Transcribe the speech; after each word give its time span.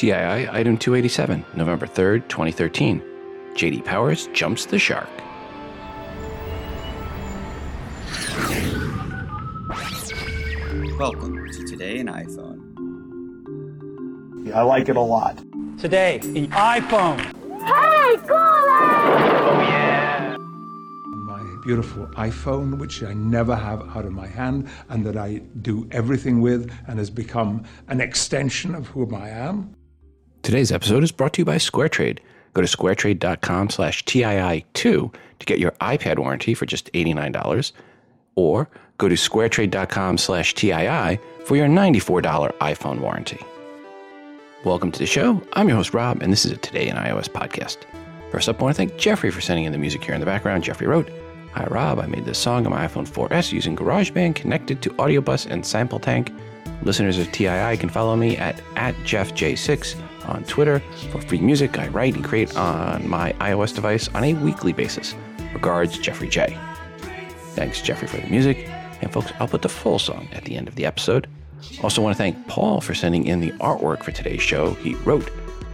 TII 0.00 0.48
Item 0.48 0.78
287, 0.78 1.44
November 1.56 1.86
3rd, 1.86 2.26
2013. 2.30 3.02
JD 3.52 3.84
Powers 3.84 4.28
jumps 4.28 4.64
the 4.64 4.78
shark. 4.78 5.10
Welcome 10.98 11.46
to 11.52 11.64
Today 11.66 11.98
in 11.98 12.06
iPhone. 12.06 12.56
I 14.54 14.62
like 14.62 14.88
it 14.88 14.96
a 14.96 15.00
lot. 15.02 15.36
Today 15.78 16.20
in 16.22 16.46
iPhone. 16.46 17.18
Hey, 17.60 18.16
Gora! 18.26 18.38
Oh, 18.38 19.60
yeah! 19.68 20.36
my 21.26 21.42
beautiful 21.62 22.06
iPhone, 22.16 22.78
which 22.78 23.02
I 23.02 23.12
never 23.12 23.54
have 23.54 23.82
out 23.94 24.06
of 24.06 24.12
my 24.12 24.28
hand 24.28 24.70
and 24.88 25.04
that 25.04 25.18
I 25.18 25.42
do 25.60 25.86
everything 25.90 26.40
with 26.40 26.72
and 26.88 26.98
has 26.98 27.10
become 27.10 27.64
an 27.88 28.00
extension 28.00 28.74
of 28.74 28.86
who 28.86 29.14
I 29.14 29.28
am. 29.28 29.74
Today's 30.50 30.72
episode 30.72 31.04
is 31.04 31.12
brought 31.12 31.34
to 31.34 31.42
you 31.42 31.44
by 31.44 31.58
SquareTrade. 31.58 32.18
Go 32.54 32.60
to 32.60 32.66
squaretrade.com 32.66 33.70
slash 33.70 34.04
TII2 34.04 34.72
to 34.72 35.46
get 35.46 35.60
your 35.60 35.70
iPad 35.80 36.18
warranty 36.18 36.54
for 36.54 36.66
just 36.66 36.92
$89 36.92 37.70
or 38.34 38.68
go 38.98 39.08
to 39.08 39.14
squaretrade.com 39.14 40.18
slash 40.18 40.54
TII 40.54 41.20
for 41.44 41.54
your 41.54 41.68
$94 41.68 42.50
iPhone 42.58 42.98
warranty. 42.98 43.38
Welcome 44.64 44.90
to 44.90 44.98
the 44.98 45.06
show. 45.06 45.40
I'm 45.52 45.68
your 45.68 45.76
host, 45.76 45.94
Rob, 45.94 46.20
and 46.20 46.32
this 46.32 46.44
is 46.44 46.50
a 46.50 46.56
Today 46.56 46.88
in 46.88 46.96
iOS 46.96 47.28
podcast. 47.28 47.84
First 48.32 48.48
up, 48.48 48.58
I 48.58 48.64
want 48.64 48.74
to 48.74 48.76
thank 48.76 48.96
Jeffrey 48.96 49.30
for 49.30 49.40
sending 49.40 49.66
in 49.66 49.72
the 49.72 49.78
music 49.78 50.02
here 50.02 50.14
in 50.14 50.20
the 50.20 50.26
background. 50.26 50.64
Jeffrey 50.64 50.88
wrote, 50.88 51.08
Hi, 51.52 51.64
Rob. 51.66 52.00
I 52.00 52.06
made 52.06 52.24
this 52.24 52.38
song 52.38 52.66
on 52.66 52.72
my 52.72 52.88
iPhone 52.88 53.08
4S 53.08 53.52
using 53.52 53.76
GarageBand 53.76 54.34
connected 54.34 54.82
to 54.82 54.90
AudioBus 54.90 55.46
and 55.48 55.64
Sample 55.64 56.00
Tank. 56.00 56.32
Listeners 56.82 57.18
of 57.18 57.30
TII 57.30 57.76
can 57.76 57.88
follow 57.88 58.16
me 58.16 58.36
at, 58.36 58.60
at 58.74 58.96
JeffJ6 59.04 59.94
on 60.30 60.44
Twitter 60.44 60.80
for 61.10 61.20
free 61.20 61.40
music 61.40 61.78
I 61.78 61.88
write 61.88 62.14
and 62.14 62.24
create 62.24 62.56
on 62.56 63.08
my 63.08 63.32
iOS 63.34 63.74
device 63.74 64.08
on 64.14 64.24
a 64.24 64.34
weekly 64.34 64.72
basis. 64.72 65.14
Regards, 65.52 65.98
Jeffrey 65.98 66.28
J. 66.28 66.56
Thanks, 67.54 67.82
Jeffrey, 67.82 68.08
for 68.08 68.18
the 68.18 68.28
music. 68.28 68.68
And 69.02 69.12
folks, 69.12 69.32
I'll 69.38 69.48
put 69.48 69.62
the 69.62 69.68
full 69.68 69.98
song 69.98 70.28
at 70.32 70.44
the 70.44 70.56
end 70.56 70.68
of 70.68 70.74
the 70.76 70.86
episode. 70.86 71.26
Also, 71.82 72.00
want 72.00 72.16
to 72.16 72.18
thank 72.18 72.46
Paul 72.46 72.80
for 72.80 72.94
sending 72.94 73.26
in 73.26 73.40
the 73.40 73.50
artwork 73.52 74.02
for 74.02 74.12
today's 74.12 74.42
show. 74.42 74.74
He 74.74 74.94
wrote, 74.96 75.30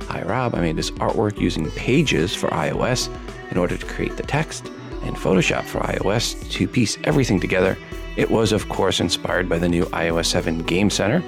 Hi, 0.08 0.22
Rob. 0.22 0.55
I 0.55 0.61
made 0.61 0.77
this 0.77 0.91
artwork 0.92 1.41
using 1.41 1.70
Pages 1.73 2.34
for 2.34 2.48
iOS 2.48 3.08
in 3.50 3.58
order 3.58 3.77
to 3.77 3.86
create 3.86 4.17
the 4.17 4.23
text 4.23 4.70
and 5.02 5.17
Photoshop 5.17 5.64
for 5.64 5.80
iOS 5.80 6.50
to 6.52 6.67
piece 6.67 6.97
everything 7.05 7.41
together. 7.41 7.77
It 8.17 8.30
was, 8.30 8.52
of 8.52 8.69
course, 8.69 9.00
inspired 9.00 9.48
by 9.48 9.58
the 9.58 9.69
new 9.69 9.84
iOS 9.86 10.27
7 10.27 10.61
Game 10.61 10.91
Center 10.91 11.23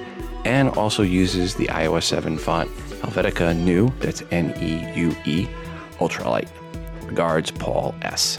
and 0.45 0.69
also 0.69 1.03
uses 1.03 1.55
the 1.55 1.67
iOS 1.67 2.03
7 2.03 2.37
font 2.37 2.69
Helvetica 3.01 3.55
Neue, 3.55 3.91
that's 3.99 4.23
N 4.31 4.53
E 4.61 4.91
U 4.95 5.15
E, 5.25 5.47
ultralight. 5.99 6.47
Regards, 7.05 7.51
Paul 7.51 7.95
S. 8.01 8.37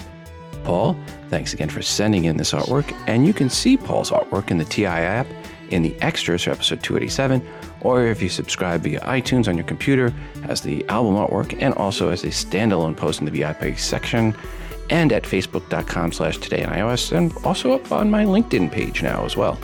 Paul, 0.64 0.96
thanks 1.28 1.52
again 1.54 1.70
for 1.70 1.82
sending 1.82 2.24
in 2.24 2.36
this 2.36 2.52
artwork, 2.52 2.94
and 3.06 3.26
you 3.26 3.32
can 3.32 3.48
see 3.48 3.76
Paul's 3.76 4.10
artwork 4.10 4.50
in 4.50 4.58
the 4.58 4.64
TI 4.64 4.86
app 4.86 5.26
in 5.70 5.82
the 5.82 5.94
extras 6.00 6.44
for 6.44 6.50
episode 6.50 6.82
287, 6.82 7.46
or 7.80 8.06
if 8.06 8.20
you 8.20 8.28
subscribe 8.28 8.82
via 8.82 9.00
iTunes 9.00 9.48
on 9.48 9.56
your 9.56 9.66
computer 9.66 10.12
as 10.44 10.60
the 10.60 10.86
album 10.88 11.14
artwork 11.14 11.56
and 11.62 11.74
also 11.74 12.10
as 12.10 12.24
a 12.24 12.28
standalone 12.28 12.96
post 12.96 13.20
in 13.20 13.26
the 13.26 13.30
VIP 13.30 13.78
section 13.78 14.34
and 14.90 15.12
at 15.12 15.22
facebook.com 15.22 16.12
slash 16.12 16.38
today 16.38 16.62
in 16.62 16.68
iOS 16.68 17.16
and 17.16 17.32
also 17.44 17.72
up 17.72 17.92
on 17.92 18.10
my 18.10 18.24
LinkedIn 18.24 18.70
page 18.70 19.02
now 19.02 19.24
as 19.24 19.36
well. 19.36 19.58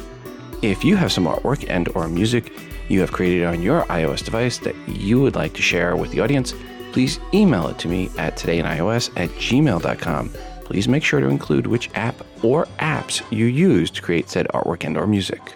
If 0.62 0.84
you 0.84 0.96
have 0.96 1.12
some 1.12 1.26
artwork 1.26 1.66
and 1.68 1.88
or 1.94 2.08
music 2.08 2.52
you 2.88 3.00
have 3.00 3.12
created 3.12 3.44
on 3.44 3.62
your 3.62 3.82
iOS 3.84 4.24
device 4.24 4.58
that 4.58 4.74
you 4.88 5.20
would 5.20 5.34
like 5.34 5.54
to 5.54 5.62
share 5.62 5.96
with 5.96 6.10
the 6.10 6.20
audience, 6.20 6.54
please 6.92 7.20
email 7.34 7.68
it 7.68 7.78
to 7.78 7.88
me 7.88 8.10
at 8.18 8.36
todayinios 8.36 9.10
at 9.16 9.30
gmail.com. 9.30 10.30
Please 10.64 10.88
make 10.88 11.04
sure 11.04 11.20
to 11.20 11.28
include 11.28 11.66
which 11.66 11.90
app 11.94 12.16
or 12.42 12.66
apps 12.80 13.22
you 13.30 13.46
use 13.46 13.90
to 13.90 14.02
create 14.02 14.28
said 14.28 14.48
artwork 14.48 14.84
and 14.84 14.96
or 14.96 15.06
music. 15.06 15.54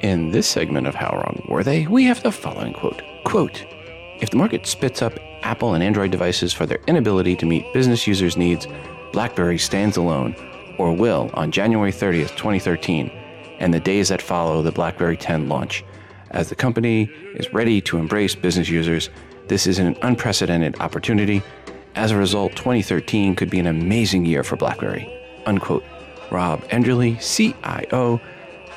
In 0.00 0.30
this 0.30 0.48
segment 0.48 0.86
of 0.86 0.94
How 0.94 1.10
Wrong 1.10 1.44
Were 1.48 1.62
They, 1.62 1.86
we 1.86 2.04
have 2.04 2.22
the 2.22 2.32
following 2.32 2.72
quote. 2.72 3.02
Quote, 3.24 3.64
if 4.20 4.30
the 4.30 4.36
market 4.36 4.66
spits 4.66 5.02
up 5.02 5.12
Apple 5.42 5.74
and 5.74 5.84
Android 5.84 6.10
devices 6.10 6.52
for 6.52 6.66
their 6.66 6.80
inability 6.86 7.36
to 7.36 7.46
meet 7.46 7.72
business 7.72 8.06
users' 8.06 8.36
needs, 8.36 8.66
BlackBerry 9.12 9.58
stands 9.58 9.96
alone, 9.96 10.34
or 10.78 10.92
will, 10.92 11.30
on 11.34 11.50
January 11.50 11.92
30th, 11.92 12.36
2013, 12.36 13.10
and 13.60 13.72
the 13.72 13.80
days 13.80 14.08
that 14.08 14.20
follow 14.20 14.62
the 14.62 14.72
BlackBerry 14.72 15.16
10 15.16 15.48
launch. 15.48 15.84
As 16.32 16.48
the 16.48 16.54
company 16.54 17.04
is 17.34 17.52
ready 17.52 17.80
to 17.82 17.98
embrace 17.98 18.34
business 18.34 18.68
users, 18.68 19.10
this 19.48 19.66
is 19.66 19.78
an 19.78 19.96
unprecedented 20.02 20.80
opportunity. 20.80 21.42
As 21.94 22.10
a 22.10 22.16
result, 22.16 22.52
2013 22.56 23.36
could 23.36 23.50
be 23.50 23.58
an 23.58 23.66
amazing 23.66 24.24
year 24.24 24.42
for 24.42 24.56
BlackBerry. 24.56 25.08
Unquote. 25.46 25.84
Rob 26.30 26.62
Enderle, 26.68 27.18
CIO, 27.20 28.20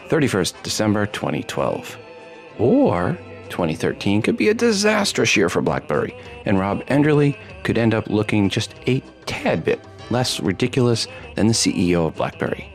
31st 0.09 0.63
December 0.63 1.05
2012. 1.05 1.97
Or 2.57 3.17
2013 3.49 4.23
could 4.23 4.37
be 4.37 4.49
a 4.49 4.53
disastrous 4.53 5.37
year 5.37 5.49
for 5.49 5.61
BlackBerry, 5.61 6.15
and 6.45 6.59
Rob 6.59 6.83
Enderle 6.87 7.37
could 7.63 7.77
end 7.77 7.93
up 7.93 8.07
looking 8.07 8.49
just 8.49 8.73
a 8.87 9.01
tad 9.27 9.63
bit 9.63 9.79
less 10.09 10.39
ridiculous 10.39 11.07
than 11.35 11.47
the 11.47 11.53
CEO 11.53 12.07
of 12.07 12.15
BlackBerry. 12.15 12.69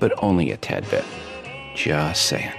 But 0.00 0.12
only 0.22 0.50
a 0.50 0.56
tad 0.56 0.88
bit. 0.90 1.04
Just 1.74 2.26
saying. 2.26 2.52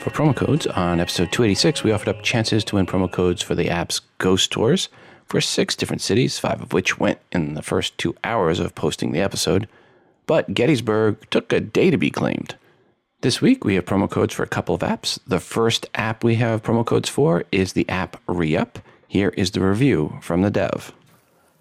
For 0.00 0.10
promo 0.10 0.36
codes, 0.36 0.66
on 0.66 1.00
episode 1.00 1.32
286, 1.32 1.82
we 1.82 1.90
offered 1.90 2.08
up 2.08 2.22
chances 2.22 2.62
to 2.64 2.76
win 2.76 2.84
promo 2.84 3.10
codes 3.10 3.40
for 3.40 3.54
the 3.54 3.70
app's 3.70 4.00
Ghost 4.18 4.50
Tours 4.50 4.90
for 5.26 5.40
six 5.40 5.74
different 5.74 6.02
cities, 6.02 6.38
five 6.38 6.60
of 6.60 6.74
which 6.74 6.98
went 6.98 7.18
in 7.32 7.54
the 7.54 7.62
first 7.62 7.96
two 7.96 8.14
hours 8.22 8.60
of 8.60 8.74
posting 8.74 9.12
the 9.12 9.20
episode. 9.20 9.66
But 10.26 10.52
Gettysburg 10.52 11.16
took 11.30 11.52
a 11.52 11.60
day 11.60 11.90
to 11.90 11.96
be 11.96 12.10
claimed. 12.10 12.56
This 13.22 13.40
week, 13.40 13.64
we 13.64 13.76
have 13.76 13.86
promo 13.86 14.10
codes 14.10 14.34
for 14.34 14.42
a 14.42 14.48
couple 14.48 14.74
of 14.74 14.82
apps. 14.82 15.18
The 15.26 15.40
first 15.40 15.86
app 15.94 16.22
we 16.22 16.34
have 16.34 16.62
promo 16.62 16.84
codes 16.84 17.08
for 17.08 17.44
is 17.50 17.72
the 17.72 17.88
app 17.88 18.22
ReUp. 18.26 18.82
Here 19.08 19.30
is 19.30 19.52
the 19.52 19.66
review 19.66 20.18
from 20.20 20.42
the 20.42 20.50
dev. 20.50 20.92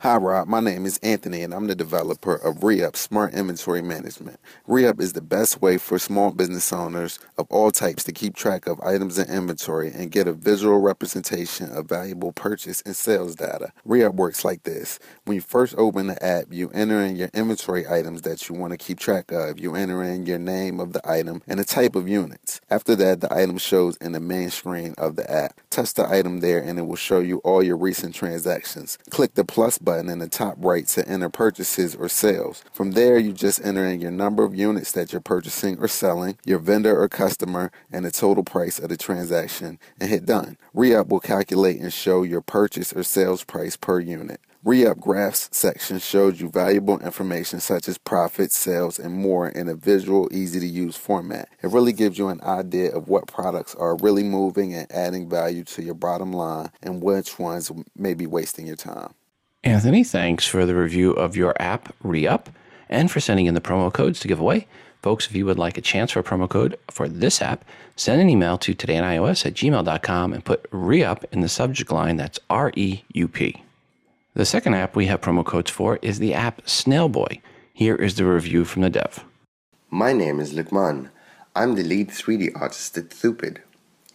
Hi, 0.04 0.18
Rob. 0.18 0.50
My 0.50 0.60
name 0.60 0.86
is 0.86 0.98
Anthony, 0.98 1.44
and 1.44 1.54
I'm 1.54 1.68
the 1.68 1.76
developer 1.76 2.36
of 2.36 2.58
ReUp 2.58 2.98
Smart 2.98 3.34
Inventory 3.34 3.82
Management. 3.82 4.38
ReUp 4.68 5.00
is 5.00 5.14
the 5.14 5.22
best 5.22 5.62
way 5.62 5.78
for 5.78 5.98
small 5.98 6.32
business 6.32 6.74
owners 6.74 7.20
of 7.38 7.48
all 7.50 7.72
types 7.72 8.04
to 8.04 8.12
keep 8.12 8.36
track 8.36 8.68
of 8.68 8.82
items 8.82 9.18
in 9.18 9.34
inventory 9.34 9.94
and 9.94 10.12
get 10.12 10.28
a 10.28 10.34
visual 10.34 10.80
representation 10.80 11.72
of 11.72 11.88
valuable 11.88 12.34
purchase 12.34 12.82
and 12.82 12.98
sales 12.98 13.38
data. 13.38 13.72
ReUp 13.88 14.16
works 14.16 14.44
like 14.44 14.64
this. 14.64 15.00
When 15.24 15.36
you 15.36 15.42
first 15.42 15.74
open 15.78 16.08
the 16.08 16.22
app, 16.22 16.48
you 16.52 16.70
enter 16.72 17.00
in 17.00 17.16
your 17.16 17.30
inventory 17.34 17.88
items 17.88 18.24
that 18.24 18.50
you 18.50 18.56
want 18.56 18.72
to 18.72 18.78
keep 18.78 19.00
track 19.00 19.32
of. 19.32 19.58
You 19.58 19.74
enter 19.74 20.04
in 20.04 20.26
your 20.26 20.38
name 20.38 20.82
of 20.82 20.92
the 20.92 21.10
item 21.10 21.42
and 21.48 21.62
the 21.62 21.64
type 21.64 21.96
of 21.96 22.10
units. 22.10 22.60
After 22.70 22.94
that, 22.98 23.22
the 23.22 23.34
item 23.34 23.58
shows 23.58 23.96
in 24.02 24.12
the 24.12 24.20
main 24.20 24.50
screen 24.50 24.96
of 24.98 25.16
the 25.16 25.32
app. 25.32 25.62
Touch 25.70 25.94
the 25.94 26.06
item 26.10 26.42
there, 26.42 26.60
and 26.62 26.78
it 26.78 26.88
will 26.88 26.98
show 26.98 27.20
you 27.20 27.38
all 27.38 27.64
your 27.64 27.78
recent 27.78 28.14
transactions. 28.14 28.98
Click 29.10 29.36
the 29.36 29.46
plus 29.46 29.78
button 29.78 29.93
button 29.94 30.10
in 30.10 30.18
the 30.18 30.28
top 30.28 30.56
right 30.58 30.88
to 30.88 31.08
enter 31.08 31.30
purchases 31.30 31.96
or 31.96 32.10
sales. 32.10 32.64
From 32.74 32.94
there, 32.94 33.20
you 33.20 33.32
just 33.32 33.64
enter 33.64 33.86
in 33.86 34.02
your 34.02 34.10
number 34.10 34.44
of 34.44 34.56
units 34.56 34.92
that 34.94 35.12
you're 35.12 35.22
purchasing 35.22 35.78
or 35.78 35.88
selling, 35.88 36.36
your 36.46 36.58
vendor 36.58 37.00
or 37.00 37.08
customer, 37.08 37.72
and 37.92 38.04
the 38.04 38.10
total 38.10 38.44
price 38.44 38.80
of 38.80 38.90
the 38.90 38.98
transaction, 38.98 39.78
and 40.00 40.10
hit 40.10 40.26
done. 40.26 40.58
ReUp 40.76 41.10
will 41.10 41.20
calculate 41.20 41.80
and 41.80 41.94
show 41.94 42.24
your 42.24 42.42
purchase 42.42 42.92
or 42.92 43.04
sales 43.04 43.44
price 43.44 43.78
per 43.78 44.00
unit. 44.00 44.42
ReUp 44.66 45.00
Graphs 45.00 45.50
section 45.52 46.00
shows 46.00 46.42
you 46.42 46.50
valuable 46.50 46.98
information 47.02 47.60
such 47.60 47.88
as 47.88 48.00
profits, 48.00 48.56
sales, 48.56 48.98
and 48.98 49.14
more 49.14 49.50
in 49.50 49.68
a 49.68 49.76
visual, 49.76 50.28
easy 50.32 50.60
to 50.60 50.66
use 50.66 50.96
format. 50.96 51.50
It 51.62 51.70
really 51.70 51.94
gives 51.94 52.18
you 52.18 52.30
an 52.30 52.42
idea 52.42 52.96
of 52.96 53.10
what 53.10 53.28
products 53.28 53.76
are 53.76 53.98
really 53.98 54.24
moving 54.24 54.74
and 54.74 54.92
adding 54.92 55.30
value 55.30 55.66
to 55.66 55.84
your 55.84 55.96
bottom 55.96 56.34
line 56.34 56.72
and 56.82 57.04
which 57.04 57.38
ones 57.38 57.72
may 57.96 58.16
be 58.16 58.26
wasting 58.26 58.66
your 58.66 58.78
time. 58.78 59.14
Anthony, 59.64 60.04
thanks 60.04 60.46
for 60.46 60.66
the 60.66 60.76
review 60.76 61.12
of 61.12 61.38
your 61.38 61.56
app, 61.58 61.96
ReUp, 62.04 62.48
and 62.90 63.10
for 63.10 63.22
sending 63.22 63.46
in 63.46 63.54
the 63.54 63.62
promo 63.62 63.94
codes 63.94 64.20
to 64.20 64.28
give 64.28 64.40
away. 64.40 64.68
Folks, 65.02 65.26
if 65.28 65.36
you 65.36 65.46
would 65.46 65.58
like 65.58 65.78
a 65.78 65.82
chance 65.82 66.12
for 66.12 66.20
a 66.20 66.24
promo 66.24 66.50
code 66.50 66.78
for 66.92 67.08
this 67.08 67.42
app, 67.42 67.64
send 67.96 68.22
an 68.22 68.30
email 68.30 68.58
to 68.58 68.76
todayinios 68.76 69.46
at 69.46 69.54
gmail.com 69.54 70.34
and 70.34 70.44
put 70.44 70.70
ReUp 70.72 71.24
in 71.32 71.40
the 71.40 71.48
subject 71.48 71.94
line. 71.94 72.18
That's 72.18 72.40
R 72.50 72.74
E 72.76 73.04
U 73.14 73.28
P. 73.30 73.64
The 74.34 74.46
second 74.46 74.74
app 74.74 74.98
we 74.98 75.06
have 75.06 75.22
promo 75.22 75.46
codes 75.46 75.72
for 75.72 75.98
is 76.02 76.20
the 76.20 76.34
app 76.34 76.66
Snailboy. 76.66 77.40
Here 77.74 77.96
is 77.96 78.16
the 78.16 78.26
review 78.26 78.66
from 78.66 78.82
the 78.82 78.90
dev. 78.90 79.24
My 79.90 80.12
name 80.12 80.42
is 80.42 80.54
Lukman. 80.54 81.10
I'm 81.56 81.76
the 81.76 81.84
lead 81.84 82.10
3D 82.10 82.52
artist 82.60 82.98
at 82.98 83.12
Thoopid. 83.12 83.60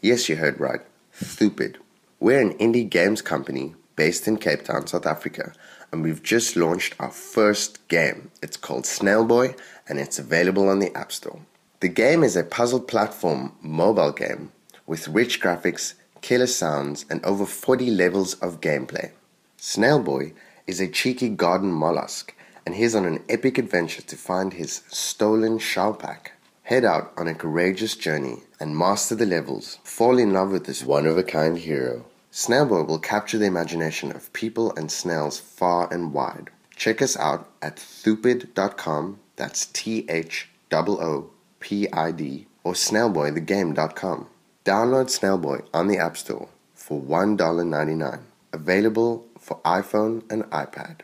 Yes, 0.02 0.28
you 0.28 0.36
heard 0.36 0.60
right. 0.60 0.80
Thoopid. 1.14 1.76
We're 2.20 2.40
an 2.40 2.52
indie 2.58 2.88
games 2.88 3.22
company 3.22 3.74
based 3.98 4.28
in 4.28 4.36
Cape 4.36 4.62
Town, 4.62 4.86
South 4.86 5.06
Africa, 5.06 5.52
and 5.90 6.04
we've 6.04 6.22
just 6.22 6.54
launched 6.54 6.94
our 7.00 7.10
first 7.10 7.86
game. 7.88 8.30
It's 8.40 8.56
called 8.56 8.84
Snailboy 8.84 9.58
and 9.88 9.98
it's 9.98 10.20
available 10.20 10.68
on 10.68 10.78
the 10.78 10.96
App 10.96 11.10
Store. 11.10 11.40
The 11.80 11.88
game 11.88 12.22
is 12.22 12.36
a 12.36 12.44
puzzle 12.44 12.80
platform 12.80 13.54
mobile 13.60 14.12
game 14.12 14.52
with 14.86 15.08
rich 15.08 15.42
graphics, 15.42 15.94
killer 16.20 16.46
sounds, 16.46 17.06
and 17.10 17.24
over 17.24 17.44
40 17.44 17.90
levels 17.90 18.34
of 18.34 18.60
gameplay. 18.60 19.10
Snailboy 19.58 20.32
is 20.68 20.80
a 20.80 20.86
cheeky 20.86 21.28
garden 21.28 21.72
mollusk, 21.72 22.32
and 22.64 22.76
he's 22.76 22.94
on 22.94 23.04
an 23.04 23.24
epic 23.28 23.58
adventure 23.58 24.02
to 24.02 24.16
find 24.16 24.52
his 24.52 24.82
stolen 24.88 25.58
shell 25.58 25.92
pack. 25.92 26.32
Head 26.62 26.84
out 26.84 27.12
on 27.16 27.26
a 27.26 27.34
courageous 27.34 27.96
journey 27.96 28.42
and 28.60 28.76
master 28.76 29.16
the 29.16 29.26
levels. 29.26 29.78
Fall 29.82 30.18
in 30.18 30.32
love 30.32 30.52
with 30.52 30.66
this 30.66 30.84
one 30.84 31.06
of 31.06 31.18
a 31.18 31.24
kind 31.24 31.58
hero. 31.58 32.04
Snailboy 32.38 32.87
will 32.87 33.00
capture 33.00 33.37
the 33.37 33.46
imagination 33.46 34.12
of 34.14 34.32
people 34.32 34.73
and 34.76 34.93
snails 34.93 35.40
far 35.40 35.93
and 35.93 36.12
wide. 36.12 36.50
Check 36.76 37.02
us 37.02 37.17
out 37.17 37.50
at 37.62 37.79
thoopid.com, 37.79 39.19
that's 39.35 39.67
T 39.67 40.06
H 40.08 40.49
O 40.73 40.85
O 41.00 41.31
P 41.58 41.88
I 41.93 42.12
D, 42.12 42.46
or 42.62 42.75
snailboythegame.com. 42.75 44.29
Download 44.64 45.08
Snailboy 45.08 45.67
on 45.75 45.88
the 45.88 45.99
App 45.99 46.17
Store 46.17 46.49
for 46.75 47.02
$1.99. 47.02 48.20
Available 48.52 49.26
for 49.37 49.58
iPhone 49.64 50.23
and 50.31 50.44
iPad. 50.44 51.00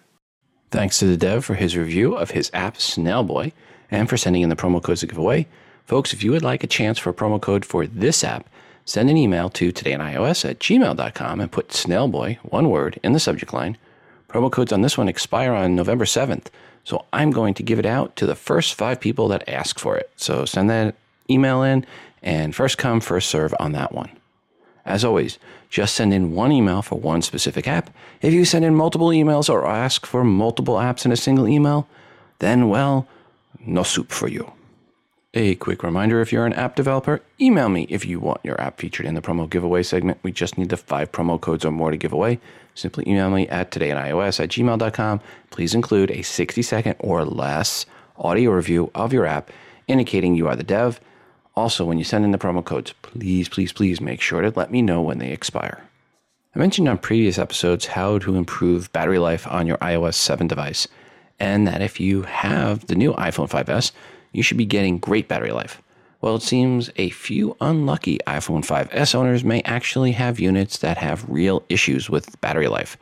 Thanks 0.71 1.01
to 1.01 1.07
the 1.07 1.17
dev 1.17 1.45
for 1.45 1.55
his 1.55 1.77
review 1.77 2.15
of 2.15 2.31
his 2.31 2.49
app 2.55 2.77
Snailboy 2.77 3.53
and 3.91 4.09
for 4.09 4.17
sending 4.17 4.43
in 4.43 4.51
the 4.51 4.57
promo 4.57 4.81
codes 4.81 5.01
to 5.01 5.09
give 5.09 5.19
away. 5.19 5.49
Folks, 5.85 6.13
if 6.13 6.23
you 6.23 6.31
would 6.31 6.45
like 6.45 6.63
a 6.63 6.69
chance 6.69 7.01
for 7.01 7.11
a 7.11 7.15
promo 7.15 7.41
code 7.41 7.65
for 7.65 7.89
this 7.89 8.23
app, 8.23 8.49
send 8.85 9.11
an 9.11 9.17
email 9.17 9.49
to 9.51 9.73
todayios 9.73 10.49
at 10.49 10.59
gmail.com 10.59 11.41
and 11.41 11.53
put 11.53 11.69
Snailboy, 11.69 12.39
one 12.39 12.71
word, 12.71 13.01
in 13.03 13.13
the 13.13 13.21
subject 13.21 13.53
line. 13.53 13.77
Promo 14.29 14.51
codes 14.51 14.73
on 14.73 14.83
this 14.83 14.99
one 14.99 15.09
expire 15.09 15.53
on 15.53 15.77
November 15.77 16.05
7th, 16.05 16.47
so 16.83 17.05
I'm 17.13 17.31
going 17.31 17.55
to 17.55 17.63
give 17.63 17.79
it 17.79 17.87
out 17.87 18.17
to 18.17 18.27
the 18.27 18.35
first 18.35 18.75
five 18.75 19.01
people 19.01 19.29
that 19.29 19.49
ask 19.49 19.79
for 19.79 19.97
it. 19.97 20.11
So 20.17 20.45
send 20.45 20.69
that 20.71 20.97
email 21.31 21.63
in 21.63 21.87
and 22.23 22.55
first 22.55 22.79
come, 22.79 23.01
first 23.01 23.31
serve 23.31 23.55
on 23.59 23.73
that 23.73 23.93
one. 23.93 24.11
As 24.85 25.05
always, 25.05 25.39
just 25.71 25.95
send 25.95 26.13
in 26.13 26.35
one 26.35 26.53
email 26.53 26.83
for 26.83 26.99
one 26.99 27.23
specific 27.23 27.67
app. 27.67 27.91
If 28.21 28.35
you 28.35 28.45
send 28.45 28.65
in 28.65 28.75
multiple 28.75 29.09
emails 29.09 29.49
or 29.49 29.67
ask 29.67 30.05
for 30.05 30.25
multiple 30.25 30.77
apps 30.77 31.05
in 31.05 31.13
a 31.13 31.17
single 31.17 31.49
email, 31.49 31.89
then, 32.39 32.69
well, 32.69 33.09
no 33.61 33.83
soup 33.83 34.11
for 34.11 34.29
you. 34.29 34.53
A 35.37 35.57
quick 35.57 35.83
reminder 35.83 36.21
if 36.21 36.33
you're 36.33 36.47
an 36.47 36.53
app 36.53 36.77
developer, 36.77 37.21
email 37.41 37.69
me 37.69 37.89
if 37.91 38.07
you 38.07 38.21
want 38.21 38.41
your 38.45 38.61
app 38.61 38.79
featured 38.79 39.05
in 39.05 39.15
the 39.15 39.21
promo 39.21 39.51
giveaway 39.51 39.83
segment. 39.83 40.19
We 40.23 40.31
just 40.31 40.57
need 40.57 40.69
the 40.69 40.77
five 40.77 41.11
promo 41.11 41.41
codes 41.41 41.65
or 41.65 41.73
more 41.73 41.91
to 41.91 41.97
give 41.97 42.13
away. 42.13 42.39
Simply 42.77 43.03
email 43.09 43.31
me 43.31 43.49
at 43.49 43.73
todayinios 43.73 44.39
at 44.39 44.51
gmail.com. 44.51 45.21
Please 45.51 45.75
include 45.75 46.13
a 46.13 46.23
60 46.23 46.63
second 46.63 46.95
or 47.01 47.25
less 47.25 47.85
audio 48.17 48.53
review 48.53 48.93
of 48.95 49.13
your 49.13 49.27
app 49.27 49.51
indicating 49.89 50.37
you 50.37 50.47
are 50.47 50.55
the 50.55 50.63
dev. 50.63 51.01
Also, 51.57 51.85
when 51.85 51.99
you 51.99 52.05
send 52.05 52.25
in 52.25 52.31
the 52.31 52.39
promo 52.39 52.65
codes, 52.65 52.95
please, 53.03 53.49
please, 53.49 53.73
please 53.73 54.01
make 54.01 54.21
sure 54.21 54.41
to 54.41 54.53
let 54.55 54.71
me 54.71 54.83
know 54.83 55.03
when 55.03 55.19
they 55.19 55.33
expire. 55.33 55.83
I 56.55 56.61
mentioned 56.61 56.89
on 56.89 56.99
previous 56.99 57.39
episodes 57.39 57.87
how 57.87 58.19
to 58.21 58.37
improve 58.37 58.93
battery 58.93 59.19
life 59.19 59.49
on 59.49 59.67
your 59.67 59.79
iOS 59.79 60.15
7 60.15 60.47
device, 60.47 60.87
and 61.41 61.67
that 61.67 61.83
if 61.83 61.99
you 61.99 62.23
have 62.23 62.87
the 62.87 62.95
new 62.95 63.13
iPhone 63.15 63.51
5S, 63.51 63.91
you 64.35 64.43
should 64.43 64.59
be 64.59 64.67
getting 64.67 64.99
great 64.99 65.29
battery 65.29 65.53
life. 65.53 65.81
Well, 66.21 66.37
it 66.37 66.43
seems 66.43 66.91
a 66.97 67.11
few 67.11 67.57
unlucky 67.61 68.19
iPhone 68.27 68.65
5S 68.67 69.15
owners 69.15 69.45
may 69.45 69.63
actually 69.63 70.13
have 70.13 70.41
units 70.41 70.79
that 70.79 70.99
have 70.99 71.29
real 71.29 71.63
issues 71.69 72.11
with 72.11 72.41
battery 72.41 72.69
life. 72.69 72.97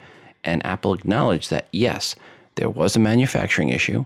And 0.44 0.64
Apple 0.66 0.94
acknowledged 0.94 1.50
that 1.50 1.68
yes, 1.72 2.14
there 2.56 2.70
was 2.70 2.94
a 2.94 3.00
manufacturing 3.00 3.70
issue. 3.70 4.04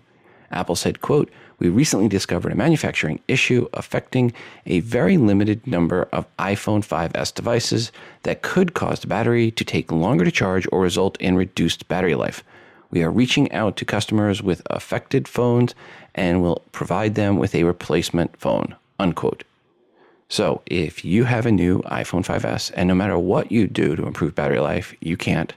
Apple 0.51 0.77
said, 0.77 1.01
quote, 1.01 1.31
we 1.59 1.71
recently 1.71 2.09
discovered 2.09 2.53
a 2.53 2.57
manufacturing 2.57 3.21
issue 3.27 3.67
affecting 3.73 4.33
a 4.67 4.81
very 4.81 5.17
limited 5.17 5.67
number 5.67 6.09
of 6.13 6.27
iPhone 6.37 6.87
5S 6.87 7.35
devices 7.35 7.91
that 8.25 8.43
could 8.43 8.75
cause 8.75 9.01
the 9.01 9.07
battery 9.07 9.51
to 9.53 9.65
take 9.65 9.91
longer 9.91 10.25
to 10.25 10.31
charge 10.31 10.69
or 10.71 10.83
result 10.83 11.17
in 11.19 11.37
reduced 11.37 11.89
battery 11.89 12.15
life. 12.15 12.45
We 12.91 13.03
are 13.03 13.11
reaching 13.11 13.51
out 13.53 13.77
to 13.79 13.85
customers 13.85 14.43
with 14.43 14.63
affected 14.67 15.27
phones 15.27 15.75
and 16.17 16.43
will 16.43 16.63
provide 16.73 17.15
them 17.15 17.37
with 17.37 17.55
a 17.55 17.63
replacement 17.63 18.37
phone. 18.37 18.75
Unquote. 18.99 19.45
So, 20.29 20.63
if 20.67 21.05
you 21.05 21.23
have 21.25 21.47
a 21.47 21.53
new 21.53 21.83
iPhone 21.83 22.27
5S 22.27 22.73
and 22.75 22.89
no 22.89 22.97
matter 22.97 23.17
what 23.17 23.53
you 23.53 23.69
do 23.69 23.95
to 23.95 24.07
improve 24.07 24.35
battery 24.35 24.59
life, 24.59 24.93
you 25.01 25.17
can't, 25.17 25.53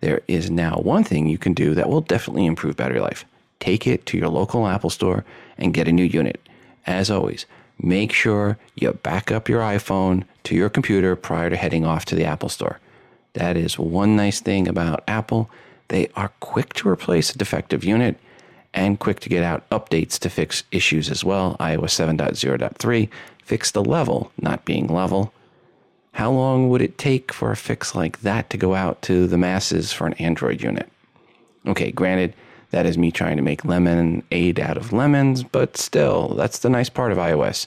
there 0.00 0.20
is 0.28 0.50
now 0.50 0.76
one 0.76 1.02
thing 1.02 1.26
you 1.26 1.38
can 1.38 1.52
do 1.52 1.74
that 1.74 1.88
will 1.88 2.00
definitely 2.00 2.46
improve 2.46 2.76
battery 2.76 3.00
life 3.00 3.24
take 3.64 3.86
it 3.86 4.04
to 4.04 4.18
your 4.18 4.28
local 4.28 4.66
Apple 4.66 4.90
store 4.90 5.24
and 5.56 5.72
get 5.72 5.88
a 5.88 5.92
new 5.92 6.04
unit. 6.04 6.38
As 6.86 7.10
always, 7.10 7.46
make 7.78 8.12
sure 8.12 8.58
you 8.74 8.92
back 8.92 9.32
up 9.32 9.48
your 9.48 9.62
iPhone 9.62 10.24
to 10.44 10.54
your 10.54 10.68
computer 10.68 11.16
prior 11.16 11.48
to 11.48 11.56
heading 11.56 11.86
off 11.86 12.04
to 12.06 12.14
the 12.14 12.24
Apple 12.26 12.50
store. 12.50 12.78
That 13.32 13.56
is 13.56 13.78
one 13.78 14.16
nice 14.16 14.40
thing 14.40 14.68
about 14.68 15.02
Apple. 15.08 15.50
They 15.88 16.08
are 16.14 16.32
quick 16.40 16.74
to 16.74 16.88
replace 16.88 17.34
a 17.34 17.38
defective 17.38 17.84
unit 17.84 18.18
and 18.74 18.98
quick 19.00 19.20
to 19.20 19.28
get 19.28 19.42
out 19.42 19.68
updates 19.70 20.18
to 20.18 20.28
fix 20.28 20.64
issues 20.70 21.08
as 21.08 21.24
well. 21.24 21.56
iOS 21.60 21.94
7.0.3 22.16 23.08
fixed 23.42 23.74
the 23.74 23.84
level 23.84 24.30
not 24.40 24.64
being 24.64 24.88
level. 24.88 25.32
How 26.12 26.30
long 26.30 26.68
would 26.68 26.82
it 26.82 26.98
take 26.98 27.32
for 27.32 27.50
a 27.50 27.56
fix 27.56 27.94
like 27.94 28.20
that 28.20 28.50
to 28.50 28.56
go 28.56 28.74
out 28.74 29.00
to 29.02 29.26
the 29.26 29.38
masses 29.38 29.92
for 29.92 30.06
an 30.06 30.14
Android 30.14 30.62
unit? 30.62 30.90
Okay, 31.66 31.90
granted, 31.90 32.34
that 32.70 32.86
is 32.86 32.98
me 32.98 33.10
trying 33.10 33.36
to 33.36 33.42
make 33.42 33.64
lemonade 33.64 34.60
out 34.60 34.76
of 34.76 34.92
lemons, 34.92 35.42
but 35.42 35.76
still, 35.76 36.34
that's 36.34 36.58
the 36.58 36.68
nice 36.68 36.88
part 36.88 37.12
of 37.12 37.18
iOS. 37.18 37.66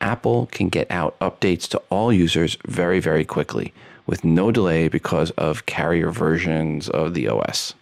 Apple 0.00 0.46
can 0.46 0.68
get 0.68 0.90
out 0.90 1.18
updates 1.20 1.68
to 1.68 1.78
all 1.88 2.12
users 2.12 2.56
very, 2.66 2.98
very 2.98 3.24
quickly 3.24 3.72
with 4.06 4.24
no 4.24 4.50
delay 4.50 4.88
because 4.88 5.30
of 5.32 5.66
carrier 5.66 6.10
versions 6.10 6.88
of 6.88 7.14
the 7.14 7.28
OS. 7.28 7.74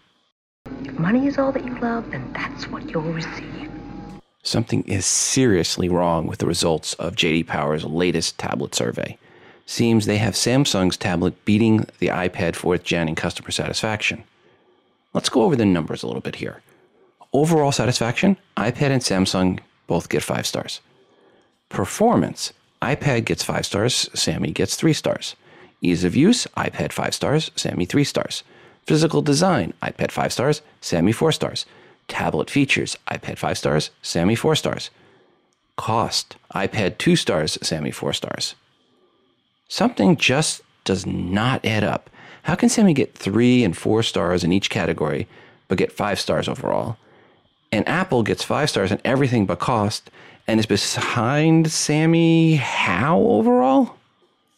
If 0.84 0.98
money 0.98 1.26
is 1.26 1.38
all 1.38 1.52
that 1.52 1.64
you 1.64 1.78
love, 1.78 2.10
then 2.10 2.32
that's 2.32 2.68
what 2.68 2.88
you'll 2.88 3.02
receive. 3.02 3.70
Something 4.42 4.82
is 4.84 5.04
seriously 5.04 5.88
wrong 5.88 6.26
with 6.26 6.38
the 6.38 6.46
results 6.46 6.94
of 6.94 7.14
JD 7.14 7.46
Power's 7.46 7.84
latest 7.84 8.38
tablet 8.38 8.74
survey. 8.74 9.18
Seems 9.66 10.06
they 10.06 10.18
have 10.18 10.34
Samsung's 10.34 10.96
tablet 10.96 11.44
beating 11.44 11.86
the 11.98 12.08
iPad 12.08 12.54
4th 12.54 12.82
gen 12.82 13.08
in 13.08 13.14
customer 13.14 13.50
satisfaction. 13.50 14.24
Let's 15.12 15.28
go 15.28 15.42
over 15.42 15.56
the 15.56 15.66
numbers 15.66 16.02
a 16.02 16.06
little 16.06 16.22
bit 16.22 16.36
here. 16.36 16.62
Overall 17.32 17.70
satisfaction, 17.70 18.36
iPad 18.56 18.90
and 18.90 19.02
Samsung 19.02 19.60
both 19.86 20.08
get 20.08 20.22
five 20.22 20.46
stars. 20.46 20.80
Performance, 21.68 22.52
iPad 22.82 23.24
gets 23.26 23.44
five 23.44 23.66
stars, 23.66 24.08
Sammy 24.14 24.50
gets 24.50 24.74
three 24.74 24.92
stars. 24.92 25.36
Ease 25.82 26.02
of 26.02 26.16
use, 26.16 26.46
iPad 26.56 26.92
five 26.92 27.14
stars, 27.14 27.50
Sammy 27.56 27.84
three 27.84 28.04
stars. 28.04 28.42
Physical 28.86 29.22
design, 29.22 29.72
iPad 29.82 30.10
five 30.10 30.32
stars, 30.32 30.62
Sammy 30.80 31.12
four 31.12 31.32
stars. 31.32 31.66
Tablet 32.08 32.50
features, 32.50 32.96
iPad 33.08 33.38
five 33.38 33.56
stars, 33.56 33.90
Sammy 34.02 34.34
four 34.34 34.56
stars. 34.56 34.90
Cost, 35.76 36.36
iPad 36.54 36.98
two 36.98 37.16
stars, 37.16 37.56
Sammy 37.62 37.90
four 37.90 38.12
stars. 38.12 38.54
Something 39.68 40.16
just 40.16 40.62
does 40.84 41.06
not 41.06 41.64
add 41.64 41.84
up. 41.84 42.10
How 42.42 42.54
can 42.54 42.68
Sammy 42.68 42.94
get 42.94 43.14
three 43.14 43.62
and 43.62 43.76
four 43.76 44.02
stars 44.02 44.42
in 44.42 44.52
each 44.52 44.70
category, 44.70 45.28
but 45.68 45.78
get 45.78 45.92
five 45.92 46.18
stars 46.18 46.48
overall? 46.48 46.96
And 47.70 47.86
Apple 47.88 48.22
gets 48.22 48.42
five 48.42 48.68
stars 48.68 48.90
in 48.90 49.00
everything 49.04 49.46
but 49.46 49.60
cost 49.60 50.10
and 50.48 50.58
is 50.58 50.66
behind 50.66 51.70
Sammy 51.70 52.56
how 52.56 53.20
overall? 53.20 53.94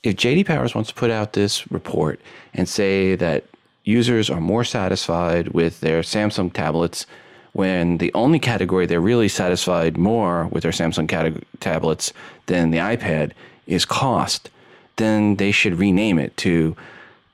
If 0.02 0.16
JD 0.16 0.46
Powers 0.46 0.74
wants 0.74 0.88
to 0.88 0.96
put 0.96 1.10
out 1.10 1.34
this 1.34 1.70
report 1.70 2.20
and 2.54 2.68
say 2.68 3.14
that 3.16 3.44
users 3.84 4.30
are 4.30 4.40
more 4.40 4.64
satisfied 4.64 5.48
with 5.48 5.80
their 5.80 6.00
Samsung 6.00 6.52
tablets 6.52 7.06
when 7.52 7.98
the 7.98 8.12
only 8.14 8.38
category 8.38 8.86
they're 8.86 9.00
really 9.00 9.28
satisfied 9.28 9.98
more 9.98 10.46
with 10.50 10.62
their 10.62 10.72
Samsung 10.72 11.06
categ- 11.06 11.42
tablets 11.60 12.12
than 12.46 12.70
the 12.70 12.78
iPad 12.78 13.32
is 13.66 13.84
cost, 13.84 14.48
then 14.96 15.36
they 15.36 15.52
should 15.52 15.78
rename 15.78 16.18
it 16.18 16.36
to 16.38 16.76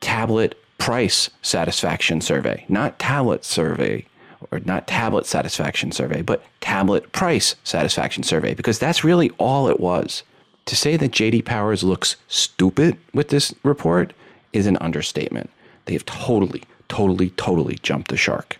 tablet 0.00 0.60
price 0.78 1.30
satisfaction 1.42 2.20
survey, 2.20 2.64
not 2.68 2.98
tablet 2.98 3.44
survey 3.44 4.06
or 4.50 4.60
not 4.60 4.86
tablet 4.86 5.26
satisfaction 5.26 5.92
survey, 5.92 6.22
but 6.22 6.42
tablet 6.60 7.10
price 7.12 7.56
satisfaction 7.64 8.22
survey, 8.22 8.54
because 8.54 8.78
that's 8.78 9.04
really 9.04 9.30
all 9.38 9.68
it 9.68 9.80
was. 9.80 10.22
To 10.66 10.76
say 10.76 10.96
that 10.96 11.12
JD 11.12 11.44
Powers 11.44 11.82
looks 11.82 12.16
stupid 12.28 12.96
with 13.14 13.28
this 13.28 13.54
report 13.62 14.12
is 14.52 14.66
an 14.66 14.76
understatement. 14.80 15.50
They 15.88 15.94
have 15.94 16.04
totally, 16.04 16.64
totally, 16.88 17.30
totally 17.30 17.78
jumped 17.82 18.08
the 18.10 18.18
shark. 18.18 18.58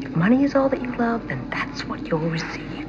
If 0.00 0.16
money 0.16 0.42
is 0.42 0.54
all 0.54 0.70
that 0.70 0.80
you 0.80 0.90
love, 0.96 1.28
then 1.28 1.50
that's 1.50 1.84
what 1.84 2.06
you'll 2.06 2.18
receive. 2.18 2.88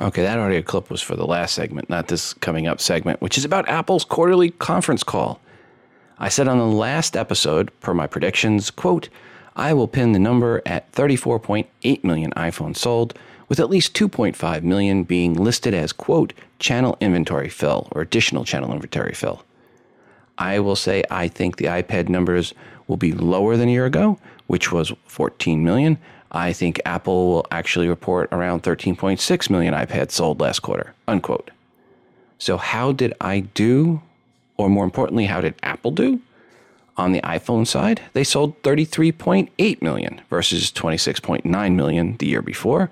Okay, 0.00 0.22
that 0.22 0.38
audio 0.38 0.62
clip 0.62 0.88
was 0.88 1.02
for 1.02 1.14
the 1.14 1.26
last 1.26 1.52
segment, 1.52 1.90
not 1.90 2.08
this 2.08 2.32
coming 2.32 2.66
up 2.66 2.80
segment, 2.80 3.20
which 3.20 3.36
is 3.36 3.44
about 3.44 3.68
Apple's 3.68 4.02
quarterly 4.02 4.48
conference 4.48 5.02
call. 5.02 5.40
I 6.18 6.30
said 6.30 6.48
on 6.48 6.56
the 6.56 6.64
last 6.64 7.18
episode, 7.18 7.70
per 7.80 7.92
my 7.92 8.06
predictions, 8.06 8.70
quote, 8.70 9.10
I 9.56 9.74
will 9.74 9.88
pin 9.88 10.12
the 10.12 10.18
number 10.18 10.62
at 10.64 10.90
34.8 10.92 12.02
million 12.02 12.30
iPhones 12.30 12.78
sold, 12.78 13.12
with 13.50 13.60
at 13.60 13.68
least 13.68 13.92
2.5 13.92 14.62
million 14.62 15.04
being 15.04 15.34
listed 15.34 15.74
as, 15.74 15.92
quote, 15.92 16.32
channel 16.58 16.96
inventory 17.02 17.50
fill 17.50 17.88
or 17.92 18.00
additional 18.00 18.46
channel 18.46 18.72
inventory 18.72 19.12
fill. 19.12 19.44
I 20.38 20.58
will 20.60 20.76
say 20.76 21.02
I 21.10 21.28
think 21.28 21.56
the 21.56 21.66
iPad 21.66 22.08
numbers 22.08 22.52
will 22.86 22.96
be 22.96 23.12
lower 23.12 23.56
than 23.56 23.68
a 23.68 23.72
year 23.72 23.86
ago, 23.86 24.18
which 24.46 24.72
was 24.72 24.92
14 25.06 25.64
million. 25.64 25.98
I 26.30 26.52
think 26.52 26.80
Apple 26.84 27.28
will 27.28 27.46
actually 27.50 27.88
report 27.88 28.28
around 28.32 28.62
13.6 28.62 29.50
million 29.50 29.74
iPads 29.74 30.12
sold 30.12 30.40
last 30.40 30.60
quarter, 30.60 30.94
unquote. 31.06 31.50
So, 32.38 32.56
how 32.56 32.92
did 32.92 33.14
I 33.20 33.40
do? 33.40 34.02
Or 34.56 34.68
more 34.68 34.84
importantly, 34.84 35.26
how 35.26 35.40
did 35.40 35.54
Apple 35.62 35.90
do? 35.90 36.20
On 36.96 37.12
the 37.12 37.20
iPhone 37.20 37.66
side, 37.66 38.00
they 38.14 38.24
sold 38.24 38.62
33.8 38.62 39.82
million 39.82 40.20
versus 40.30 40.70
26.9 40.72 41.74
million 41.74 42.16
the 42.16 42.26
year 42.26 42.42
before 42.42 42.90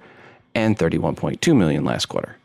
and 0.55 0.79
31.2 0.79 1.57
million 1.57 1.85
last 1.85 2.07
quarter. 2.07 2.37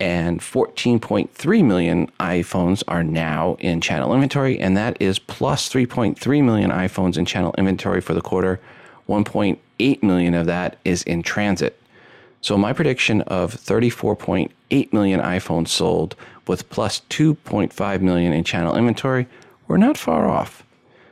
And 0.00 0.40
14.3 0.40 1.64
million 1.64 2.10
iPhones 2.20 2.84
are 2.86 3.02
now 3.02 3.56
in 3.58 3.80
channel 3.80 4.14
inventory, 4.14 4.58
and 4.58 4.76
that 4.76 4.96
is 5.00 5.18
plus 5.18 5.68
3.3 5.68 6.44
million 6.44 6.70
iPhones 6.70 7.18
in 7.18 7.24
channel 7.24 7.54
inventory 7.58 8.00
for 8.00 8.14
the 8.14 8.20
quarter. 8.20 8.60
1.8 9.08 10.02
million 10.02 10.34
of 10.34 10.46
that 10.46 10.76
is 10.84 11.02
in 11.02 11.22
transit. 11.22 11.80
So 12.40 12.56
my 12.56 12.72
prediction 12.72 13.22
of 13.22 13.54
34.8 13.54 14.92
million 14.92 15.20
iPhones 15.20 15.68
sold 15.68 16.14
with 16.46 16.68
plus 16.70 17.02
2.5 17.10 18.00
million 18.00 18.32
in 18.32 18.44
channel 18.44 18.76
inventory, 18.76 19.26
we're 19.66 19.76
not 19.76 19.98
far 19.98 20.28
off. 20.28 20.62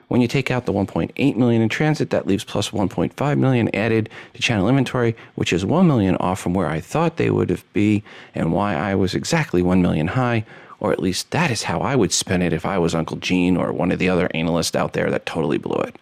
When 0.09 0.21
you 0.21 0.29
take 0.29 0.51
out 0.51 0.67
the 0.67 0.73
1.8 0.73 1.37
million 1.37 1.63
in 1.63 1.69
transit, 1.69 2.11
that 2.11 2.27
leaves 2.27 2.45
plus 2.45 2.71
1.5 2.71 3.39
million 3.39 3.75
added 3.75 4.09
to 4.35 4.43
channel 4.43 4.69
inventory, 4.69 5.17
which 5.35 5.53
is 5.53 5.65
1 5.65 5.87
million 5.87 6.17
off 6.17 6.41
from 6.41 6.55
where 6.55 6.69
I 6.69 6.81
thought 6.81 7.17
they 7.17 7.31
would 7.31 7.51
have 7.51 7.65
be 7.73 8.05
and 8.35 8.53
why 8.53 8.75
I 8.75 8.95
was 8.95 9.15
exactly 9.15 9.63
1 9.63 9.83
million 9.83 10.09
high, 10.09 10.45
or 10.79 10.93
at 10.93 11.01
least 11.01 11.33
that 11.33 11.51
is 11.51 11.65
how 11.65 11.81
I 11.81 11.97
would 11.97 12.13
spin 12.13 12.43
it 12.43 12.53
if 12.53 12.65
I 12.65 12.79
was 12.79 12.95
Uncle 12.95 13.17
Gene 13.17 13.57
or 13.57 13.73
one 13.73 13.91
of 13.91 13.99
the 13.99 14.09
other 14.09 14.31
analysts 14.33 14.77
out 14.77 14.93
there 14.93 15.11
that 15.11 15.27
totally 15.27 15.59
blew 15.59 15.81
it. 15.81 15.97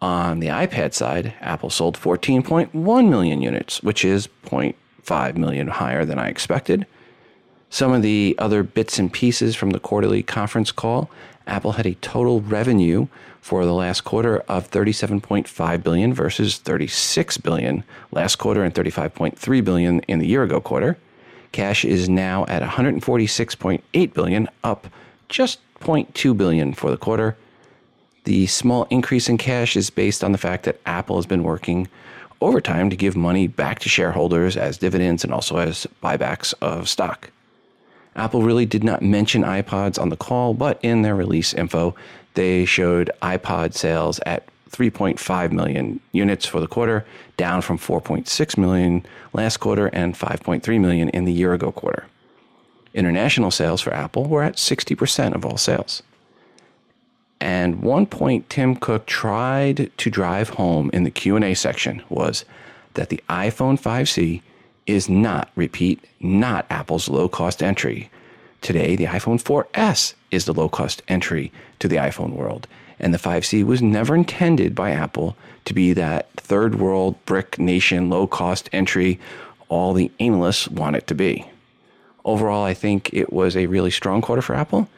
On 0.00 0.40
the 0.40 0.48
iPad 0.48 0.92
side, 0.92 1.34
Apple 1.40 1.70
sold 1.70 1.98
14.1 1.98 3.08
million 3.08 3.42
units, 3.42 3.82
which 3.82 4.04
is 4.04 4.28
0.5 4.44 5.36
million 5.36 5.68
higher 5.68 6.04
than 6.04 6.18
I 6.18 6.28
expected. 6.28 6.86
Some 7.70 7.92
of 7.92 8.02
the 8.02 8.36
other 8.38 8.62
bits 8.62 8.98
and 8.98 9.12
pieces 9.12 9.56
from 9.56 9.70
the 9.70 9.80
quarterly 9.80 10.22
conference 10.22 10.70
call, 10.70 11.10
Apple 11.46 11.72
had 11.72 11.86
a 11.86 11.94
total 11.96 12.40
revenue 12.40 13.06
for 13.40 13.64
the 13.64 13.72
last 13.72 14.02
quarter 14.02 14.38
of 14.48 14.70
37.5 14.70 15.82
billion 15.82 16.12
versus 16.12 16.58
36 16.58 17.38
billion 17.38 17.84
last 18.10 18.36
quarter 18.36 18.64
and 18.64 18.74
35.3 18.74 19.64
billion 19.64 20.00
in 20.00 20.18
the 20.18 20.26
year 20.26 20.42
ago 20.42 20.60
quarter. 20.60 20.96
Cash 21.52 21.84
is 21.84 22.08
now 22.08 22.44
at 22.46 22.62
146.8 22.62 24.12
billion, 24.12 24.48
up 24.64 24.88
just 25.28 25.60
0.2 25.80 26.36
billion 26.36 26.74
for 26.74 26.90
the 26.90 26.96
quarter. 26.96 27.36
The 28.24 28.46
small 28.46 28.88
increase 28.90 29.28
in 29.28 29.38
cash 29.38 29.76
is 29.76 29.88
based 29.88 30.24
on 30.24 30.32
the 30.32 30.38
fact 30.38 30.64
that 30.64 30.80
Apple 30.84 31.16
has 31.16 31.26
been 31.26 31.44
working 31.44 31.88
overtime 32.40 32.90
to 32.90 32.96
give 32.96 33.16
money 33.16 33.46
back 33.46 33.78
to 33.78 33.88
shareholders 33.88 34.56
as 34.56 34.78
dividends 34.78 35.24
and 35.24 35.32
also 35.32 35.58
as 35.58 35.86
buybacks 36.02 36.52
of 36.60 36.88
stock. 36.88 37.30
Apple 38.16 38.42
really 38.42 38.66
did 38.66 38.82
not 38.82 39.02
mention 39.02 39.42
iPods 39.42 40.00
on 40.00 40.08
the 40.08 40.16
call, 40.16 40.54
but 40.54 40.80
in 40.82 41.02
their 41.02 41.14
release 41.14 41.52
info, 41.54 41.94
they 42.34 42.64
showed 42.64 43.10
iPod 43.22 43.74
sales 43.74 44.18
at 44.26 44.48
3.5 44.70 45.52
million 45.52 46.00
units 46.12 46.44
for 46.46 46.60
the 46.60 46.66
quarter, 46.66 47.06
down 47.36 47.62
from 47.62 47.78
4.6 47.78 48.58
million 48.58 49.06
last 49.32 49.58
quarter 49.58 49.86
and 49.88 50.14
5.3 50.14 50.80
million 50.80 51.08
in 51.10 51.24
the 51.24 51.32
year 51.32 51.52
ago 51.52 51.70
quarter. 51.70 52.06
International 52.94 53.50
sales 53.50 53.80
for 53.82 53.92
Apple 53.92 54.24
were 54.24 54.42
at 54.42 54.56
60% 54.56 55.34
of 55.34 55.44
all 55.44 55.58
sales. 55.58 56.02
And 57.40 57.82
one 57.82 58.06
point 58.06 58.48
Tim 58.48 58.76
Cook 58.76 59.06
tried 59.06 59.90
to 59.98 60.10
drive 60.10 60.50
home 60.50 60.90
in 60.94 61.04
the 61.04 61.10
Q&A 61.10 61.54
section 61.54 62.02
was 62.08 62.46
that 62.94 63.10
the 63.10 63.22
iPhone 63.28 63.78
5C 63.78 64.40
is 64.86 65.08
not 65.08 65.50
repeat, 65.56 66.04
not 66.20 66.66
Apple's 66.70 67.08
low-cost 67.08 67.62
entry. 67.62 68.10
Today, 68.60 68.96
the 68.96 69.06
iPhone 69.06 69.42
4S 69.42 70.14
is 70.30 70.44
the 70.44 70.54
low-cost 70.54 71.02
entry 71.08 71.52
to 71.78 71.88
the 71.88 71.96
iPhone 71.96 72.32
world, 72.32 72.66
and 72.98 73.12
the 73.12 73.18
5C 73.18 73.64
was 73.64 73.82
never 73.82 74.14
intended 74.14 74.74
by 74.74 74.90
Apple 74.90 75.36
to 75.64 75.74
be 75.74 75.92
that 75.92 76.30
third 76.32 76.76
world 76.76 77.22
brick 77.26 77.58
nation 77.58 78.08
low-cost 78.08 78.70
entry 78.72 79.18
all 79.68 79.92
the 79.92 80.10
analysts 80.20 80.68
want 80.68 80.96
it 80.96 81.06
to 81.08 81.14
be. 81.14 81.44
Overall, 82.24 82.64
I 82.64 82.74
think 82.74 83.12
it 83.12 83.32
was 83.32 83.56
a 83.56 83.66
really 83.66 83.90
strong 83.90 84.22
quarter 84.22 84.42
for 84.42 84.54
Apple, 84.54 84.88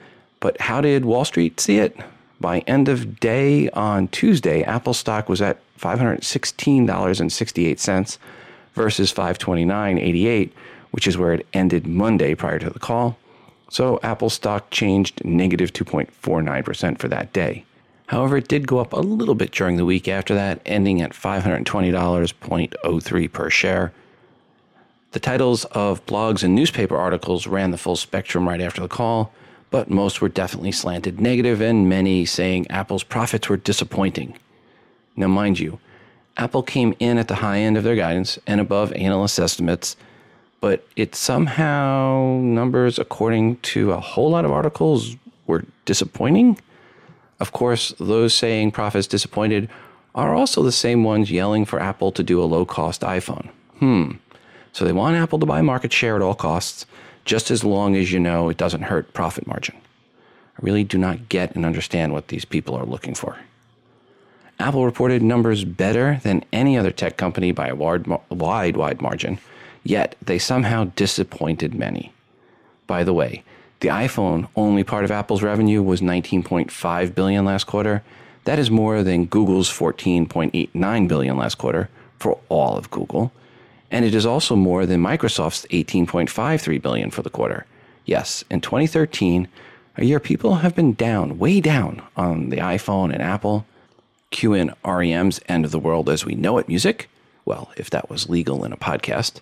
but 0.40 0.60
how 0.60 0.80
did 0.80 1.04
Wall 1.04 1.24
Street 1.24 1.60
see 1.60 1.78
it? 1.78 1.96
By 2.40 2.60
end 2.60 2.88
of 2.88 3.18
day 3.18 3.68
on 3.70 4.06
Tuesday, 4.08 4.62
Apple 4.62 4.94
stock 4.94 5.28
was 5.28 5.42
at 5.42 5.58
$516.68 5.78 8.18
versus 8.78 9.12
$529.88, 9.12 10.50
which 10.90 11.06
is 11.06 11.18
where 11.18 11.34
it 11.34 11.46
ended 11.52 11.86
Monday 11.86 12.34
prior 12.34 12.58
to 12.58 12.70
the 12.70 12.78
call. 12.78 13.18
So 13.68 14.00
Apple 14.02 14.30
stock 14.30 14.70
changed 14.70 15.22
negative 15.22 15.74
2.49% 15.74 16.98
for 16.98 17.08
that 17.08 17.34
day. 17.34 17.66
However, 18.06 18.38
it 18.38 18.48
did 18.48 18.66
go 18.66 18.78
up 18.78 18.94
a 18.94 19.00
little 19.00 19.34
bit 19.34 19.52
during 19.52 19.76
the 19.76 19.84
week 19.84 20.08
after 20.08 20.34
that, 20.34 20.62
ending 20.64 21.02
at 21.02 21.12
$520.03 21.12 23.32
per 23.32 23.50
share. 23.50 23.92
The 25.12 25.20
titles 25.20 25.66
of 25.66 26.06
blogs 26.06 26.42
and 26.42 26.54
newspaper 26.54 26.96
articles 26.96 27.46
ran 27.46 27.70
the 27.70 27.76
full 27.76 27.96
spectrum 27.96 28.48
right 28.48 28.62
after 28.62 28.80
the 28.80 28.88
call 28.88 29.30
but 29.70 29.90
most 29.90 30.20
were 30.20 30.28
definitely 30.28 30.72
slanted 30.72 31.20
negative, 31.20 31.60
and 31.60 31.88
many 31.88 32.24
saying 32.24 32.66
Apple's 32.70 33.02
profits 33.02 33.48
were 33.48 33.56
disappointing. 33.56 34.38
Now, 35.16 35.28
mind 35.28 35.58
you, 35.58 35.78
Apple 36.38 36.62
came 36.62 36.94
in 37.00 37.18
at 37.18 37.28
the 37.28 37.36
high 37.36 37.58
end 37.58 37.76
of 37.76 37.84
their 37.84 37.96
guidance 37.96 38.38
and 38.46 38.60
above 38.60 38.92
analyst 38.92 39.38
estimates, 39.38 39.96
but 40.60 40.86
it 40.96 41.14
somehow 41.14 42.40
numbers, 42.42 42.98
according 42.98 43.56
to 43.56 43.92
a 43.92 44.00
whole 44.00 44.30
lot 44.30 44.44
of 44.44 44.52
articles, 44.52 45.16
were 45.46 45.64
disappointing. 45.84 46.58
Of 47.40 47.52
course, 47.52 47.92
those 47.98 48.34
saying 48.34 48.70
profits 48.70 49.06
disappointed 49.06 49.68
are 50.14 50.34
also 50.34 50.62
the 50.62 50.72
same 50.72 51.04
ones 51.04 51.30
yelling 51.30 51.64
for 51.64 51.80
Apple 51.80 52.12
to 52.12 52.22
do 52.22 52.42
a 52.42 52.46
low 52.46 52.64
cost 52.64 53.02
iPhone. 53.02 53.50
Hmm. 53.78 54.12
So 54.72 54.84
they 54.84 54.92
want 54.92 55.16
Apple 55.16 55.38
to 55.40 55.46
buy 55.46 55.60
market 55.62 55.92
share 55.92 56.16
at 56.16 56.22
all 56.22 56.34
costs 56.34 56.86
just 57.24 57.50
as 57.50 57.64
long 57.64 57.96
as 57.96 58.12
you 58.12 58.18
know 58.18 58.48
it 58.48 58.56
doesn't 58.56 58.82
hurt 58.82 59.12
profit 59.12 59.46
margin. 59.46 59.76
I 60.56 60.60
really 60.62 60.84
do 60.84 60.98
not 60.98 61.28
get 61.28 61.54
and 61.54 61.66
understand 61.66 62.12
what 62.12 62.28
these 62.28 62.44
people 62.44 62.74
are 62.74 62.86
looking 62.86 63.14
for. 63.14 63.38
Apple 64.58 64.84
reported 64.84 65.22
numbers 65.22 65.64
better 65.64 66.20
than 66.22 66.44
any 66.52 66.76
other 66.76 66.90
tech 66.90 67.16
company 67.16 67.52
by 67.52 67.68
a 67.68 67.74
wide, 67.74 68.06
wide, 68.28 68.76
wide 68.76 69.00
margin, 69.00 69.38
yet 69.84 70.16
they 70.20 70.38
somehow 70.38 70.84
disappointed 70.96 71.74
many. 71.74 72.12
By 72.86 73.04
the 73.04 73.12
way, 73.12 73.44
the 73.80 73.88
iPhone 73.88 74.48
only 74.56 74.82
part 74.82 75.04
of 75.04 75.10
Apple's 75.10 75.42
revenue 75.42 75.82
was 75.82 76.00
19.5 76.00 77.14
billion 77.14 77.44
last 77.44 77.64
quarter. 77.64 78.02
That 78.44 78.58
is 78.58 78.70
more 78.70 79.02
than 79.02 79.26
Google's 79.26 79.70
14.89 79.70 81.08
billion 81.08 81.36
last 81.36 81.56
quarter 81.56 81.88
for 82.18 82.38
all 82.48 82.76
of 82.76 82.90
Google 82.90 83.32
and 83.90 84.04
it 84.04 84.14
is 84.14 84.26
also 84.26 84.54
more 84.54 84.86
than 84.86 85.02
Microsoft's 85.02 85.66
18.53 85.70 86.80
billion 86.80 87.10
for 87.10 87.22
the 87.22 87.30
quarter. 87.30 87.66
Yes, 88.04 88.44
in 88.50 88.60
2013, 88.60 89.48
a 89.96 90.04
year 90.04 90.20
people 90.20 90.56
have 90.56 90.74
been 90.74 90.92
down, 90.92 91.38
way 91.38 91.60
down 91.60 92.02
on 92.16 92.50
the 92.50 92.58
iPhone 92.58 93.12
and 93.12 93.22
Apple. 93.22 93.66
Cue 94.30 94.52
in 94.52 94.72
REM's 94.84 95.40
End 95.48 95.64
of 95.64 95.70
the 95.70 95.78
World 95.78 96.08
as 96.08 96.24
We 96.24 96.34
Know 96.34 96.58
It 96.58 96.68
music. 96.68 97.08
Well, 97.44 97.70
if 97.76 97.90
that 97.90 98.10
was 98.10 98.28
legal 98.28 98.64
in 98.64 98.72
a 98.72 98.76
podcast. 98.76 99.40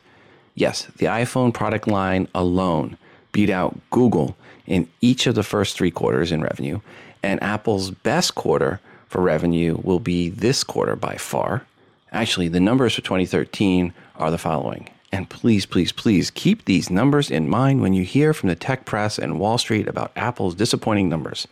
Yes, 0.55 0.85
the 0.97 1.07
iPhone 1.07 1.53
product 1.53 1.87
line 1.87 2.29
alone 2.35 2.97
beat 3.33 3.51
out 3.51 3.79
Google 3.91 4.37
in 4.67 4.89
each 5.01 5.27
of 5.27 5.35
the 5.35 5.43
first 5.43 5.77
three 5.77 5.91
quarters 5.91 6.33
in 6.33 6.41
revenue, 6.41 6.81
and 7.23 7.43
Apple's 7.43 7.91
best 7.91 8.35
quarter 8.35 8.81
for 9.09 9.21
revenue 9.21 9.79
will 9.83 10.01
be 10.01 10.29
this 10.29 10.65
quarter 10.65 10.97
by 10.97 11.17
far. 11.17 11.67
Actually, 12.13 12.49
the 12.49 12.61
numbers 12.61 12.95
for 12.95 13.03
2013 13.03 13.93
are 14.17 14.31
the 14.31 14.39
following. 14.39 14.89
And 15.13 15.29
please, 15.29 15.67
please, 15.67 15.93
please 15.93 16.31
keep 16.31 16.65
these 16.65 16.91
numbers 16.91 17.31
in 17.31 17.49
mind 17.49 17.81
when 17.81 17.93
you 17.93 18.05
hear 18.05 18.33
from 18.33 18.49
the 18.49 18.57
tech 18.57 18.85
press 18.85 19.19
and 19.19 19.39
Wall 19.39 19.59
Street 19.59 19.87
about 19.87 20.13
Apple's 20.17 20.55
disappointing 20.55 21.09
numbers. 21.09 21.47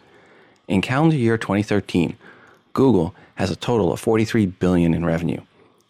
In 0.67 0.81
calendar 0.81 1.17
year 1.17 1.39
2013, 1.39 2.17
Google 2.75 3.15
has 3.37 3.51
a 3.51 3.57
total 3.57 3.93
of 3.93 4.01
43 4.01 4.47
billion 4.47 4.93
in 4.95 5.05
revenue. 5.05 5.41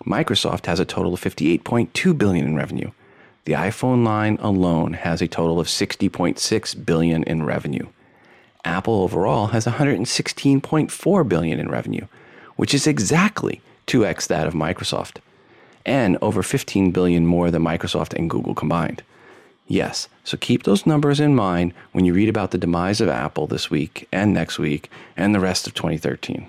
Microsoft 0.07 0.67
has 0.67 0.79
a 0.79 0.85
total 0.85 1.15
of 1.15 1.21
58.2 1.21 2.17
billion 2.17 2.47
in 2.47 2.57
revenue. 2.57 2.91
The 3.47 3.55
iPhone 3.55 4.05
line 4.05 4.39
alone 4.41 4.93
has 4.93 5.21
a 5.21 5.29
total 5.29 5.59
of 5.59 5.67
60.6 5.67 6.87
billion 6.87 7.23
in 7.25 7.43
revenue. 7.43 7.87
Apple 8.65 9.03
overall 9.03 9.49
has 9.49 9.67
116.4 9.67 11.29
billion 11.29 11.59
in 11.59 11.69
revenue, 11.69 12.07
which 12.57 12.75
is 12.75 12.87
exactly 12.87 13.61
2x 13.87 14.27
that 14.29 14.47
of 14.47 14.55
Microsoft. 14.55 15.17
and 15.87 16.17
over 16.23 16.43
15 16.43 16.93
billion 16.93 17.27
more 17.27 17.51
than 17.51 17.63
Microsoft 17.63 18.15
and 18.15 18.31
Google 18.31 18.55
combined. 18.55 19.03
Yes, 19.67 20.09
so 20.25 20.39
keep 20.39 20.63
those 20.63 20.87
numbers 20.87 21.21
in 21.21 21.35
mind 21.35 21.75
when 21.93 22.07
you 22.07 22.15
read 22.15 22.29
about 22.29 22.53
the 22.53 22.59
demise 22.59 23.03
of 23.03 23.09
Apple 23.09 23.47
this 23.47 23.71
week 23.71 24.09
and 24.13 24.33
next 24.33 24.59
week 24.59 24.91
and 25.17 25.35
the 25.35 25.41
rest 25.41 25.67
of 25.67 25.75
2013. 25.75 26.49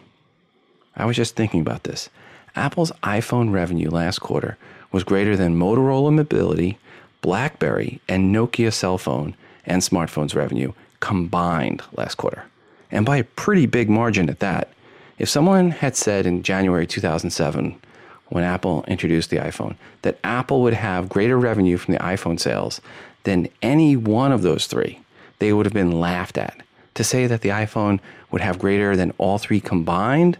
I 0.96 1.06
was 1.06 1.16
just 1.16 1.36
thinking 1.36 1.62
about 1.62 1.84
this. 1.84 2.10
Apple's 2.56 2.92
iPhone 3.04 3.52
revenue 3.52 3.90
last 3.90 4.20
quarter 4.20 4.58
was 4.92 5.04
greater 5.04 5.36
than 5.36 5.60
Motorola 5.60 6.14
Mobility, 6.14 6.78
BlackBerry, 7.22 8.00
and 8.08 8.34
Nokia 8.34 8.72
cell 8.72 8.98
phone 8.98 9.36
and 9.66 9.82
smartphones 9.82 10.36
revenue 10.36 10.72
combined 11.00 11.84
last 11.98 12.16
quarter, 12.16 12.46
and 12.92 13.06
by 13.06 13.18
a 13.18 13.24
pretty 13.24 13.66
big 13.66 13.90
margin 13.90 14.30
at 14.30 14.40
that. 14.40 14.70
If 15.18 15.30
someone 15.30 15.72
had 15.72 15.96
said 15.96 16.25
in 16.25 16.44
January 16.44 16.88
2007, 16.88 17.80
when 18.28 18.44
Apple 18.44 18.84
introduced 18.88 19.30
the 19.30 19.38
iPhone, 19.38 19.75
that 20.02 20.20
Apple 20.24 20.62
would 20.62 20.74
have 20.74 21.10
greater 21.10 21.38
revenue 21.38 21.78
from 21.78 21.94
the 21.94 22.00
iPhone 22.00 22.40
sales 22.40 22.82
than 23.24 23.50
any 23.62 23.96
one 23.96 24.32
of 24.32 24.42
those 24.42 24.68
three, 24.68 25.00
they 25.40 25.54
would 25.54 25.66
have 25.66 25.74
been 25.74 26.00
laughed 26.00 26.38
at. 26.38 26.62
To 26.96 27.04
say 27.04 27.28
that 27.28 27.42
the 27.42 27.50
iPhone 27.50 28.00
would 28.32 28.42
have 28.42 28.58
greater 28.58 28.96
than 28.96 29.14
all 29.18 29.38
three 29.38 29.60
combined 29.60 30.38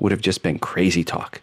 would 0.00 0.12
have 0.12 0.20
just 0.20 0.42
been 0.42 0.58
crazy 0.58 1.04
talk. 1.04 1.40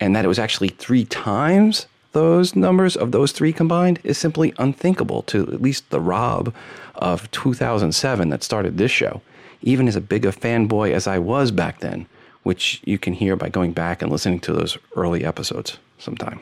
And 0.00 0.14
that 0.14 0.24
it 0.24 0.28
was 0.28 0.38
actually 0.38 0.68
three 0.68 1.04
times 1.04 1.86
those 2.12 2.54
numbers 2.54 2.96
of 2.96 3.12
those 3.12 3.32
three 3.32 3.52
combined 3.52 3.98
is 4.04 4.16
simply 4.16 4.54
unthinkable 4.58 5.22
to 5.22 5.42
at 5.52 5.60
least 5.60 5.90
the 5.90 6.00
Rob 6.00 6.54
of 6.94 7.30
2007 7.32 8.28
that 8.28 8.42
started 8.42 8.78
this 8.78 8.92
show. 8.92 9.20
Even 9.62 9.88
as 9.88 9.96
a 9.96 10.00
big 10.00 10.24
a 10.24 10.30
fanboy 10.30 10.92
as 10.92 11.06
I 11.06 11.18
was 11.18 11.50
back 11.50 11.80
then, 11.80 12.06
which 12.44 12.80
you 12.84 12.98
can 12.98 13.14
hear 13.14 13.34
by 13.34 13.48
going 13.48 13.72
back 13.72 14.00
and 14.00 14.12
listening 14.12 14.38
to 14.40 14.52
those 14.52 14.78
early 14.94 15.24
episodes 15.24 15.78
sometime. 15.98 16.38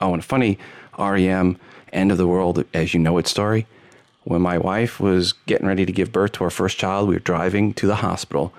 Oh, 0.00 0.12
and 0.12 0.22
a 0.22 0.26
funny 0.26 0.58
REM 0.98 1.58
end 1.92 2.10
of 2.10 2.18
the 2.18 2.26
world 2.26 2.64
as 2.74 2.92
you 2.92 3.00
know 3.00 3.18
it 3.18 3.28
story. 3.28 3.66
When 4.24 4.42
my 4.42 4.58
wife 4.58 5.00
was 5.00 5.32
getting 5.46 5.66
ready 5.66 5.86
to 5.86 5.92
give 5.92 6.12
birth 6.12 6.32
to 6.32 6.44
our 6.44 6.50
first 6.50 6.76
child, 6.76 7.08
we 7.08 7.14
were 7.14 7.20
driving 7.20 7.72
to 7.74 7.86
the 7.86 7.96
hospital 7.96 8.52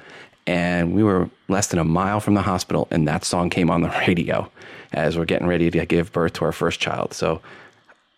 and 0.49 0.95
we 0.95 1.03
were 1.03 1.29
less 1.47 1.67
than 1.67 1.77
a 1.77 1.83
mile 1.83 2.19
from 2.19 2.33
the 2.33 2.41
hospital, 2.41 2.87
and 2.89 3.07
that 3.07 3.23
song 3.23 3.51
came 3.51 3.69
on 3.69 3.81
the 3.81 3.89
radio 4.07 4.51
as 4.91 5.15
we're 5.15 5.25
getting 5.25 5.47
ready 5.47 5.69
to 5.69 5.85
give 5.85 6.11
birth 6.11 6.33
to 6.33 6.45
our 6.45 6.51
first 6.51 6.79
child. 6.79 7.13
So 7.13 7.39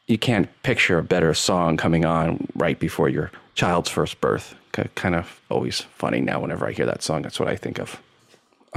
you 0.07 0.17
can't 0.17 0.47
picture 0.63 0.97
a 0.97 1.03
better 1.03 1.33
song 1.33 1.75
coming 1.75 2.05
on 2.05 2.47
right 2.55 2.79
before 2.79 3.09
your 3.09 3.31
child's 3.55 3.89
first 3.89 4.21
birth. 4.21 4.55
Kind 4.95 5.15
of 5.15 5.41
always 5.49 5.81
funny 5.81 6.21
now 6.21 6.39
whenever 6.39 6.65
I 6.65 6.71
hear 6.71 6.85
that 6.85 7.03
song. 7.03 7.23
That's 7.23 7.37
what 7.37 7.49
I 7.49 7.57
think 7.57 7.79
of. 7.79 8.01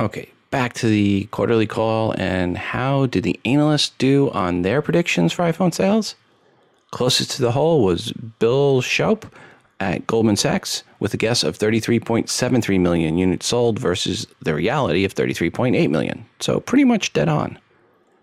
Okay, 0.00 0.28
back 0.50 0.72
to 0.74 0.88
the 0.88 1.28
quarterly 1.30 1.68
call 1.68 2.12
and 2.18 2.58
how 2.58 3.06
did 3.06 3.22
the 3.22 3.38
analysts 3.44 3.90
do 3.98 4.32
on 4.32 4.62
their 4.62 4.82
predictions 4.82 5.32
for 5.32 5.44
iPhone 5.44 5.72
sales? 5.72 6.16
Closest 6.90 7.30
to 7.32 7.42
the 7.42 7.52
hole 7.52 7.84
was 7.84 8.10
Bill 8.40 8.80
Shope 8.80 9.32
at 9.80 10.06
Goldman 10.06 10.36
Sachs 10.36 10.82
with 11.00 11.14
a 11.14 11.16
guess 11.16 11.42
of 11.42 11.58
33.73 11.58 12.80
million 12.80 13.18
units 13.18 13.46
sold 13.46 13.78
versus 13.78 14.26
the 14.40 14.54
reality 14.54 15.04
of 15.04 15.14
33.8 15.14 15.90
million. 15.90 16.26
So 16.40 16.60
pretty 16.60 16.84
much 16.84 17.12
dead 17.12 17.28
on. 17.28 17.58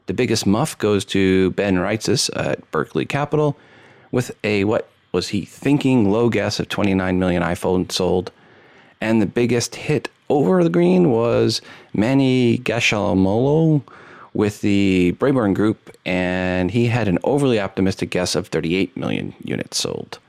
The 0.08 0.14
biggest 0.14 0.46
muff 0.46 0.78
goes 0.78 1.06
to 1.06 1.52
Ben 1.52 1.78
Reitzes 1.78 2.30
at 2.36 2.70
Barclays 2.72 3.08
Capital 3.08 3.58
with 4.12 4.36
a 4.44 4.64
what 4.64 4.90
was 5.12 5.30
he 5.30 5.46
thinking 5.46 6.12
low 6.12 6.30
guess 6.30 6.60
of 6.60 6.70
29 6.70 7.20
million 7.20 7.44
iPhones 7.44 7.92
sold. 7.92 8.32
And 9.00 9.22
the 9.22 9.26
biggest 9.26 9.76
hit 9.76 10.10
over 10.30 10.64
the 10.64 10.70
green 10.70 11.12
was 11.12 11.62
Manny 11.94 12.58
Gashamolo 12.60 13.82
with 14.34 14.62
the 14.62 15.16
Braeburn 15.20 15.54
Group, 15.54 15.92
and 16.06 16.72
he 16.72 16.88
had 16.88 17.08
an 17.08 17.20
overly 17.24 17.60
optimistic 17.60 18.12
guess 18.12 18.36
of 18.36 18.48
38 18.48 18.96
million 18.96 19.34
units 19.44 19.78
sold. 19.78 20.20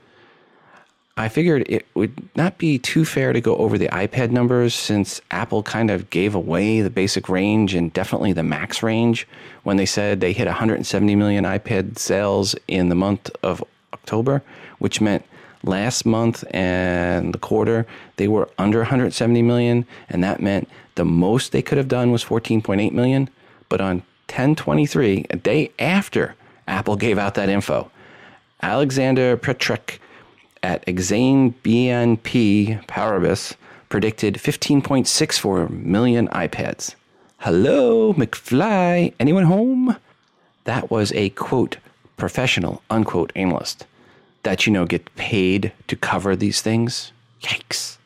I 1.15 1.29
figured 1.29 1.65
it 1.69 1.85
would 1.93 2.27
not 2.35 2.57
be 2.57 2.79
too 2.79 3.05
fair 3.05 3.33
to 3.33 3.41
go 3.41 3.55
over 3.57 3.77
the 3.77 3.87
iPad 3.89 4.31
numbers 4.31 4.73
since 4.73 5.21
Apple 5.29 5.61
kind 5.61 5.91
of 5.91 6.09
gave 6.09 6.33
away 6.33 6.81
the 6.81 6.89
basic 6.89 7.29
range 7.29 7.75
and 7.75 7.93
definitely 7.93 8.33
the 8.33 8.41
max 8.41 8.81
range 8.81 9.27
when 9.61 9.77
they 9.77 9.85
said 9.85 10.21
they 10.21 10.33
hit 10.33 10.47
170 10.47 11.15
million 11.15 11.43
iPad 11.43 11.99
sales 11.99 12.55
in 12.67 12.89
the 12.89 12.95
month 12.95 13.29
of 13.43 13.63
October, 13.93 14.41
which 14.79 15.01
meant 15.01 15.23
last 15.61 16.03
month 16.03 16.43
and 16.49 17.31
the 17.31 17.37
quarter 17.37 17.85
they 18.15 18.27
were 18.27 18.49
under 18.57 18.79
170 18.79 19.41
million 19.43 19.85
and 20.09 20.23
that 20.23 20.41
meant 20.41 20.67
the 20.95 21.05
most 21.05 21.51
they 21.51 21.61
could 21.61 21.77
have 21.77 21.87
done 21.87 22.11
was 22.11 22.25
14.8 22.25 22.91
million, 22.91 23.29
but 23.69 23.79
on 23.79 23.97
1023, 24.29 25.27
a 25.29 25.35
day 25.35 25.71
after 25.77 26.35
Apple 26.67 26.95
gave 26.95 27.19
out 27.19 27.35
that 27.35 27.49
info, 27.49 27.91
Alexander 28.63 29.37
Peterc 29.37 29.99
at 30.63 30.85
Exane 30.85 31.53
BNP 31.63 32.83
Paribas 32.87 33.55
predicted 33.89 34.35
15.64 34.35 35.69
million 35.69 36.27
iPads. 36.29 36.95
Hello, 37.39 38.13
McFly. 38.13 39.13
Anyone 39.19 39.43
home? 39.43 39.97
That 40.63 40.89
was 40.89 41.11
a 41.11 41.29
quote, 41.31 41.77
professional, 42.17 42.81
unquote, 42.89 43.33
analyst 43.35 43.85
that, 44.43 44.65
you 44.65 44.73
know, 44.73 44.85
get 44.85 45.13
paid 45.15 45.71
to 45.87 45.95
cover 45.95 46.35
these 46.35 46.61
things. 46.61 47.11
Yikes. 47.41 47.97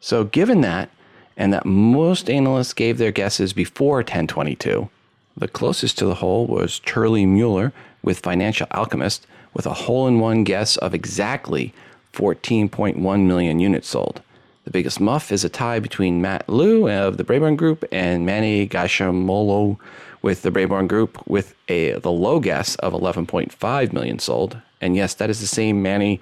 So, 0.00 0.24
given 0.24 0.60
that, 0.62 0.90
and 1.36 1.52
that 1.52 1.66
most 1.66 2.28
analysts 2.28 2.72
gave 2.72 2.98
their 2.98 3.12
guesses 3.12 3.52
before 3.52 3.98
1022, 3.98 4.88
the 5.36 5.48
closest 5.48 5.98
to 5.98 6.06
the 6.06 6.16
hole 6.16 6.46
was 6.46 6.80
Charlie 6.80 7.26
Mueller 7.26 7.72
with 8.02 8.18
Financial 8.18 8.66
Alchemist 8.72 9.26
with 9.54 9.66
a 9.66 9.72
hole 9.72 10.06
in 10.06 10.20
one 10.20 10.44
guess 10.44 10.76
of 10.76 10.94
exactly 10.94 11.72
14.1 12.12 13.26
million 13.26 13.60
units 13.60 13.88
sold. 13.88 14.22
The 14.64 14.70
biggest 14.70 15.00
muff 15.00 15.32
is 15.32 15.44
a 15.44 15.48
tie 15.48 15.78
between 15.78 16.20
Matt 16.20 16.48
Liu 16.48 16.88
of 16.90 17.16
the 17.16 17.24
Braeburn 17.24 17.56
Group 17.56 17.84
and 17.90 18.26
Manny 18.26 18.68
Gashamolo 18.68 19.78
with 20.20 20.42
the 20.42 20.50
Braeburn 20.50 20.88
Group 20.88 21.26
with 21.26 21.54
a 21.68 21.92
the 21.92 22.12
low 22.12 22.40
guess 22.40 22.74
of 22.76 22.92
11.5 22.92 23.92
million 23.92 24.18
sold. 24.18 24.60
And 24.80 24.94
yes, 24.94 25.14
that 25.14 25.30
is 25.30 25.40
the 25.40 25.46
same 25.46 25.82
Manny 25.82 26.20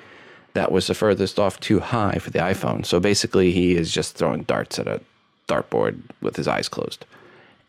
that 0.57 0.73
was 0.73 0.87
the 0.87 0.95
furthest 0.95 1.39
off 1.39 1.61
too 1.61 1.81
high 1.81 2.19
for 2.19 2.31
the 2.31 2.39
iPhone. 2.39 2.87
So 2.87 2.99
basically, 2.99 3.53
he 3.53 3.77
is 3.77 3.93
just 3.93 4.17
throwing 4.17 4.45
darts 4.45 4.79
at 4.79 4.87
a 4.87 5.01
dartboard 5.49 6.01
with 6.23 6.37
his 6.37 6.49
eyes 6.49 6.69
closed. 6.69 7.05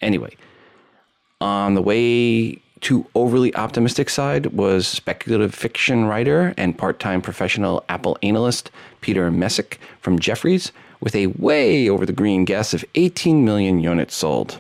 Anyway, 0.01 0.35
on 1.41 1.75
the 1.75 1.81
way 1.81 2.61
to 2.81 3.05
overly 3.15 3.53
optimistic 3.55 4.09
side 4.09 4.47
was 4.47 4.87
speculative 4.87 5.53
fiction 5.53 6.05
writer 6.05 6.53
and 6.57 6.77
part-time 6.77 7.21
professional 7.21 7.83
Apple 7.89 8.17
analyst 8.21 8.71
Peter 9.01 9.31
Misek 9.31 9.77
from 10.01 10.19
Jefferies 10.19 10.71
with 10.99 11.15
a 11.15 11.27
way 11.27 11.89
over 11.89 12.05
the 12.05 12.13
green 12.13 12.45
guess 12.45 12.73
of 12.73 12.85
18 12.95 13.43
million 13.43 13.79
units 13.79 14.15
sold. 14.15 14.59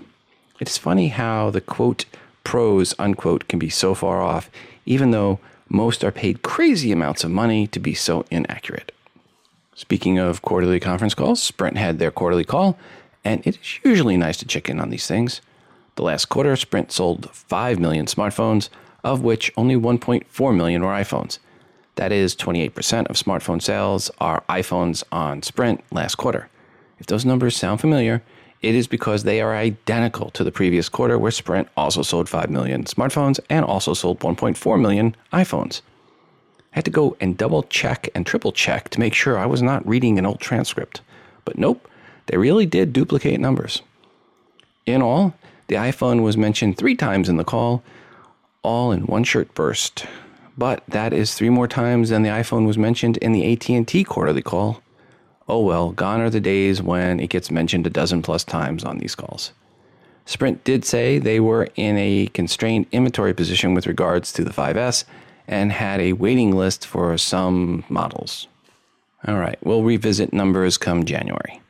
It's 0.59 0.77
funny 0.77 1.09
how 1.09 1.49
the 1.49 1.61
quote 1.61 2.05
pros 2.43 2.93
unquote 2.97 3.47
can 3.47 3.59
be 3.59 3.69
so 3.69 3.93
far 3.93 4.21
off, 4.21 4.49
even 4.85 5.11
though 5.11 5.39
most 5.69 6.03
are 6.03 6.11
paid 6.11 6.41
crazy 6.41 6.91
amounts 6.91 7.23
of 7.23 7.31
money 7.31 7.67
to 7.67 7.79
be 7.79 7.93
so 7.93 8.25
inaccurate. 8.31 8.91
Speaking 9.75 10.17
of 10.17 10.41
quarterly 10.41 10.79
conference 10.79 11.13
calls, 11.13 11.41
Sprint 11.43 11.77
had 11.77 11.99
their 11.99 12.09
quarterly 12.09 12.45
call, 12.45 12.77
and 13.23 13.45
it 13.45 13.57
is 13.57 13.79
usually 13.83 14.17
nice 14.17 14.37
to 14.37 14.45
check 14.45 14.69
in 14.69 14.79
on 14.79 14.89
these 14.89 15.05
things. 15.05 15.41
The 15.97 16.03
last 16.03 16.25
quarter, 16.25 16.55
Sprint 16.55 16.91
sold 16.91 17.27
5 17.31 17.79
million 17.79 18.05
smartphones, 18.05 18.69
of 19.03 19.23
which 19.23 19.51
only 19.57 19.75
1.4 19.75 20.55
million 20.55 20.83
were 20.83 20.91
iPhones. 20.91 21.39
That 21.95 22.11
is 22.11 22.35
28% 22.35 23.07
of 23.07 23.15
smartphone 23.15 23.59
sales 23.59 24.11
are 24.19 24.43
iPhones 24.47 25.03
on 25.11 25.41
Sprint 25.41 25.83
last 25.91 26.15
quarter. 26.15 26.49
If 26.99 27.07
those 27.07 27.25
numbers 27.25 27.57
sound 27.57 27.81
familiar, 27.81 28.21
it 28.61 28.75
is 28.75 28.85
because 28.85 29.23
they 29.23 29.41
are 29.41 29.55
identical 29.55 30.29
to 30.31 30.43
the 30.43 30.51
previous 30.51 30.87
quarter 30.87 31.17
where 31.17 31.31
Sprint 31.31 31.67
also 31.75 32.03
sold 32.03 32.29
5 32.29 32.51
million 32.51 32.83
smartphones 32.83 33.39
and 33.49 33.65
also 33.65 33.95
sold 33.95 34.19
1.4 34.19 34.79
million 34.79 35.15
iPhones. 35.33 35.81
I 36.73 36.77
had 36.77 36.85
to 36.85 36.91
go 36.91 37.17
and 37.19 37.35
double 37.35 37.63
check 37.63 38.07
and 38.13 38.23
triple 38.23 38.51
check 38.51 38.89
to 38.89 38.99
make 38.99 39.15
sure 39.15 39.39
I 39.39 39.47
was 39.47 39.63
not 39.63 39.87
reading 39.87 40.19
an 40.19 40.27
old 40.27 40.41
transcript. 40.41 41.01
But 41.43 41.57
nope, 41.57 41.89
they 42.27 42.37
really 42.37 42.67
did 42.67 42.93
duplicate 42.93 43.39
numbers. 43.39 43.81
In 44.85 45.01
all, 45.01 45.33
the 45.67 45.75
iPhone 45.75 46.21
was 46.21 46.37
mentioned 46.37 46.77
three 46.77 46.95
times 46.95 47.29
in 47.29 47.37
the 47.37 47.43
call, 47.43 47.83
all 48.63 48.91
in 48.91 49.05
one 49.05 49.23
shirt 49.23 49.53
burst. 49.53 50.05
But 50.57 50.83
that 50.87 51.13
is 51.13 51.33
three 51.33 51.49
more 51.49 51.67
times 51.67 52.09
than 52.09 52.23
the 52.23 52.29
iPhone 52.29 52.65
was 52.65 52.77
mentioned 52.77 53.17
in 53.17 53.31
the 53.31 53.51
AT&T 53.53 54.03
quarterly 54.05 54.41
call. 54.41 54.81
Oh 55.47 55.61
well, 55.61 55.91
gone 55.91 56.19
are 56.19 56.29
the 56.29 56.39
days 56.39 56.81
when 56.81 57.19
it 57.19 57.29
gets 57.29 57.51
mentioned 57.51 57.87
a 57.87 57.89
dozen 57.89 58.21
plus 58.21 58.43
times 58.43 58.83
on 58.83 58.97
these 58.97 59.15
calls. 59.15 59.51
Sprint 60.25 60.63
did 60.65 60.83
say 60.83 61.19
they 61.19 61.39
were 61.39 61.69
in 61.75 61.97
a 61.97 62.27
constrained 62.33 62.85
inventory 62.91 63.33
position 63.33 63.73
with 63.73 63.87
regards 63.87 64.33
to 64.33 64.43
the 64.43 64.51
5S 64.51 65.05
and 65.47 65.71
had 65.71 66.01
a 66.01 66.13
waiting 66.13 66.51
list 66.51 66.85
for 66.85 67.17
some 67.17 67.85
models. 67.87 68.47
All 69.25 69.37
right, 69.37 69.57
we'll 69.63 69.83
revisit 69.83 70.33
numbers 70.33 70.77
come 70.77 71.05
January. 71.05 71.61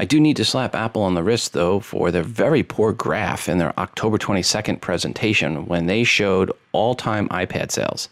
I 0.00 0.06
do 0.06 0.18
need 0.18 0.38
to 0.38 0.46
slap 0.46 0.74
Apple 0.74 1.02
on 1.02 1.12
the 1.12 1.22
wrist, 1.22 1.52
though, 1.52 1.78
for 1.78 2.10
their 2.10 2.22
very 2.22 2.62
poor 2.62 2.90
graph 2.90 3.50
in 3.50 3.58
their 3.58 3.78
October 3.78 4.16
22nd 4.16 4.80
presentation 4.80 5.66
when 5.66 5.84
they 5.84 6.04
showed 6.04 6.50
all 6.72 6.94
time 6.94 7.28
iPad 7.28 7.70
sales. 7.70 8.08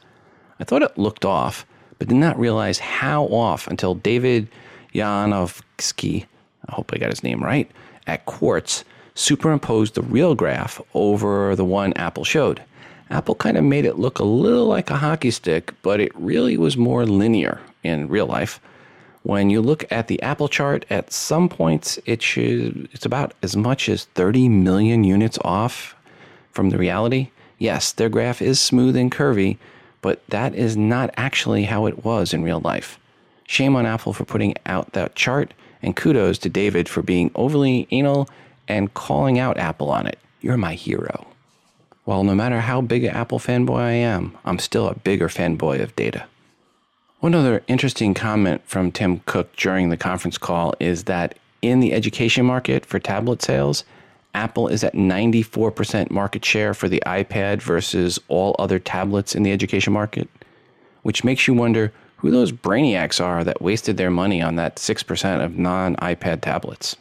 I 0.60 0.64
thought 0.64 0.82
it 0.82 0.98
looked 0.98 1.24
off, 1.24 1.64
but 1.98 2.08
did 2.08 2.18
not 2.18 2.38
realize 2.38 2.78
how 2.78 3.24
off 3.28 3.66
until 3.66 3.94
David 3.94 4.50
Yanofsky, 4.92 6.26
I 6.68 6.72
hope 6.74 6.92
I 6.92 6.98
got 6.98 7.08
his 7.08 7.22
name 7.22 7.42
right, 7.42 7.70
at 8.06 8.26
Quartz 8.26 8.84
superimposed 9.14 9.94
the 9.94 10.02
real 10.02 10.34
graph 10.34 10.82
over 10.92 11.56
the 11.56 11.64
one 11.64 11.94
Apple 11.94 12.24
showed. 12.24 12.62
Apple 13.08 13.34
kind 13.34 13.56
of 13.56 13.64
made 13.64 13.86
it 13.86 13.98
look 13.98 14.18
a 14.18 14.24
little 14.24 14.66
like 14.66 14.90
a 14.90 14.96
hockey 14.98 15.30
stick, 15.30 15.72
but 15.80 16.00
it 16.00 16.12
really 16.14 16.58
was 16.58 16.76
more 16.76 17.06
linear 17.06 17.62
in 17.82 18.08
real 18.08 18.26
life. 18.26 18.60
When 19.28 19.50
you 19.50 19.60
look 19.60 19.84
at 19.92 20.06
the 20.06 20.22
Apple 20.22 20.48
chart, 20.48 20.86
at 20.88 21.12
some 21.12 21.50
points 21.50 21.98
it 22.06 22.22
should, 22.22 22.88
it's 22.92 23.04
about 23.04 23.34
as 23.42 23.58
much 23.58 23.90
as 23.90 24.06
30 24.14 24.48
million 24.48 25.04
units 25.04 25.38
off 25.44 25.94
from 26.50 26.70
the 26.70 26.78
reality. 26.78 27.28
Yes, 27.58 27.92
their 27.92 28.08
graph 28.08 28.40
is 28.40 28.58
smooth 28.58 28.96
and 28.96 29.12
curvy, 29.12 29.58
but 30.00 30.26
that 30.30 30.54
is 30.54 30.78
not 30.78 31.10
actually 31.18 31.64
how 31.64 31.84
it 31.84 32.06
was 32.06 32.32
in 32.32 32.42
real 32.42 32.60
life. 32.60 32.98
Shame 33.46 33.76
on 33.76 33.84
Apple 33.84 34.14
for 34.14 34.24
putting 34.24 34.54
out 34.64 34.94
that 34.94 35.14
chart, 35.14 35.52
and 35.82 35.94
kudos 35.94 36.38
to 36.38 36.48
David 36.48 36.88
for 36.88 37.02
being 37.02 37.30
overly 37.34 37.86
anal 37.90 38.30
and 38.66 38.94
calling 38.94 39.38
out 39.38 39.58
Apple 39.58 39.90
on 39.90 40.06
it. 40.06 40.18
You're 40.40 40.56
my 40.56 40.72
hero. 40.72 41.26
Well, 42.06 42.24
no 42.24 42.34
matter 42.34 42.60
how 42.60 42.80
big 42.80 43.04
an 43.04 43.14
Apple 43.14 43.40
fanboy 43.40 43.78
I 43.78 43.90
am, 43.90 44.38
I'm 44.46 44.58
still 44.58 44.88
a 44.88 44.94
bigger 44.94 45.28
fanboy 45.28 45.82
of 45.82 45.94
data. 45.96 46.24
One 47.20 47.34
other 47.34 47.64
interesting 47.66 48.14
comment 48.14 48.62
from 48.64 48.92
Tim 48.92 49.20
Cook 49.26 49.54
during 49.56 49.88
the 49.88 49.96
conference 49.96 50.38
call 50.38 50.74
is 50.78 51.04
that 51.04 51.34
in 51.62 51.80
the 51.80 51.92
education 51.92 52.46
market 52.46 52.86
for 52.86 53.00
tablet 53.00 53.42
sales, 53.42 53.82
Apple 54.34 54.68
is 54.68 54.84
at 54.84 54.94
94% 54.94 56.12
market 56.12 56.44
share 56.44 56.74
for 56.74 56.88
the 56.88 57.02
iPad 57.06 57.60
versus 57.60 58.20
all 58.28 58.54
other 58.60 58.78
tablets 58.78 59.34
in 59.34 59.42
the 59.42 59.50
education 59.50 59.92
market, 59.92 60.28
which 61.02 61.24
makes 61.24 61.48
you 61.48 61.54
wonder 61.54 61.92
who 62.18 62.30
those 62.30 62.52
brainiacs 62.52 63.20
are 63.20 63.42
that 63.42 63.60
wasted 63.60 63.96
their 63.96 64.10
money 64.10 64.40
on 64.40 64.54
that 64.54 64.76
6% 64.76 65.44
of 65.44 65.58
non 65.58 65.96
iPad 65.96 66.40
tablets. 66.40 66.94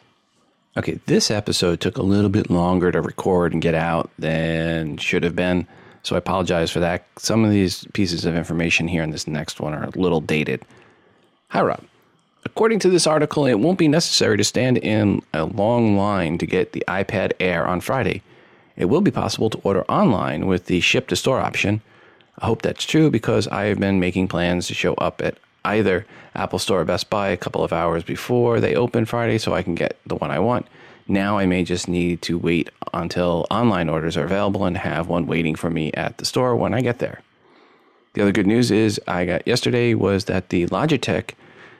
Okay, 0.78 1.00
this 1.06 1.30
episode 1.30 1.80
took 1.80 1.98
a 1.98 2.04
little 2.04 2.30
bit 2.30 2.50
longer 2.50 2.92
to 2.92 3.02
record 3.02 3.54
and 3.54 3.62
get 3.62 3.76
out 3.76 4.10
than 4.18 4.98
should 4.98 5.24
have 5.24 5.36
been, 5.36 5.68
so 6.08 6.16
I 6.16 6.20
apologize 6.20 6.72
for 6.72 6.80
that. 6.80 7.06
Some 7.18 7.44
of 7.44 7.52
these 7.52 7.86
pieces 7.92 8.24
of 8.24 8.34
information 8.34 8.88
here 8.88 9.04
in 9.04 9.10
this 9.10 9.28
next 9.28 9.60
one 9.60 9.74
are 9.74 9.84
a 9.84 9.90
little 9.90 10.22
dated. 10.22 10.64
Hi, 11.50 11.62
Rob. 11.62 11.84
According 12.46 12.80
to 12.80 12.90
this 12.90 13.06
article, 13.06 13.46
it 13.46 13.60
won't 13.60 13.78
be 13.78 13.90
necessary 13.90 14.38
to 14.38 14.44
stand 14.46 14.78
in 14.78 15.22
a 15.34 15.44
long 15.44 15.98
line 15.98 16.38
to 16.38 16.46
get 16.46 16.72
the 16.72 16.82
iPad 16.88 17.34
Air 17.42 17.68
on 17.68 17.82
Friday. 17.82 18.22
It 18.78 18.86
will 18.86 19.02
be 19.02 19.12
possible 19.12 19.50
to 19.50 19.58
order 19.66 19.84
online 19.92 20.48
with 20.48 20.68
the 20.68 20.80
ship 20.80 21.10
to 21.10 21.18
store 21.18 21.42
option. 21.42 21.82
I 22.40 22.46
hope 22.46 22.62
that's 22.62 22.86
true 22.86 23.12
because 23.12 23.46
I 23.50 23.66
have 23.66 23.80
been 23.80 24.00
making 24.00 24.30
plans 24.30 24.68
to 24.68 24.74
show 24.74 24.94
up 24.94 25.22
at 25.22 25.38
either 25.66 26.06
Apple 26.36 26.60
Store 26.60 26.80
or 26.80 26.86
Best 26.86 27.10
Buy 27.10 27.28
a 27.28 27.38
couple 27.38 27.66
of 27.66 27.74
hours 27.74 28.06
before 28.06 28.62
they 28.62 28.76
open 28.76 29.04
Friday 29.04 29.40
so 29.40 29.54
I 29.54 29.62
can 29.62 29.76
get 29.76 29.98
the 30.06 30.16
one 30.16 30.32
I 30.32 30.40
want. 30.40 30.68
Now 31.08 31.38
I 31.38 31.46
may 31.46 31.64
just 31.64 31.88
need 31.88 32.22
to 32.24 32.38
wait 32.38 32.70
until 32.94 33.48
online 33.50 33.88
orders 33.88 34.18
are 34.18 34.26
available 34.26 34.66
and 34.66 34.78
have 34.78 35.08
one 35.08 35.26
waiting 35.26 35.56
for 35.56 35.70
me 35.70 35.92
at 35.94 36.18
the 36.18 36.26
store 36.26 36.56
when 36.56 36.74
I 36.74 36.82
get 36.82 37.00
there. 37.00 37.22
The 38.14 38.22
other 38.24 38.32
good 38.32 38.48
news 38.48 38.72
is 38.72 39.00
I 39.08 39.26
got 39.26 39.48
yesterday 39.48 39.94
was 39.94 40.26
that 40.26 40.50
the 40.50 40.68
Logitech 40.68 41.32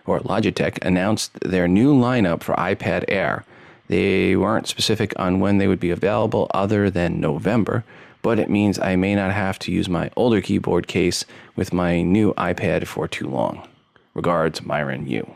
or 0.06 0.20
Logitech 0.22 0.78
announced 0.86 1.34
their 1.42 1.68
new 1.68 1.94
lineup 1.94 2.42
for 2.42 2.56
iPad 2.56 3.06
Air. 3.10 3.44
They 3.88 4.36
weren't 4.36 4.68
specific 4.68 5.14
on 5.18 5.40
when 5.40 5.58
they 5.58 5.68
would 5.68 5.80
be 5.80 5.90
available 5.90 6.50
other 6.54 6.90
than 6.90 7.20
November, 7.20 7.84
but 8.22 8.40
it 8.40 8.50
means 8.50 8.80
I 8.80 8.96
may 8.96 9.16
not 9.16 9.32
have 9.32 9.60
to 9.60 9.72
use 9.72 9.90
my 9.90 10.10
older 10.16 10.42
keyboard 10.42 10.88
case 10.88 11.26
with 11.56 11.74
my 11.74 12.02
new 12.02 12.34
iPad 12.36 12.88
for 12.88 13.08
too 13.08 13.28
long. 13.28 13.68
Regards, 14.14 14.64
Myron 14.64 15.08
Yu. 15.08 15.30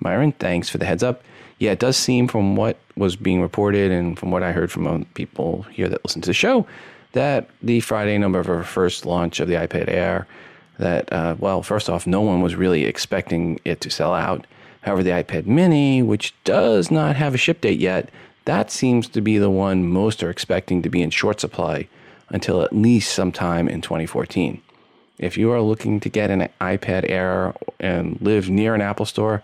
Myron, 0.00 0.32
thanks 0.32 0.68
for 0.68 0.78
the 0.78 0.84
heads 0.84 1.02
up. 1.02 1.22
Yeah, 1.58 1.72
it 1.72 1.78
does 1.78 1.96
seem 1.96 2.28
from 2.28 2.56
what 2.56 2.76
was 2.96 3.16
being 3.16 3.40
reported 3.40 3.90
and 3.90 4.18
from 4.18 4.30
what 4.30 4.42
I 4.42 4.52
heard 4.52 4.70
from 4.70 5.04
people 5.14 5.62
here 5.70 5.88
that 5.88 6.04
listen 6.04 6.20
to 6.22 6.30
the 6.30 6.34
show 6.34 6.66
that 7.16 7.48
the 7.62 7.80
Friday 7.80 8.18
November 8.18 8.62
first 8.62 9.06
launch 9.06 9.40
of 9.40 9.48
the 9.48 9.54
iPad 9.54 9.88
Air, 9.88 10.26
that, 10.78 11.10
uh, 11.10 11.34
well, 11.38 11.62
first 11.62 11.88
off, 11.88 12.06
no 12.06 12.20
one 12.20 12.42
was 12.42 12.54
really 12.54 12.84
expecting 12.84 13.58
it 13.64 13.80
to 13.80 13.90
sell 13.90 14.12
out. 14.12 14.46
However, 14.82 15.02
the 15.02 15.10
iPad 15.10 15.46
Mini, 15.46 16.02
which 16.02 16.34
does 16.44 16.90
not 16.90 17.16
have 17.16 17.34
a 17.34 17.38
ship 17.38 17.62
date 17.62 17.80
yet, 17.80 18.10
that 18.44 18.70
seems 18.70 19.08
to 19.08 19.22
be 19.22 19.38
the 19.38 19.48
one 19.48 19.88
most 19.88 20.22
are 20.22 20.28
expecting 20.28 20.82
to 20.82 20.90
be 20.90 21.00
in 21.00 21.08
short 21.08 21.40
supply 21.40 21.88
until 22.28 22.60
at 22.60 22.74
least 22.74 23.14
sometime 23.14 23.66
in 23.66 23.80
2014. 23.80 24.60
If 25.18 25.38
you 25.38 25.50
are 25.52 25.62
looking 25.62 26.00
to 26.00 26.10
get 26.10 26.30
an 26.30 26.50
iPad 26.60 27.08
Air 27.08 27.54
and 27.80 28.18
live 28.20 28.50
near 28.50 28.74
an 28.74 28.82
Apple 28.82 29.06
store, 29.06 29.42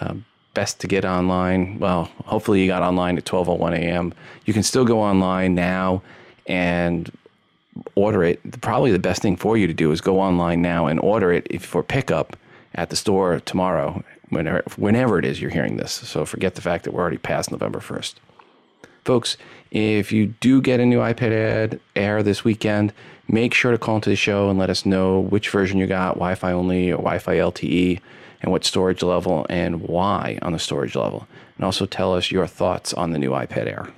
uh, 0.00 0.14
best 0.54 0.80
to 0.80 0.86
get 0.86 1.04
online. 1.04 1.78
Well, 1.78 2.10
hopefully 2.24 2.60
you 2.60 2.66
got 2.66 2.82
online 2.82 3.16
at 3.16 3.24
12:01 3.24 3.72
a.m. 3.78 4.14
You 4.44 4.52
can 4.52 4.62
still 4.62 4.84
go 4.84 5.00
online 5.00 5.54
now 5.54 6.02
and 6.46 7.10
order 7.94 8.24
it. 8.24 8.60
Probably 8.60 8.92
the 8.92 8.98
best 8.98 9.22
thing 9.22 9.36
for 9.36 9.56
you 9.56 9.66
to 9.66 9.74
do 9.74 9.92
is 9.92 10.00
go 10.00 10.20
online 10.20 10.60
now 10.62 10.86
and 10.86 10.98
order 11.00 11.32
it 11.32 11.62
for 11.62 11.82
pickup 11.82 12.36
at 12.74 12.90
the 12.90 12.96
store 12.96 13.40
tomorrow, 13.40 14.02
whenever, 14.28 14.62
whenever 14.76 15.18
it 15.18 15.24
is 15.24 15.40
you're 15.40 15.50
hearing 15.50 15.76
this. 15.76 15.92
So 15.92 16.24
forget 16.24 16.54
the 16.54 16.60
fact 16.60 16.84
that 16.84 16.92
we're 16.92 17.00
already 17.00 17.18
past 17.18 17.50
November 17.50 17.80
1st. 17.80 18.14
Folks, 19.04 19.36
if 19.70 20.12
you 20.12 20.26
do 20.40 20.60
get 20.60 20.78
a 20.78 20.86
new 20.86 20.98
iPad 20.98 21.80
Air 21.96 22.22
this 22.22 22.44
weekend, 22.44 22.92
make 23.28 23.54
sure 23.54 23.72
to 23.72 23.78
call 23.78 23.96
into 23.96 24.10
the 24.10 24.16
show 24.16 24.50
and 24.50 24.58
let 24.58 24.70
us 24.70 24.84
know 24.84 25.20
which 25.20 25.48
version 25.48 25.78
you 25.78 25.86
got, 25.86 26.14
Wi 26.14 26.34
Fi 26.34 26.52
only 26.52 26.90
or 26.90 26.96
Wi 26.96 27.18
Fi 27.18 27.36
LTE, 27.36 28.00
and 28.42 28.50
what 28.50 28.64
storage 28.64 29.02
level 29.02 29.46
and 29.48 29.82
why 29.82 30.38
on 30.42 30.52
the 30.52 30.58
storage 30.58 30.96
level. 30.96 31.26
And 31.56 31.64
also 31.64 31.86
tell 31.86 32.14
us 32.14 32.30
your 32.30 32.46
thoughts 32.46 32.92
on 32.94 33.12
the 33.12 33.18
new 33.18 33.30
iPad 33.30 33.66
Air. 33.66 33.88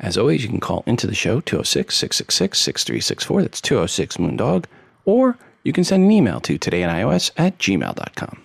As 0.00 0.16
always, 0.16 0.44
you 0.44 0.48
can 0.48 0.60
call 0.60 0.84
into 0.86 1.06
the 1.06 1.14
show 1.14 1.40
206 1.40 1.94
666 1.96 2.58
6364. 2.58 3.42
That's 3.42 3.60
206 3.60 4.16
Moondog. 4.18 4.64
Or 5.04 5.36
you 5.64 5.72
can 5.72 5.82
send 5.84 6.04
an 6.04 6.12
email 6.12 6.40
to 6.40 6.58
todayinios 6.58 7.30
at 7.36 7.58
gmail.com. 7.58 8.42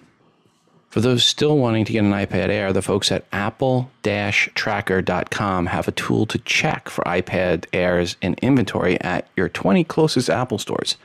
For 0.89 1.01
those 1.01 1.25
still 1.25 1.57
wanting 1.57 1.85
to 1.85 1.91
get 1.91 2.03
an 2.03 2.11
iPad 2.11 2.49
Air, 2.49 2.71
the 2.71 2.83
folks 2.83 3.11
at 3.11 3.25
apple-tracker.com 3.31 5.65
have 5.65 5.87
a 5.87 5.91
tool 5.91 6.27
to 6.27 6.37
check 6.39 6.87
for 6.87 7.03
iPad 7.05 7.65
Airs 7.73 8.15
in 8.21 8.35
inventory 8.43 9.01
at 9.01 9.27
your 9.35 9.49
20 9.49 9.83
closest 9.85 10.29
Apple 10.29 10.59
stores. 10.59 10.97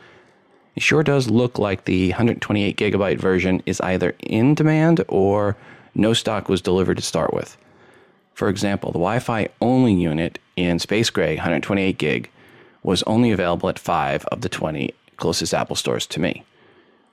It 0.78 0.82
sure 0.82 1.02
does 1.02 1.28
look 1.28 1.58
like 1.58 1.86
the 1.86 2.10
128 2.10 2.76
gigabyte 2.76 3.18
version 3.18 3.60
is 3.66 3.80
either 3.80 4.14
in 4.20 4.54
demand 4.54 5.04
or 5.08 5.56
no 5.96 6.12
stock 6.12 6.48
was 6.48 6.62
delivered 6.62 6.98
to 6.98 7.02
start 7.02 7.34
with. 7.34 7.56
For 8.32 8.48
example, 8.48 8.92
the 8.92 9.00
Wi 9.00 9.18
Fi 9.18 9.48
only 9.60 9.92
unit 9.92 10.38
in 10.54 10.78
Space 10.78 11.10
Gray 11.10 11.34
128 11.34 11.98
gig 11.98 12.30
was 12.84 13.02
only 13.08 13.32
available 13.32 13.68
at 13.68 13.76
5 13.76 14.24
of 14.26 14.42
the 14.42 14.48
20 14.48 14.94
closest 15.16 15.52
Apple 15.52 15.74
stores 15.74 16.06
to 16.06 16.20
me 16.20 16.44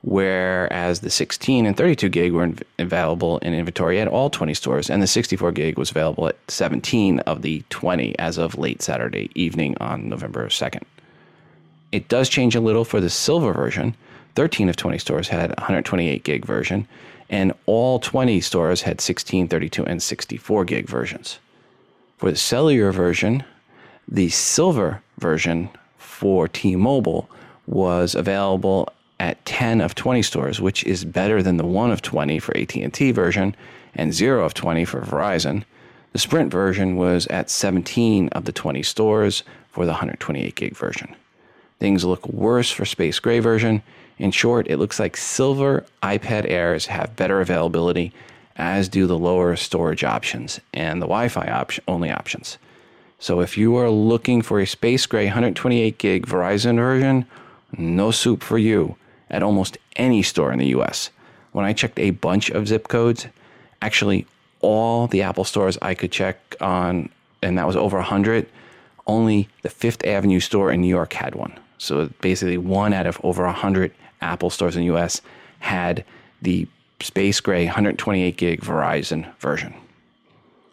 whereas 0.04 1.00
the 1.00 1.10
16 1.10 1.66
and 1.66 1.76
32 1.76 2.10
gig 2.10 2.32
were 2.32 2.54
available 2.78 3.40
in 3.40 3.56
inventory 3.56 4.00
at 4.00 4.08
all 4.08 4.30
20 4.30 4.54
stores, 4.54 4.88
and 4.88 5.02
the 5.02 5.08
64 5.08 5.52
gig 5.54 5.80
was 5.80 5.90
available 5.90 6.28
at 6.28 6.38
17 6.48 7.22
of 7.22 7.42
the 7.42 7.64
20 7.72 8.18
as 8.20 8.38
of 8.38 8.56
late 8.56 8.84
Saturday 8.84 9.32
evening 9.34 9.76
on 9.82 10.08
November 10.08 10.48
2nd. 10.48 10.84
It 11.92 12.08
does 12.08 12.30
change 12.30 12.56
a 12.56 12.62
little 12.62 12.86
for 12.86 13.00
the 13.00 13.10
silver 13.10 13.54
version. 13.54 13.96
13 14.36 14.70
of 14.70 14.76
20 14.76 14.98
stores 14.98 15.28
had 15.30 15.52
128 15.58 16.24
gig 16.24 16.46
version, 16.46 16.88
and 17.30 17.54
all 17.66 18.00
20 18.00 18.42
stores 18.42 18.82
had 18.82 19.00
16, 19.00 19.48
32, 19.48 19.86
and 19.86 20.02
64 20.02 20.66
gig 20.66 20.88
versions. 20.88 21.40
For 22.18 22.32
the 22.32 22.38
cellular 22.38 22.92
version, 22.92 23.44
the 24.08 24.30
silver 24.30 25.02
version 25.20 25.70
for 25.98 26.48
T-Mobile 26.48 27.30
was 27.68 28.16
available 28.16 28.90
at 29.20 29.44
10 29.46 29.82
of 29.82 29.96
20 29.96 30.22
stores, 30.22 30.62
which 30.62 30.84
is 30.84 31.06
better 31.06 31.42
than 31.42 31.58
the 31.58 31.66
1 31.66 31.92
of 31.92 32.02
20 32.02 32.40
for 32.40 32.56
AT&T 32.58 33.12
version 33.12 33.56
and 33.96 34.14
0 34.14 34.44
of 34.44 34.54
20 34.54 34.86
for 34.86 35.02
Verizon. 35.02 35.64
The 36.14 36.20
Sprint 36.20 36.52
version 36.52 36.96
was 36.96 37.28
at 37.28 37.50
17 37.50 38.30
of 38.30 38.46
the 38.46 38.52
20 38.52 38.84
stores 38.84 39.44
for 39.70 39.86
the 39.86 39.92
128 39.92 40.56
gig 40.56 40.76
version. 40.76 41.16
Things 41.80 42.06
look 42.06 42.28
worse 42.28 42.72
for 42.72 42.86
Space 42.86 43.20
Gray 43.20 43.40
version. 43.40 43.84
In 44.18 44.32
short, 44.32 44.68
it 44.70 44.78
looks 44.78 45.00
like 45.00 45.18
silver 45.18 45.86
iPad 46.02 46.50
Airs 46.50 46.86
have 46.86 47.16
better 47.16 47.42
availability, 47.42 48.14
as 48.56 48.88
do 48.88 49.08
the 49.08 49.18
lower 49.18 49.56
storage 49.56 50.04
options 50.04 50.60
and 50.74 51.02
the 51.02 51.08
Wi 51.08 51.28
Fi 51.28 51.48
op- 51.48 51.72
only 51.88 52.10
options. 52.10 52.58
So 53.20 53.42
if 53.42 53.58
you 53.58 53.76
are 53.76 53.90
looking 53.90 54.42
for 54.42 54.60
a 54.60 54.68
Space 54.68 55.06
Gray 55.06 55.26
128 55.26 55.98
gig 55.98 56.26
Verizon 56.26 56.78
version, 56.78 57.26
no 57.78 58.12
soup 58.12 58.44
for 58.44 58.58
you 58.58 58.96
at 59.30 59.44
almost 59.44 59.78
any 59.96 60.22
store 60.22 60.52
in 60.52 60.60
the 60.60 60.68
US. 60.68 61.10
When 61.52 61.66
I 61.66 61.74
checked 61.74 62.00
a 62.00 62.12
bunch 62.12 62.50
of 62.50 62.68
zip 62.68 62.88
codes, 62.88 63.28
actually 63.82 64.28
all 64.62 65.08
the 65.08 65.22
Apple 65.22 65.44
stores 65.44 65.78
I 65.82 65.94
could 65.94 66.12
check 66.12 66.56
on, 66.62 67.10
and 67.42 67.58
that 67.58 67.68
was 67.68 67.76
over 67.76 67.98
100, 67.98 68.48
only 69.08 69.48
the 69.62 69.70
Fifth 69.70 70.06
Avenue 70.06 70.40
store 70.40 70.72
in 70.72 70.82
New 70.82 70.88
York 70.88 71.14
had 71.14 71.36
one. 71.36 71.58
So 71.78 72.10
basically, 72.22 72.58
one 72.58 72.94
out 72.94 73.08
of 73.08 73.20
over 73.24 73.46
100 73.46 73.94
Apple 74.22 74.50
stores 74.50 74.76
in 74.76 74.82
the 74.82 74.96
US 74.96 75.22
had 75.60 76.04
the 76.42 76.68
Space 77.00 77.40
Gray 77.40 77.66
128 77.66 78.38
gig 78.38 78.62
Verizon 78.62 79.34
version. 79.40 79.74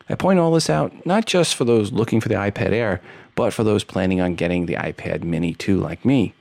I 0.08 0.14
point 0.14 0.38
all 0.38 0.52
this 0.52 0.70
out 0.70 1.06
not 1.06 1.26
just 1.26 1.54
for 1.54 1.64
those 1.64 1.92
looking 1.92 2.20
for 2.20 2.28
the 2.28 2.34
iPad 2.34 2.72
Air, 2.72 3.00
but 3.34 3.52
for 3.52 3.64
those 3.64 3.84
planning 3.84 4.20
on 4.20 4.34
getting 4.34 4.66
the 4.66 4.74
iPad 4.74 5.24
Mini 5.24 5.54
2 5.54 5.78
like 5.78 6.04
me. 6.04 6.34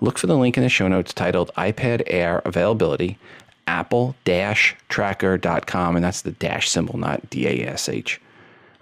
Look 0.00 0.18
for 0.18 0.26
the 0.26 0.36
link 0.36 0.56
in 0.56 0.62
the 0.62 0.68
show 0.68 0.88
notes 0.88 1.14
titled 1.14 1.50
iPad 1.56 2.02
Air 2.06 2.42
Availability, 2.44 3.18
apple-tracker.com, 3.66 5.96
and 5.96 6.04
that's 6.04 6.22
the 6.22 6.32
dash 6.32 6.68
symbol, 6.68 6.98
not 6.98 7.30
D-A-S-H. 7.30 8.20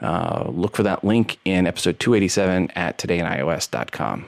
Uh, 0.01 0.47
look 0.49 0.75
for 0.75 0.83
that 0.83 1.05
link 1.05 1.39
in 1.45 1.67
episode 1.67 2.01
287 2.01 2.71
at 2.73 2.97
todayios.com. 2.99 4.25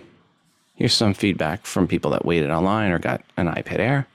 Here's 0.77 0.93
some 0.93 1.15
feedback 1.15 1.67
from 1.67 1.87
people 1.87 2.11
that 2.11 2.25
waited 2.25 2.51
online 2.51 2.91
or 2.91 2.99
got 2.99 3.23
an 3.37 3.47
iPad 3.47 3.79
Air. 3.79 4.09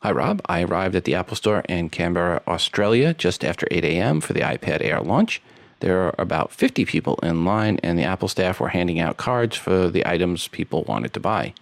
Hi, 0.00 0.10
Rob. 0.10 0.42
I 0.46 0.64
arrived 0.64 0.96
at 0.96 1.04
the 1.04 1.14
Apple 1.14 1.36
Store 1.36 1.62
in 1.68 1.88
Canberra, 1.88 2.42
Australia, 2.48 3.14
just 3.14 3.44
after 3.44 3.68
8 3.70 3.84
a.m. 3.84 4.20
for 4.20 4.32
the 4.32 4.40
iPad 4.40 4.82
Air 4.82 5.00
launch. 5.00 5.40
There 5.78 6.00
are 6.00 6.14
about 6.18 6.50
50 6.50 6.84
people 6.84 7.20
in 7.22 7.44
line, 7.44 7.78
and 7.84 7.96
the 7.96 8.02
Apple 8.02 8.26
staff 8.26 8.58
were 8.58 8.70
handing 8.70 8.98
out 8.98 9.18
cards 9.18 9.56
for 9.56 9.88
the 9.88 10.04
items 10.04 10.48
people 10.48 10.82
wanted 10.82 11.12
to 11.12 11.20
buy. 11.20 11.54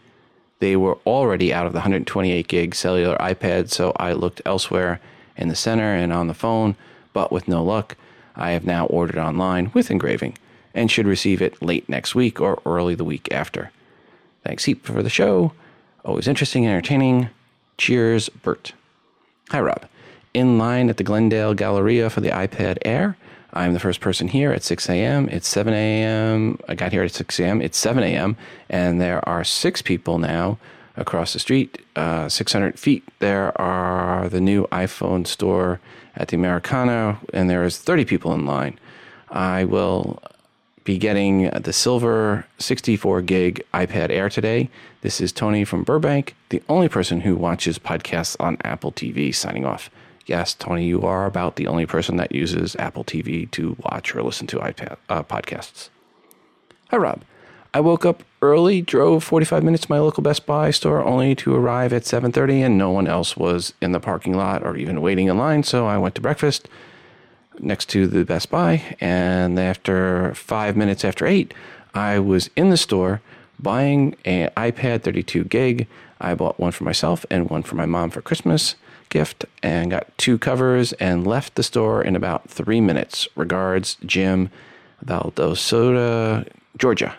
They 0.61 0.77
were 0.77 0.97
already 1.05 1.53
out 1.53 1.66
of 1.66 1.75
the 1.75 1.81
128 1.81 2.49
gig 2.49 2.75
cellular 2.75 3.18
iPad, 3.18 3.68
so 3.68 3.92
I 3.97 4.14
looked 4.14 4.40
elsewhere 4.47 4.99
in 5.37 5.49
the 5.49 5.55
center 5.55 5.95
and 5.95 6.11
on 6.11 6.29
the 6.29 6.35
phone, 6.35 6.75
but 7.12 7.33
with 7.33 7.49
no 7.49 7.62
luck, 7.62 7.97
I 8.35 8.53
have 8.53 8.64
now 8.64 8.87
ordered 8.87 9.18
online 9.18 9.71
with 9.75 9.90
engraving 9.90 10.38
and 10.73 10.90
should 10.90 11.07
receive 11.07 11.42
it 11.42 11.61
late 11.61 11.87
next 11.87 12.14
week 12.14 12.40
or 12.40 12.62
early 12.64 12.95
the 12.95 13.05
week 13.05 13.31
after. 13.31 13.71
Thanks 14.44 14.64
heap 14.64 14.85
for 14.85 15.02
the 15.02 15.11
show. 15.11 15.52
Always 16.05 16.26
interesting 16.26 16.64
and 16.64 16.72
entertaining. 16.72 17.28
Cheers, 17.78 18.28
Bert. 18.28 18.72
Hi, 19.50 19.61
Rob. 19.61 19.87
In 20.35 20.59
line 20.59 20.88
at 20.88 20.96
the 20.96 21.05
Glendale 21.05 21.55
Galleria 21.55 22.11
for 22.11 22.20
the 22.20 22.31
iPad 22.31 22.78
Air. 22.85 23.16
I'm 23.52 23.74
the 23.74 23.81
first 23.81 24.00
person 24.00 24.28
here 24.28 24.50
at 24.50 24.62
6 24.62 24.88
a.m. 24.88 25.28
It's 25.28 25.46
7 25.46 25.74
a.m. 25.74 26.59
I 26.68 26.74
got 26.74 26.92
here 26.92 27.02
at 27.02 27.12
6 27.12 27.38
a.m. 27.38 27.61
It's 27.61 27.76
7 27.76 28.02
a.m. 28.02 28.37
And 28.70 29.00
there 29.00 29.26
are 29.28 29.44
six 29.44 29.83
people 29.83 30.18
now 30.18 30.59
across 30.96 31.35
the 31.35 31.38
street, 31.38 31.83
uh, 31.96 32.28
600 32.28 32.78
feet. 32.78 33.05
There 33.18 33.59
are 33.61 34.28
the 34.28 34.40
new 34.40 34.66
iPhone 34.68 35.26
store 35.26 35.81
at 36.16 36.28
the 36.28 36.37
Americana, 36.37 37.18
and 37.33 37.48
there 37.48 37.64
is 37.64 37.78
30 37.78 38.07
people 38.07 38.33
in 38.33 38.46
line. 38.46 38.78
I 39.31 39.64
will 39.64 40.22
be 40.85 40.99
getting 40.99 41.51
the 41.51 41.73
silver 41.73 42.47
64 42.59 43.23
gig 43.23 43.64
iPad 43.73 44.11
Air 44.11 44.29
today. 44.29 44.68
This 45.03 45.21
is 45.21 45.33
Tony 45.33 45.64
from 45.64 45.85
Burbank, 45.85 46.35
the 46.49 46.62
only 46.68 46.88
person 46.88 47.21
who 47.21 47.37
watches 47.37 47.79
podcasts 47.79 48.37
on 48.40 48.57
Apple 48.64 48.92
TV, 48.92 49.35
signing 49.35 49.64
off. 49.64 49.90
Yes, 50.27 50.55
Tony, 50.55 50.85
you 50.85 51.03
are 51.03 51.27
about 51.27 51.57
the 51.57 51.66
only 51.66 51.87
person 51.87 52.16
that 52.16 52.33
uses 52.33 52.77
Apple 52.77 53.05
TV 53.05 53.51
to 53.53 53.77
watch 53.81 54.14
or 54.14 54.23
listen 54.23 54.47
to 54.49 54.59
iPad 54.59 54.97
uh, 55.09 55.23
podcasts. 55.23 55.88
Hi, 56.90 56.97
Rob. 56.97 57.23
I 57.75 57.81
woke 57.81 58.05
up 58.05 58.23
early, 58.42 58.83
drove 58.83 59.25
45 59.25 59.62
minutes 59.62 59.87
to 59.87 59.90
my 59.90 59.99
local 59.99 60.23
Best 60.23 60.45
Buy 60.45 60.71
store, 60.71 61.03
only 61.03 61.35
to 61.37 61.55
arrive 61.55 61.92
at 61.92 62.03
7:30, 62.03 62.66
and 62.66 62.77
no 62.77 62.90
one 62.90 63.07
else 63.07 63.37
was 63.37 63.73
in 63.81 63.92
the 63.92 64.01
parking 64.01 64.37
lot 64.37 64.62
or 64.62 64.77
even 64.77 65.01
waiting 65.01 65.29
in 65.29 65.38
line. 65.38 65.62
So 65.62 65.87
I 65.87 65.97
went 65.97 66.14
to 66.16 66.21
breakfast 66.21 66.68
next 67.62 67.88
to 67.90 68.07
the 68.07 68.25
Best 68.25 68.51
Buy, 68.51 68.96
and 69.01 69.59
after 69.59 70.35
five 70.35 70.77
minutes 70.77 71.05
after 71.05 71.27
eight, 71.27 71.55
I 71.94 72.18
was 72.18 72.51
in 72.57 72.70
the 72.70 72.77
store 72.77 73.20
buying 73.59 74.16
an 74.25 74.51
iPad 74.57 75.03
32 75.03 75.44
gig. 75.44 75.87
I 76.20 76.35
bought 76.35 76.59
one 76.59 76.72
for 76.72 76.85
myself 76.85 77.25
and 77.31 77.51
one 77.51 77.62
for 77.62 77.77
my 77.77 77.87
mom 77.87 78.11
for 78.11 78.22
Christmas 78.22 78.75
gift, 79.09 79.44
and 79.62 79.90
got 79.90 80.16
two 80.16 80.38
covers 80.38 80.92
and 80.94 81.27
left 81.27 81.55
the 81.55 81.62
store 81.62 82.03
in 82.03 82.16
about 82.16 82.48
three 82.48 82.81
minutes. 82.81 83.29
Regards, 83.37 83.96
Jim, 84.07 84.51
Valdosta, 85.05 86.48
Georgia. 86.79 87.14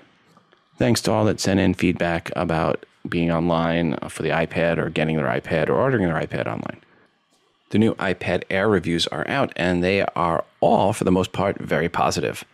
Thanks 0.78 1.02
to 1.02 1.12
all 1.12 1.26
that 1.26 1.40
sent 1.40 1.60
in 1.60 1.76
feedback 1.76 2.32
about 2.36 2.86
being 3.08 3.32
online 3.32 3.98
for 4.10 4.24
the 4.24 4.30
iPad 4.30 4.78
or 4.78 4.90
getting 4.90 5.18
their 5.18 5.28
iPad 5.28 5.70
or 5.70 5.76
ordering 5.76 6.06
their 6.06 6.20
iPad 6.20 6.48
online. 6.48 6.80
The 7.74 7.80
new 7.80 7.96
iPad 7.96 8.44
Air 8.52 8.70
reviews 8.70 9.08
are 9.08 9.28
out, 9.28 9.52
and 9.56 9.84
they 9.84 10.04
are 10.04 10.46
all, 10.60 10.94
for 10.94 11.06
the 11.06 11.12
most 11.12 11.32
part, 11.32 11.58
very 11.58 11.90
positive. 11.90 12.46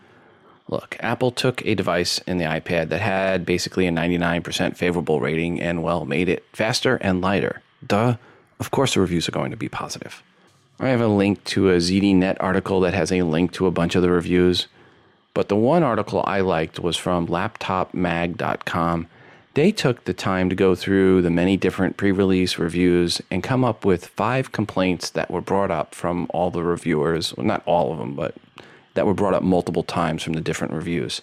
Look, 0.69 0.95
Apple 1.01 1.31
took 1.31 1.61
a 1.65 1.75
device 1.75 2.19
in 2.19 2.37
the 2.37 2.45
iPad 2.45 2.87
that 2.87 3.01
had 3.01 3.45
basically 3.45 3.85
a 3.85 3.91
99% 3.91 4.77
favorable 4.77 5.19
rating 5.19 5.59
and, 5.59 5.83
well, 5.83 6.05
made 6.05 6.29
it 6.29 6.45
faster 6.53 6.95
and 7.01 7.19
lighter. 7.19 7.61
Duh. 7.85 8.15
Of 8.61 8.71
course, 8.71 8.93
the 8.93 9.01
reviews 9.01 9.27
are 9.27 9.33
going 9.33 9.51
to 9.51 9.57
be 9.57 9.67
positive. 9.67 10.23
I 10.79 10.87
have 10.87 11.01
a 11.01 11.07
link 11.07 11.43
to 11.55 11.69
a 11.69 11.79
ZDNet 11.79 12.37
article 12.39 12.79
that 12.79 12.93
has 12.93 13.11
a 13.11 13.23
link 13.23 13.51
to 13.51 13.67
a 13.67 13.71
bunch 13.71 13.95
of 13.95 14.01
the 14.01 14.09
reviews. 14.09 14.67
But 15.33 15.49
the 15.49 15.57
one 15.57 15.83
article 15.83 16.23
I 16.25 16.39
liked 16.39 16.79
was 16.79 16.95
from 16.95 17.27
laptopmag.com 17.27 19.07
they 19.59 19.73
took 19.73 20.05
the 20.05 20.13
time 20.13 20.47
to 20.47 20.55
go 20.55 20.73
through 20.73 21.21
the 21.21 21.29
many 21.29 21.57
different 21.57 21.97
pre 21.97 22.13
release 22.13 22.57
reviews 22.57 23.21
and 23.29 23.43
come 23.43 23.65
up 23.65 23.83
with 23.83 24.07
five 24.07 24.53
complaints 24.53 25.09
that 25.09 25.29
were 25.29 25.41
brought 25.41 25.69
up 25.69 25.93
from 25.93 26.27
all 26.29 26.49
the 26.49 26.63
reviewers. 26.63 27.35
Well, 27.35 27.45
not 27.45 27.61
all 27.65 27.91
of 27.91 27.99
them, 27.99 28.15
but 28.15 28.35
that 28.93 29.05
were 29.05 29.13
brought 29.13 29.33
up 29.33 29.43
multiple 29.43 29.83
times 29.83 30.23
from 30.23 30.31
the 30.31 30.39
different 30.39 30.73
reviews. 30.73 31.21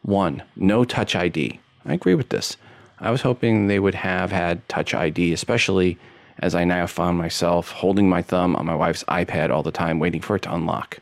One, 0.00 0.44
no 0.56 0.82
Touch 0.82 1.14
ID. 1.14 1.60
I 1.84 1.92
agree 1.92 2.14
with 2.14 2.30
this. 2.30 2.56
I 3.00 3.10
was 3.10 3.20
hoping 3.20 3.66
they 3.66 3.78
would 3.78 3.96
have 3.96 4.32
had 4.32 4.66
Touch 4.70 4.94
ID, 4.94 5.34
especially 5.34 5.98
as 6.38 6.54
I 6.54 6.64
now 6.64 6.86
found 6.86 7.18
myself 7.18 7.72
holding 7.72 8.08
my 8.08 8.22
thumb 8.22 8.56
on 8.56 8.64
my 8.64 8.76
wife's 8.76 9.04
iPad 9.04 9.50
all 9.50 9.62
the 9.62 9.70
time, 9.70 9.98
waiting 9.98 10.22
for 10.22 10.36
it 10.36 10.42
to 10.44 10.54
unlock. 10.54 11.00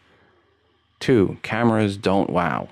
Two, 0.98 1.36
cameras 1.44 1.96
don't 1.96 2.30
wow. 2.30 2.70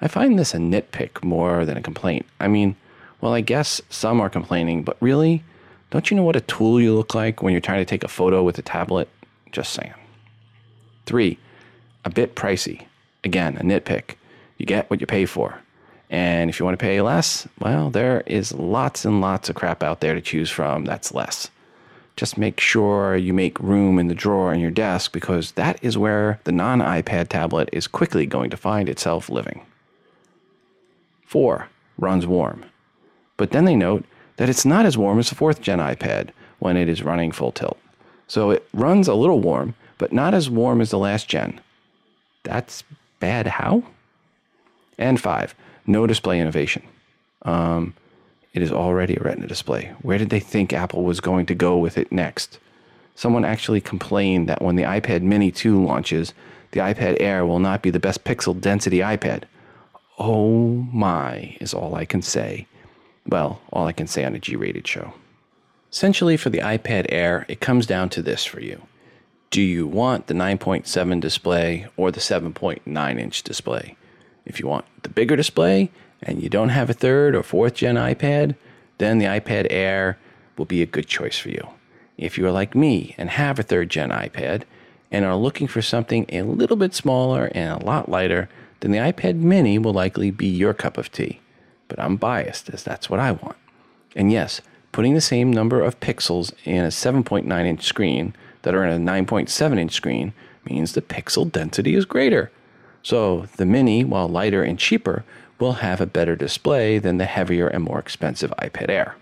I 0.00 0.08
find 0.08 0.36
this 0.36 0.54
a 0.54 0.58
nitpick 0.58 1.22
more 1.22 1.64
than 1.64 1.76
a 1.76 1.82
complaint. 1.82 2.26
I 2.40 2.48
mean, 2.48 2.74
well, 3.22 3.32
I 3.32 3.40
guess 3.40 3.80
some 3.88 4.20
are 4.20 4.28
complaining, 4.28 4.82
but 4.82 4.96
really, 5.00 5.44
don't 5.90 6.10
you 6.10 6.16
know 6.16 6.24
what 6.24 6.36
a 6.36 6.40
tool 6.40 6.80
you 6.80 6.94
look 6.94 7.14
like 7.14 7.40
when 7.40 7.52
you're 7.52 7.60
trying 7.60 7.80
to 7.80 7.84
take 7.86 8.02
a 8.02 8.08
photo 8.08 8.42
with 8.42 8.58
a 8.58 8.62
tablet? 8.62 9.08
Just 9.52 9.72
saying. 9.72 9.94
Three, 11.06 11.38
a 12.04 12.10
bit 12.10 12.34
pricey. 12.34 12.86
Again, 13.22 13.56
a 13.58 13.62
nitpick. 13.62 14.16
You 14.58 14.66
get 14.66 14.90
what 14.90 15.00
you 15.00 15.06
pay 15.06 15.24
for. 15.24 15.60
And 16.10 16.50
if 16.50 16.58
you 16.58 16.64
want 16.64 16.78
to 16.78 16.84
pay 16.84 17.00
less, 17.00 17.46
well, 17.60 17.90
there 17.90 18.22
is 18.26 18.52
lots 18.52 19.04
and 19.04 19.20
lots 19.20 19.48
of 19.48 19.54
crap 19.54 19.84
out 19.84 20.00
there 20.00 20.14
to 20.14 20.20
choose 20.20 20.50
from 20.50 20.84
that's 20.84 21.14
less. 21.14 21.48
Just 22.16 22.36
make 22.36 22.58
sure 22.58 23.16
you 23.16 23.32
make 23.32 23.58
room 23.60 23.98
in 23.98 24.08
the 24.08 24.14
drawer 24.14 24.52
in 24.52 24.60
your 24.60 24.70
desk 24.70 25.12
because 25.12 25.52
that 25.52 25.78
is 25.82 25.96
where 25.96 26.40
the 26.44 26.52
non 26.52 26.80
iPad 26.80 27.28
tablet 27.28 27.68
is 27.72 27.86
quickly 27.86 28.26
going 28.26 28.50
to 28.50 28.56
find 28.56 28.88
itself 28.88 29.30
living. 29.30 29.64
Four, 31.24 31.68
runs 31.96 32.26
warm. 32.26 32.64
But 33.42 33.50
then 33.50 33.64
they 33.64 33.74
note 33.74 34.04
that 34.36 34.48
it's 34.48 34.64
not 34.64 34.86
as 34.86 34.96
warm 34.96 35.18
as 35.18 35.28
the 35.28 35.34
fourth 35.34 35.60
gen 35.60 35.80
iPad 35.80 36.28
when 36.60 36.76
it 36.76 36.88
is 36.88 37.02
running 37.02 37.32
full 37.32 37.50
tilt. 37.50 37.76
So 38.28 38.50
it 38.50 38.68
runs 38.72 39.08
a 39.08 39.14
little 39.14 39.40
warm, 39.40 39.74
but 39.98 40.12
not 40.12 40.32
as 40.32 40.48
warm 40.48 40.80
as 40.80 40.90
the 40.90 40.98
last 41.00 41.28
gen. 41.28 41.60
That's 42.44 42.84
bad 43.18 43.48
how? 43.48 43.82
And 44.96 45.20
five, 45.20 45.56
no 45.88 46.06
display 46.06 46.38
innovation. 46.38 46.84
Um, 47.44 47.94
it 48.54 48.62
is 48.62 48.70
already 48.70 49.16
a 49.16 49.20
Retina 49.24 49.48
display. 49.48 49.90
Where 50.02 50.18
did 50.18 50.30
they 50.30 50.38
think 50.38 50.72
Apple 50.72 51.02
was 51.02 51.18
going 51.18 51.46
to 51.46 51.54
go 51.56 51.76
with 51.76 51.98
it 51.98 52.12
next? 52.12 52.60
Someone 53.16 53.44
actually 53.44 53.80
complained 53.80 54.48
that 54.48 54.62
when 54.62 54.76
the 54.76 54.84
iPad 54.84 55.22
Mini 55.22 55.50
2 55.50 55.84
launches, 55.84 56.32
the 56.70 56.78
iPad 56.78 57.16
Air 57.18 57.44
will 57.44 57.58
not 57.58 57.82
be 57.82 57.90
the 57.90 57.98
best 57.98 58.22
pixel 58.22 58.60
density 58.60 58.98
iPad. 58.98 59.46
Oh 60.16 60.86
my, 60.92 61.56
is 61.60 61.74
all 61.74 61.96
I 61.96 62.04
can 62.04 62.22
say. 62.22 62.68
Well, 63.26 63.60
all 63.72 63.86
I 63.86 63.92
can 63.92 64.06
say 64.06 64.24
on 64.24 64.34
a 64.34 64.38
G 64.38 64.56
rated 64.56 64.86
show. 64.86 65.14
Essentially, 65.90 66.36
for 66.36 66.50
the 66.50 66.58
iPad 66.58 67.06
Air, 67.10 67.44
it 67.48 67.60
comes 67.60 67.86
down 67.86 68.08
to 68.10 68.22
this 68.22 68.44
for 68.44 68.60
you. 68.60 68.82
Do 69.50 69.60
you 69.60 69.86
want 69.86 70.26
the 70.26 70.34
9.7 70.34 71.20
display 71.20 71.86
or 71.96 72.10
the 72.10 72.20
7.9 72.20 73.20
inch 73.20 73.42
display? 73.42 73.96
If 74.46 74.58
you 74.58 74.66
want 74.66 74.86
the 75.02 75.10
bigger 75.10 75.36
display 75.36 75.90
and 76.22 76.42
you 76.42 76.48
don't 76.48 76.70
have 76.70 76.88
a 76.88 76.94
third 76.94 77.34
or 77.34 77.42
fourth 77.42 77.74
gen 77.74 77.96
iPad, 77.96 78.56
then 78.98 79.18
the 79.18 79.26
iPad 79.26 79.66
Air 79.68 80.18
will 80.56 80.64
be 80.64 80.80
a 80.80 80.86
good 80.86 81.06
choice 81.06 81.38
for 81.38 81.50
you. 81.50 81.68
If 82.16 82.38
you 82.38 82.46
are 82.46 82.52
like 82.52 82.74
me 82.74 83.14
and 83.18 83.28
have 83.28 83.58
a 83.58 83.62
third 83.62 83.90
gen 83.90 84.10
iPad 84.10 84.62
and 85.10 85.24
are 85.24 85.36
looking 85.36 85.68
for 85.68 85.82
something 85.82 86.24
a 86.30 86.42
little 86.42 86.76
bit 86.76 86.94
smaller 86.94 87.50
and 87.54 87.70
a 87.70 87.84
lot 87.84 88.08
lighter, 88.08 88.48
then 88.80 88.92
the 88.92 88.98
iPad 88.98 89.36
mini 89.36 89.78
will 89.78 89.92
likely 89.92 90.30
be 90.30 90.46
your 90.46 90.72
cup 90.72 90.96
of 90.96 91.12
tea 91.12 91.41
but 91.88 92.00
I'm 92.00 92.16
biased 92.16 92.70
as 92.70 92.82
that's 92.82 93.10
what 93.10 93.20
I 93.20 93.32
want. 93.32 93.56
And 94.14 94.30
yes, 94.30 94.60
putting 94.92 95.14
the 95.14 95.20
same 95.20 95.50
number 95.50 95.82
of 95.82 96.00
pixels 96.00 96.52
in 96.64 96.84
a 96.84 96.88
7.9 96.88 97.66
inch 97.66 97.82
screen 97.82 98.34
that 98.62 98.74
are 98.74 98.84
in 98.84 99.08
a 99.08 99.12
9.7 99.12 99.78
inch 99.78 99.92
screen 99.92 100.32
means 100.64 100.92
the 100.92 101.02
pixel 101.02 101.50
density 101.50 101.94
is 101.94 102.04
greater. 102.04 102.50
So 103.02 103.46
the 103.56 103.66
Mini, 103.66 104.04
while 104.04 104.28
lighter 104.28 104.62
and 104.62 104.78
cheaper, 104.78 105.24
will 105.58 105.74
have 105.74 106.00
a 106.00 106.06
better 106.06 106.36
display 106.36 106.98
than 106.98 107.18
the 107.18 107.24
heavier 107.24 107.68
and 107.68 107.84
more 107.84 107.98
expensive 107.98 108.52
iPad 108.58 108.90
Air. 108.90 109.16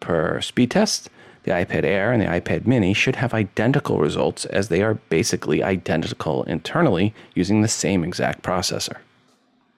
Per 0.00 0.40
speed 0.40 0.70
test, 0.70 1.10
the 1.44 1.50
iPad 1.52 1.84
Air 1.84 2.12
and 2.12 2.22
the 2.22 2.26
iPad 2.26 2.66
Mini 2.66 2.92
should 2.92 3.16
have 3.16 3.32
identical 3.32 3.98
results 3.98 4.44
as 4.46 4.68
they 4.68 4.82
are 4.82 4.94
basically 4.94 5.62
identical 5.62 6.42
internally 6.44 7.14
using 7.34 7.62
the 7.62 7.68
same 7.68 8.02
exact 8.04 8.42
processor. 8.42 8.96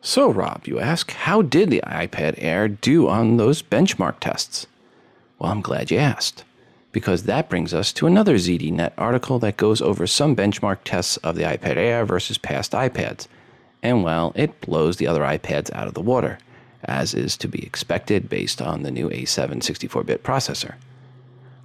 So, 0.00 0.30
Rob, 0.30 0.66
you 0.66 0.78
ask, 0.78 1.10
how 1.10 1.42
did 1.42 1.70
the 1.70 1.82
iPad 1.84 2.36
Air 2.38 2.68
do 2.68 3.08
on 3.08 3.36
those 3.36 3.62
benchmark 3.62 4.20
tests? 4.20 4.68
Well, 5.38 5.50
I'm 5.50 5.60
glad 5.60 5.90
you 5.90 5.98
asked, 5.98 6.44
because 6.92 7.24
that 7.24 7.48
brings 7.48 7.74
us 7.74 7.92
to 7.94 8.06
another 8.06 8.36
ZDNet 8.36 8.92
article 8.96 9.40
that 9.40 9.56
goes 9.56 9.82
over 9.82 10.06
some 10.06 10.36
benchmark 10.36 10.78
tests 10.84 11.16
of 11.18 11.34
the 11.34 11.42
iPad 11.42 11.76
Air 11.76 12.04
versus 12.04 12.38
past 12.38 12.72
iPads. 12.72 13.26
And 13.82 14.04
well, 14.04 14.32
it 14.36 14.60
blows 14.60 14.98
the 14.98 15.08
other 15.08 15.22
iPads 15.22 15.72
out 15.72 15.88
of 15.88 15.94
the 15.94 16.00
water, 16.00 16.38
as 16.84 17.12
is 17.12 17.36
to 17.38 17.48
be 17.48 17.64
expected 17.64 18.28
based 18.28 18.62
on 18.62 18.84
the 18.84 18.92
new 18.92 19.08
A7 19.10 19.62
64 19.64 20.04
bit 20.04 20.22
processor. 20.22 20.74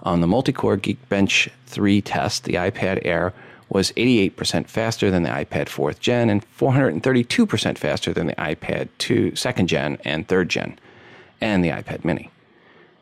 On 0.02 0.22
the 0.22 0.28
multi-core 0.28 0.78
Geekbench 0.78 1.50
3 1.68 2.02
test, 2.02 2.46
the 2.46 2.56
iPad 2.56 3.06
Air 3.06 3.32
was 3.74 3.92
88% 3.94 4.68
faster 4.68 5.10
than 5.10 5.24
the 5.24 5.30
iPad 5.30 5.66
4th 5.66 6.00
gen 6.00 6.30
and 6.30 6.46
432% 6.58 7.78
faster 7.78 8.14
than 8.14 8.28
the 8.28 8.36
iPad 8.36 8.88
2 9.00 9.32
2nd 9.32 9.66
gen 9.66 9.98
and 10.06 10.28
3rd 10.28 10.48
gen 10.48 10.80
and 11.42 11.64
the 11.64 11.70
iPad 11.70 12.06
mini. 12.06 12.30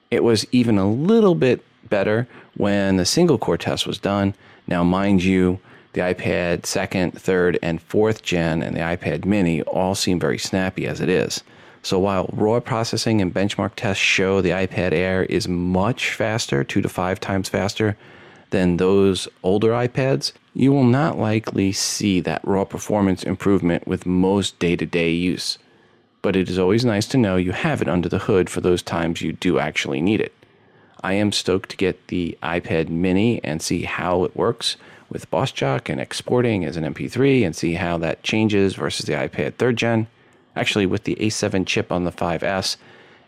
It 0.09 0.23
was 0.23 0.45
even 0.53 0.77
a 0.77 0.89
little 0.89 1.35
bit 1.35 1.63
better 1.89 2.25
when 2.55 2.95
the 2.95 3.05
single 3.05 3.37
core 3.37 3.57
test 3.57 3.85
was 3.85 3.99
done. 3.99 4.33
Now, 4.65 4.83
mind 4.83 5.23
you, 5.23 5.59
the 5.91 6.01
iPad 6.01 6.61
2nd, 6.61 7.19
3rd, 7.19 7.57
and 7.61 7.85
4th 7.87 8.21
gen 8.21 8.63
and 8.63 8.75
the 8.75 8.81
iPad 8.81 9.25
mini 9.25 9.61
all 9.63 9.93
seem 9.93 10.21
very 10.21 10.37
snappy 10.37 10.87
as 10.87 11.01
it 11.01 11.09
is. 11.09 11.43
So 11.83 11.99
while 11.99 12.29
raw 12.31 12.61
processing 12.61 13.21
and 13.21 13.33
benchmark 13.33 13.71
tests 13.75 14.01
show 14.01 14.39
the 14.39 14.51
iPad 14.51 14.93
Air 14.93 15.23
is 15.23 15.49
much 15.49 16.13
faster, 16.13 16.63
two 16.63 16.81
to 16.81 16.87
five 16.87 17.19
times 17.19 17.49
faster 17.49 17.97
than 18.51 18.77
those 18.77 19.27
older 19.43 19.71
iPads, 19.71 20.31
you 20.53 20.71
will 20.71 20.83
not 20.83 21.17
likely 21.17 21.71
see 21.71 22.19
that 22.19 22.45
raw 22.45 22.63
performance 22.63 23.23
improvement 23.23 23.87
with 23.87 24.05
most 24.05 24.59
day 24.59 24.75
to 24.75 24.85
day 24.85 25.11
use. 25.11 25.57
But 26.21 26.35
it 26.35 26.49
is 26.49 26.59
always 26.59 26.85
nice 26.85 27.07
to 27.07 27.17
know 27.17 27.35
you 27.35 27.51
have 27.51 27.81
it 27.81 27.89
under 27.89 28.07
the 28.07 28.19
hood 28.19 28.49
for 28.49 28.61
those 28.61 28.83
times 28.83 29.21
you 29.21 29.33
do 29.33 29.57
actually 29.57 30.01
need 30.01 30.21
it. 30.21 30.33
I 31.03 31.13
am 31.13 31.31
stoked 31.31 31.69
to 31.71 31.77
get 31.77 32.07
the 32.07 32.37
iPad 32.43 32.89
mini 32.89 33.43
and 33.43 33.61
see 33.61 33.83
how 33.83 34.23
it 34.23 34.35
works 34.35 34.77
with 35.09 35.31
BossJock 35.31 35.89
and 35.89 35.99
exporting 35.99 36.63
as 36.63 36.77
an 36.77 36.93
MP3 36.93 37.45
and 37.45 37.55
see 37.55 37.73
how 37.73 37.97
that 37.97 38.23
changes 38.23 38.75
versus 38.75 39.05
the 39.05 39.13
iPad 39.13 39.53
3rd 39.53 39.75
gen. 39.75 40.07
Actually, 40.55 40.85
with 40.85 41.05
the 41.05 41.15
A7 41.15 41.65
chip 41.65 41.91
on 41.91 42.03
the 42.03 42.11
5S, 42.11 42.77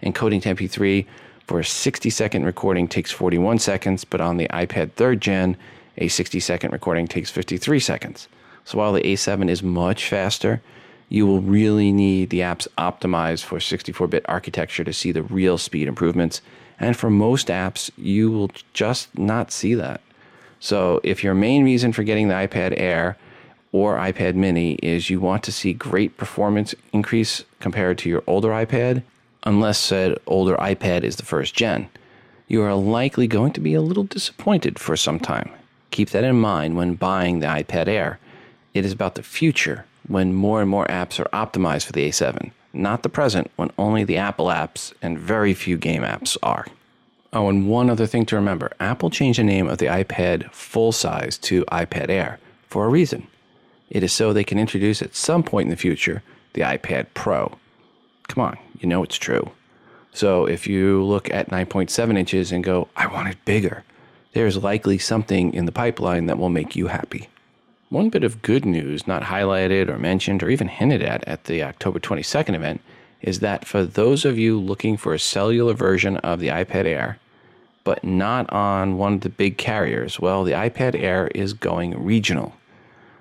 encoding 0.03 0.41
to 0.43 0.53
MP3 0.55 1.05
for 1.47 1.59
a 1.59 1.65
60 1.65 2.09
second 2.09 2.45
recording 2.45 2.87
takes 2.87 3.11
41 3.11 3.59
seconds, 3.59 4.03
but 4.05 4.21
on 4.21 4.37
the 4.37 4.47
iPad 4.49 4.91
3rd 4.91 5.19
gen, 5.19 5.57
a 5.97 6.07
60 6.07 6.39
second 6.39 6.71
recording 6.71 7.07
takes 7.07 7.29
53 7.29 7.79
seconds. 7.79 8.27
So 8.65 8.77
while 8.77 8.93
the 8.93 9.01
A7 9.01 9.49
is 9.49 9.61
much 9.61 10.07
faster, 10.07 10.61
you 11.09 11.27
will 11.27 11.41
really 11.41 11.91
need 11.91 12.29
the 12.29 12.39
apps 12.39 12.67
optimized 12.77 13.43
for 13.43 13.59
64 13.59 14.07
bit 14.07 14.25
architecture 14.27 14.83
to 14.83 14.93
see 14.93 15.11
the 15.11 15.23
real 15.23 15.57
speed 15.57 15.87
improvements. 15.87 16.41
And 16.79 16.97
for 16.97 17.09
most 17.09 17.49
apps, 17.49 17.91
you 17.97 18.31
will 18.31 18.49
just 18.73 19.15
not 19.17 19.51
see 19.51 19.75
that. 19.75 20.01
So 20.59 21.01
if 21.03 21.23
your 21.23 21.33
main 21.33 21.63
reason 21.63 21.91
for 21.91 22.03
getting 22.03 22.29
the 22.29 22.35
iPad 22.35 22.73
Air 22.77 23.17
or 23.73 23.97
iPad 23.97 24.35
mini 24.35 24.75
is 24.75 25.09
you 25.09 25.19
want 25.19 25.43
to 25.43 25.51
see 25.51 25.73
great 25.73 26.15
performance 26.17 26.73
increase 26.93 27.43
compared 27.59 27.97
to 27.99 28.09
your 28.09 28.23
older 28.27 28.49
iPad, 28.49 29.03
unless 29.43 29.77
said 29.77 30.17
older 30.25 30.55
iPad 30.57 31.03
is 31.03 31.17
the 31.17 31.25
first 31.25 31.55
gen, 31.55 31.89
you 32.47 32.61
are 32.61 32.75
likely 32.75 33.27
going 33.27 33.53
to 33.53 33.59
be 33.59 33.73
a 33.73 33.81
little 33.81 34.03
disappointed 34.03 34.79
for 34.79 34.95
some 34.95 35.19
time. 35.19 35.49
Keep 35.91 36.09
that 36.09 36.23
in 36.23 36.39
mind 36.39 36.75
when 36.75 36.95
buying 36.95 37.39
the 37.39 37.47
iPad 37.47 37.87
Air. 37.87 38.19
It 38.73 38.85
is 38.85 38.91
about 38.91 39.15
the 39.15 39.23
future 39.23 39.85
when 40.07 40.33
more 40.33 40.61
and 40.61 40.69
more 40.69 40.85
apps 40.87 41.19
are 41.19 41.29
optimized 41.29 41.85
for 41.85 41.93
the 41.93 42.07
A7, 42.09 42.51
not 42.73 43.03
the 43.03 43.09
present 43.09 43.51
when 43.55 43.71
only 43.77 44.03
the 44.03 44.17
Apple 44.17 44.47
apps 44.47 44.93
and 45.01 45.19
very 45.19 45.53
few 45.53 45.77
game 45.77 46.01
apps 46.01 46.37
are. 46.43 46.65
Oh, 47.31 47.49
and 47.49 47.67
one 47.67 47.89
other 47.89 48.05
thing 48.05 48.25
to 48.27 48.35
remember 48.35 48.71
Apple 48.79 49.09
changed 49.09 49.39
the 49.39 49.43
name 49.43 49.67
of 49.67 49.79
the 49.79 49.87
iPad 49.87 50.51
full 50.51 50.91
size 50.91 51.37
to 51.39 51.65
iPad 51.65 52.09
Air 52.09 52.39
for 52.67 52.85
a 52.85 52.89
reason. 52.89 53.27
It 53.89 54.03
is 54.03 54.13
so 54.13 54.33
they 54.33 54.43
can 54.43 54.59
introduce 54.59 55.01
at 55.01 55.15
some 55.15 55.43
point 55.43 55.65
in 55.65 55.69
the 55.69 55.75
future 55.75 56.21
the 56.53 56.61
iPad 56.61 57.07
Pro. 57.13 57.57
Come 58.27 58.43
on, 58.43 58.57
you 58.79 58.87
know 58.87 59.03
it's 59.03 59.17
true. 59.17 59.51
So 60.13 60.45
if 60.45 60.67
you 60.67 61.03
look 61.03 61.33
at 61.33 61.49
9.7 61.49 62.17
inches 62.17 62.51
and 62.51 62.63
go, 62.63 62.87
I 62.95 63.07
want 63.07 63.29
it 63.29 63.43
bigger, 63.45 63.83
there's 64.33 64.57
likely 64.57 64.97
something 64.97 65.53
in 65.53 65.65
the 65.65 65.71
pipeline 65.71 66.27
that 66.27 66.37
will 66.37 66.49
make 66.49 66.75
you 66.75 66.87
happy. 66.87 67.29
One 67.89 68.09
bit 68.09 68.23
of 68.23 68.41
good 68.41 68.65
news, 68.65 69.05
not 69.07 69.23
highlighted 69.23 69.89
or 69.89 69.97
mentioned 69.97 70.41
or 70.41 70.49
even 70.49 70.67
hinted 70.67 71.01
at 71.01 71.27
at 71.27 71.43
the 71.45 71.63
October 71.63 71.99
22nd 71.99 72.55
event, 72.55 72.81
is 73.21 73.39
that 73.39 73.65
for 73.65 73.83
those 73.83 74.25
of 74.25 74.37
you 74.37 74.59
looking 74.59 74.97
for 74.97 75.13
a 75.13 75.19
cellular 75.19 75.73
version 75.73 76.17
of 76.17 76.39
the 76.39 76.47
iPad 76.47 76.85
Air, 76.85 77.19
but 77.83 78.03
not 78.03 78.51
on 78.51 78.97
one 78.97 79.15
of 79.15 79.21
the 79.21 79.29
big 79.29 79.57
carriers, 79.57 80.19
well, 80.19 80.43
the 80.43 80.51
iPad 80.51 80.99
Air 80.99 81.27
is 81.35 81.53
going 81.53 82.03
regional. 82.03 82.53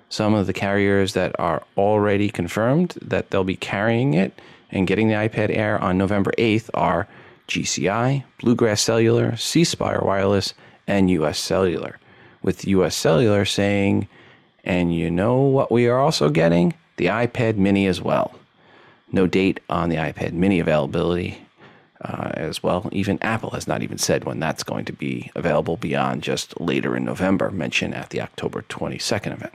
Some 0.09 0.33
of 0.33 0.47
the 0.47 0.53
carriers 0.53 1.13
that 1.13 1.35
are 1.39 1.63
already 1.77 2.29
confirmed 2.29 2.95
that 3.01 3.29
they'll 3.29 3.43
be 3.43 3.55
carrying 3.55 4.13
it 4.13 4.39
and 4.73 4.87
getting 4.87 5.07
the 5.07 5.13
iPad 5.13 5.55
Air 5.55 5.79
on 5.79 5.97
November 5.97 6.31
8th 6.37 6.69
are 6.73 7.07
GCI, 7.47 8.23
Bluegrass 8.39 8.81
Cellular, 8.81 9.37
C 9.37 9.63
Spire 9.63 10.01
Wireless, 10.03 10.53
and 10.87 11.09
US 11.11 11.39
Cellular, 11.39 11.99
with 12.41 12.67
US 12.67 12.95
Cellular 12.95 13.45
saying, 13.45 14.07
and 14.63 14.93
you 14.93 15.11
know 15.11 15.41
what 15.41 15.71
we 15.71 15.87
are 15.87 15.99
also 15.99 16.29
getting? 16.29 16.73
The 16.97 17.05
iPad 17.05 17.57
mini 17.57 17.87
as 17.87 18.01
well. 18.01 18.35
No 19.11 19.27
date 19.27 19.59
on 19.69 19.89
the 19.89 19.97
iPad 19.97 20.33
mini 20.33 20.59
availability 20.59 21.37
uh, 22.01 22.31
as 22.33 22.63
well. 22.63 22.89
Even 22.91 23.19
Apple 23.21 23.51
has 23.51 23.67
not 23.67 23.83
even 23.83 23.97
said 23.97 24.23
when 24.23 24.39
that's 24.39 24.63
going 24.63 24.85
to 24.85 24.93
be 24.93 25.31
available 25.35 25.77
beyond 25.77 26.23
just 26.23 26.59
later 26.59 26.97
in 26.97 27.05
November, 27.05 27.51
mentioned 27.51 27.93
at 27.93 28.09
the 28.09 28.21
October 28.21 28.63
22nd 28.63 29.33
event. 29.33 29.53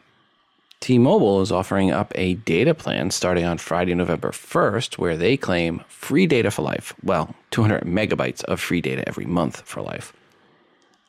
T 0.81 0.97
Mobile 0.97 1.43
is 1.43 1.51
offering 1.51 1.91
up 1.91 2.13
a 2.15 2.35
data 2.35 2.73
plan 2.73 3.11
starting 3.11 3.45
on 3.45 3.59
Friday, 3.59 3.95
November 3.95 4.31
1st, 4.31 4.97
where 4.97 5.17
they 5.17 5.37
claim 5.37 5.83
free 5.89 6.27
data 6.27 6.51
for 6.51 6.63
life. 6.63 6.95
Well, 7.03 7.35
200 7.51 7.83
megabytes 7.83 8.45
of 8.45 8.61
free 8.61 8.81
data 8.81 9.07
every 9.07 9.27
month 9.27 9.63
for 9.63 9.83
life. 9.83 10.13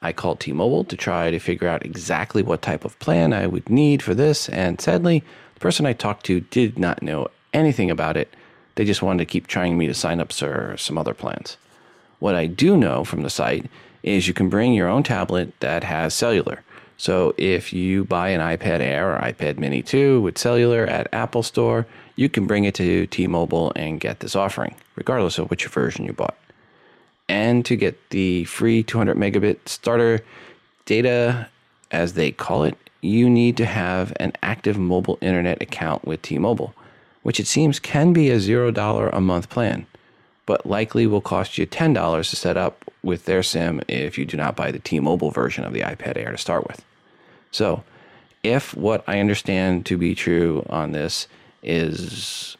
I 0.02 0.12
called 0.12 0.40
T 0.40 0.54
Mobile 0.54 0.84
to 0.86 0.98
try 0.98 1.30
to 1.30 1.40
figure 1.40 1.68
out 1.68 1.86
exactly 1.86 2.42
what 2.42 2.62
type 2.62 2.84
of 2.84 2.98
plan 3.00 3.32
I 3.32 3.46
would 3.46 3.70
need 3.70 4.02
for 4.02 4.16
this, 4.16 4.50
and 4.50 4.82
sadly, 4.82 5.24
the 5.54 5.60
person 5.60 5.86
I 5.86 5.94
talked 5.94 6.26
to 6.26 6.40
did 6.40 6.80
not 6.80 7.04
know 7.04 7.28
anything 7.54 7.92
about 7.92 8.18
it. 8.18 8.34
They 8.76 8.86
just 8.86 9.04
wanted 9.04 9.20
to 9.20 9.32
keep 9.32 9.46
trying 9.46 9.78
me 9.78 9.88
to 9.88 9.94
sign 9.94 10.20
up 10.20 10.32
for 10.32 10.76
some 10.78 10.98
other 10.98 11.14
plans. 11.14 11.58
What 12.20 12.34
I 12.34 12.48
do 12.48 12.76
know 12.76 13.04
from 13.04 13.22
the 13.22 13.30
site 13.30 13.70
is 14.02 14.28
you 14.28 14.34
can 14.34 14.50
bring 14.50 14.74
your 14.74 14.88
own 14.88 15.04
tablet 15.04 15.54
that 15.60 15.84
has 15.84 16.14
cellular. 16.14 16.64
So 17.00 17.34
if 17.38 17.74
you 17.74 18.06
buy 18.06 18.30
an 18.30 18.42
iPad 18.42 18.82
Air 18.82 19.16
or 19.16 19.20
iPad 19.20 19.58
Mini 19.58 19.82
2 19.82 20.22
with 20.22 20.38
cellular 20.38 20.86
at 20.86 21.12
Apple 21.12 21.42
Store, 21.42 21.88
you 22.16 22.30
can 22.30 22.46
bring 22.46 22.66
it 22.66 22.76
to 22.76 23.08
T 23.08 23.26
Mobile 23.26 23.72
and 23.76 24.00
get 24.00 24.20
this 24.20 24.36
offering, 24.36 24.76
regardless 24.96 25.40
of 25.40 25.50
which 25.50 25.66
version 25.66 26.06
you 26.06 26.14
bought 26.14 26.38
and 27.30 27.64
to 27.64 27.76
get 27.76 28.10
the 28.10 28.44
free 28.46 28.84
200 28.84 29.16
megabit 29.16 29.58
starter 29.66 30.22
data, 30.86 31.48
as 31.92 32.14
they 32.14 32.32
call 32.32 32.64
it, 32.64 32.76
you 33.02 33.30
need 33.30 33.56
to 33.56 33.66
have 33.66 34.12
an 34.20 34.34
active 34.42 34.78
mobile 34.78 35.18
internet 35.22 35.62
account 35.62 36.06
with 36.06 36.22
T 36.24 36.38
Mobile, 36.38 36.74
which 37.22 37.40
it 37.40 37.48
seems 37.48 37.80
can 37.80 38.12
be 38.12 38.30
a 38.30 38.38
$0 38.38 39.10
a 39.14 39.22
month 39.22 39.50
plan, 39.50 39.86
but 40.46 40.66
likely 40.66 41.08
will 41.08 41.22
cost 41.22 41.58
you 41.58 41.66
$10 41.66 42.30
to 42.30 42.36
set 42.36 42.58
up 42.58 42.84
with 43.04 43.26
their 43.26 43.44
SIM 43.44 43.82
if 43.88 44.18
you 44.18 44.26
do 44.26 44.36
not 44.36 44.56
buy 44.56 44.72
the 44.72 44.80
T 44.80 45.00
Mobile 45.00 45.32
version 45.32 45.64
of 45.64 45.72
the 45.72 45.82
iPad 45.82 46.18
Air 46.18 46.32
to 46.32 46.38
start 46.38 46.68
with. 46.68 46.84
So, 47.52 47.84
if 48.44 48.76
what 48.76 49.04
I 49.08 49.20
understand 49.20 49.86
to 49.88 49.98
be 49.98 50.16
true 50.16 50.66
on 50.70 50.92
this 50.92 51.28
is 51.62 52.58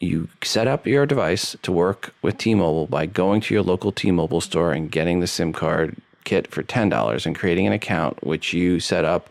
you 0.00 0.28
set 0.42 0.66
up 0.66 0.86
your 0.86 1.06
device 1.06 1.56
to 1.62 1.72
work 1.72 2.14
with 2.22 2.38
T-Mobile 2.38 2.86
by 2.86 3.06
going 3.06 3.40
to 3.42 3.54
your 3.54 3.62
local 3.62 3.90
T-Mobile 3.90 4.40
store 4.40 4.72
and 4.72 4.90
getting 4.90 5.20
the 5.20 5.26
SIM 5.26 5.52
card 5.52 5.96
kit 6.24 6.46
for 6.48 6.62
$10 6.62 7.26
and 7.26 7.36
creating 7.36 7.66
an 7.66 7.72
account 7.72 8.22
which 8.24 8.52
you 8.52 8.80
set 8.80 9.04
up 9.04 9.28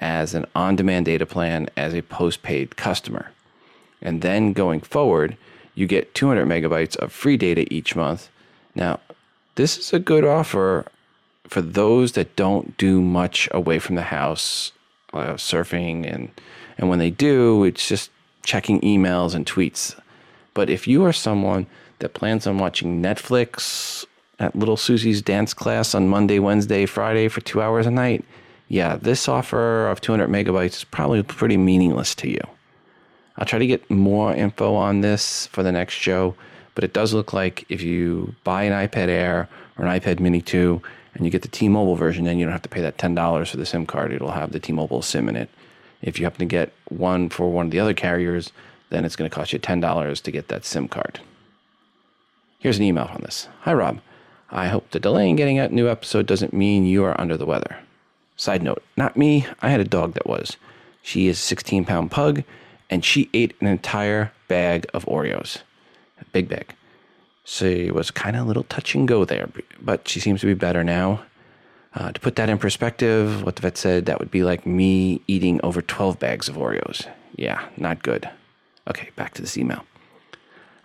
as 0.00 0.34
an 0.34 0.46
on-demand 0.54 1.06
data 1.06 1.26
plan 1.26 1.68
as 1.76 1.92
a 1.92 2.02
postpaid 2.02 2.76
customer. 2.76 3.30
And 4.00 4.22
then 4.22 4.52
going 4.52 4.80
forward, 4.80 5.36
you 5.74 5.86
get 5.86 6.14
200 6.14 6.46
megabytes 6.46 6.96
of 6.96 7.12
free 7.12 7.36
data 7.36 7.66
each 7.72 7.96
month. 7.96 8.30
Now, 8.74 9.00
this 9.56 9.76
is 9.76 9.92
a 9.92 9.98
good 9.98 10.24
offer 10.24 10.86
for 11.48 11.62
those 11.62 12.12
that 12.12 12.36
don't 12.36 12.76
do 12.76 13.00
much 13.00 13.48
away 13.52 13.78
from 13.78 13.96
the 13.96 14.02
house 14.02 14.72
uh, 15.12 15.34
surfing, 15.34 16.12
and 16.12 16.30
and 16.76 16.88
when 16.88 16.98
they 16.98 17.10
do, 17.10 17.64
it's 17.64 17.88
just 17.88 18.10
checking 18.44 18.80
emails 18.82 19.34
and 19.34 19.46
tweets. 19.46 19.98
But 20.54 20.70
if 20.70 20.86
you 20.86 21.04
are 21.04 21.12
someone 21.12 21.66
that 21.98 22.14
plans 22.14 22.46
on 22.46 22.58
watching 22.58 23.02
Netflix 23.02 24.04
at 24.38 24.54
Little 24.54 24.76
Susie's 24.76 25.22
dance 25.22 25.52
class 25.52 25.94
on 25.94 26.08
Monday, 26.08 26.38
Wednesday, 26.38 26.86
Friday 26.86 27.28
for 27.28 27.40
two 27.40 27.60
hours 27.60 27.86
a 27.86 27.90
night, 27.90 28.24
yeah, 28.68 28.96
this 28.96 29.28
offer 29.28 29.88
of 29.88 30.00
200 30.00 30.28
megabytes 30.28 30.76
is 30.76 30.84
probably 30.84 31.22
pretty 31.22 31.56
meaningless 31.56 32.14
to 32.16 32.28
you. 32.28 32.40
I'll 33.36 33.46
try 33.46 33.58
to 33.58 33.66
get 33.66 33.88
more 33.90 34.34
info 34.34 34.74
on 34.74 35.00
this 35.00 35.46
for 35.48 35.62
the 35.62 35.72
next 35.72 35.94
show, 35.94 36.34
but 36.74 36.84
it 36.84 36.92
does 36.92 37.14
look 37.14 37.32
like 37.32 37.64
if 37.68 37.82
you 37.82 38.34
buy 38.44 38.64
an 38.64 38.88
iPad 38.88 39.08
Air 39.08 39.48
or 39.76 39.86
an 39.86 40.00
iPad 40.00 40.20
Mini 40.20 40.42
2 40.42 40.82
and 41.18 41.26
you 41.26 41.30
get 41.32 41.42
the 41.42 41.48
T 41.48 41.68
Mobile 41.68 41.96
version, 41.96 42.24
then 42.24 42.38
you 42.38 42.44
don't 42.44 42.52
have 42.52 42.62
to 42.62 42.68
pay 42.68 42.80
that 42.80 42.96
$10 42.96 43.48
for 43.48 43.56
the 43.56 43.66
SIM 43.66 43.84
card. 43.84 44.12
It'll 44.12 44.30
have 44.30 44.52
the 44.52 44.60
T 44.60 44.72
Mobile 44.72 45.02
SIM 45.02 45.28
in 45.28 45.36
it. 45.36 45.50
If 46.00 46.18
you 46.18 46.24
happen 46.24 46.38
to 46.38 46.46
get 46.46 46.72
one 46.88 47.28
for 47.28 47.50
one 47.50 47.66
of 47.66 47.72
the 47.72 47.80
other 47.80 47.92
carriers, 47.92 48.52
then 48.90 49.04
it's 49.04 49.16
going 49.16 49.28
to 49.28 49.34
cost 49.34 49.52
you 49.52 49.58
$10 49.58 50.22
to 50.22 50.30
get 50.30 50.48
that 50.48 50.64
SIM 50.64 50.88
card. 50.88 51.20
Here's 52.60 52.78
an 52.78 52.84
email 52.84 53.10
on 53.12 53.20
this 53.22 53.48
Hi, 53.62 53.74
Rob. 53.74 54.00
I 54.50 54.68
hope 54.68 54.90
the 54.90 55.00
delay 55.00 55.28
in 55.28 55.36
getting 55.36 55.58
a 55.58 55.68
new 55.68 55.88
episode 55.88 56.26
doesn't 56.26 56.54
mean 56.54 56.86
you 56.86 57.04
are 57.04 57.20
under 57.20 57.36
the 57.36 57.44
weather. 57.44 57.78
Side 58.36 58.62
note, 58.62 58.82
not 58.96 59.16
me. 59.16 59.46
I 59.60 59.70
had 59.70 59.80
a 59.80 59.84
dog 59.84 60.14
that 60.14 60.26
was. 60.26 60.56
She 61.02 61.26
is 61.26 61.36
a 61.36 61.42
16 61.42 61.84
pound 61.84 62.12
pug, 62.12 62.44
and 62.88 63.04
she 63.04 63.28
ate 63.34 63.54
an 63.60 63.66
entire 63.66 64.32
bag 64.46 64.86
of 64.94 65.04
Oreos. 65.06 65.58
A 66.20 66.24
big 66.26 66.48
bag. 66.48 66.74
She 67.50 67.90
was 67.90 68.10
kind 68.10 68.36
of 68.36 68.44
a 68.44 68.44
little 68.44 68.64
touch 68.64 68.94
and 68.94 69.08
go 69.08 69.24
there, 69.24 69.48
but 69.80 70.06
she 70.06 70.20
seems 70.20 70.40
to 70.42 70.46
be 70.46 70.52
better 70.52 70.84
now. 70.84 71.22
Uh, 71.94 72.12
to 72.12 72.20
put 72.20 72.36
that 72.36 72.50
in 72.50 72.58
perspective, 72.58 73.42
what 73.42 73.56
the 73.56 73.62
vet 73.62 73.78
said, 73.78 74.04
that 74.04 74.18
would 74.18 74.30
be 74.30 74.42
like 74.42 74.66
me 74.66 75.22
eating 75.26 75.58
over 75.62 75.80
12 75.80 76.18
bags 76.18 76.50
of 76.50 76.56
Oreos. 76.56 77.08
Yeah, 77.36 77.66
not 77.78 78.02
good. 78.02 78.28
Okay, 78.86 79.08
back 79.16 79.32
to 79.32 79.40
this 79.40 79.56
email. 79.56 79.82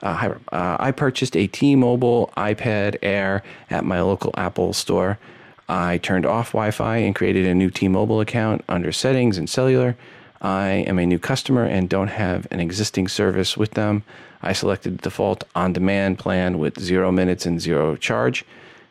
Uh, 0.02 0.14
hi. 0.14 0.28
Uh, 0.54 0.78
I 0.80 0.92
purchased 0.92 1.36
a 1.36 1.48
T 1.48 1.76
Mobile 1.76 2.32
iPad 2.38 2.96
Air 3.04 3.44
at 3.70 3.84
my 3.84 4.00
local 4.00 4.34
Apple 4.38 4.72
store. 4.72 5.20
I 5.68 5.98
turned 5.98 6.26
off 6.26 6.54
Wi 6.54 6.72
Fi 6.72 6.96
and 6.98 7.14
created 7.14 7.46
a 7.46 7.54
new 7.54 7.72
T 7.72 7.90
Mobile 7.90 8.22
account 8.22 8.64
under 8.70 8.94
settings 8.94 9.38
and 9.38 9.50
cellular. 9.50 9.98
I 10.44 10.84
am 10.88 11.00
a 11.00 11.06
new 11.06 11.20
customer 11.20 11.64
and 11.64 11.88
don't 11.88 12.10
have 12.10 12.48
an 12.52 12.60
existing 12.60 13.08
service 13.08 13.56
with 13.56 13.72
them. 13.72 14.04
I 14.42 14.52
selected 14.52 14.98
the 14.98 15.04
default 15.04 15.46
on 15.56 15.72
demand 15.72 16.20
plan 16.20 16.60
with 16.60 16.82
zero 16.82 17.14
minutes 17.14 17.46
and 17.46 17.62
zero 17.62 17.96
charge. 17.96 18.44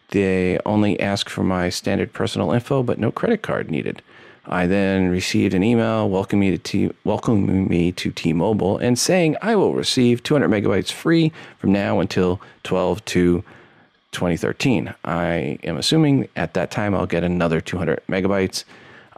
They 0.08 0.58
only 0.64 0.98
ask 0.98 1.28
for 1.28 1.44
my 1.44 1.68
standard 1.68 2.14
personal 2.14 2.52
info, 2.52 2.82
but 2.82 2.98
no 2.98 3.10
credit 3.10 3.42
card 3.42 3.70
needed. 3.70 4.00
I 4.46 4.66
then 4.66 5.10
received 5.10 5.52
an 5.52 5.62
email 5.62 6.08
welcoming 6.08 6.50
me 6.50 6.56
to 6.56 6.62
T- 6.62 6.94
welcoming 7.04 7.68
me 7.68 7.92
to 7.92 8.10
T-Mobile 8.10 8.78
and 8.78 8.98
saying 8.98 9.36
I 9.42 9.54
will 9.54 9.74
receive 9.74 10.22
200 10.22 10.48
megabytes 10.48 10.90
free 10.90 11.32
from 11.58 11.70
now 11.70 12.00
until 12.00 12.40
12 12.64 13.04
to 13.04 13.44
2013. 14.12 14.94
I 15.04 15.58
am 15.62 15.76
assuming 15.76 16.28
at 16.34 16.54
that 16.54 16.70
time 16.70 16.94
I'll 16.94 17.06
get 17.06 17.22
another 17.22 17.60
200 17.60 18.00
megabytes. 18.08 18.64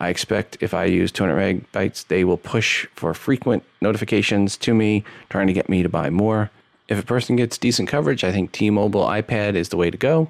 I 0.05 0.11
expect 0.11 0.59
if 0.61 0.75
I 0.75 0.85
use 0.85 1.11
200 1.11 1.65
megabytes, 1.73 2.07
they 2.09 2.25
will 2.25 2.37
push 2.37 2.87
for 2.95 3.15
frequent 3.15 3.65
notifications 3.81 4.59
to 4.59 4.75
me, 4.75 5.03
trying 5.31 5.47
to 5.47 5.55
get 5.55 5.71
me 5.71 5.83
to 5.83 5.89
buy 5.89 6.11
more. 6.11 6.51
If 6.89 6.99
a 6.99 7.03
person 7.03 7.37
gets 7.37 7.57
decent 7.57 7.89
coverage, 7.89 8.23
I 8.23 8.31
think 8.31 8.53
T 8.53 8.69
Mobile 8.69 9.07
iPad 9.07 9.55
is 9.55 9.71
the 9.71 9.79
way 9.79 9.91
to 9.91 9.97
go. 9.97 10.29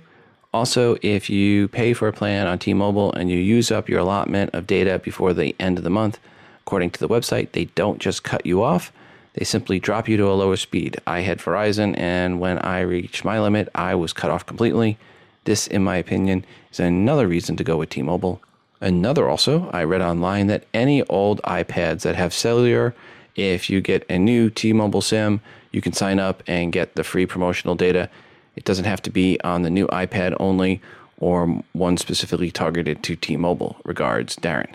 Also, 0.53 0.97
if 1.03 1.29
you 1.29 1.67
pay 1.67 1.93
for 1.93 2.07
a 2.07 2.13
plan 2.13 2.47
on 2.47 2.61
T 2.61 2.73
Mobile 2.73 3.13
and 3.15 3.29
you 3.33 3.39
use 3.39 3.73
up 3.73 3.89
your 3.89 3.99
allotment 3.99 4.55
of 4.55 4.69
data 4.69 5.01
before 5.01 5.35
the 5.35 5.57
end 5.59 5.77
of 5.77 5.83
the 5.83 5.91
month, 5.91 6.21
according 6.61 6.91
to 6.91 7.01
the 7.01 7.09
website, 7.09 7.51
they 7.51 7.65
don't 7.65 7.99
just 7.99 8.23
cut 8.23 8.47
you 8.47 8.63
off, 8.63 8.93
they 9.33 9.45
simply 9.45 9.81
drop 9.81 10.09
you 10.09 10.17
to 10.19 10.31
a 10.31 10.39
lower 10.39 10.57
speed. 10.57 11.01
I 11.05 11.23
had 11.23 11.41
Verizon, 11.41 11.99
and 11.99 12.39
when 12.39 12.61
I 12.61 12.79
reached 12.83 13.25
my 13.25 13.41
limit, 13.41 13.69
I 13.75 13.97
was 13.97 14.13
cut 14.13 14.31
off 14.31 14.47
completely. 14.47 14.99
This, 15.43 15.67
in 15.67 15.83
my 15.83 15.97
opinion, 15.97 16.45
is 16.71 16.79
another 16.79 17.27
reason 17.27 17.57
to 17.57 17.65
go 17.65 17.77
with 17.77 17.91
T 17.91 18.03
Mobile. 18.03 18.41
Another 18.81 19.29
also, 19.29 19.71
I 19.73 19.85
read 19.85 20.03
online 20.03 20.47
that 20.49 20.65
any 20.75 21.03
old 21.05 21.41
iPads 21.43 22.03
that 22.03 22.17
have 22.17 22.35
cellular, 22.35 22.95
if 23.37 23.71
you 23.71 23.81
get 23.81 24.05
a 24.11 24.19
new 24.19 24.51
T 24.51 24.73
Mobile 24.73 25.01
SIM, 25.01 25.41
you 25.73 25.81
can 25.81 25.93
sign 25.93 26.19
up 26.19 26.43
and 26.47 26.73
get 26.73 26.95
the 26.95 27.05
free 27.05 27.27
promotional 27.27 27.75
data. 27.75 28.11
It 28.57 28.65
doesn't 28.65 28.85
have 28.85 29.03
to 29.03 29.11
be 29.11 29.41
on 29.43 29.63
the 29.63 29.71
new 29.71 29.87
iPad 29.89 30.37
only 30.39 30.81
or 31.19 31.63
one 31.73 31.97
specifically 31.97 32.51
targeted 32.51 33.03
to 33.05 33.17
T 33.17 33.37
Mobile. 33.37 33.77
Regards, 33.85 34.37
Darren. 34.37 34.75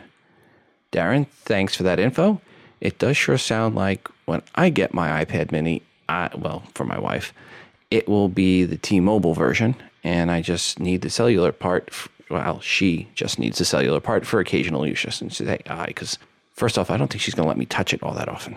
Darren, 0.91 1.27
thanks 1.43 1.75
for 1.75 1.83
that 1.83 1.99
info. 1.99 2.41
It 2.81 2.97
does 2.97 3.17
sure 3.17 3.37
sound 3.37 3.75
like 3.75 4.07
when 4.25 4.41
I 4.55 4.69
get 4.69 4.93
my 4.93 5.23
iPad 5.23 5.51
mini, 5.51 5.83
I, 6.07 6.29
well, 6.35 6.63
for 6.73 6.85
my 6.85 6.97
wife, 6.97 7.33
it 7.91 8.07
will 8.07 8.29
be 8.29 8.63
the 8.63 8.77
T 8.77 8.99
Mobile 8.99 9.33
version, 9.33 9.75
and 10.03 10.31
I 10.31 10.41
just 10.41 10.79
need 10.79 11.01
the 11.01 11.09
cellular 11.09 11.51
part. 11.51 11.91
Well, 12.29 12.59
she 12.61 13.07
just 13.15 13.39
needs 13.39 13.57
the 13.57 13.65
cellular 13.65 13.99
part 13.99 14.25
for 14.25 14.39
occasional 14.39 14.85
use. 14.85 15.01
Just 15.01 15.21
and 15.21 15.33
say, 15.33 15.59
I, 15.67 15.87
because 15.87 16.17
first 16.53 16.77
off, 16.77 16.91
I 16.91 16.97
don't 16.97 17.07
think 17.07 17.21
she's 17.21 17.33
going 17.33 17.45
to 17.45 17.49
let 17.49 17.57
me 17.57 17.65
touch 17.65 17.93
it 17.93 18.03
all 18.03 18.13
that 18.13 18.29
often. 18.29 18.55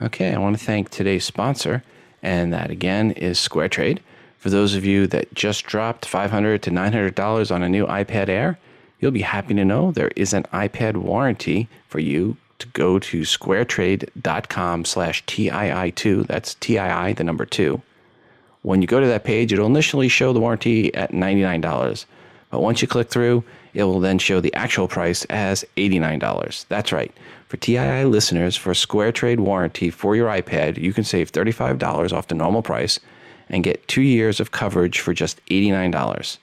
Okay, 0.00 0.32
I 0.32 0.38
want 0.38 0.58
to 0.58 0.64
thank 0.64 0.88
today's 0.88 1.24
sponsor, 1.24 1.82
and 2.22 2.52
that 2.52 2.70
again 2.70 3.10
is 3.12 3.38
SquareTrade. 3.38 3.98
For 4.38 4.48
those 4.48 4.74
of 4.74 4.84
you 4.86 5.06
that 5.08 5.34
just 5.34 5.66
dropped 5.66 6.10
$500 6.10 6.62
to 6.62 6.70
$900 6.70 7.54
on 7.54 7.62
a 7.62 7.68
new 7.68 7.86
iPad 7.86 8.28
Air, 8.28 8.58
you'll 8.98 9.10
be 9.10 9.20
happy 9.22 9.54
to 9.54 9.64
know 9.64 9.90
there 9.90 10.12
is 10.16 10.32
an 10.32 10.44
iPad 10.44 10.96
warranty 10.96 11.68
for 11.88 11.98
you 11.98 12.36
to 12.58 12.66
go 12.68 12.98
to 12.98 13.22
squaretrade.com 13.22 14.84
slash 14.84 15.24
TII2. 15.24 16.26
That's 16.26 16.54
TII, 16.54 17.12
the 17.14 17.24
number 17.24 17.44
two. 17.44 17.82
When 18.62 18.80
you 18.80 18.88
go 18.88 19.00
to 19.00 19.06
that 19.06 19.24
page, 19.24 19.52
it'll 19.52 19.66
initially 19.66 20.08
show 20.08 20.32
the 20.32 20.40
warranty 20.40 20.94
at 20.94 21.12
$99. 21.12 22.04
But 22.50 22.62
once 22.62 22.82
you 22.82 22.88
click 22.88 23.08
through, 23.08 23.44
it 23.74 23.84
will 23.84 24.00
then 24.00 24.18
show 24.18 24.40
the 24.40 24.54
actual 24.54 24.88
price 24.88 25.24
as 25.26 25.64
$89. 25.76 26.66
That's 26.68 26.92
right. 26.92 27.12
For 27.48 27.56
TII 27.56 28.04
listeners, 28.04 28.56
for 28.56 28.72
SquareTrade 28.72 29.38
warranty 29.38 29.90
for 29.90 30.16
your 30.16 30.28
iPad, 30.28 30.76
you 30.76 30.92
can 30.92 31.04
save 31.04 31.32
$35 31.32 32.12
off 32.12 32.28
the 32.28 32.34
normal 32.34 32.62
price 32.62 33.00
and 33.48 33.64
get 33.64 33.86
two 33.88 34.02
years 34.02 34.40
of 34.40 34.52
coverage 34.52 35.00
for 35.00 35.12
just 35.12 35.44
$89. 35.46 36.38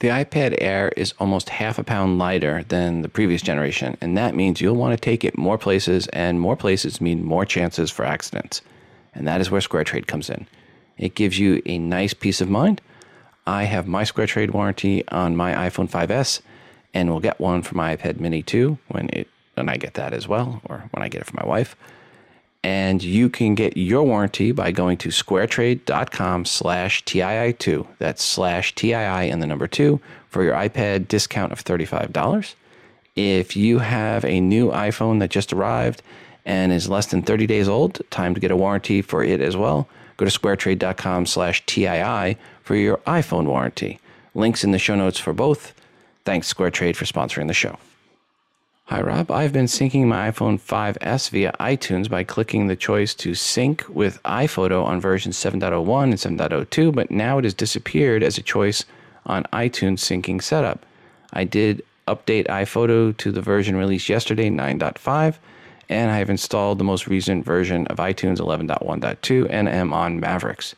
The 0.00 0.08
iPad 0.08 0.56
Air 0.60 0.92
is 0.96 1.14
almost 1.20 1.48
half 1.48 1.78
a 1.78 1.84
pound 1.84 2.18
lighter 2.18 2.64
than 2.64 3.02
the 3.02 3.08
previous 3.08 3.40
generation, 3.40 3.96
and 4.00 4.18
that 4.18 4.34
means 4.34 4.60
you'll 4.60 4.74
want 4.74 4.92
to 4.92 5.00
take 5.00 5.24
it 5.24 5.38
more 5.38 5.56
places, 5.56 6.08
and 6.08 6.40
more 6.40 6.56
places 6.56 7.00
mean 7.00 7.24
more 7.24 7.44
chances 7.44 7.88
for 7.88 8.04
accidents. 8.04 8.62
And 9.14 9.28
that 9.28 9.40
is 9.40 9.48
where 9.48 9.60
SquareTrade 9.60 10.08
comes 10.08 10.28
in. 10.28 10.48
It 10.98 11.14
gives 11.14 11.38
you 11.38 11.62
a 11.66 11.78
nice 11.78 12.14
peace 12.14 12.40
of 12.40 12.50
mind. 12.50 12.80
I 13.46 13.64
have 13.64 13.86
my 13.86 14.02
SquareTrade 14.02 14.52
warranty 14.52 15.06
on 15.08 15.36
my 15.36 15.52
iPhone 15.68 15.90
5S, 15.90 16.40
and 16.94 17.10
will 17.10 17.20
get 17.20 17.40
one 17.40 17.62
for 17.62 17.74
my 17.74 17.96
iPad 17.96 18.20
Mini 18.20 18.42
too 18.42 18.78
when 18.88 19.08
it 19.10 19.28
when 19.54 19.68
I 19.68 19.76
get 19.76 19.94
that 19.94 20.14
as 20.14 20.26
well, 20.26 20.62
or 20.64 20.84
when 20.92 21.02
I 21.02 21.08
get 21.08 21.20
it 21.20 21.26
for 21.26 21.36
my 21.36 21.46
wife. 21.46 21.76
And 22.64 23.02
you 23.02 23.28
can 23.28 23.54
get 23.54 23.76
your 23.76 24.04
warranty 24.04 24.52
by 24.52 24.70
going 24.70 24.96
to 24.98 25.08
squaretrade.com 25.08 26.44
slash 26.44 27.04
TII2. 27.04 27.86
That's 27.98 28.22
slash 28.22 28.74
TII 28.74 28.94
and 28.94 29.42
the 29.42 29.46
number 29.46 29.66
two 29.66 30.00
for 30.28 30.42
your 30.42 30.54
iPad 30.54 31.08
discount 31.08 31.52
of 31.52 31.62
$35. 31.62 32.54
If 33.14 33.56
you 33.56 33.80
have 33.80 34.24
a 34.24 34.40
new 34.40 34.70
iPhone 34.70 35.18
that 35.18 35.30
just 35.30 35.52
arrived 35.52 36.02
and 36.46 36.72
is 36.72 36.88
less 36.88 37.06
than 37.06 37.22
30 37.22 37.46
days 37.46 37.68
old, 37.68 38.00
time 38.10 38.32
to 38.34 38.40
get 38.40 38.50
a 38.50 38.56
warranty 38.56 39.02
for 39.02 39.22
it 39.22 39.40
as 39.40 39.56
well. 39.56 39.88
Go 40.22 40.28
to 40.28 40.38
squaretrade.com 40.38 41.26
slash 41.26 41.66
TII 41.66 42.36
for 42.62 42.76
your 42.76 42.98
iPhone 42.98 43.46
warranty. 43.46 43.98
Links 44.36 44.62
in 44.62 44.70
the 44.70 44.78
show 44.78 44.94
notes 44.94 45.18
for 45.18 45.32
both. 45.32 45.74
Thanks, 46.24 46.54
SquareTrade, 46.54 46.94
for 46.94 47.06
sponsoring 47.06 47.48
the 47.48 47.54
show. 47.54 47.76
Hi, 48.84 49.00
Rob. 49.00 49.32
I've 49.32 49.52
been 49.52 49.64
syncing 49.64 50.06
my 50.06 50.30
iPhone 50.30 50.60
5S 50.60 51.30
via 51.30 51.52
iTunes 51.58 52.08
by 52.08 52.22
clicking 52.22 52.68
the 52.68 52.76
choice 52.76 53.14
to 53.14 53.34
sync 53.34 53.84
with 53.88 54.22
iPhoto 54.22 54.84
on 54.84 55.00
version 55.00 55.32
7.01 55.32 56.04
and 56.04 56.38
7.02, 56.38 56.94
but 56.94 57.10
now 57.10 57.38
it 57.38 57.44
has 57.44 57.52
disappeared 57.52 58.22
as 58.22 58.38
a 58.38 58.42
choice 58.42 58.84
on 59.26 59.42
iTunes 59.52 59.98
syncing 59.98 60.40
setup. 60.40 60.86
I 61.32 61.42
did 61.42 61.82
update 62.06 62.46
iPhoto 62.46 63.16
to 63.16 63.32
the 63.32 63.42
version 63.42 63.74
released 63.74 64.08
yesterday, 64.08 64.50
9.5, 64.50 65.38
and 65.92 66.10
I 66.10 66.18
have 66.18 66.30
installed 66.30 66.78
the 66.78 66.84
most 66.84 67.06
recent 67.06 67.44
version 67.44 67.86
of 67.88 67.98
iTunes 67.98 68.38
11.1.2 68.38 69.46
and 69.50 69.68
am 69.68 69.92
on 69.92 70.18
Mavericks. 70.18 70.74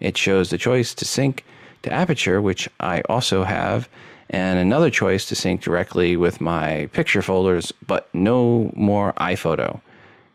It 0.00 0.16
shows 0.16 0.50
the 0.50 0.58
choice 0.58 0.94
to 0.94 1.04
sync 1.04 1.44
to 1.82 1.92
Aperture, 1.92 2.40
which 2.40 2.68
I 2.80 3.02
also 3.02 3.44
have, 3.44 3.88
and 4.30 4.58
another 4.58 4.90
choice 4.90 5.26
to 5.26 5.34
sync 5.34 5.60
directly 5.62 6.16
with 6.16 6.40
my 6.40 6.88
picture 6.92 7.22
folders, 7.22 7.72
but 7.86 8.08
no 8.14 8.72
more 8.74 9.12
iPhoto. 9.14 9.80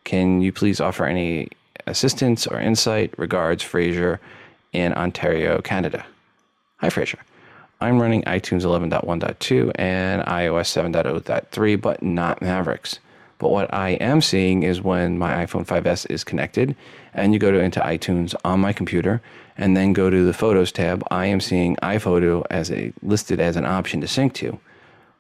Can 0.04 0.42
you 0.42 0.52
please 0.52 0.80
offer 0.80 1.06
any 1.06 1.50
assistance 1.88 2.46
or 2.48 2.60
insight? 2.60 3.14
Regards, 3.18 3.64
Fraser 3.64 4.20
in 4.72 4.94
Ontario, 4.94 5.60
Canada. 5.62 6.06
Hi, 6.78 6.90
Fraser. 6.90 7.20
I'm 7.82 8.02
running 8.02 8.24
iTunes 8.24 8.64
11.1.2 8.64 9.72
and 9.76 10.22
iOS 10.24 10.92
7.0.3, 10.92 11.82
but 11.82 12.04
not 12.04 12.42
Mavericks. 12.42 13.00
But 13.40 13.50
what 13.50 13.74
I 13.74 13.92
am 13.92 14.22
seeing 14.22 14.64
is 14.64 14.82
when 14.82 15.18
my 15.18 15.46
iPhone 15.46 15.66
5S 15.66 16.10
is 16.12 16.24
connected 16.24 16.76
and 17.14 17.34
you 17.34 17.40
go 17.40 17.52
to 17.52 17.60
into 17.60 17.80
iTunes 17.80 18.36
on 18.46 18.60
my 18.60 18.74
computer 18.74 19.22
and 19.58 19.76
then 19.76 19.94
go 19.94 20.10
to 20.10 20.24
the 20.24 20.34
Photos 20.34 20.72
tab, 20.72 21.04
I 21.10 21.26
am 21.26 21.40
seeing 21.40 21.76
iPhoto 21.78 22.46
as 22.52 22.70
a 22.70 22.94
listed 23.02 23.40
as 23.40 23.56
an 23.56 23.66
option 23.66 24.02
to 24.02 24.08
sync 24.08 24.34
to. 24.36 24.60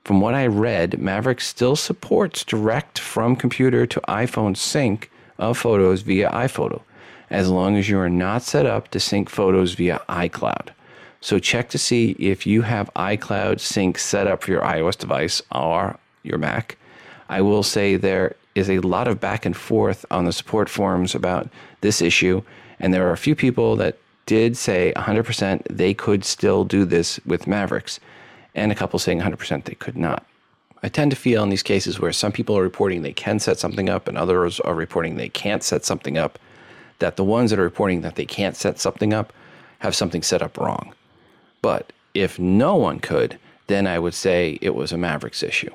From 0.03 0.21
what 0.21 0.33
I 0.33 0.47
read, 0.47 0.99
Maverick 0.99 1.39
still 1.39 1.75
supports 1.75 2.43
direct 2.43 2.99
from 2.99 3.35
computer 3.35 3.85
to 3.85 4.01
iPhone 4.01 4.55
sync 4.57 5.11
of 5.37 5.57
photos 5.57 6.01
via 6.01 6.29
iPhoto, 6.31 6.81
as 7.29 7.49
long 7.49 7.77
as 7.77 7.89
you 7.89 7.99
are 7.99 8.09
not 8.09 8.41
set 8.41 8.65
up 8.65 8.89
to 8.89 8.99
sync 8.99 9.29
photos 9.29 9.73
via 9.73 10.01
iCloud. 10.09 10.69
So 11.21 11.37
check 11.37 11.69
to 11.69 11.77
see 11.77 12.15
if 12.17 12.47
you 12.47 12.63
have 12.63 12.89
iCloud 12.95 13.59
sync 13.59 13.97
set 13.97 14.25
up 14.25 14.43
for 14.43 14.51
your 14.51 14.61
iOS 14.61 14.97
device 14.97 15.41
or 15.51 15.99
your 16.23 16.37
Mac. 16.37 16.78
I 17.29 17.41
will 17.41 17.63
say 17.63 17.95
there 17.95 18.35
is 18.55 18.69
a 18.69 18.79
lot 18.79 19.07
of 19.07 19.19
back 19.19 19.45
and 19.45 19.55
forth 19.55 20.05
on 20.09 20.25
the 20.25 20.33
support 20.33 20.67
forums 20.67 21.13
about 21.13 21.47
this 21.81 22.01
issue, 22.01 22.41
and 22.79 22.93
there 22.93 23.07
are 23.07 23.13
a 23.13 23.17
few 23.17 23.35
people 23.35 23.75
that 23.77 23.97
did 24.25 24.57
say 24.57 24.91
100% 24.95 25.61
they 25.69 25.93
could 25.93 26.25
still 26.25 26.65
do 26.65 26.85
this 26.85 27.19
with 27.25 27.47
Mavericks, 27.47 27.99
and 28.55 28.71
a 28.71 28.75
couple 28.75 28.99
saying 28.99 29.21
100% 29.21 29.63
they 29.63 29.75
could 29.75 29.95
not. 29.95 30.25
I 30.81 30.89
tend 30.89 31.11
to 31.11 31.17
feel 31.17 31.43
in 31.43 31.49
these 31.49 31.63
cases 31.63 31.99
where 31.99 32.13
some 32.13 32.31
people 32.31 32.57
are 32.57 32.63
reporting 32.63 33.01
they 33.01 33.13
can 33.13 33.39
set 33.39 33.59
something 33.59 33.89
up 33.89 34.07
and 34.07 34.17
others 34.17 34.59
are 34.61 34.73
reporting 34.73 35.15
they 35.15 35.29
can't 35.29 35.63
set 35.63 35.85
something 35.85 36.17
up, 36.17 36.39
that 36.99 37.15
the 37.15 37.23
ones 37.23 37.49
that 37.51 37.59
are 37.59 37.63
reporting 37.63 38.01
that 38.01 38.15
they 38.15 38.25
can't 38.25 38.55
set 38.55 38.79
something 38.79 39.13
up 39.13 39.33
have 39.79 39.95
something 39.95 40.23
set 40.23 40.41
up 40.41 40.57
wrong. 40.57 40.93
But 41.61 41.93
if 42.13 42.39
no 42.39 42.75
one 42.75 42.99
could, 42.99 43.37
then 43.67 43.87
I 43.87 43.99
would 43.99 44.13
say 44.13 44.57
it 44.61 44.73
was 44.73 44.91
a 44.91 44.97
Mavericks 44.97 45.43
issue. 45.43 45.71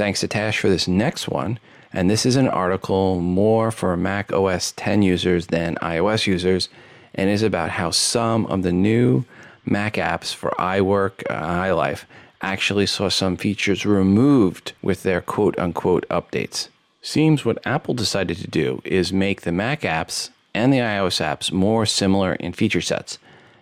Thanks 0.00 0.20
to 0.20 0.28
Tash 0.28 0.58
for 0.58 0.70
this 0.70 0.88
next 0.88 1.28
one. 1.28 1.58
And 1.92 2.08
this 2.08 2.24
is 2.24 2.36
an 2.36 2.48
article 2.48 3.20
more 3.20 3.70
for 3.70 3.98
Mac 3.98 4.32
OS 4.32 4.72
10 4.72 5.02
users 5.02 5.48
than 5.48 5.74
iOS 5.82 6.26
users, 6.26 6.70
and 7.14 7.28
is 7.28 7.42
about 7.42 7.68
how 7.68 7.90
some 7.90 8.46
of 8.46 8.62
the 8.62 8.72
new 8.72 9.26
Mac 9.66 9.96
apps 9.96 10.34
for 10.34 10.54
iWork, 10.58 11.22
uh, 11.28 11.64
iLife, 11.64 12.04
actually 12.40 12.86
saw 12.86 13.10
some 13.10 13.36
features 13.36 13.84
removed 13.84 14.72
with 14.80 15.02
their 15.02 15.20
quote 15.20 15.58
unquote 15.58 16.08
updates. 16.08 16.68
Seems 17.02 17.44
what 17.44 17.58
Apple 17.66 17.92
decided 17.92 18.38
to 18.38 18.48
do 18.48 18.80
is 18.86 19.12
make 19.12 19.42
the 19.42 19.52
Mac 19.52 19.82
apps 19.82 20.30
and 20.54 20.72
the 20.72 20.78
iOS 20.78 21.22
apps 21.22 21.52
more 21.52 21.84
similar 21.84 22.36
in 22.36 22.54
feature 22.54 22.80
sets. 22.80 23.18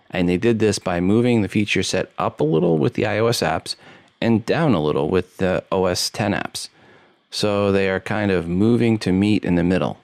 And 0.09 0.29
they 0.29 0.37
did 0.37 0.59
this 0.59 0.79
by 0.79 1.01
moving 1.01 1.41
the 1.41 1.49
feature 1.49 1.83
set 1.83 2.13
up 2.17 2.39
a 2.39 2.45
little 2.45 2.77
with 2.77 2.93
the 2.93 3.03
iOS 3.03 3.45
apps 3.45 3.75
and 4.21 4.45
down 4.45 4.73
a 4.73 4.81
little 4.81 5.09
with 5.09 5.37
the 5.37 5.63
OS 5.71 6.09
10 6.09 6.33
apps. 6.33 6.69
So 7.31 7.71
they 7.71 7.89
are 7.89 7.99
kind 7.99 8.31
of 8.31 8.47
moving 8.47 8.97
to 8.99 9.11
meet 9.11 9.45
in 9.45 9.55
the 9.55 9.63
middle, 9.63 9.99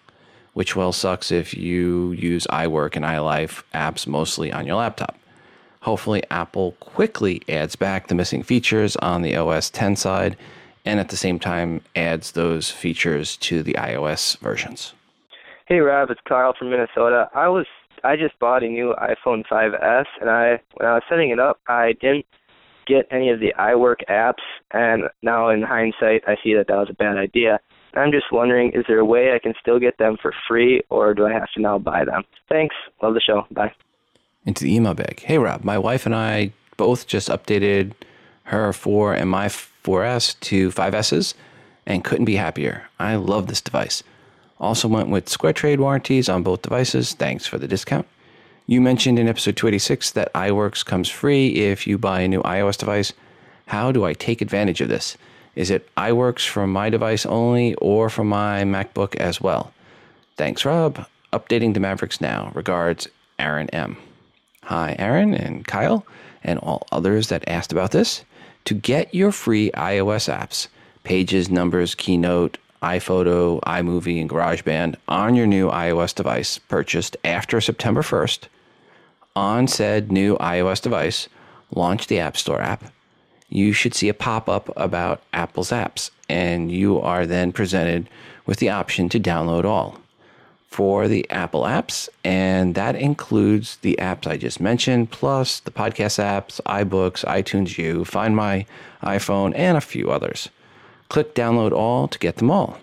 which 0.53 0.75
well 0.75 0.91
sucks 0.91 1.31
if 1.31 1.53
you 1.55 2.11
use 2.11 2.47
iWork 2.51 2.95
and 2.95 3.05
iLife 3.05 3.63
apps 3.73 4.05
mostly 4.07 4.51
on 4.51 4.67
your 4.67 4.75
laptop. 4.77 5.17
Hopefully, 5.81 6.23
Apple 6.31 6.73
quickly 6.79 7.41
adds 7.47 7.75
back 7.75 8.07
the 8.07 8.15
missing 8.15 8.43
features 8.43 8.95
on 8.97 9.21
the 9.21 9.35
OS 9.35 9.69
10 9.69 9.95
side 9.95 10.35
and 10.85 10.99
at 10.99 11.09
the 11.09 11.17
same 11.17 11.39
time 11.39 11.81
adds 11.95 12.31
those 12.31 12.69
features 12.69 13.35
to 13.37 13.63
the 13.63 13.73
iOS 13.73 14.37
versions. 14.37 14.93
Hey 15.67 15.79
Rob, 15.79 16.11
it's 16.11 16.21
Carl 16.27 16.53
from 16.57 16.69
Minnesota. 16.69 17.27
I 17.33 17.49
was 17.49 17.65
I 18.03 18.15
just 18.15 18.37
bought 18.37 18.61
a 18.61 18.67
new 18.67 18.93
iPhone 19.01 19.43
5s, 19.47 20.05
and 20.21 20.29
I 20.29 20.59
when 20.75 20.87
I 20.87 20.93
was 20.93 21.03
setting 21.09 21.31
it 21.31 21.39
up, 21.39 21.59
I 21.67 21.93
didn't 21.93 22.27
get 22.85 23.07
any 23.11 23.29
of 23.29 23.39
the 23.39 23.53
iWork 23.59 24.05
apps, 24.09 24.43
and 24.71 25.03
now 25.21 25.49
in 25.49 25.61
hindsight, 25.61 26.23
I 26.27 26.35
see 26.43 26.53
that 26.55 26.67
that 26.67 26.77
was 26.77 26.89
a 26.89 26.93
bad 26.93 27.17
idea. 27.17 27.59
I'm 27.93 28.11
just 28.11 28.31
wondering, 28.31 28.71
is 28.73 28.83
there 28.87 28.99
a 28.99 29.05
way 29.05 29.33
I 29.33 29.39
can 29.39 29.53
still 29.59 29.79
get 29.79 29.97
them 29.97 30.17
for 30.21 30.33
free, 30.47 30.81
or 30.89 31.13
do 31.13 31.25
I 31.25 31.31
have 31.31 31.49
to 31.55 31.61
now 31.61 31.77
buy 31.77 32.03
them? 32.03 32.23
Thanks. 32.49 32.75
Love 33.01 33.13
the 33.13 33.21
show. 33.21 33.45
Bye. 33.51 33.71
Into 34.45 34.65
the 34.65 34.75
email 34.75 34.93
bag. 34.93 35.21
Hey 35.21 35.37
Rob, 35.37 35.63
my 35.63 35.77
wife 35.77 36.05
and 36.05 36.13
I 36.13 36.51
both 36.77 37.07
just 37.07 37.29
updated 37.29 37.93
her 38.43 38.71
4 38.73 39.13
and 39.13 39.29
my 39.29 39.47
4S 39.47 40.39
to 40.41 40.69
5Ss 40.71 41.33
and 41.85 42.03
couldn't 42.03 42.25
be 42.25 42.35
happier. 42.35 42.87
I 42.99 43.15
love 43.15 43.47
this 43.47 43.61
device. 43.61 44.03
Also 44.59 44.87
went 44.87 45.09
with 45.09 45.29
Square 45.29 45.53
Trade 45.53 45.79
warranties 45.79 46.29
on 46.29 46.43
both 46.43 46.61
devices. 46.61 47.13
Thanks 47.13 47.47
for 47.47 47.57
the 47.57 47.67
discount. 47.67 48.07
You 48.67 48.81
mentioned 48.81 49.19
in 49.19 49.27
episode 49.27 49.57
286 49.57 50.13
that 50.13 50.33
iWorks 50.33 50.83
comes 50.83 51.07
free 51.07 51.49
if 51.49 51.85
you 51.85 51.99
buy 51.99 52.21
a 52.21 52.27
new 52.27 52.41
iOS 52.41 52.77
device. 52.77 53.13
How 53.67 53.91
do 53.91 54.05
I 54.05 54.13
take 54.13 54.41
advantage 54.41 54.81
of 54.81 54.89
this? 54.89 55.17
Is 55.55 55.69
it 55.69 55.87
iWorks 55.95 56.47
from 56.47 56.71
my 56.71 56.89
device 56.89 57.27
only 57.27 57.75
or 57.75 58.09
from 58.09 58.27
my 58.27 58.63
MacBook 58.63 59.15
as 59.17 59.39
well? 59.39 59.71
Thanks, 60.35 60.65
Rob. 60.65 61.05
Updating 61.31 61.75
to 61.75 61.79
Mavericks 61.79 62.19
now. 62.19 62.51
Regards, 62.55 63.07
Aaron 63.37 63.69
M. 63.69 63.97
Hi, 64.63 64.95
Aaron 64.97 65.35
and 65.35 65.67
Kyle, 65.67 66.03
and 66.43 66.57
all 66.57 66.87
others 66.91 67.29
that 67.29 67.47
asked 67.47 67.71
about 67.71 67.91
this. 67.91 68.23
To 68.65 68.73
get 68.73 69.13
your 69.13 69.31
free 69.31 69.69
iOS 69.75 70.27
apps, 70.27 70.69
Pages, 71.03 71.51
Numbers, 71.51 71.93
Keynote, 71.93 72.57
iPhoto, 72.81 73.61
iMovie, 73.61 74.19
and 74.19 74.29
GarageBand 74.29 74.95
on 75.07 75.35
your 75.35 75.45
new 75.45 75.69
iOS 75.69 76.15
device 76.15 76.57
purchased 76.57 77.15
after 77.23 77.61
September 77.61 78.01
1st, 78.01 78.47
on 79.35 79.67
said 79.67 80.11
new 80.11 80.37
iOS 80.37 80.81
device, 80.81 81.27
launch 81.71 82.07
the 82.07 82.19
App 82.19 82.37
Store 82.37 82.61
app. 82.61 82.85
You 83.49 83.73
should 83.73 83.93
see 83.93 84.09
a 84.09 84.13
pop 84.13 84.49
up 84.49 84.71
about 84.75 85.21
Apple's 85.33 85.71
apps, 85.71 86.09
and 86.27 86.71
you 86.71 86.99
are 86.99 87.25
then 87.25 87.51
presented 87.51 88.09
with 88.45 88.59
the 88.59 88.69
option 88.69 89.09
to 89.09 89.19
download 89.19 89.65
all 89.65 89.99
for 90.75 91.07
the 91.07 91.29
Apple 91.29 91.61
apps, 91.61 92.09
and 92.23 92.75
that 92.75 92.97
includes 92.97 93.77
the 93.77 93.95
apps 93.97 94.27
I 94.27 94.35
just 94.35 94.59
mentioned, 94.59 95.09
plus 95.09 95.61
the 95.61 95.71
podcast 95.71 96.19
apps, 96.21 96.59
iBooks, 96.63 97.23
iTunes 97.23 97.77
U, 97.77 98.03
Find 98.03 98.35
My 98.35 98.65
iPhone, 99.01 99.53
and 99.55 99.77
a 99.77 99.81
few 99.81 100.11
others. 100.11 100.49
Click 101.07 101.33
download 101.33 101.71
all 101.71 102.09
to 102.09 102.19
get 102.19 102.37
them 102.37 102.51
all. 102.51 102.77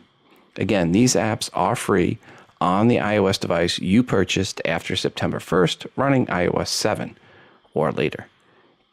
Again, 0.57 0.93
these 0.93 1.15
apps 1.15 1.51
are 1.53 1.77
free 1.77 2.19
on 2.63 2.87
the 2.87 2.99
iOS 2.99 3.41
device 3.41 3.81
you 3.81 4.05
purchased 4.05 4.63
after 4.65 4.95
September 4.95 5.41
1st, 5.41 5.89
running 5.97 6.27
iOS 6.27 6.69
7 6.69 7.19
or 7.75 7.91
later. 7.91 8.29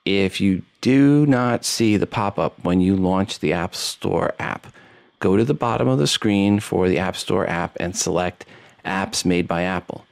If 0.06 0.42
you 0.42 0.64
do 0.82 1.28
not 1.28 1.64
see 1.64 1.96
the 1.96 2.08
pop 2.08 2.40
up 2.40 2.58
when 2.64 2.82
you 2.82 2.96
launch 2.96 3.38
the 3.38 3.54
App 3.54 3.76
Store 3.76 4.34
app, 4.40 4.74
go 5.20 5.38
to 5.38 5.44
the 5.44 5.54
bottom 5.54 5.88
of 5.88 6.00
the 6.00 6.08
screen 6.08 6.60
for 6.60 6.90
the 6.90 6.98
App 6.98 7.16
Store 7.16 7.48
app 7.48 7.78
and 7.80 7.96
select 7.96 8.44
Apps 8.84 9.24
Made 9.24 9.48
by 9.48 9.62
Apple. 9.62 10.04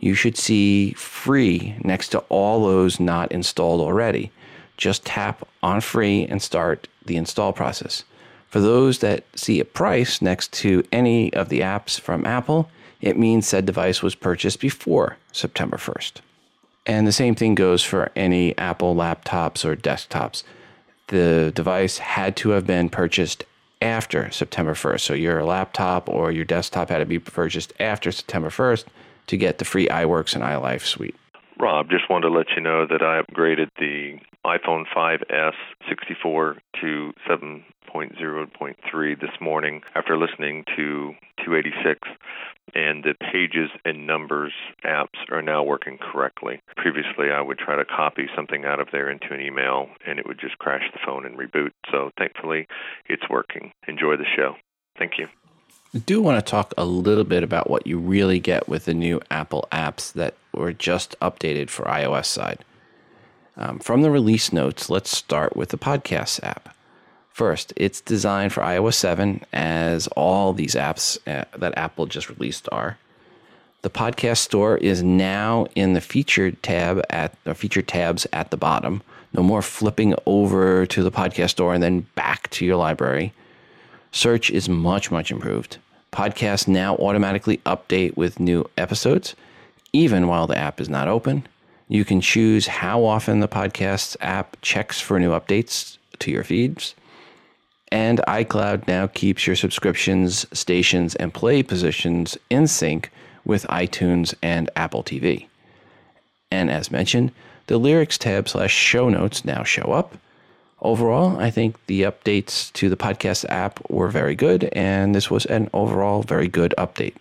You 0.00 0.14
should 0.14 0.36
see 0.36 0.92
free 0.94 1.76
next 1.84 2.08
to 2.08 2.18
all 2.30 2.64
those 2.64 2.98
not 2.98 3.30
installed 3.30 3.80
already. 3.80 4.32
Just 4.76 5.04
tap 5.04 5.46
on 5.62 5.80
free 5.80 6.26
and 6.26 6.42
start 6.42 6.88
the 7.06 7.16
install 7.16 7.52
process. 7.52 8.02
For 8.48 8.60
those 8.60 8.98
that 8.98 9.22
see 9.36 9.60
a 9.60 9.64
price 9.64 10.20
next 10.20 10.52
to 10.54 10.82
any 10.90 11.32
of 11.32 11.48
the 11.48 11.60
apps 11.60 12.00
from 12.00 12.26
Apple, 12.26 12.68
it 13.04 13.18
means 13.18 13.46
said 13.46 13.66
device 13.66 14.02
was 14.02 14.14
purchased 14.14 14.60
before 14.60 15.18
September 15.30 15.76
1st. 15.76 16.22
And 16.86 17.06
the 17.06 17.12
same 17.12 17.34
thing 17.34 17.54
goes 17.54 17.84
for 17.84 18.10
any 18.16 18.56
Apple 18.56 18.94
laptops 18.94 19.62
or 19.62 19.76
desktops. 19.76 20.42
The 21.08 21.52
device 21.54 21.98
had 21.98 22.34
to 22.36 22.50
have 22.50 22.66
been 22.66 22.88
purchased 22.88 23.44
after 23.82 24.30
September 24.30 24.72
1st. 24.72 25.00
So 25.00 25.12
your 25.12 25.44
laptop 25.44 26.08
or 26.08 26.32
your 26.32 26.46
desktop 26.46 26.88
had 26.88 26.98
to 26.98 27.04
be 27.04 27.18
purchased 27.18 27.74
after 27.78 28.10
September 28.10 28.48
1st 28.48 28.86
to 29.26 29.36
get 29.36 29.58
the 29.58 29.66
free 29.66 29.86
iWorks 29.88 30.34
and 30.34 30.42
iLife 30.42 30.86
suite. 30.86 31.16
Rob, 31.60 31.90
just 31.90 32.08
wanted 32.08 32.28
to 32.28 32.34
let 32.34 32.46
you 32.56 32.62
know 32.62 32.86
that 32.86 33.02
I 33.02 33.20
upgraded 33.20 33.68
the 33.78 34.18
iPhone 34.46 34.84
5S 34.96 35.52
64 35.90 36.56
to 36.80 37.12
7.0.3 37.28 39.20
this 39.20 39.30
morning 39.42 39.82
after 39.94 40.16
listening 40.16 40.64
to 40.76 41.14
286, 41.44 42.08
and 42.74 43.04
the 43.04 43.14
Pages 43.32 43.70
and 43.84 44.06
Numbers 44.06 44.52
apps 44.84 45.18
are 45.30 45.42
now 45.42 45.62
working 45.62 45.98
correctly. 45.98 46.60
Previously, 46.76 47.30
I 47.30 47.40
would 47.40 47.58
try 47.58 47.76
to 47.76 47.84
copy 47.84 48.26
something 48.34 48.64
out 48.64 48.80
of 48.80 48.88
there 48.92 49.10
into 49.10 49.32
an 49.32 49.40
email, 49.40 49.88
and 50.06 50.18
it 50.18 50.26
would 50.26 50.40
just 50.40 50.58
crash 50.58 50.82
the 50.92 50.98
phone 51.04 51.24
and 51.24 51.38
reboot. 51.38 51.70
So 51.90 52.10
thankfully, 52.18 52.66
it's 53.06 53.28
working. 53.30 53.72
Enjoy 53.86 54.16
the 54.16 54.26
show. 54.36 54.56
Thank 54.98 55.18
you. 55.18 55.28
I 55.94 55.98
do 55.98 56.20
want 56.20 56.44
to 56.44 56.50
talk 56.50 56.74
a 56.76 56.84
little 56.84 57.24
bit 57.24 57.44
about 57.44 57.70
what 57.70 57.86
you 57.86 57.98
really 57.98 58.40
get 58.40 58.68
with 58.68 58.86
the 58.86 58.94
new 58.94 59.20
Apple 59.30 59.68
apps 59.70 60.12
that 60.14 60.34
were 60.52 60.72
just 60.72 61.18
updated 61.20 61.70
for 61.70 61.84
iOS 61.84 62.26
side. 62.26 62.64
Um, 63.56 63.78
from 63.78 64.02
the 64.02 64.10
release 64.10 64.52
notes, 64.52 64.90
let's 64.90 65.16
start 65.16 65.56
with 65.56 65.68
the 65.68 65.78
Podcasts 65.78 66.42
app. 66.42 66.74
First, 67.34 67.72
it's 67.74 68.00
designed 68.00 68.52
for 68.52 68.60
iOS 68.62 68.94
7, 68.94 69.44
as 69.52 70.06
all 70.16 70.52
these 70.52 70.76
apps 70.76 71.18
uh, 71.26 71.44
that 71.58 71.76
Apple 71.76 72.06
just 72.06 72.28
released 72.28 72.68
are. 72.70 72.96
The 73.82 73.90
podcast 73.90 74.36
store 74.36 74.76
is 74.76 75.02
now 75.02 75.66
in 75.74 75.94
the 75.94 76.00
featured 76.00 76.62
tab 76.62 77.02
at 77.10 77.34
the 77.42 77.56
featured 77.56 77.88
tabs 77.88 78.24
at 78.32 78.52
the 78.52 78.56
bottom. 78.56 79.02
No 79.32 79.42
more 79.42 79.62
flipping 79.62 80.14
over 80.26 80.86
to 80.86 81.02
the 81.02 81.10
podcast 81.10 81.50
store 81.50 81.74
and 81.74 81.82
then 81.82 82.06
back 82.14 82.50
to 82.50 82.64
your 82.64 82.76
library. 82.76 83.32
Search 84.12 84.48
is 84.48 84.68
much, 84.68 85.10
much 85.10 85.32
improved. 85.32 85.78
Podcasts 86.12 86.68
now 86.68 86.94
automatically 86.98 87.56
update 87.66 88.16
with 88.16 88.38
new 88.38 88.64
episodes, 88.78 89.34
even 89.92 90.28
while 90.28 90.46
the 90.46 90.56
app 90.56 90.80
is 90.80 90.88
not 90.88 91.08
open. 91.08 91.48
You 91.88 92.04
can 92.04 92.20
choose 92.20 92.68
how 92.68 93.04
often 93.04 93.40
the 93.40 93.48
podcasts 93.48 94.16
app 94.20 94.56
checks 94.62 95.00
for 95.00 95.18
new 95.18 95.32
updates 95.32 95.98
to 96.20 96.30
your 96.30 96.44
feeds. 96.44 96.94
And 97.94 98.18
iCloud 98.26 98.88
now 98.88 99.06
keeps 99.06 99.46
your 99.46 99.54
subscriptions, 99.54 100.46
stations, 100.52 101.14
and 101.14 101.32
play 101.32 101.62
positions 101.62 102.36
in 102.50 102.66
sync 102.66 103.08
with 103.44 103.68
iTunes 103.68 104.34
and 104.42 104.68
Apple 104.74 105.04
TV. 105.04 105.46
And 106.50 106.72
as 106.72 106.90
mentioned, 106.90 107.30
the 107.68 107.78
lyrics 107.78 108.18
tab 108.18 108.48
slash 108.48 108.74
show 108.74 109.08
notes 109.08 109.44
now 109.44 109.62
show 109.62 109.92
up. 109.92 110.16
Overall, 110.82 111.38
I 111.38 111.52
think 111.52 111.76
the 111.86 112.02
updates 112.02 112.72
to 112.72 112.88
the 112.88 112.96
podcast 112.96 113.44
app 113.48 113.78
were 113.88 114.08
very 114.08 114.34
good, 114.34 114.64
and 114.72 115.14
this 115.14 115.30
was 115.30 115.46
an 115.46 115.70
overall 115.72 116.24
very 116.24 116.48
good 116.48 116.74
update. 116.76 117.14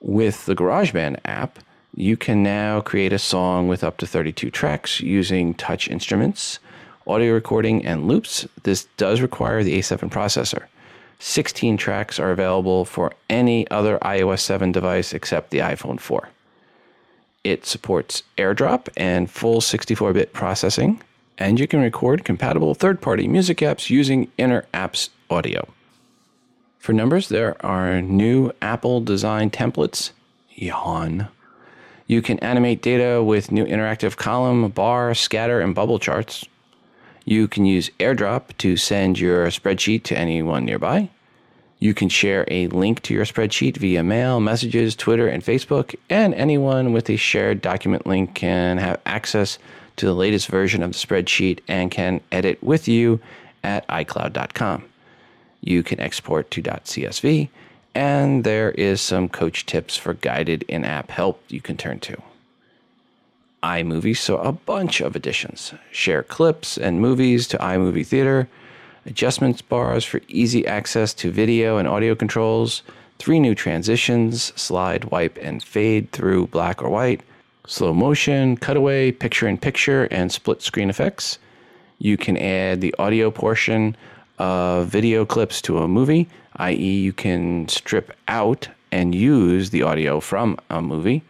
With 0.00 0.46
the 0.46 0.56
GarageBand 0.56 1.20
app, 1.24 1.60
you 1.94 2.16
can 2.16 2.42
now 2.42 2.80
create 2.80 3.12
a 3.12 3.20
song 3.20 3.68
with 3.68 3.84
up 3.84 3.98
to 3.98 4.06
32 4.08 4.50
tracks 4.50 5.00
using 5.00 5.54
touch 5.54 5.86
instruments, 5.88 6.58
audio 7.10 7.34
recording, 7.34 7.84
and 7.84 8.06
loops. 8.06 8.46
This 8.62 8.86
does 8.96 9.20
require 9.20 9.62
the 9.62 9.78
A7 9.78 10.10
processor. 10.10 10.64
16 11.18 11.76
tracks 11.76 12.18
are 12.18 12.30
available 12.30 12.84
for 12.84 13.12
any 13.28 13.70
other 13.70 13.98
iOS 13.98 14.40
7 14.40 14.72
device 14.72 15.12
except 15.12 15.50
the 15.50 15.58
iPhone 15.58 16.00
4. 16.00 16.28
It 17.44 17.66
supports 17.66 18.22
AirDrop 18.38 18.88
and 18.96 19.30
full 19.30 19.60
64 19.60 20.12
bit 20.12 20.32
processing, 20.32 21.02
and 21.38 21.58
you 21.58 21.66
can 21.66 21.80
record 21.80 22.24
compatible 22.24 22.74
third 22.74 23.00
party 23.00 23.28
music 23.28 23.58
apps 23.58 23.90
using 23.90 24.30
Inner 24.38 24.66
Apps 24.72 25.10
Audio. 25.28 25.68
For 26.78 26.92
numbers, 26.92 27.28
there 27.28 27.54
are 27.64 28.00
new 28.00 28.52
Apple 28.62 29.00
design 29.00 29.50
templates. 29.50 30.12
Yawn. 30.54 31.28
You 32.06 32.22
can 32.22 32.38
animate 32.40 32.82
data 32.82 33.22
with 33.22 33.52
new 33.52 33.64
interactive 33.64 34.16
column, 34.16 34.68
bar, 34.70 35.14
scatter, 35.14 35.60
and 35.60 35.74
bubble 35.74 35.98
charts. 35.98 36.44
You 37.30 37.46
can 37.46 37.64
use 37.64 37.90
AirDrop 38.00 38.56
to 38.58 38.76
send 38.76 39.20
your 39.20 39.46
spreadsheet 39.46 40.02
to 40.02 40.18
anyone 40.18 40.64
nearby. 40.64 41.10
You 41.78 41.94
can 41.94 42.08
share 42.08 42.44
a 42.48 42.66
link 42.66 43.02
to 43.02 43.14
your 43.14 43.24
spreadsheet 43.24 43.76
via 43.76 44.02
mail, 44.02 44.40
messages, 44.40 44.96
Twitter, 44.96 45.28
and 45.28 45.40
Facebook, 45.40 45.94
and 46.08 46.34
anyone 46.34 46.92
with 46.92 47.08
a 47.08 47.14
shared 47.14 47.62
document 47.62 48.04
link 48.04 48.34
can 48.34 48.78
have 48.78 49.00
access 49.06 49.60
to 49.94 50.06
the 50.06 50.12
latest 50.12 50.48
version 50.48 50.82
of 50.82 50.90
the 50.90 50.98
spreadsheet 50.98 51.60
and 51.68 51.92
can 51.92 52.20
edit 52.32 52.60
with 52.64 52.88
you 52.88 53.20
at 53.62 53.86
iCloud.com. 53.86 54.82
You 55.60 55.84
can 55.84 56.00
export 56.00 56.50
to 56.50 56.62
.csv, 56.62 57.48
and 57.94 58.42
there 58.42 58.72
is 58.72 59.00
some 59.00 59.28
coach 59.28 59.66
tips 59.66 59.96
for 59.96 60.14
guided 60.14 60.64
in-app 60.64 61.12
help 61.12 61.44
you 61.46 61.60
can 61.60 61.76
turn 61.76 62.00
to. 62.00 62.20
iMovie 63.62 64.16
saw 64.16 64.40
a 64.42 64.52
bunch 64.52 65.00
of 65.00 65.14
additions. 65.14 65.74
Share 65.90 66.22
clips 66.22 66.78
and 66.78 67.00
movies 67.00 67.46
to 67.48 67.58
iMovie 67.58 68.06
Theater 68.06 68.48
adjustments 69.06 69.62
bars 69.62 70.04
for 70.04 70.20
easy 70.28 70.66
access 70.66 71.14
to 71.14 71.30
video 71.30 71.78
and 71.78 71.88
audio 71.88 72.14
controls, 72.14 72.82
three 73.18 73.40
new 73.40 73.54
transitions 73.54 74.52
slide, 74.60 75.04
wipe, 75.06 75.38
and 75.40 75.62
fade 75.62 76.10
through 76.12 76.46
black 76.48 76.82
or 76.82 76.88
white, 76.88 77.20
slow 77.66 77.92
motion, 77.94 78.56
cutaway, 78.56 79.12
picture 79.12 79.48
in 79.48 79.58
picture, 79.58 80.04
and 80.10 80.32
split 80.32 80.62
screen 80.62 80.90
effects. 80.90 81.38
You 81.98 82.16
can 82.16 82.36
add 82.36 82.80
the 82.80 82.94
audio 82.98 83.30
portion 83.30 83.96
of 84.38 84.88
video 84.88 85.24
clips 85.24 85.60
to 85.62 85.78
a 85.78 85.88
movie, 85.88 86.28
i.e., 86.56 87.00
you 87.00 87.12
can 87.12 87.68
strip 87.68 88.12
out 88.28 88.68
and 88.90 89.14
use 89.14 89.70
the 89.70 89.82
audio 89.82 90.18
from 90.20 90.58
a 90.70 90.80
movie. 90.80 91.22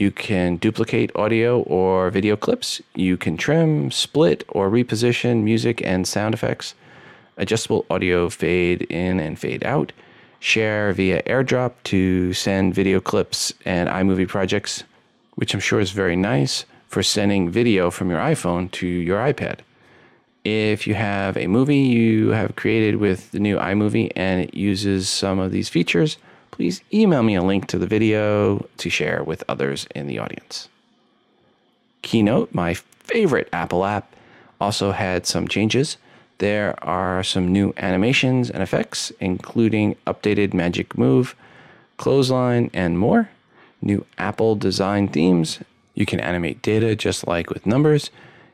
You 0.00 0.10
can 0.10 0.56
duplicate 0.56 1.14
audio 1.14 1.60
or 1.60 2.08
video 2.08 2.34
clips. 2.34 2.80
You 2.94 3.18
can 3.18 3.36
trim, 3.36 3.90
split, 3.90 4.44
or 4.48 4.70
reposition 4.70 5.42
music 5.42 5.82
and 5.84 6.08
sound 6.08 6.32
effects 6.32 6.74
adjustable 7.36 7.84
audio 7.90 8.30
fade 8.30 8.82
in 8.82 9.20
and 9.20 9.38
fade 9.38 9.62
out, 9.62 9.92
share 10.38 10.92
via 10.94 11.22
AirDrop 11.24 11.72
to 11.84 12.32
send 12.32 12.74
video 12.74 12.98
clips 12.98 13.52
and 13.66 13.90
iMovie 13.90 14.26
projects, 14.26 14.84
which 15.34 15.52
I'm 15.52 15.60
sure 15.60 15.80
is 15.80 15.90
very 15.90 16.16
nice 16.16 16.64
for 16.88 17.02
sending 17.02 17.50
video 17.50 17.90
from 17.90 18.08
your 18.08 18.20
iPhone 18.20 18.70
to 18.72 18.86
your 18.86 19.18
iPad. 19.18 19.58
If 20.44 20.86
you 20.86 20.94
have 20.94 21.36
a 21.36 21.46
movie 21.46 21.76
you 21.76 22.30
have 22.30 22.56
created 22.56 22.96
with 22.96 23.32
the 23.32 23.40
new 23.40 23.58
iMovie 23.58 24.12
and 24.16 24.40
it 24.40 24.54
uses 24.54 25.10
some 25.10 25.38
of 25.38 25.50
these 25.50 25.68
features, 25.68 26.16
please 26.50 26.82
email 26.92 27.22
me 27.22 27.34
a 27.34 27.42
link 27.42 27.66
to 27.68 27.78
the 27.78 27.86
video 27.86 28.66
to 28.76 28.90
share 28.90 29.22
with 29.22 29.44
others 29.48 29.86
in 29.94 30.06
the 30.06 30.18
audience. 30.18 30.68
Keynote, 32.02 32.54
my 32.54 32.74
favorite 32.74 33.48
Apple 33.52 33.84
app, 33.84 34.14
also 34.60 34.92
had 34.92 35.26
some 35.26 35.48
changes. 35.48 35.96
There 36.38 36.74
are 36.82 37.22
some 37.22 37.52
new 37.52 37.74
animations 37.76 38.50
and 38.50 38.62
effects, 38.62 39.12
including 39.20 39.96
updated 40.06 40.54
Magic 40.54 40.96
Move, 40.96 41.34
Clothesline, 41.96 42.70
and 42.72 42.98
more. 42.98 43.30
New 43.82 44.04
Apple 44.18 44.56
design 44.56 45.08
themes. 45.08 45.60
You 45.94 46.06
can 46.06 46.20
animate 46.20 46.62
data 46.62 46.94
just 46.94 47.26
like 47.26 47.50
with 47.50 47.66
numbers. 47.66 48.10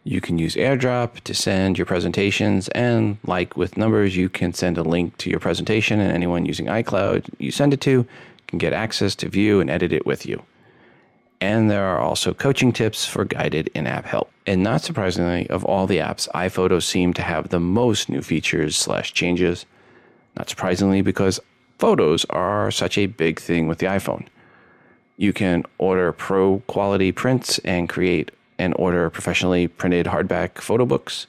You 0.07 0.20
can 0.20 0.38
use 0.38 0.54
AirDrop 0.54 1.18
to 1.22 1.34
send 1.34 1.76
your 1.76 1.84
presentations, 1.84 2.68
and 2.68 3.18
like 3.26 3.57
with 3.57 3.76
numbers, 3.76 4.16
you 4.16 4.28
can 4.28 4.52
send 4.52 4.78
a 4.78 4.84
link 4.84 5.18
to 5.18 5.28
your 5.28 5.40
presentation, 5.40 5.98
and 5.98 6.12
anyone 6.12 6.46
using 6.46 6.66
iCloud 6.66 7.28
you 7.38 7.50
send 7.50 7.74
it 7.74 7.80
to 7.80 8.07
can 8.46 8.59
get 8.59 8.72
access 8.72 9.16
to 9.16 9.28
view 9.28 9.59
and 9.59 9.68
edit 9.68 9.92
it 9.92 10.07
with 10.07 10.24
you. 10.24 10.44
And 11.40 11.68
there 11.68 11.84
are 11.84 11.98
also 11.98 12.32
coaching 12.32 12.72
tips 12.72 13.04
for 13.04 13.24
guided 13.24 13.68
in 13.74 13.88
app 13.88 14.04
help. 14.04 14.30
And 14.46 14.62
not 14.62 14.82
surprisingly, 14.82 15.50
of 15.50 15.64
all 15.64 15.88
the 15.88 15.98
apps, 15.98 16.28
iPhoto 16.28 16.80
seemed 16.80 17.16
to 17.16 17.22
have 17.22 17.48
the 17.48 17.59
most 17.59 18.09
new 18.09 18.22
features 18.22 18.76
slash 18.76 19.12
changes. 19.12 19.66
Not 20.36 20.48
surprisingly, 20.48 21.02
because 21.02 21.40
photos 21.80 22.24
are 22.30 22.70
such 22.70 22.96
a 22.96 23.07
big 23.07 23.40
thing 23.40 23.66
with 23.66 23.78
the 23.78 23.86
iPhone. 23.86 24.26
You 25.16 25.32
can 25.32 25.64
order 25.78 26.12
pro 26.12 26.61
quality 26.68 27.11
prints 27.11 27.59
and 27.64 27.88
create 27.88 28.30
and 28.59 28.74
order 28.76 29.11
professionally 29.11 29.68
printed 29.68 30.07
hardback 30.07 30.59
photo 30.59 30.86
books. 30.86 31.26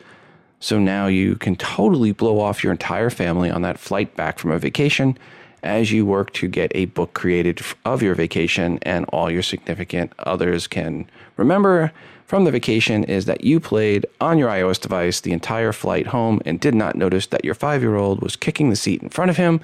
So 0.59 0.79
now 0.79 1.07
you 1.07 1.35
can 1.35 1.55
totally 1.55 2.11
blow 2.11 2.39
off 2.39 2.63
your 2.63 2.71
entire 2.71 3.09
family 3.09 3.49
on 3.49 3.61
that 3.61 3.79
flight 3.79 4.15
back 4.15 4.39
from 4.39 4.51
a 4.51 4.59
vacation 4.59 5.17
as 5.63 5.91
you 5.91 6.05
work 6.05 6.31
to 6.33 6.47
get 6.47 6.71
a 6.75 6.85
book 6.85 7.13
created 7.13 7.61
of 7.85 8.01
your 8.01 8.15
vacation 8.15 8.79
and 8.83 9.05
all 9.09 9.29
your 9.29 9.41
significant 9.41 10.13
others 10.19 10.67
can 10.67 11.05
remember 11.35 11.91
from 12.25 12.43
the 12.43 12.51
vacation 12.51 13.03
is 13.05 13.25
that 13.25 13.43
you 13.43 13.59
played 13.59 14.05
on 14.19 14.37
your 14.37 14.49
iOS 14.49 14.79
device 14.79 15.21
the 15.21 15.31
entire 15.31 15.71
flight 15.71 16.07
home 16.07 16.41
and 16.45 16.59
did 16.59 16.75
not 16.75 16.95
notice 16.95 17.27
that 17.27 17.45
your 17.45 17.53
five 17.53 17.81
year 17.81 17.95
old 17.95 18.21
was 18.21 18.35
kicking 18.35 18.69
the 18.69 18.75
seat 18.75 19.01
in 19.01 19.09
front 19.09 19.31
of 19.31 19.37
him 19.37 19.61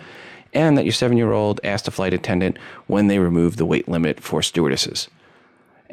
and 0.53 0.78
that 0.78 0.86
your 0.86 0.93
seven 0.93 1.18
year 1.18 1.32
old 1.32 1.59
asked 1.64 1.88
a 1.88 1.91
flight 1.91 2.14
attendant 2.14 2.57
when 2.88 3.07
they 3.07 3.20
removed 3.20 3.57
the 3.57 3.66
weight 3.66 3.88
limit 3.88 4.20
for 4.20 4.41
stewardesses. 4.41 5.09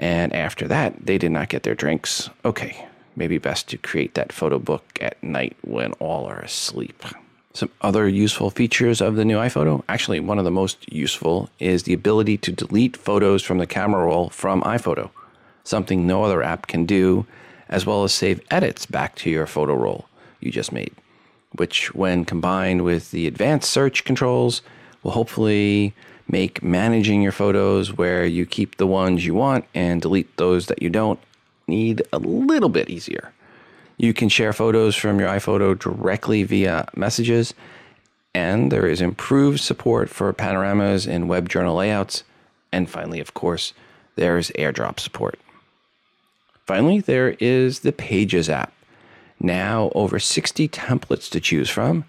And 0.00 0.32
after 0.32 0.66
that, 0.66 1.06
they 1.06 1.18
did 1.18 1.30
not 1.30 1.50
get 1.50 1.62
their 1.62 1.74
drinks. 1.74 2.30
Okay, 2.44 2.86
maybe 3.14 3.36
best 3.36 3.68
to 3.68 3.76
create 3.76 4.14
that 4.14 4.32
photo 4.32 4.58
book 4.58 4.82
at 5.00 5.22
night 5.22 5.56
when 5.60 5.92
all 5.92 6.24
are 6.24 6.40
asleep. 6.40 7.04
Some 7.52 7.70
other 7.82 8.08
useful 8.08 8.48
features 8.48 9.02
of 9.02 9.16
the 9.16 9.24
new 9.26 9.36
iPhoto. 9.36 9.82
Actually, 9.88 10.20
one 10.20 10.38
of 10.38 10.44
the 10.44 10.50
most 10.50 10.90
useful 10.90 11.50
is 11.58 11.82
the 11.82 11.92
ability 11.92 12.38
to 12.38 12.52
delete 12.52 12.96
photos 12.96 13.42
from 13.42 13.58
the 13.58 13.66
camera 13.66 14.06
roll 14.06 14.30
from 14.30 14.62
iPhoto, 14.62 15.10
something 15.64 16.06
no 16.06 16.24
other 16.24 16.42
app 16.42 16.66
can 16.66 16.86
do, 16.86 17.26
as 17.68 17.84
well 17.84 18.02
as 18.02 18.14
save 18.14 18.40
edits 18.50 18.86
back 18.86 19.14
to 19.16 19.30
your 19.30 19.46
photo 19.46 19.74
roll 19.74 20.06
you 20.40 20.50
just 20.50 20.72
made, 20.72 20.94
which, 21.56 21.94
when 21.94 22.24
combined 22.24 22.84
with 22.84 23.10
the 23.10 23.26
advanced 23.26 23.70
search 23.70 24.04
controls, 24.04 24.62
will 25.02 25.10
hopefully 25.10 25.94
make 26.30 26.62
managing 26.62 27.22
your 27.22 27.32
photos 27.32 27.96
where 27.96 28.24
you 28.24 28.46
keep 28.46 28.76
the 28.76 28.86
ones 28.86 29.26
you 29.26 29.34
want 29.34 29.64
and 29.74 30.00
delete 30.00 30.36
those 30.36 30.66
that 30.66 30.82
you 30.82 30.90
don't 30.90 31.18
need 31.66 32.02
a 32.12 32.18
little 32.18 32.68
bit 32.68 32.88
easier. 32.90 33.32
You 33.96 34.14
can 34.14 34.28
share 34.28 34.52
photos 34.52 34.96
from 34.96 35.20
your 35.20 35.28
iPhoto 35.28 35.78
directly 35.78 36.42
via 36.42 36.88
messages, 36.96 37.52
and 38.34 38.72
there 38.72 38.86
is 38.86 39.00
improved 39.00 39.60
support 39.60 40.08
for 40.08 40.32
panoramas 40.32 41.06
in 41.06 41.28
web 41.28 41.48
journal 41.48 41.76
layouts. 41.76 42.22
And 42.72 42.88
finally, 42.88 43.20
of 43.20 43.34
course, 43.34 43.74
there's 44.16 44.50
AirDrop 44.52 45.00
support. 45.00 45.38
Finally, 46.66 47.00
there 47.00 47.36
is 47.40 47.80
the 47.80 47.92
Pages 47.92 48.48
app. 48.48 48.72
Now, 49.40 49.90
over 49.94 50.18
60 50.18 50.68
templates 50.68 51.28
to 51.30 51.40
choose 51.40 51.68
from, 51.68 52.04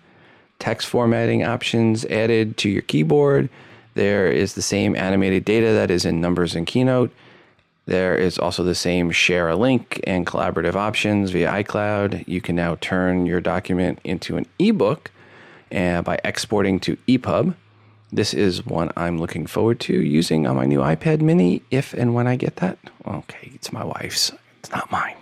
text 0.60 0.88
formatting 0.88 1.44
options 1.44 2.06
added 2.06 2.58
to 2.58 2.70
your 2.70 2.84
keyboard. 2.84 3.50
There 3.94 4.32
is 4.32 4.54
the 4.54 4.62
same 4.62 4.96
animated 4.96 5.46
data 5.46 5.74
that 5.74 5.92
is 5.92 6.06
in 6.06 6.22
Numbers 6.22 6.56
and 6.56 6.66
Keynote 6.66 7.12
there 7.86 8.16
is 8.16 8.38
also 8.38 8.64
the 8.64 8.76
same 8.76 9.12
share 9.12 9.50
a 9.50 9.56
link 9.56 10.00
and 10.06 10.26
collaborative 10.26 10.76
options 10.76 11.32
via 11.32 11.52
iCloud. 11.64 12.28
You 12.28 12.39
can 12.39 12.56
now 12.56 12.78
turn 12.80 13.26
your 13.26 13.42
document 13.42 14.00
into 14.04 14.38
an 14.38 14.46
ebook 14.60 15.12
uh, 15.74 16.02
by 16.02 16.20
exporting 16.24 16.80
to 16.82 16.98
EPUB. 17.08 17.56
This 18.12 18.34
is 18.34 18.66
one 18.66 18.92
I'm 18.96 19.18
looking 19.18 19.48
forward 19.48 19.80
to 19.82 19.94
using 19.94 20.46
on 20.46 20.58
my 20.58 20.66
new 20.66 20.80
iPad 20.80 21.22
mini 21.22 21.64
if 21.72 21.94
and 21.94 22.14
when 22.14 22.28
I 22.28 22.36
get 22.36 22.58
that. 22.58 22.78
Okay, 23.06 23.52
it's 23.56 23.74
my 23.74 23.84
wife's, 23.84 24.32
it's 24.60 24.72
not 24.72 24.92
mine. 24.92 25.16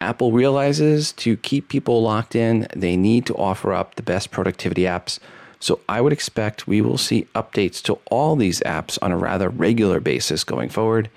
Apple 0.00 0.32
realizes 0.32 1.12
to 1.12 1.36
keep 1.36 1.68
people 1.68 2.02
locked 2.02 2.34
in, 2.34 2.66
they 2.74 2.96
need 2.96 3.26
to 3.26 3.34
offer 3.34 3.74
up 3.74 3.94
the 3.94 4.02
best 4.02 4.30
productivity 4.30 4.82
apps. 4.82 5.18
So 5.60 5.80
I 5.88 6.00
would 6.00 6.12
expect 6.12 6.66
we 6.66 6.80
will 6.80 6.98
see 6.98 7.26
updates 7.34 7.82
to 7.82 7.98
all 8.10 8.34
these 8.34 8.60
apps 8.60 8.98
on 9.02 9.12
a 9.12 9.18
rather 9.18 9.50
regular 9.50 10.00
basis 10.00 10.42
going 10.42 10.70
forward. 10.70 11.10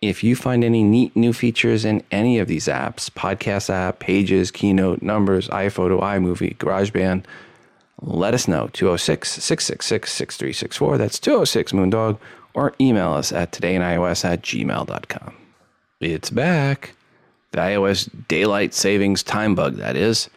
If 0.00 0.24
you 0.24 0.34
find 0.34 0.64
any 0.64 0.82
neat 0.82 1.14
new 1.14 1.32
features 1.32 1.84
in 1.84 2.02
any 2.10 2.38
of 2.38 2.48
these 2.48 2.66
apps, 2.66 3.10
podcast 3.10 3.70
app, 3.70 4.00
pages, 4.00 4.50
keynote, 4.50 5.02
numbers, 5.02 5.46
iPhoto, 5.48 6.00
iMovie, 6.00 6.56
GarageBand, 6.56 7.24
let 8.00 8.34
us 8.34 8.48
know 8.48 8.68
206 8.72 9.30
666 9.30 10.10
6364. 10.10 10.98
That's 10.98 11.20
206 11.20 11.72
Moondog, 11.72 12.18
or 12.54 12.74
email 12.80 13.12
us 13.12 13.30
at 13.30 13.52
todayinios 13.52 14.24
at 14.24 14.42
gmail.com. 14.42 15.34
It's 16.00 16.30
back. 16.30 16.94
The 17.52 17.58
iOS 17.58 18.10
daylight 18.26 18.74
savings 18.74 19.22
time 19.22 19.54
bug, 19.54 19.76
that 19.76 19.94
is. 19.94 20.28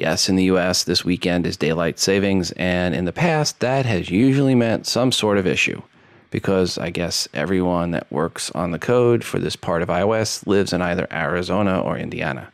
Yes, 0.00 0.30
in 0.30 0.36
the 0.36 0.44
US, 0.44 0.82
this 0.82 1.04
weekend 1.04 1.46
is 1.46 1.58
daylight 1.58 1.98
savings, 1.98 2.52
and 2.52 2.94
in 2.94 3.04
the 3.04 3.12
past, 3.12 3.60
that 3.60 3.84
has 3.84 4.08
usually 4.08 4.54
meant 4.54 4.86
some 4.86 5.12
sort 5.12 5.36
of 5.36 5.46
issue 5.46 5.82
because 6.30 6.78
I 6.78 6.88
guess 6.88 7.28
everyone 7.34 7.90
that 7.90 8.10
works 8.10 8.50
on 8.52 8.70
the 8.70 8.78
code 8.78 9.22
for 9.22 9.38
this 9.38 9.56
part 9.56 9.82
of 9.82 9.90
iOS 9.90 10.46
lives 10.46 10.72
in 10.72 10.80
either 10.80 11.06
Arizona 11.12 11.78
or 11.78 11.98
Indiana. 11.98 12.50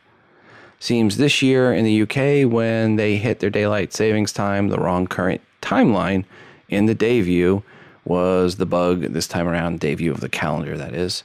Seems 0.81 1.15
this 1.15 1.41
year 1.41 1.71
in 1.71 1.85
the 1.85 2.01
UK, 2.01 2.51
when 2.51 2.97
they 2.97 3.15
hit 3.15 3.39
their 3.39 3.49
daylight 3.49 3.93
savings 3.93 4.33
time, 4.33 4.67
the 4.67 4.77
wrong 4.77 5.07
current 5.07 5.39
timeline 5.61 6.25
in 6.67 6.85
the 6.85 6.95
day 6.95 7.21
view 7.21 7.63
was 8.03 8.57
the 8.57 8.65
bug 8.65 9.03
this 9.13 9.25
time 9.25 9.47
around, 9.47 9.79
day 9.79 9.95
view 9.95 10.11
of 10.11 10.19
the 10.19 10.27
calendar, 10.27 10.77
that 10.77 10.93
is. 10.93 11.23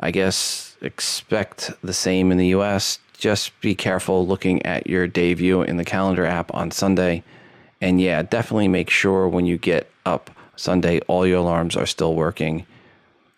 I 0.00 0.10
guess 0.10 0.65
expect 0.80 1.72
the 1.82 1.92
same 1.92 2.30
in 2.30 2.38
the 2.38 2.48
US. 2.48 2.98
Just 3.16 3.58
be 3.60 3.74
careful 3.74 4.26
looking 4.26 4.64
at 4.64 4.86
your 4.86 5.06
day 5.06 5.34
view 5.34 5.62
in 5.62 5.76
the 5.76 5.84
calendar 5.84 6.26
app 6.26 6.54
on 6.54 6.70
Sunday. 6.70 7.22
And 7.80 8.00
yeah, 8.00 8.22
definitely 8.22 8.68
make 8.68 8.90
sure 8.90 9.28
when 9.28 9.46
you 9.46 9.58
get 9.58 9.90
up 10.04 10.30
Sunday, 10.56 11.00
all 11.00 11.26
your 11.26 11.38
alarms 11.38 11.76
are 11.76 11.86
still 11.86 12.14
working. 12.14 12.66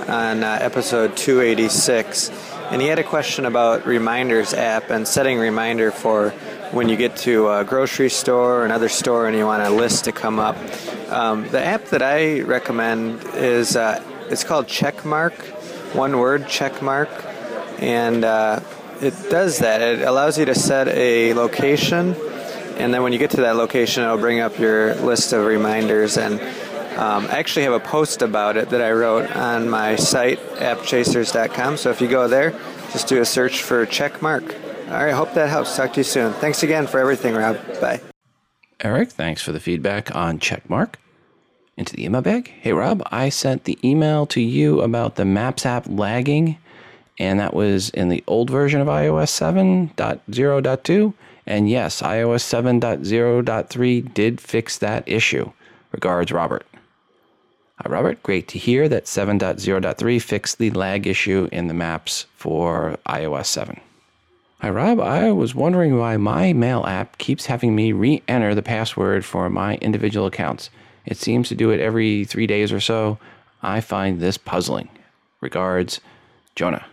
on 0.09 0.43
uh, 0.43 0.59
episode 0.61 1.17
286. 1.17 2.31
And 2.71 2.83
he 2.83 2.89
had 2.89 2.99
a 2.99 3.05
question 3.05 3.45
about 3.45 3.87
Reminders 3.87 4.53
app 4.53 4.91
and 4.91 5.07
setting 5.07 5.39
reminder 5.39 5.93
for 5.93 6.31
when 6.73 6.89
you 6.89 6.97
get 6.97 7.15
to 7.19 7.51
a 7.51 7.63
grocery 7.63 8.09
store 8.09 8.63
or 8.63 8.65
another 8.65 8.89
store 8.89 9.29
and 9.29 9.37
you 9.37 9.47
want 9.47 9.63
a 9.63 9.71
list 9.71 10.07
to 10.07 10.13
come 10.13 10.41
up. 10.41 10.57
Um, 11.09 11.47
the 11.51 11.63
app 11.63 11.85
that 11.91 12.03
I 12.03 12.41
recommend 12.41 13.23
is 13.35 13.77
uh, 13.77 14.03
it's 14.29 14.43
called 14.43 14.67
Checkmark, 14.67 15.35
one 15.95 16.19
word, 16.19 16.45
Checkmark, 16.45 17.11
and 17.81 18.25
uh, 18.25 18.59
it 19.01 19.15
does 19.31 19.59
that. 19.59 19.83
It 19.83 20.01
allows 20.01 20.37
you 20.37 20.47
to 20.47 20.55
set 20.55 20.89
a 20.89 21.35
location, 21.35 22.17
and 22.83 22.93
then 22.93 23.03
when 23.03 23.13
you 23.13 23.19
get 23.19 23.31
to 23.33 23.43
that 23.43 23.57
location, 23.57 24.03
it'll 24.03 24.19
bring 24.19 24.41
up 24.41 24.59
your 24.59 24.95
list 24.97 25.33
of 25.33 25.47
reminders. 25.47 26.19
And 26.19 26.41
um, 26.99 27.27
I 27.27 27.39
actually 27.39 27.63
have 27.63 27.73
a 27.73 27.81
post 27.81 28.23
about 28.23 28.57
it 28.57 28.71
that 28.71 28.83
I 28.83 28.93
wrote 28.93 29.31
on 29.37 29.69
my 29.69 29.97
site, 29.97 30.39
appchasers.com. 30.57 31.77
So 31.77 31.91
if 31.91 32.01
you 32.01 32.09
go 32.09 32.29
there, 32.29 32.51
just 32.93 33.09
do 33.09 33.21
a 33.21 33.25
search 33.25 33.63
for 33.63 33.87
Checkmark. 33.87 34.55
All 34.89 35.05
right, 35.05 35.15
hope 35.15 35.33
that 35.35 35.49
helps. 35.49 35.77
Talk 35.77 35.93
to 35.95 36.01
you 36.01 36.05
soon. 36.05 36.33
Thanks 36.35 36.63
again 36.63 36.87
for 36.87 36.99
everything, 36.99 37.35
Rob. 37.35 37.57
Bye. 37.81 38.01
Eric, 38.81 39.11
thanks 39.11 39.43
for 39.43 39.53
the 39.53 39.61
feedback 39.61 40.15
on 40.15 40.39
Checkmark. 40.39 40.97
Into 41.77 41.97
the 41.97 42.05
email 42.05 42.21
bag. 42.21 42.49
Hey, 42.49 42.73
Rob, 42.73 43.03
I 43.11 43.31
sent 43.31 43.65
the 43.65 43.79
email 43.83 44.27
to 44.27 44.41
you 44.41 44.83
about 44.83 45.15
the 45.15 45.25
Maps 45.25 45.65
app 45.65 45.87
lagging 45.89 46.59
and 47.19 47.39
that 47.41 47.55
was 47.55 47.91
in 47.91 48.09
the 48.09 48.25
old 48.27 48.51
version 48.51 48.81
of 48.81 48.89
iOS 48.89 49.31
7.0.2. 49.31 51.15
And 51.47 51.69
yes, 51.69 52.03
iOS 52.03 52.43
7.0.3 52.43 54.15
did 54.15 54.41
fix 54.41 54.79
that 54.79 55.09
issue. 55.09 55.53
Regards, 55.91 56.33
Robert. 56.33 56.67
Hi, 57.79 57.91
Robert. 57.91 58.23
Great 58.23 58.47
to 58.49 58.59
hear 58.59 58.89
that 58.89 59.07
7.0.3 59.07 60.23
fixed 60.23 60.59
the 60.59 60.71
lag 60.71 61.07
issue 61.07 61.49
in 61.51 61.67
the 61.67 61.75
maps 61.75 62.27
for 62.37 62.97
iOS 63.07 63.47
7. 63.47 63.81
Hi, 64.61 64.71
Rob. 64.71 65.01
I 65.01 65.33
was 65.33 65.57
wondering 65.57 65.99
why 65.99 66.17
my 66.17 66.53
mail 66.53 66.85
app 66.87 67.19
keeps 67.19 67.47
having 67.47 67.75
me 67.75 67.91
re 67.91 68.23
enter 68.29 68.55
the 68.55 68.63
password 68.63 69.25
for 69.25 69.51
my 69.51 69.75
individual 69.79 70.27
accounts. 70.27 70.71
It 71.05 71.17
seems 71.17 71.49
to 71.49 71.57
do 71.57 71.71
it 71.71 71.81
every 71.81 72.25
three 72.25 72.47
days 72.47 72.71
or 72.71 72.79
so. 72.79 73.19
I 73.61 73.81
find 73.81 74.21
this 74.21 74.39
puzzling. 74.39 74.89
Regards, 75.41 76.01
Jonah. 76.55 76.87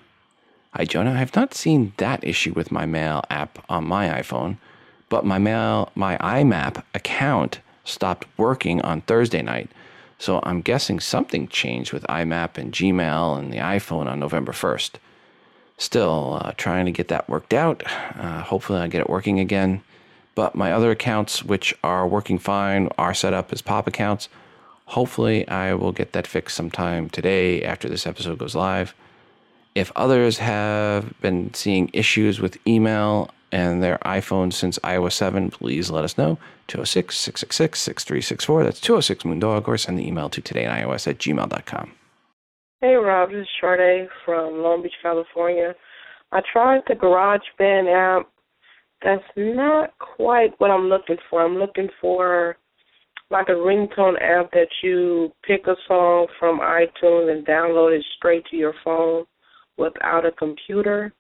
Hi, 0.74 0.86
Jonah. 0.86 1.14
I 1.14 1.18
have 1.18 1.36
not 1.36 1.56
seen 1.56 1.94
that 1.98 2.24
issue 2.24 2.54
with 2.54 2.72
my 2.72 2.86
Mail 2.86 3.24
app 3.32 3.58
on 3.70 3.86
my 3.86 4.08
iPhone, 4.22 4.58
but 5.10 5.26
my 5.26 5.40
Mail, 5.40 5.92
my 5.96 6.16
IMAP 6.18 6.84
account 6.94 7.60
stopped 7.84 8.28
working 8.38 8.80
on 8.84 9.02
Thursday 9.02 9.42
night. 9.42 9.72
So 10.20 10.40
I'm 10.44 10.62
guessing 10.62 11.00
something 11.00 11.48
changed 11.48 11.92
with 11.92 12.04
IMAP 12.04 12.60
and 12.60 12.72
Gmail 12.72 13.40
and 13.40 13.52
the 13.52 13.58
iPhone 13.58 14.06
on 14.06 14.20
November 14.20 14.52
1st. 14.52 14.92
Still 15.80 16.40
uh, 16.40 16.52
trying 16.56 16.86
to 16.86 16.92
get 16.92 17.08
that 17.08 17.28
worked 17.28 17.56
out. 17.56 17.82
Uh, 18.16 18.44
hopefully, 18.44 18.80
I 18.80 18.88
get 18.88 19.02
it 19.02 19.10
working 19.10 19.40
again. 19.40 19.82
But 20.36 20.54
my 20.54 20.72
other 20.72 20.92
accounts, 20.92 21.44
which 21.44 21.74
are 21.84 22.08
working 22.08 22.38
fine, 22.38 22.90
are 22.96 23.16
set 23.16 23.34
up 23.34 23.52
as 23.52 23.64
pop 23.64 23.88
accounts. 23.88 24.30
Hopefully, 24.86 25.48
I 25.48 25.74
will 25.74 25.94
get 25.94 26.14
that 26.14 26.28
fixed 26.28 26.56
sometime 26.56 27.10
today 27.10 27.64
after 27.64 27.90
this 27.90 28.06
episode 28.06 28.38
goes 28.38 28.54
live. 28.54 28.94
If 29.76 29.92
others 29.96 30.40
have 30.40 31.14
been 31.22 31.54
seeing 31.54 31.90
issues 31.94 32.40
with 32.40 32.58
email 32.68 33.30
and 33.52 33.82
their 33.82 33.98
iPhone 34.00 34.52
since 34.54 34.78
iOS 34.80 35.14
7, 35.14 35.52
please 35.52 35.90
let 35.90 36.04
us 36.04 36.18
know. 36.18 36.38
206 36.68 37.18
666 37.18 37.80
6364. 37.80 38.64
That's 38.64 38.82
206 38.82 39.24
Moondog, 39.24 39.68
or 39.68 39.78
send 39.78 39.98
the 39.98 40.08
email 40.08 40.30
to 40.30 40.42
todayinios 40.42 41.08
at 41.08 41.18
gmail.com. 41.18 41.92
Hey, 42.82 42.96
Rob, 42.96 43.32
this 43.32 43.42
is 43.42 43.48
Sade 43.62 44.08
from 44.26 44.62
Long 44.62 44.82
Beach, 44.82 44.94
California. 45.02 45.76
I 46.32 46.42
tried 46.52 46.82
the 46.88 46.94
GarageBand 46.94 48.20
app. 48.20 48.30
That's 49.04 49.24
not 49.36 49.94
quite 49.98 50.54
what 50.60 50.72
I'm 50.72 50.90
looking 50.90 51.18
for. 51.30 51.44
I'm 51.44 51.58
looking 51.58 51.90
for 52.00 52.58
like 53.32 53.50
a 53.50 53.54
ringtone 53.54 54.22
app 54.22 54.52
that 54.52 54.68
you 54.84 55.32
pick 55.46 55.68
a 55.68 55.76
song 55.88 56.28
from 56.40 56.60
iTunes 56.60 57.32
and 57.32 57.46
download 57.46 57.98
it 57.98 58.06
straight 58.18 58.46
to 58.48 58.58
your 58.58 58.74
phone 58.84 59.26
without 59.80 60.26
a 60.26 60.32
computer. 60.32 61.14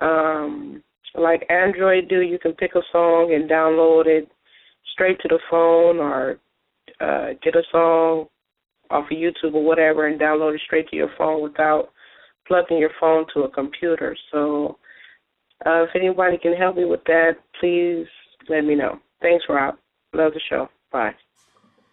Um, 0.00 0.82
like 1.14 1.46
Android 1.48 2.08
do, 2.08 2.20
you 2.20 2.38
can 2.38 2.52
pick 2.52 2.74
a 2.74 2.82
song 2.92 3.32
and 3.34 3.48
download 3.48 4.06
it 4.06 4.28
straight 4.92 5.18
to 5.20 5.28
the 5.28 5.38
phone 5.50 5.98
or 5.98 6.38
uh, 7.00 7.34
get 7.42 7.56
a 7.56 7.62
song 7.72 8.26
off 8.90 9.04
of 9.10 9.16
YouTube 9.16 9.54
or 9.54 9.64
whatever 9.64 10.06
and 10.06 10.20
download 10.20 10.54
it 10.54 10.60
straight 10.64 10.88
to 10.88 10.96
your 10.96 11.10
phone 11.16 11.42
without 11.42 11.90
plugging 12.46 12.78
your 12.78 12.90
phone 13.00 13.26
to 13.34 13.42
a 13.42 13.50
computer. 13.50 14.16
So 14.30 14.78
uh, 15.64 15.84
if 15.84 15.90
anybody 15.94 16.38
can 16.38 16.54
help 16.54 16.76
me 16.76 16.84
with 16.84 17.04
that, 17.06 17.32
please 17.60 18.06
let 18.48 18.64
me 18.64 18.74
know. 18.74 19.00
Thanks, 19.20 19.44
Rob. 19.48 19.76
Love 20.12 20.34
the 20.34 20.40
show. 20.48 20.68
Bye. 20.92 21.14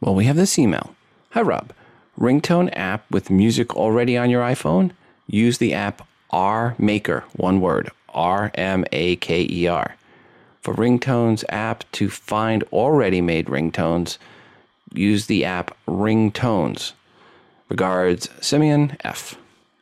Well, 0.01 0.15
we 0.15 0.25
have 0.25 0.35
this 0.35 0.59
email. 0.59 0.95
Hi, 1.31 1.41
Rob. 1.41 1.73
Ringtone 2.19 2.69
app 2.73 3.09
with 3.09 3.31
music 3.31 3.75
already 3.75 4.17
on 4.17 4.29
your 4.29 4.43
iPhone? 4.43 4.91
Use 5.33 5.57
the 5.57 5.73
app 5.73 6.07
RMaker, 6.31 7.23
one 7.33 7.59
word, 7.59 7.89
R 8.09 8.51
M 8.53 8.85
A 8.91 9.15
K 9.15 9.47
E 9.49 9.65
R. 9.65 9.95
For 10.61 10.75
ringtones 10.75 11.43
app 11.49 11.83
to 11.93 12.11
find 12.11 12.63
already 12.71 13.19
made 13.19 13.47
ringtones, 13.47 14.19
use 14.93 15.25
the 15.25 15.43
app 15.43 15.75
Ringtones. 15.87 16.91
Regards, 17.67 18.29
Simeon 18.41 18.95
F. 19.03 19.35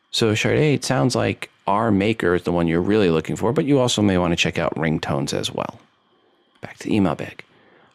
So, 0.09 0.33
Sade, 0.35 0.73
it 0.73 0.85
sounds 0.85 1.15
like 1.15 1.49
RMaker 1.67 2.33
is 2.33 2.43
the 2.43 2.53
one 2.53 2.69
you're 2.69 2.79
really 2.79 3.09
looking 3.09 3.35
for, 3.35 3.51
but 3.51 3.65
you 3.65 3.77
also 3.77 4.01
may 4.01 4.17
want 4.17 4.31
to 4.31 4.37
check 4.37 4.57
out 4.57 4.73
ringtones 4.75 5.33
as 5.33 5.51
well. 5.51 5.81
Back 6.61 6.77
to 6.77 6.93
email 6.93 7.15
bag. 7.15 7.43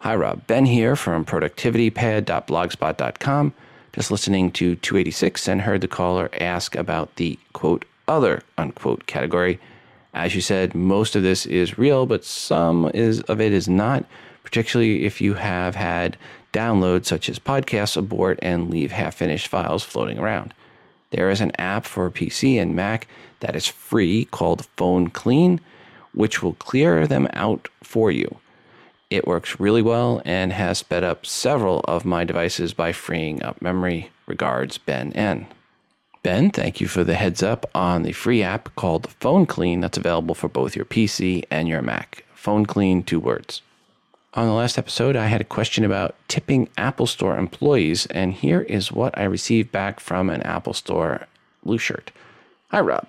Hi, 0.01 0.15
Rob. 0.15 0.47
Ben 0.47 0.67
here 0.67 0.95
from 0.95 1.25
productivitypad.blogspot.com. 1.25 3.55
Just 3.97 4.11
listening 4.11 4.53
to 4.53 4.77
286 4.77 5.49
and 5.49 5.63
heard 5.63 5.81
the 5.81 5.89
caller 5.89 6.29
ask 6.39 6.77
about 6.77 7.17
the 7.17 7.39
quote 7.55 7.87
other 8.07 8.43
unquote 8.59 9.07
category. 9.07 9.59
As 10.13 10.35
you 10.35 10.43
said, 10.43 10.75
most 10.75 11.17
of 11.17 11.23
this 11.23 11.47
is 11.47 11.79
real, 11.79 12.05
but 12.05 12.23
some 12.23 12.91
is 12.93 13.23
of 13.23 13.41
it 13.41 13.55
is 13.55 13.71
not, 13.71 14.05
particularly 14.45 15.07
if 15.07 15.23
you 15.23 15.33
have 15.33 15.77
had 15.77 16.19
downloads 16.53 17.07
such 17.07 17.31
as 17.31 17.39
podcasts 17.39 17.97
abort 17.97 18.39
and 18.43 18.69
leave 18.69 18.93
half 18.93 19.15
finished 19.15 19.49
files 19.49 19.83
floating 19.83 20.19
around. 20.19 20.53
There 21.09 21.31
is 21.31 21.41
an 21.41 21.53
app 21.59 21.87
for 21.87 22.11
PC 22.11 22.61
and 22.61 22.77
Mac 22.77 23.09
that 23.41 23.57
is 23.57 23.67
free 23.67 24.27
called 24.27 24.67
Phone 24.77 25.09
Clean, 25.09 25.59
which 26.13 26.43
will 26.43 26.55
clear 26.55 27.07
them 27.07 27.29
out 27.33 27.69
for 27.83 28.11
you. 28.11 28.37
It 29.09 29.27
works 29.27 29.61
really 29.61 29.83
well 29.83 30.21
and 30.25 30.53
has 30.53 30.79
sped 30.79 31.05
up 31.05 31.25
several 31.25 31.81
of 31.81 32.05
my 32.05 32.25
devices 32.25 32.75
by 32.75 32.93
freeing 32.93 33.43
up 33.43 33.63
memory. 33.63 34.11
Regards, 34.27 34.79
Ben 34.79 35.13
N. 35.13 35.47
Ben, 36.25 36.51
thank 36.51 36.81
you 36.81 36.89
for 36.89 37.05
the 37.05 37.15
heads 37.15 37.41
up 37.41 37.71
on 37.73 38.03
the 38.03 38.11
free 38.11 38.43
app 38.43 38.75
called 38.75 39.09
Phone 39.21 39.47
Clean 39.47 39.81
that's 39.81 39.97
available 39.97 40.35
for 40.35 40.49
both 40.49 40.75
your 40.75 40.85
PC 40.85 41.45
and 41.53 41.69
your 41.69 41.83
Mac. 41.83 42.25
Phone 42.35 42.67
Clean, 42.67 43.05
two 43.05 43.21
words. 43.21 43.63
On 44.35 44.47
the 44.47 44.53
last 44.53 44.77
episode, 44.77 45.15
I 45.15 45.27
had 45.27 45.41
a 45.41 45.45
question 45.45 45.85
about 45.85 46.17
tipping 46.27 46.69
Apple 46.77 47.07
Store 47.07 47.39
employees, 47.39 48.07
and 48.07 48.35
here 48.35 48.63
is 48.63 48.91
what 48.91 49.17
I 49.17 49.23
received 49.23 49.71
back 49.71 50.01
from 50.01 50.29
an 50.29 50.43
Apple 50.43 50.75
Store 50.75 51.29
blue 51.65 51.79
shirt. 51.79 52.11
Hi, 52.73 52.81
Rob. 52.81 53.07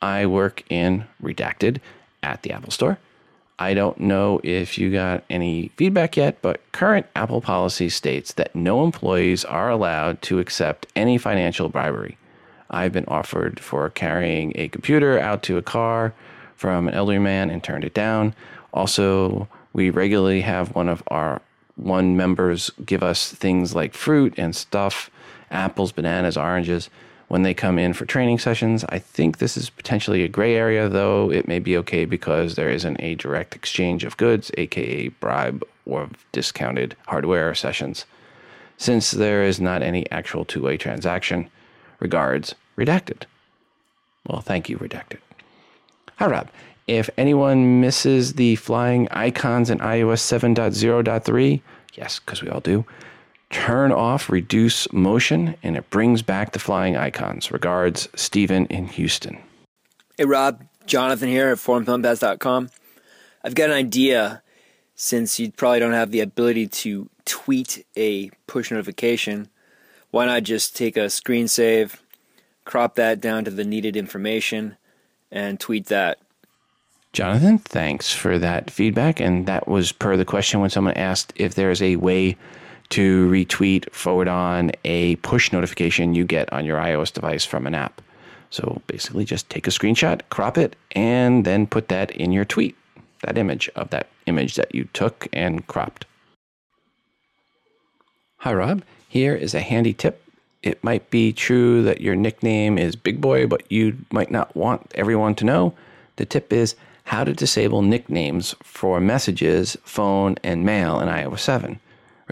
I 0.00 0.24
work 0.24 0.62
in 0.70 1.06
Redacted 1.20 1.80
at 2.22 2.42
the 2.42 2.52
Apple 2.52 2.70
Store. 2.70 2.98
I 3.62 3.74
don't 3.74 4.00
know 4.00 4.40
if 4.42 4.76
you 4.76 4.90
got 4.90 5.22
any 5.30 5.70
feedback 5.76 6.16
yet, 6.16 6.42
but 6.42 6.60
current 6.72 7.06
Apple 7.14 7.40
policy 7.40 7.88
states 7.90 8.32
that 8.32 8.56
no 8.56 8.82
employees 8.82 9.44
are 9.44 9.70
allowed 9.70 10.20
to 10.22 10.40
accept 10.40 10.88
any 10.96 11.16
financial 11.16 11.68
bribery. 11.68 12.18
I've 12.70 12.92
been 12.92 13.04
offered 13.06 13.60
for 13.60 13.88
carrying 13.88 14.50
a 14.56 14.66
computer 14.66 15.16
out 15.16 15.44
to 15.44 15.58
a 15.58 15.62
car 15.62 16.12
from 16.56 16.88
an 16.88 16.94
elderly 16.94 17.20
man 17.20 17.50
and 17.50 17.62
turned 17.62 17.84
it 17.84 17.94
down. 17.94 18.34
Also, 18.74 19.46
we 19.72 19.90
regularly 19.90 20.40
have 20.40 20.74
one 20.74 20.88
of 20.88 21.04
our 21.06 21.40
one 21.76 22.16
members 22.16 22.68
give 22.84 23.04
us 23.04 23.30
things 23.30 23.76
like 23.76 23.94
fruit 23.94 24.34
and 24.36 24.56
stuff, 24.56 25.08
apples, 25.52 25.92
bananas, 25.92 26.36
oranges 26.36 26.90
when 27.28 27.42
they 27.42 27.54
come 27.54 27.78
in 27.78 27.92
for 27.92 28.04
training 28.04 28.38
sessions. 28.38 28.84
I 28.88 28.98
think 28.98 29.38
this 29.38 29.56
is 29.56 29.70
potentially 29.70 30.22
a 30.22 30.28
gray 30.28 30.54
area, 30.54 30.88
though 30.88 31.30
it 31.30 31.48
may 31.48 31.58
be 31.58 31.76
okay 31.78 32.04
because 32.04 32.54
there 32.54 32.70
isn't 32.70 33.00
a 33.00 33.14
direct 33.14 33.54
exchange 33.54 34.04
of 34.04 34.16
goods, 34.16 34.50
aka 34.58 35.08
bribe 35.08 35.64
or 35.86 36.08
discounted 36.32 36.96
hardware 37.06 37.54
sessions, 37.54 38.04
since 38.76 39.10
there 39.10 39.42
is 39.42 39.60
not 39.60 39.82
any 39.82 40.10
actual 40.10 40.44
two 40.44 40.62
way 40.62 40.76
transaction. 40.76 41.48
Regards, 42.00 42.54
Redacted. 42.76 43.24
Well, 44.26 44.40
thank 44.40 44.68
you, 44.68 44.78
Redacted. 44.78 45.18
Hi, 46.16 46.26
Rob. 46.26 46.48
If 46.86 47.08
anyone 47.16 47.80
misses 47.80 48.34
the 48.34 48.56
flying 48.56 49.08
icons 49.10 49.70
in 49.70 49.78
iOS 49.78 50.20
7.0.3, 50.20 51.60
yes, 51.94 52.18
because 52.18 52.42
we 52.42 52.48
all 52.48 52.60
do, 52.60 52.84
turn 53.52 53.92
off 53.92 54.28
reduce 54.28 54.92
motion 54.92 55.54
and 55.62 55.76
it 55.76 55.88
brings 55.90 56.22
back 56.22 56.52
the 56.52 56.58
flying 56.58 56.96
icons. 56.96 57.52
Regards, 57.52 58.08
Stephen 58.16 58.66
in 58.66 58.88
Houston. 58.88 59.38
Hey, 60.18 60.24
Rob. 60.24 60.64
Jonathan 60.86 61.28
here 61.28 61.50
at 61.50 61.58
forumthumbpads.com. 61.58 62.70
I've 63.44 63.54
got 63.54 63.70
an 63.70 63.76
idea 63.76 64.42
since 64.94 65.38
you 65.38 65.52
probably 65.52 65.78
don't 65.78 65.92
have 65.92 66.10
the 66.10 66.20
ability 66.20 66.66
to 66.66 67.08
tweet 67.24 67.86
a 67.96 68.30
push 68.46 68.70
notification. 68.70 69.48
Why 70.10 70.26
not 70.26 70.42
just 70.42 70.76
take 70.76 70.96
a 70.96 71.08
screen 71.08 71.48
save, 71.48 72.02
crop 72.64 72.96
that 72.96 73.20
down 73.20 73.44
to 73.44 73.50
the 73.50 73.64
needed 73.64 73.96
information, 73.96 74.76
and 75.30 75.58
tweet 75.58 75.86
that? 75.86 76.18
Jonathan, 77.12 77.58
thanks 77.58 78.12
for 78.12 78.38
that 78.38 78.70
feedback. 78.70 79.20
And 79.20 79.46
that 79.46 79.68
was 79.68 79.92
per 79.92 80.16
the 80.16 80.24
question 80.24 80.60
when 80.60 80.70
someone 80.70 80.94
asked 80.94 81.32
if 81.36 81.54
there's 81.54 81.82
a 81.82 81.96
way 81.96 82.36
to 82.92 83.28
retweet, 83.30 83.90
forward 83.90 84.28
on 84.28 84.70
a 84.84 85.16
push 85.16 85.50
notification 85.50 86.14
you 86.14 86.24
get 86.24 86.52
on 86.52 86.64
your 86.64 86.78
iOS 86.78 87.12
device 87.12 87.44
from 87.44 87.66
an 87.66 87.74
app. 87.74 88.02
So 88.50 88.82
basically, 88.86 89.24
just 89.24 89.48
take 89.48 89.66
a 89.66 89.70
screenshot, 89.70 90.20
crop 90.28 90.58
it, 90.58 90.76
and 90.92 91.44
then 91.46 91.66
put 91.66 91.88
that 91.88 92.10
in 92.10 92.32
your 92.32 92.44
tweet, 92.44 92.76
that 93.22 93.38
image 93.38 93.70
of 93.76 93.88
that 93.90 94.08
image 94.26 94.56
that 94.56 94.74
you 94.74 94.84
took 94.92 95.26
and 95.32 95.66
cropped. 95.66 96.04
Hi, 98.38 98.52
Rob. 98.52 98.82
Here 99.08 99.34
is 99.34 99.54
a 99.54 99.60
handy 99.60 99.94
tip. 99.94 100.22
It 100.62 100.84
might 100.84 101.08
be 101.08 101.32
true 101.32 101.82
that 101.84 102.02
your 102.02 102.14
nickname 102.14 102.76
is 102.76 102.94
Big 102.94 103.20
Boy, 103.22 103.46
but 103.46 103.70
you 103.72 103.96
might 104.10 104.30
not 104.30 104.54
want 104.54 104.92
everyone 104.94 105.34
to 105.36 105.46
know. 105.46 105.74
The 106.16 106.26
tip 106.26 106.52
is 106.52 106.76
how 107.04 107.24
to 107.24 107.32
disable 107.32 107.80
nicknames 107.80 108.54
for 108.62 109.00
messages, 109.00 109.78
phone, 109.82 110.36
and 110.44 110.64
mail 110.64 111.00
in 111.00 111.08
iOS 111.08 111.40
7. 111.40 111.80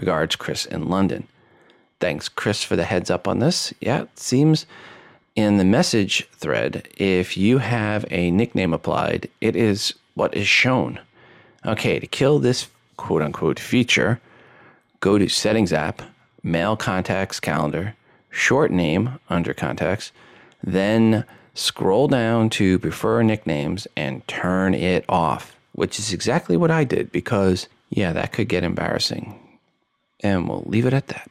Regards, 0.01 0.35
Chris 0.35 0.65
in 0.65 0.89
London. 0.89 1.27
Thanks, 1.99 2.27
Chris, 2.27 2.63
for 2.63 2.75
the 2.75 2.83
heads 2.83 3.09
up 3.09 3.27
on 3.27 3.39
this. 3.39 3.73
Yeah, 3.79 4.01
it 4.01 4.19
seems 4.19 4.65
in 5.35 5.57
the 5.57 5.63
message 5.63 6.27
thread, 6.31 6.87
if 6.97 7.37
you 7.37 7.59
have 7.59 8.05
a 8.11 8.31
nickname 8.31 8.73
applied, 8.73 9.29
it 9.39 9.55
is 9.55 9.93
what 10.15 10.35
is 10.35 10.47
shown. 10.47 10.99
Okay, 11.65 11.99
to 11.99 12.07
kill 12.07 12.39
this 12.39 12.67
quote 12.97 13.21
unquote 13.21 13.59
feature, 13.59 14.19
go 14.99 15.17
to 15.17 15.29
Settings 15.29 15.71
app, 15.71 16.01
Mail 16.43 16.75
Contacts 16.75 17.39
Calendar, 17.39 17.95
Short 18.29 18.71
Name 18.71 19.19
under 19.29 19.53
Contacts, 19.53 20.11
then 20.63 21.23
scroll 21.53 22.07
down 22.07 22.49
to 22.49 22.79
Prefer 22.79 23.21
Nicknames 23.21 23.87
and 23.95 24.27
turn 24.27 24.73
it 24.73 25.05
off, 25.07 25.55
which 25.73 25.99
is 25.99 26.11
exactly 26.11 26.57
what 26.57 26.71
I 26.71 26.83
did 26.83 27.11
because, 27.11 27.67
yeah, 27.89 28.13
that 28.13 28.33
could 28.33 28.47
get 28.47 28.63
embarrassing. 28.63 29.37
And 30.21 30.47
we'll 30.47 30.63
leave 30.65 30.85
it 30.85 30.93
at 30.93 31.07
that. 31.07 31.29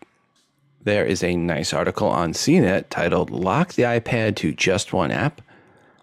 There 0.82 1.04
is 1.04 1.22
a 1.22 1.36
nice 1.36 1.72
article 1.72 2.08
on 2.08 2.32
CNET 2.32 2.86
titled 2.88 3.30
Lock 3.30 3.74
the 3.74 3.82
iPad 3.82 4.36
to 4.36 4.52
Just 4.52 4.92
One 4.92 5.10
App. 5.10 5.42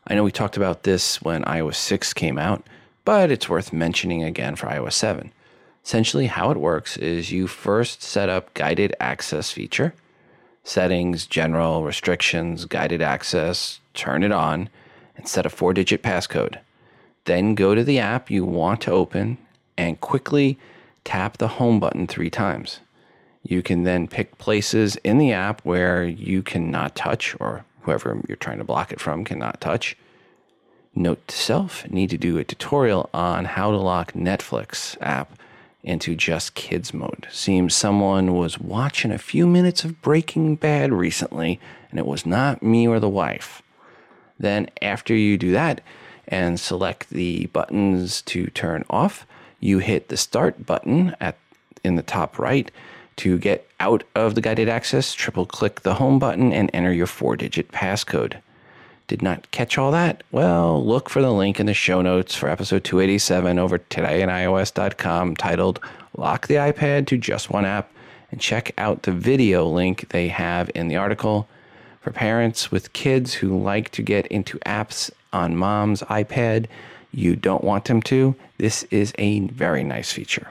I 0.07 0.15
know 0.15 0.23
we 0.23 0.31
talked 0.31 0.55
about 0.55 0.83
this 0.83 1.21
when 1.21 1.43
iOS 1.43 1.75
6 1.75 2.13
came 2.13 2.37
out, 2.37 2.65
but 3.03 3.31
it's 3.31 3.49
worth 3.49 3.73
mentioning 3.73 4.23
again 4.23 4.55
for 4.55 4.67
iOS 4.67 4.93
7. 4.93 5.31
Essentially, 5.83 6.27
how 6.27 6.51
it 6.51 6.57
works 6.57 6.95
is 6.97 7.31
you 7.31 7.47
first 7.47 8.03
set 8.03 8.29
up 8.29 8.53
guided 8.53 8.93
access 8.99 9.51
feature, 9.51 9.93
settings, 10.63 11.25
general, 11.25 11.83
restrictions, 11.83 12.65
guided 12.65 13.01
access, 13.01 13.79
turn 13.93 14.21
it 14.21 14.31
on, 14.31 14.69
and 15.15 15.27
set 15.27 15.45
a 15.45 15.49
four 15.49 15.73
digit 15.73 16.03
passcode. 16.03 16.59
Then 17.25 17.55
go 17.55 17.73
to 17.73 17.83
the 17.83 17.99
app 17.99 18.29
you 18.29 18.45
want 18.45 18.81
to 18.81 18.91
open 18.91 19.37
and 19.77 19.99
quickly 19.99 20.59
tap 21.07 21.37
the 21.37 21.47
home 21.47 21.79
button 21.79 22.05
three 22.05 22.29
times. 22.29 22.81
You 23.41 23.61
can 23.61 23.83
then 23.83 24.09
pick 24.09 24.37
places 24.37 24.97
in 25.05 25.17
the 25.17 25.31
app 25.31 25.61
where 25.61 26.03
you 26.03 26.43
cannot 26.43 26.97
touch, 26.97 27.33
or 27.39 27.63
whoever 27.83 28.21
you're 28.27 28.35
trying 28.35 28.57
to 28.57 28.65
block 28.65 28.91
it 28.91 28.99
from 28.99 29.23
cannot 29.23 29.61
touch. 29.61 29.95
Note 30.93 31.25
to 31.29 31.37
self 31.37 31.89
need 31.89 32.09
to 32.09 32.17
do 32.17 32.37
a 32.37 32.43
tutorial 32.43 33.09
on 33.13 33.45
how 33.45 33.71
to 33.71 33.77
lock 33.77 34.11
Netflix 34.11 34.97
app 34.99 35.39
into 35.81 36.13
just 36.13 36.55
kids 36.55 36.93
mode. 36.93 37.25
Seems 37.31 37.73
someone 37.73 38.35
was 38.35 38.59
watching 38.59 39.11
a 39.13 39.17
few 39.17 39.47
minutes 39.47 39.85
of 39.85 40.01
Breaking 40.01 40.57
Bad 40.57 40.91
recently, 40.91 41.57
and 41.89 42.01
it 42.01 42.05
was 42.05 42.25
not 42.25 42.61
me 42.61 42.85
or 42.85 42.99
the 42.99 43.07
wife. 43.07 43.61
Then, 44.37 44.69
after 44.81 45.15
you 45.15 45.37
do 45.37 45.53
that 45.53 45.79
and 46.27 46.59
select 46.59 47.11
the 47.11 47.45
buttons 47.45 48.21
to 48.23 48.47
turn 48.47 48.83
off, 48.89 49.25
you 49.59 49.79
hit 49.79 50.09
the 50.09 50.17
start 50.17 50.65
button 50.65 51.15
at 51.19 51.37
in 51.83 51.95
the 51.95 52.03
top 52.03 52.37
right 52.39 52.69
to 53.17 53.37
get 53.37 53.67
out 53.79 54.03
of 54.15 54.35
the 54.35 54.41
guided 54.41 54.69
access. 54.69 55.13
Triple 55.13 55.45
click 55.45 55.81
the 55.81 55.95
home 55.95 56.19
button 56.19 56.53
and 56.53 56.69
enter 56.73 56.93
your 56.93 57.07
four 57.07 57.35
digit 57.35 57.71
passcode. 57.71 58.35
Did 59.07 59.21
not 59.21 59.49
catch 59.51 59.77
all 59.77 59.91
that? 59.91 60.21
Well, 60.31 60.85
look 60.85 61.09
for 61.09 61.21
the 61.21 61.31
link 61.31 61.59
in 61.59 61.65
the 61.65 61.73
show 61.73 62.01
notes 62.01 62.35
for 62.35 62.49
episode 62.49 62.83
287 62.83 63.57
over 63.57 63.79
todayinios.com 63.79 65.35
titled 65.37 65.79
Lock 66.17 66.47
the 66.47 66.55
iPad 66.55 67.07
to 67.07 67.17
Just 67.17 67.49
One 67.49 67.65
App 67.65 67.89
and 68.31 68.41
check 68.41 68.73
out 68.77 69.03
the 69.03 69.13
video 69.13 69.65
link 69.65 70.09
they 70.09 70.27
have 70.27 70.69
in 70.75 70.89
the 70.89 70.97
article. 70.97 71.47
For 72.01 72.11
parents 72.11 72.71
with 72.71 72.93
kids 72.93 73.35
who 73.35 73.57
like 73.57 73.91
to 73.91 74.01
get 74.01 74.27
into 74.27 74.59
apps 74.59 75.09
on 75.31 75.55
mom's 75.55 76.01
iPad, 76.03 76.67
you 77.11 77.35
don't 77.35 77.63
want 77.63 77.85
them 77.85 78.01
to, 78.03 78.35
this 78.57 78.83
is 78.83 79.13
a 79.17 79.39
very 79.41 79.83
nice 79.83 80.11
feature, 80.11 80.49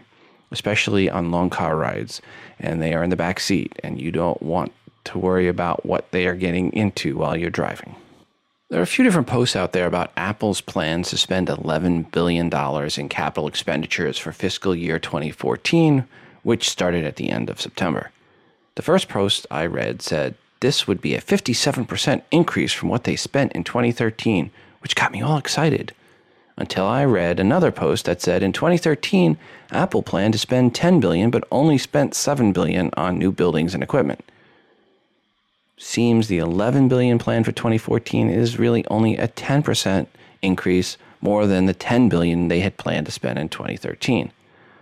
especially 0.50 1.11
on 1.11 1.30
long 1.30 1.50
car 1.50 1.76
rides 1.76 2.20
and 2.59 2.80
they 2.80 2.94
are 2.94 3.02
in 3.02 3.11
the 3.11 3.16
back 3.16 3.40
seat 3.40 3.78
and 3.82 4.00
you 4.00 4.11
don't 4.11 4.40
want 4.42 4.72
to 5.04 5.18
worry 5.18 5.48
about 5.48 5.86
what 5.86 6.11
they 6.11 6.26
are 6.26 6.34
getting 6.34 6.72
into 6.72 7.16
while 7.16 7.36
you're 7.36 7.50
driving. 7.50 7.94
There 8.68 8.80
are 8.80 8.82
a 8.82 8.86
few 8.86 9.04
different 9.04 9.28
posts 9.28 9.54
out 9.54 9.72
there 9.72 9.86
about 9.86 10.11
Apple's 10.16 10.61
plans 10.61 11.11
to 11.11 11.16
spend 11.16 11.46
$11 11.46 12.11
billion 12.11 12.52
in 12.98 13.09
capital 13.09 13.46
expenditures 13.46 14.18
for 14.18 14.32
fiscal 14.32 14.74
year 14.74 14.98
2014, 14.98 16.07
which 16.42 16.68
started 16.68 17.04
at 17.04 17.16
the 17.16 17.30
end 17.30 17.48
of 17.48 17.61
September. 17.61 18.11
The 18.74 18.82
first 18.82 19.09
post 19.09 19.46
I 19.52 19.66
read 19.66 20.02
said 20.02 20.34
this 20.61 20.88
would 20.88 21.00
be 21.00 21.14
a 21.14 21.20
57% 21.20 22.22
increase 22.32 22.72
from 22.72 22.88
what 22.88 23.04
they 23.04 23.14
spent 23.14 23.52
in 23.52 23.62
2013, 23.62 24.50
which 24.80 24.96
got 24.96 25.12
me 25.12 25.22
all 25.22 25.38
excited. 25.38 25.94
Until 26.57 26.86
I 26.86 27.04
read 27.04 27.38
another 27.38 27.70
post 27.70 28.07
that 28.07 28.22
said 28.22 28.42
in 28.42 28.52
2013, 28.52 29.36
Apple 29.70 30.02
planned 30.02 30.32
to 30.32 30.38
spend 30.38 30.74
10 30.74 31.00
billion 31.00 31.30
but 31.30 31.44
only 31.50 31.78
spent 31.78 32.14
7 32.14 32.52
billion 32.52 32.90
on 32.96 33.18
new 33.18 33.30
buildings 33.30 33.74
and 33.74 33.82
equipment 33.82 34.24
seems 35.78 36.28
the 36.28 36.38
11 36.38 36.88
billion 36.88 37.18
plan 37.18 37.44
for 37.44 37.52
2014 37.52 38.30
is 38.30 38.59
really 38.59 38.86
only 38.86 39.16
a 39.16 39.28
10% 39.28 40.07
increase 40.42 40.96
more 41.20 41.46
than 41.46 41.66
the 41.66 41.74
10 41.74 42.09
billion 42.09 42.48
they 42.48 42.61
had 42.61 42.76
planned 42.76 43.07
to 43.07 43.12
spend 43.12 43.38
in 43.38 43.48
2013. 43.48 44.32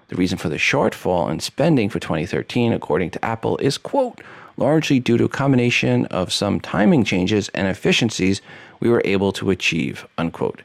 The 0.09 0.17
reason 0.17 0.39
for 0.39 0.49
the 0.49 0.57
shortfall 0.57 1.31
in 1.31 1.41
spending 1.41 1.89
for 1.89 1.99
2013 1.99 2.73
according 2.73 3.11
to 3.11 3.25
Apple 3.25 3.57
is 3.59 3.79
quote 3.79 4.21
largely 4.57 5.01
due 5.01 5.19
to 5.19 5.25
a 5.25 5.29
combination 5.29 6.07
of 6.07 6.33
some 6.33 6.61
timing 6.61 7.03
changes 7.03 7.49
and 7.49 7.67
efficiencies 7.67 8.41
we 8.79 8.89
were 8.89 9.03
able 9.05 9.33
to 9.33 9.51
achieve 9.51 10.07
unquote. 10.17 10.63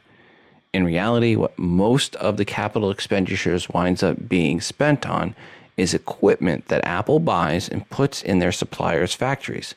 In 0.72 0.84
reality, 0.84 1.34
what 1.34 1.58
most 1.58 2.14
of 2.16 2.36
the 2.36 2.44
capital 2.44 2.90
expenditures 2.90 3.68
winds 3.68 4.04
up 4.04 4.28
being 4.28 4.60
spent 4.60 5.04
on 5.04 5.34
is 5.76 5.94
equipment 5.94 6.68
that 6.68 6.84
Apple 6.84 7.18
buys 7.18 7.68
and 7.68 7.88
puts 7.90 8.22
in 8.22 8.38
their 8.38 8.52
suppliers' 8.52 9.14
factories. 9.14 9.74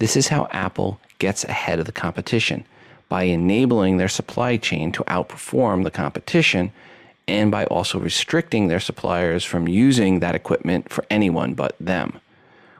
This 0.00 0.16
is 0.16 0.28
how 0.28 0.48
Apple 0.50 0.98
gets 1.20 1.44
ahead 1.44 1.78
of 1.78 1.86
the 1.86 1.92
competition 1.92 2.64
by 3.08 3.24
enabling 3.24 3.98
their 3.98 4.08
supply 4.08 4.56
chain 4.56 4.90
to 4.92 5.04
outperform 5.04 5.84
the 5.84 5.92
competition 5.92 6.72
and 7.28 7.52
by 7.52 7.64
also 7.66 8.00
restricting 8.00 8.66
their 8.66 8.80
suppliers 8.80 9.44
from 9.44 9.68
using 9.68 10.18
that 10.18 10.34
equipment 10.34 10.90
for 10.90 11.04
anyone 11.08 11.54
but 11.54 11.76
them. 11.78 12.18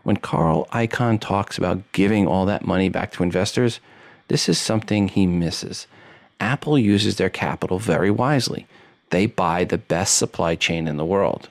When 0.02 0.16
Carl 0.16 0.66
Icahn 0.72 1.20
talks 1.20 1.58
about 1.58 1.92
giving 1.92 2.26
all 2.26 2.44
that 2.46 2.66
money 2.66 2.88
back 2.88 3.12
to 3.12 3.22
investors, 3.22 3.78
this 4.26 4.48
is 4.48 4.58
something 4.58 5.06
he 5.06 5.28
misses. 5.28 5.86
Apple 6.42 6.76
uses 6.76 7.16
their 7.16 7.30
capital 7.30 7.78
very 7.78 8.10
wisely. 8.10 8.66
They 9.10 9.26
buy 9.26 9.62
the 9.62 9.78
best 9.78 10.16
supply 10.16 10.56
chain 10.56 10.88
in 10.88 10.96
the 10.96 11.04
world. 11.04 11.48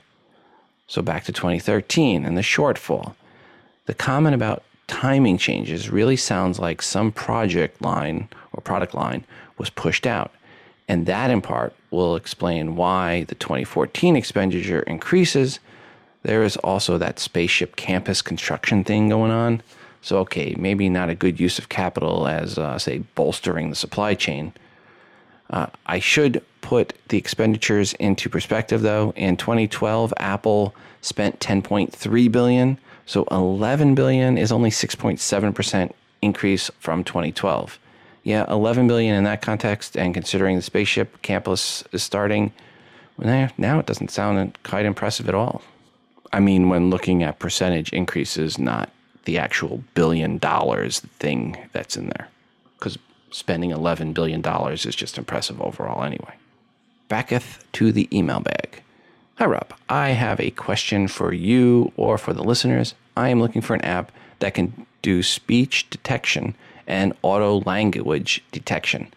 So 0.86 1.00
back 1.00 1.24
to 1.24 1.32
2013 1.32 2.26
and 2.26 2.36
the 2.36 2.42
shortfall. 2.42 3.14
The 3.86 3.94
comment 3.94 4.34
about 4.34 4.62
timing 4.88 5.38
changes 5.38 5.88
really 5.88 6.16
sounds 6.16 6.58
like 6.58 6.82
some 6.82 7.10
project 7.10 7.80
line 7.80 8.28
or 8.52 8.60
product 8.60 8.94
line 8.94 9.24
was 9.56 9.70
pushed 9.70 10.06
out. 10.06 10.30
And 10.88 11.06
that, 11.06 11.30
in 11.30 11.40
part, 11.40 11.74
will 11.90 12.14
explain 12.14 12.76
why 12.76 13.24
the 13.24 13.34
2014 13.34 14.14
expenditure 14.14 14.82
increases. 14.82 15.58
There 16.22 16.42
is 16.42 16.58
also 16.58 16.98
that 16.98 17.18
spaceship 17.18 17.76
campus 17.76 18.20
construction 18.20 18.84
thing 18.84 19.08
going 19.08 19.30
on. 19.30 19.62
So, 20.02 20.18
okay, 20.18 20.54
maybe 20.58 20.90
not 20.90 21.08
a 21.08 21.14
good 21.14 21.40
use 21.40 21.58
of 21.58 21.70
capital 21.70 22.28
as, 22.28 22.58
uh, 22.58 22.78
say, 22.78 22.98
bolstering 23.14 23.70
the 23.70 23.76
supply 23.76 24.14
chain. 24.14 24.52
Uh, 25.52 25.66
I 25.86 25.98
should 25.98 26.42
put 26.62 26.94
the 27.08 27.18
expenditures 27.18 27.92
into 27.94 28.28
perspective, 28.28 28.82
though. 28.82 29.12
In 29.16 29.36
2012, 29.36 30.14
Apple 30.18 30.74
spent 31.00 31.40
10.3 31.40 32.32
billion 32.32 32.78
so 33.06 33.26
11 33.30 33.94
billion 33.94 34.38
is 34.38 34.52
only 34.52 34.70
6.7% 34.70 35.92
increase 36.22 36.70
from 36.78 37.04
2012. 37.04 37.78
Yeah, 38.24 38.44
11 38.48 38.86
billion 38.86 39.14
in 39.14 39.24
that 39.24 39.42
context, 39.42 39.96
and 39.96 40.14
considering 40.14 40.56
the 40.56 40.62
spaceship 40.62 41.20
campus 41.22 41.82
is 41.92 42.02
starting, 42.02 42.52
now 43.18 43.78
it 43.78 43.86
doesn't 43.86 44.10
sound 44.10 44.56
quite 44.62 44.86
impressive 44.86 45.28
at 45.28 45.34
all. 45.34 45.62
I 46.32 46.40
mean, 46.40 46.68
when 46.68 46.88
looking 46.88 47.22
at 47.22 47.40
percentage 47.40 47.92
increases, 47.92 48.58
not 48.58 48.90
the 49.24 49.38
actual 49.38 49.82
billion 49.94 50.38
dollars 50.38 51.00
thing 51.00 51.56
that's 51.72 51.96
in 51.96 52.06
there, 52.06 52.28
because 52.78 52.96
spending 53.32 53.70
11 53.70 54.12
billion 54.12 54.40
dollars 54.40 54.86
is 54.86 54.94
just 54.94 55.18
impressive 55.18 55.60
overall 55.60 56.04
anyway. 56.04 56.34
Backeth 57.08 57.64
to 57.72 57.92
the 57.92 58.08
email 58.16 58.40
bag. 58.40 58.82
Hi, 59.36 59.46
Rob. 59.46 59.74
I 59.88 60.10
have 60.10 60.38
a 60.40 60.50
question 60.50 61.08
for 61.08 61.32
you 61.32 61.92
or 61.96 62.18
for 62.18 62.32
the 62.32 62.44
listeners. 62.44 62.94
I 63.16 63.28
am 63.28 63.40
looking 63.40 63.62
for 63.62 63.74
an 63.74 63.84
app 63.84 64.12
that 64.38 64.54
can 64.54 64.86
do 65.02 65.22
speech 65.22 65.88
detection 65.90 66.54
and 66.86 67.14
auto 67.22 67.60
language 67.60 68.44
detection. 68.52 69.12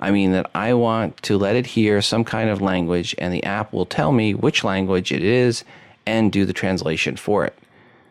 I 0.00 0.10
mean, 0.10 0.32
that 0.32 0.50
I 0.54 0.74
want 0.74 1.16
to 1.22 1.38
let 1.38 1.56
it 1.56 1.66
hear 1.66 2.02
some 2.02 2.24
kind 2.24 2.50
of 2.50 2.60
language, 2.60 3.14
and 3.18 3.32
the 3.32 3.44
app 3.44 3.72
will 3.72 3.86
tell 3.86 4.12
me 4.12 4.34
which 4.34 4.64
language 4.64 5.12
it 5.12 5.22
is 5.22 5.64
and 6.06 6.30
do 6.30 6.44
the 6.44 6.52
translation 6.52 7.16
for 7.16 7.44
it. 7.44 7.56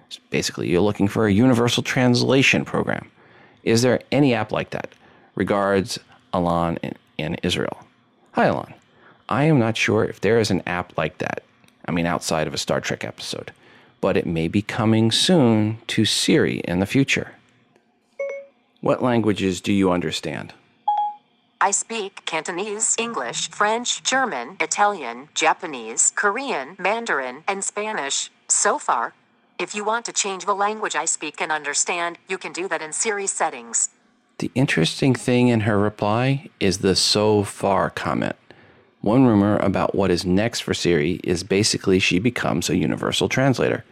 So 0.10 0.20
basically, 0.30 0.70
you're 0.70 0.82
looking 0.82 1.08
for 1.08 1.28
a 1.28 1.34
universal 1.34 1.84
translation 1.84 2.66
program. 2.66 3.10
Is 3.64 3.82
there 3.82 4.02
any 4.12 4.34
app 4.34 4.52
like 4.52 4.72
that? 4.72 4.90
Regards, 5.36 6.00
Alon 6.32 6.78
in, 7.18 7.36
Israel. 7.44 7.86
Hi, 8.34 8.46
Alon. 8.46 8.74
I 9.30 9.46
am 9.46 9.60
not 9.60 9.78
sure 9.78 10.04
if 10.04 10.20
there 10.22 10.40
is 10.40 10.52
an 10.52 10.62
app 10.66 10.98
like 10.98 11.18
that. 11.20 11.44
I 11.88 11.92
mean, 11.92 12.06
outside 12.06 12.48
of 12.48 12.54
a 12.54 12.58
Star 12.58 12.82
Trek 12.82 13.04
episode, 13.04 13.52
but 14.02 14.18
it 14.18 14.26
may 14.26 14.48
be 14.48 14.62
coming 14.62 15.12
soon 15.12 15.80
to 15.88 16.06
Siri 16.06 16.60
in 16.60 16.80
the 16.80 16.86
future. 16.86 17.32
What 18.82 19.02
languages 19.02 19.62
do 19.62 19.72
you 19.72 19.92
understand? 19.92 20.54
I 21.62 21.72
speak 21.72 22.26
Cantonese, 22.26 22.96
English, 23.00 23.50
French, 23.50 24.04
German, 24.04 24.58
Italian, 24.60 25.30
Japanese, 25.34 26.12
Korean, 26.14 26.76
Mandarin, 26.78 27.46
and 27.48 27.64
Spanish. 27.64 28.30
So 28.50 28.78
far. 28.78 29.14
If 29.58 29.74
you 29.74 29.86
want 29.86 30.04
to 30.06 30.12
change 30.12 30.46
the 30.46 30.54
language 30.54 30.96
I 30.96 31.06
speak 31.06 31.40
and 31.40 31.52
understand, 31.52 32.18
you 32.28 32.38
can 32.38 32.52
do 32.52 32.68
that 32.68 32.82
in 32.82 32.92
Siri 32.92 33.28
settings. 33.28 33.90
The 34.40 34.52
interesting 34.56 35.14
thing 35.14 35.48
in 35.48 35.62
her 35.62 35.78
reply 35.78 36.50
is 36.60 36.80
the 36.80 36.96
so 36.96 37.44
far 37.44 37.90
comment. 37.90 38.36
One 39.02 39.26
rumor 39.26 39.58
about 39.58 39.96
what 39.96 40.12
is 40.12 40.26
next 40.26 40.62
for 40.62 40.74
Siri 40.74 41.20
is 41.24 41.44
basically 41.44 42.00
she 42.00 42.20
becomes 42.20 42.70
a 42.70 42.78
universal 42.78 43.30
translator. 43.30 43.84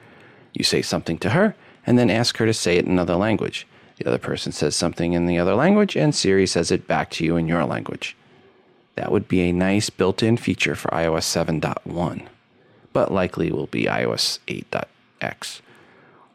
You 0.54 0.64
say 0.64 0.82
something 0.82 1.18
to 1.20 1.32
her 1.32 1.56
and 1.86 1.98
then 2.00 2.10
ask 2.10 2.38
her 2.38 2.46
to 2.46 2.54
say 2.54 2.78
it 2.78 2.86
in 2.86 2.92
another 2.92 3.16
language. 3.16 3.68
The 3.98 4.06
other 4.08 4.18
person 4.18 4.52
says 4.52 4.76
something 4.76 5.14
in 5.14 5.26
the 5.26 5.38
other 5.38 5.54
language 5.54 5.96
and 5.96 6.16
Siri 6.16 6.48
says 6.48 6.72
it 6.72 6.88
back 6.88 7.10
to 7.12 7.26
you 7.26 7.36
in 7.36 7.48
your 7.48 7.66
language. 7.66 8.16
That 8.96 9.12
would 9.12 9.28
be 9.28 9.42
a 9.42 9.54
nice 9.54 9.90
built 9.90 10.24
in 10.24 10.38
feature 10.38 10.76
for 10.76 10.90
iOS 10.90 11.46
7.1, 11.62 12.28
but 12.94 13.12
likely 13.12 13.52
will 13.52 13.68
be 13.68 13.86
iOS 13.86 14.40
8.x. 14.48 15.62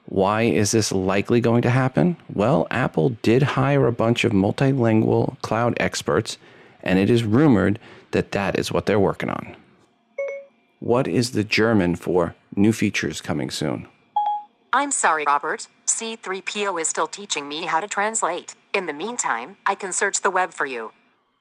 Why 0.07 0.42
is 0.42 0.70
this 0.70 0.92
likely 0.92 1.40
going 1.40 1.62
to 1.62 1.70
happen? 1.70 2.16
Well, 2.32 2.66
Apple 2.70 3.11
did 3.22 3.42
hire 3.42 3.86
a 3.86 3.92
bunch 3.92 4.24
of 4.24 4.32
multilingual 4.32 5.40
cloud 5.42 5.76
experts, 5.78 6.38
and 6.82 6.98
it 6.98 7.11
is 7.11 7.24
rumored 7.24 7.78
that 8.12 8.32
that 8.32 8.59
is 8.59 8.70
what 8.70 8.86
they're 8.86 9.00
working 9.00 9.30
on. 9.30 9.57
What 10.78 11.09
is 11.09 11.32
the 11.32 11.42
German 11.42 11.96
for 11.96 12.36
new 12.54 12.72
features 12.72 13.20
coming 13.20 13.50
soon? 13.50 13.88
I'm 14.72 14.92
sorry, 14.92 15.24
Robert. 15.26 15.68
C3PO 15.86 16.80
is 16.80 16.88
still 16.88 17.07
teaching 17.07 17.48
me 17.48 17.66
how 17.66 17.80
to 17.80 17.88
translate. 17.88 18.54
In 18.72 18.86
the 18.86 18.92
meantime, 18.92 19.57
I 19.66 19.74
can 19.74 19.92
search 19.92 20.20
the 20.20 20.30
web 20.30 20.52
for 20.52 20.66
you. 20.66 20.92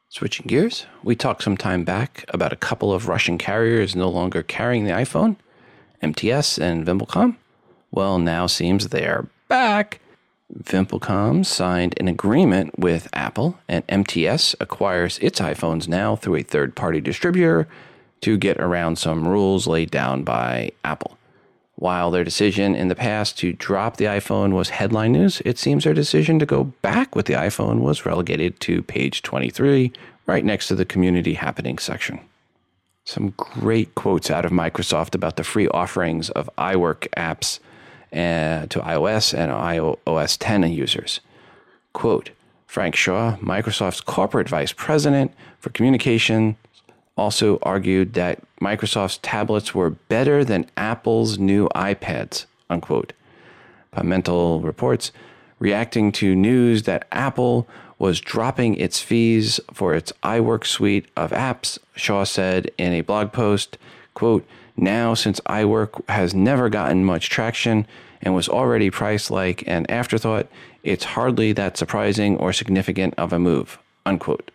Switching 0.10 0.48
gears, 0.48 0.86
we 1.04 1.16
talked 1.16 1.44
some 1.44 1.58
time 1.58 1.84
back 1.84 2.24
about 2.30 2.54
a 2.54 2.56
couple 2.56 2.94
of 2.94 3.08
Russian 3.08 3.38
carriers 3.38 3.96
no 3.96 4.10
longer 4.10 4.42
carrying 4.42 4.86
the 4.86 4.92
iPhone, 4.92 5.36
MTS 6.02 6.58
and 6.58 6.86
Vimpelcom. 6.86 7.36
Well, 7.96 8.20
now 8.20 8.46
seems 8.46 8.90
they're 8.90 9.26
back. 9.48 10.02
Vimpelcom 10.54 11.46
signed 11.46 11.98
an 11.98 12.10
agreement 12.10 12.78
with 12.78 13.08
Apple, 13.14 13.58
and 13.70 13.86
MTS 13.88 14.54
acquires 14.60 15.18
its 15.20 15.40
iPhones 15.40 15.88
now 15.88 16.18
through 16.18 16.36
a 16.36 16.44
third 16.44 16.76
party 16.76 17.00
distributor 17.00 17.70
to 18.20 18.38
get 18.38 18.60
around 18.60 18.98
some 18.98 19.26
rules 19.26 19.66
laid 19.66 19.92
down 19.92 20.24
by 20.24 20.72
Apple. 20.84 21.18
While 21.76 22.12
their 22.12 22.26
decision 22.26 22.76
in 22.76 22.90
the 22.90 22.96
past 22.96 23.38
to 23.40 23.54
drop 23.54 23.96
the 23.96 24.06
iPhone 24.06 24.52
was 24.52 24.70
headline 24.70 25.14
news, 25.14 25.42
it 25.46 25.58
seems 25.58 25.86
their 25.86 25.94
decision 25.94 26.38
to 26.40 26.46
go 26.46 26.66
back 26.66 27.16
with 27.16 27.28
the 27.28 27.34
iPhone 27.34 27.80
was 27.80 28.06
relegated 28.06 28.60
to 28.62 28.84
page 28.84 29.22
23, 29.22 29.94
right 30.26 30.44
next 30.44 30.68
to 30.68 30.76
the 30.76 30.86
community 30.86 31.36
happening 31.36 31.78
section. 31.78 32.20
Some 33.06 33.30
great 33.38 33.96
quotes 33.96 34.30
out 34.30 34.44
of 34.44 34.52
Microsoft 34.52 35.16
about 35.16 35.38
the 35.38 35.46
free 35.46 35.70
offerings 35.70 36.30
of 36.32 36.50
iWork 36.58 37.08
apps 37.16 37.60
uh, 38.14 38.68
to 38.68 38.80
iOS 38.80 39.34
and 39.34 39.52
iOS 39.52 40.38
10 40.40 40.72
users. 40.72 41.20
Quote 41.94 42.32
Frank 42.68 42.96
Shaw, 42.96 43.38
Microsoft's 43.38 44.02
corporate 44.02 44.50
vice 44.50 44.74
president 44.74 45.32
for 45.60 45.70
communication, 45.70 46.58
also 47.18 47.58
argued 47.62 48.14
that 48.14 48.42
Microsoft's 48.60 49.20
tablets 49.22 49.74
were 49.74 49.92
better 49.92 50.44
than 50.44 50.70
Apple's 50.76 51.38
new 51.38 51.70
iPads, 51.70 52.46
unquote. 52.70 53.14
Pimentel 53.94 54.64
reports, 54.64 55.12
reacting 55.60 56.12
to 56.12 56.36
news 56.36 56.84
that 56.84 57.08
Apple 57.12 57.68
was 57.98 58.20
dropping 58.20 58.76
its 58.76 59.00
fees 59.00 59.60
for 59.74 59.94
its 59.94 60.12
iWork 60.24 60.66
suite 60.66 61.06
of 61.16 61.32
apps, 61.32 61.80
Shaw 61.96 62.26
said 62.26 62.70
in 62.78 62.92
a 62.92 63.02
blog 63.02 63.32
post, 63.32 63.78
quote, 64.14 64.46
now 64.78 65.14
since 65.14 65.40
iWork 65.42 66.08
has 66.10 66.34
never 66.34 66.70
gotten 66.70 67.06
much 67.06 67.30
traction 67.30 67.88
and 68.22 68.36
was 68.36 68.50
already 68.50 68.90
priced 68.90 69.32
like 69.32 69.64
an 69.68 69.86
afterthought, 69.90 70.48
it's 70.84 71.04
hardly 71.04 71.54
that 71.54 71.78
surprising 71.78 72.38
or 72.38 72.54
significant 72.54 73.14
of 73.18 73.34
a 73.34 73.40
move, 73.40 73.78
unquote. 74.06 74.52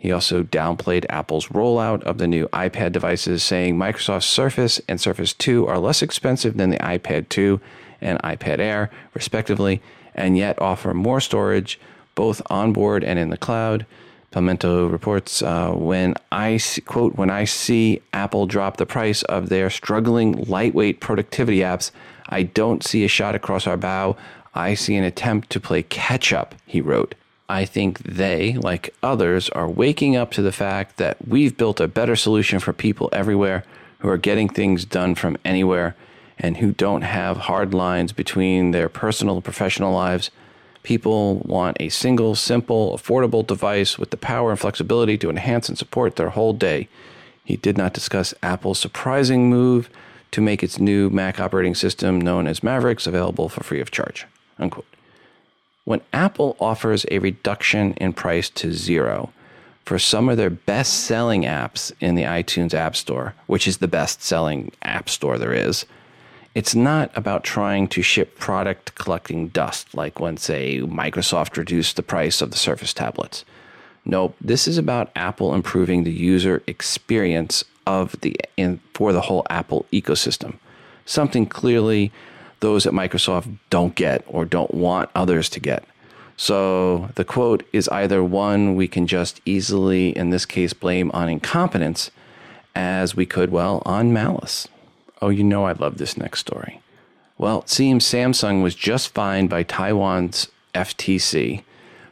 He 0.00 0.12
also 0.12 0.42
downplayed 0.42 1.04
Apple's 1.10 1.48
rollout 1.48 2.02
of 2.04 2.16
the 2.16 2.26
new 2.26 2.48
iPad 2.48 2.92
devices, 2.92 3.42
saying 3.42 3.76
Microsoft 3.76 4.22
Surface 4.22 4.80
and 4.88 4.98
Surface 4.98 5.34
2 5.34 5.66
are 5.66 5.78
less 5.78 6.00
expensive 6.00 6.56
than 6.56 6.70
the 6.70 6.78
iPad 6.78 7.28
2 7.28 7.60
and 8.00 8.18
iPad 8.22 8.60
Air, 8.60 8.90
respectively, 9.12 9.82
and 10.14 10.38
yet 10.38 10.60
offer 10.60 10.94
more 10.94 11.20
storage, 11.20 11.78
both 12.14 12.40
on 12.48 12.72
board 12.72 13.04
and 13.04 13.18
in 13.18 13.28
the 13.28 13.36
cloud. 13.36 13.84
Pimentel 14.32 14.90
reports, 14.90 15.42
uh, 15.42 15.72
when 15.72 16.14
I 16.30 16.56
see, 16.56 16.80
quote, 16.82 17.16
when 17.16 17.30
I 17.30 17.44
see 17.44 18.00
Apple 18.12 18.46
drop 18.46 18.76
the 18.76 18.86
price 18.86 19.22
of 19.24 19.48
their 19.48 19.70
struggling 19.70 20.44
lightweight 20.44 21.00
productivity 21.00 21.58
apps, 21.58 21.90
I 22.28 22.44
don't 22.44 22.84
see 22.84 23.04
a 23.04 23.08
shot 23.08 23.34
across 23.34 23.66
our 23.66 23.76
bow. 23.76 24.16
I 24.54 24.74
see 24.74 24.94
an 24.94 25.04
attempt 25.04 25.50
to 25.50 25.60
play 25.60 25.82
catch 25.82 26.32
up, 26.32 26.54
he 26.64 26.80
wrote. 26.80 27.16
I 27.48 27.64
think 27.64 27.98
they, 28.04 28.54
like 28.54 28.94
others, 29.02 29.48
are 29.48 29.68
waking 29.68 30.14
up 30.14 30.30
to 30.32 30.42
the 30.42 30.52
fact 30.52 30.98
that 30.98 31.16
we've 31.26 31.56
built 31.56 31.80
a 31.80 31.88
better 31.88 32.14
solution 32.14 32.60
for 32.60 32.72
people 32.72 33.08
everywhere 33.12 33.64
who 33.98 34.08
are 34.08 34.16
getting 34.16 34.48
things 34.48 34.84
done 34.84 35.16
from 35.16 35.36
anywhere 35.44 35.96
and 36.38 36.58
who 36.58 36.70
don't 36.70 37.02
have 37.02 37.36
hard 37.36 37.74
lines 37.74 38.12
between 38.12 38.70
their 38.70 38.88
personal 38.88 39.34
and 39.34 39.44
professional 39.44 39.92
lives. 39.92 40.30
People 40.82 41.36
want 41.40 41.76
a 41.78 41.90
single, 41.90 42.34
simple, 42.34 42.96
affordable 42.96 43.46
device 43.46 43.98
with 43.98 44.10
the 44.10 44.16
power 44.16 44.50
and 44.50 44.58
flexibility 44.58 45.18
to 45.18 45.30
enhance 45.30 45.68
and 45.68 45.76
support 45.76 46.16
their 46.16 46.30
whole 46.30 46.52
day. 46.52 46.88
He 47.44 47.56
did 47.56 47.76
not 47.76 47.92
discuss 47.92 48.34
Apple's 48.42 48.78
surprising 48.78 49.50
move 49.50 49.90
to 50.30 50.40
make 50.40 50.62
its 50.62 50.78
new 50.78 51.10
Mac 51.10 51.40
operating 51.40 51.74
system 51.74 52.20
known 52.20 52.46
as 52.46 52.62
Mavericks 52.62 53.06
available 53.06 53.48
for 53.48 53.62
free 53.62 53.80
of 53.80 53.90
charge. 53.90 54.26
Unquote. 54.58 54.86
When 55.84 56.00
Apple 56.12 56.56
offers 56.60 57.04
a 57.10 57.18
reduction 57.18 57.94
in 57.94 58.12
price 58.12 58.48
to 58.50 58.72
zero 58.72 59.32
for 59.84 59.98
some 59.98 60.28
of 60.28 60.36
their 60.36 60.50
best 60.50 61.04
selling 61.04 61.42
apps 61.42 61.92
in 62.00 62.14
the 62.14 62.22
iTunes 62.22 62.74
App 62.74 62.94
Store, 62.94 63.34
which 63.46 63.66
is 63.66 63.78
the 63.78 63.88
best 63.88 64.22
selling 64.22 64.70
app 64.82 65.08
store 65.08 65.36
there 65.36 65.52
is, 65.52 65.84
it's 66.54 66.74
not 66.74 67.10
about 67.16 67.44
trying 67.44 67.86
to 67.88 68.02
ship 68.02 68.38
product 68.38 68.94
collecting 68.96 69.48
dust 69.48 69.94
like 69.94 70.18
when, 70.18 70.36
say, 70.36 70.80
Microsoft 70.80 71.56
reduced 71.56 71.96
the 71.96 72.02
price 72.02 72.40
of 72.42 72.50
the 72.50 72.56
Surface 72.56 72.92
tablets. 72.92 73.44
Nope, 74.04 74.34
this 74.40 74.66
is 74.66 74.78
about 74.78 75.12
Apple 75.14 75.54
improving 75.54 76.04
the 76.04 76.12
user 76.12 76.62
experience 76.66 77.64
of 77.86 78.20
the 78.20 78.36
in, 78.56 78.80
for 78.94 79.12
the 79.12 79.22
whole 79.22 79.46
Apple 79.50 79.86
ecosystem. 79.92 80.54
Something 81.04 81.46
clearly 81.46 82.10
those 82.60 82.86
at 82.86 82.92
Microsoft 82.92 83.58
don't 83.70 83.94
get 83.94 84.24
or 84.26 84.44
don't 84.44 84.74
want 84.74 85.10
others 85.14 85.48
to 85.50 85.60
get. 85.60 85.84
So 86.36 87.10
the 87.16 87.24
quote 87.24 87.66
is 87.72 87.88
either 87.88 88.24
one 88.24 88.74
we 88.74 88.88
can 88.88 89.06
just 89.06 89.40
easily, 89.44 90.16
in 90.16 90.30
this 90.30 90.46
case, 90.46 90.72
blame 90.72 91.10
on 91.12 91.28
incompetence, 91.28 92.10
as 92.74 93.14
we 93.14 93.26
could, 93.26 93.50
well, 93.50 93.82
on 93.84 94.12
malice. 94.12 94.66
Oh, 95.22 95.28
you 95.28 95.44
know 95.44 95.64
I 95.64 95.72
love 95.72 95.98
this 95.98 96.16
next 96.16 96.40
story. 96.40 96.80
Well, 97.36 97.60
it 97.60 97.68
seems 97.68 98.04
Samsung 98.04 98.62
was 98.62 98.74
just 98.74 99.14
fined 99.14 99.50
by 99.50 99.62
Taiwan's 99.62 100.48
FTC 100.74 101.62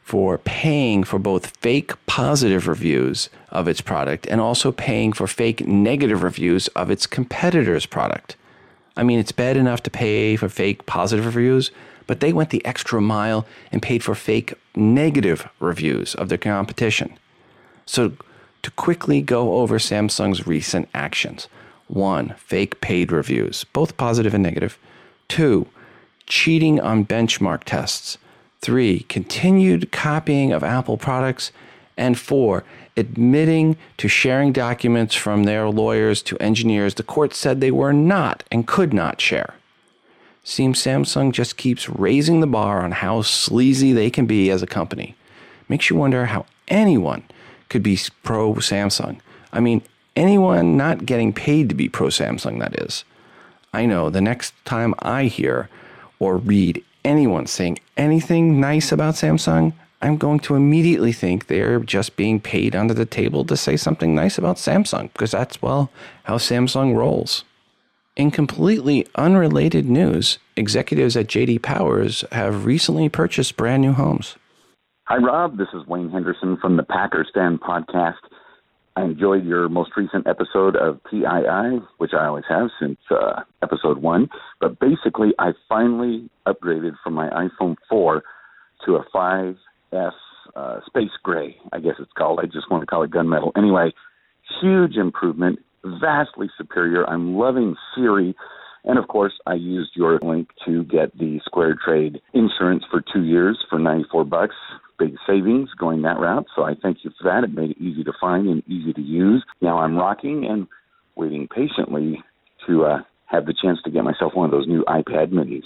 for 0.02 0.38
paying 0.38 1.04
for 1.04 1.18
both 1.18 1.56
fake 1.58 1.92
positive 2.06 2.66
reviews 2.66 3.28
of 3.50 3.68
its 3.68 3.82
product 3.82 4.26
and 4.26 4.40
also 4.40 4.72
paying 4.72 5.12
for 5.12 5.26
fake 5.26 5.66
negative 5.66 6.22
reviews 6.22 6.68
of 6.68 6.90
its 6.90 7.06
competitor's 7.06 7.84
product. 7.84 8.36
I 8.96 9.02
mean, 9.02 9.18
it's 9.18 9.32
bad 9.32 9.56
enough 9.56 9.82
to 9.82 9.90
pay 9.90 10.36
for 10.36 10.48
fake 10.48 10.86
positive 10.86 11.26
reviews, 11.26 11.70
but 12.06 12.20
they 12.20 12.32
went 12.32 12.50
the 12.50 12.64
extra 12.64 13.00
mile 13.00 13.46
and 13.70 13.82
paid 13.82 14.02
for 14.02 14.14
fake 14.14 14.54
negative 14.74 15.46
reviews 15.60 16.14
of 16.14 16.30
their 16.30 16.38
competition. 16.38 17.18
So, 17.86 18.12
to 18.62 18.70
quickly 18.72 19.20
go 19.22 19.54
over 19.54 19.78
Samsung's 19.78 20.46
recent 20.46 20.88
actions 20.94 21.48
one, 21.88 22.34
fake 22.36 22.80
paid 22.80 23.10
reviews, 23.10 23.64
both 23.72 23.96
positive 23.96 24.34
and 24.34 24.42
negative. 24.42 24.78
Two, 25.28 25.66
cheating 26.26 26.80
on 26.80 27.04
benchmark 27.04 27.64
tests. 27.64 28.18
Three, 28.60 29.00
continued 29.08 29.92
copying 29.92 30.52
of 30.52 30.64
Apple 30.64 30.96
products. 30.96 31.52
And 31.96 32.18
four, 32.18 32.64
admitting 32.96 33.76
to 33.96 34.08
sharing 34.08 34.52
documents 34.52 35.14
from 35.14 35.44
their 35.44 35.68
lawyers 35.68 36.22
to 36.22 36.36
engineers 36.38 36.94
the 36.94 37.02
court 37.02 37.34
said 37.34 37.60
they 37.60 37.70
were 37.70 37.92
not 37.92 38.44
and 38.52 38.66
could 38.66 38.92
not 38.92 39.20
share. 39.20 39.54
Seems 40.44 40.82
Samsung 40.82 41.32
just 41.32 41.56
keeps 41.56 41.88
raising 41.88 42.40
the 42.40 42.46
bar 42.46 42.82
on 42.82 42.92
how 42.92 43.22
sleazy 43.22 43.92
they 43.92 44.10
can 44.10 44.26
be 44.26 44.50
as 44.50 44.62
a 44.62 44.66
company. 44.66 45.14
Makes 45.68 45.90
you 45.90 45.96
wonder 45.96 46.26
how 46.26 46.46
anyone 46.68 47.24
could 47.68 47.82
be 47.82 47.98
pro 48.22 48.54
Samsung. 48.54 49.20
I 49.52 49.60
mean, 49.60 49.82
anyone 50.18 50.76
not 50.76 51.06
getting 51.06 51.32
paid 51.32 51.68
to 51.68 51.74
be 51.74 51.88
pro 51.88 52.08
Samsung, 52.08 52.58
that 52.58 52.78
is. 52.78 53.04
I 53.72 53.86
know 53.86 54.10
the 54.10 54.20
next 54.20 54.52
time 54.64 54.94
I 54.98 55.24
hear 55.24 55.70
or 56.18 56.36
read 56.36 56.84
anyone 57.04 57.46
saying 57.46 57.78
anything 57.96 58.60
nice 58.60 58.90
about 58.90 59.14
Samsung, 59.14 59.72
I'm 60.02 60.16
going 60.16 60.40
to 60.40 60.56
immediately 60.56 61.12
think 61.12 61.46
they're 61.46 61.80
just 61.80 62.16
being 62.16 62.40
paid 62.40 62.74
under 62.74 62.94
the 62.94 63.06
table 63.06 63.44
to 63.44 63.56
say 63.56 63.76
something 63.76 64.14
nice 64.14 64.38
about 64.38 64.56
Samsung 64.56 65.12
because 65.12 65.30
that's, 65.30 65.62
well, 65.62 65.90
how 66.24 66.36
Samsung 66.36 66.96
rolls. 66.96 67.44
In 68.16 68.32
completely 68.32 69.06
unrelated 69.14 69.88
news, 69.88 70.38
executives 70.56 71.16
at 71.16 71.28
JD 71.28 71.62
Powers 71.62 72.24
have 72.32 72.64
recently 72.64 73.08
purchased 73.08 73.56
brand 73.56 73.82
new 73.82 73.92
homes. 73.92 74.36
Hi, 75.04 75.16
Rob. 75.16 75.56
This 75.56 75.68
is 75.72 75.86
Wayne 75.86 76.10
Henderson 76.10 76.58
from 76.60 76.76
the 76.76 76.82
Packer 76.82 77.24
Stand 77.28 77.60
podcast. 77.60 78.18
I 78.98 79.04
enjoyed 79.04 79.44
your 79.44 79.68
most 79.68 79.92
recent 79.96 80.26
episode 80.26 80.74
of 80.74 80.98
TII, 81.08 81.86
which 81.98 82.10
I 82.18 82.26
always 82.26 82.44
have 82.48 82.68
since 82.80 82.98
uh, 83.10 83.42
episode 83.62 83.98
one. 83.98 84.28
But 84.60 84.80
basically, 84.80 85.34
I 85.38 85.52
finally 85.68 86.28
upgraded 86.48 86.94
from 87.04 87.14
my 87.14 87.28
iPhone 87.28 87.76
4 87.88 88.24
to 88.86 88.96
a 88.96 89.04
5 89.12 89.54
S 89.92 90.12
uh, 90.56 90.80
Space 90.86 91.10
Gray, 91.22 91.56
I 91.72 91.78
guess 91.78 91.94
it's 92.00 92.10
called. 92.18 92.40
I 92.42 92.46
just 92.46 92.70
want 92.70 92.82
to 92.82 92.86
call 92.86 93.04
it 93.04 93.12
gunmetal. 93.12 93.52
Anyway, 93.56 93.92
huge 94.60 94.96
improvement, 94.96 95.60
vastly 95.84 96.48
superior. 96.58 97.08
I'm 97.08 97.36
loving 97.36 97.76
Siri. 97.94 98.34
And 98.84 98.98
of 98.98 99.08
course, 99.08 99.32
I 99.46 99.54
used 99.54 99.90
your 99.94 100.18
link 100.22 100.48
to 100.66 100.84
get 100.84 101.16
the 101.18 101.40
Square 101.44 101.78
Trade 101.84 102.20
insurance 102.32 102.84
for 102.90 103.02
two 103.12 103.24
years 103.24 103.58
for 103.68 103.78
94 103.78 104.24
bucks. 104.24 104.54
big 104.98 105.14
savings 105.26 105.70
going 105.78 106.02
that 106.02 106.18
route. 106.18 106.46
So 106.56 106.64
I 106.64 106.74
thank 106.82 106.98
you 107.04 107.10
for 107.18 107.24
that. 107.24 107.44
It 107.44 107.54
made 107.54 107.70
it 107.70 107.78
easy 107.78 108.02
to 108.04 108.12
find 108.20 108.48
and 108.48 108.62
easy 108.66 108.92
to 108.92 109.00
use. 109.00 109.44
Now 109.60 109.78
I'm 109.78 109.96
rocking 109.96 110.44
and 110.44 110.66
waiting 111.14 111.48
patiently 111.48 112.22
to 112.66 112.84
uh, 112.84 112.98
have 113.26 113.46
the 113.46 113.54
chance 113.60 113.78
to 113.84 113.90
get 113.90 114.04
myself 114.04 114.34
one 114.34 114.46
of 114.46 114.50
those 114.50 114.66
new 114.66 114.84
iPad 114.86 115.30
minis. 115.30 115.62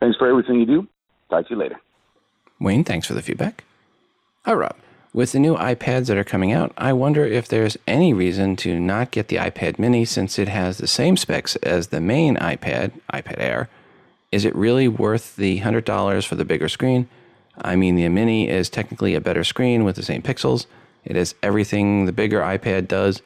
Thanks 0.00 0.16
for 0.16 0.28
everything 0.28 0.60
you 0.60 0.66
do. 0.66 0.86
Talk 1.30 1.48
to 1.48 1.54
you 1.54 1.60
later. 1.60 1.80
Wayne, 2.60 2.84
thanks 2.84 3.06
for 3.06 3.14
the 3.14 3.22
feedback. 3.22 3.64
Hi, 4.44 4.52
Rob. 4.52 4.76
With 5.16 5.32
the 5.32 5.38
new 5.38 5.56
iPads 5.56 6.08
that 6.08 6.18
are 6.18 6.24
coming 6.24 6.52
out, 6.52 6.74
I 6.76 6.92
wonder 6.92 7.24
if 7.24 7.48
there's 7.48 7.78
any 7.86 8.12
reason 8.12 8.54
to 8.56 8.78
not 8.78 9.12
get 9.12 9.28
the 9.28 9.36
iPad 9.36 9.78
mini 9.78 10.04
since 10.04 10.38
it 10.38 10.48
has 10.48 10.76
the 10.76 10.86
same 10.86 11.16
specs 11.16 11.56
as 11.56 11.86
the 11.86 12.02
main 12.02 12.36
iPad, 12.36 12.92
iPad 13.10 13.36
Air. 13.38 13.70
Is 14.30 14.44
it 14.44 14.54
really 14.54 14.88
worth 14.88 15.36
the 15.36 15.60
$100 15.60 16.26
for 16.26 16.34
the 16.34 16.44
bigger 16.44 16.68
screen? 16.68 17.08
I 17.56 17.76
mean, 17.76 17.96
the 17.96 18.06
mini 18.10 18.50
is 18.50 18.68
technically 18.68 19.14
a 19.14 19.20
better 19.22 19.42
screen 19.42 19.84
with 19.84 19.96
the 19.96 20.02
same 20.02 20.20
pixels. 20.20 20.66
It 21.06 21.16
has 21.16 21.34
everything 21.42 22.04
the 22.04 22.12
bigger 22.12 22.42
iPad 22.42 22.86
does. 22.86 23.22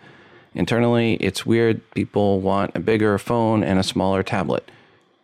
Internally, 0.55 1.15
it's 1.15 1.45
weird 1.45 1.81
people 1.91 2.39
want 2.39 2.71
a 2.77 2.79
bigger 2.79 3.19
phone 3.19 3.65
and 3.65 3.81
a 3.81 3.83
smaller 3.83 4.23
tablet. 4.23 4.71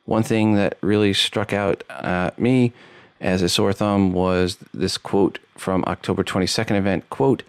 One 0.04 0.24
thing 0.24 0.56
that 0.56 0.78
really 0.80 1.12
struck 1.12 1.52
out 1.52 1.84
at 1.88 2.40
me 2.40 2.72
as 3.20 3.42
a 3.42 3.48
sore 3.48 3.72
thumb 3.72 4.12
was 4.12 4.58
this 4.74 4.98
quote 4.98 5.38
from 5.56 5.84
October 5.86 6.22
22nd 6.22 6.76
event, 6.76 7.08
quote, 7.10 7.42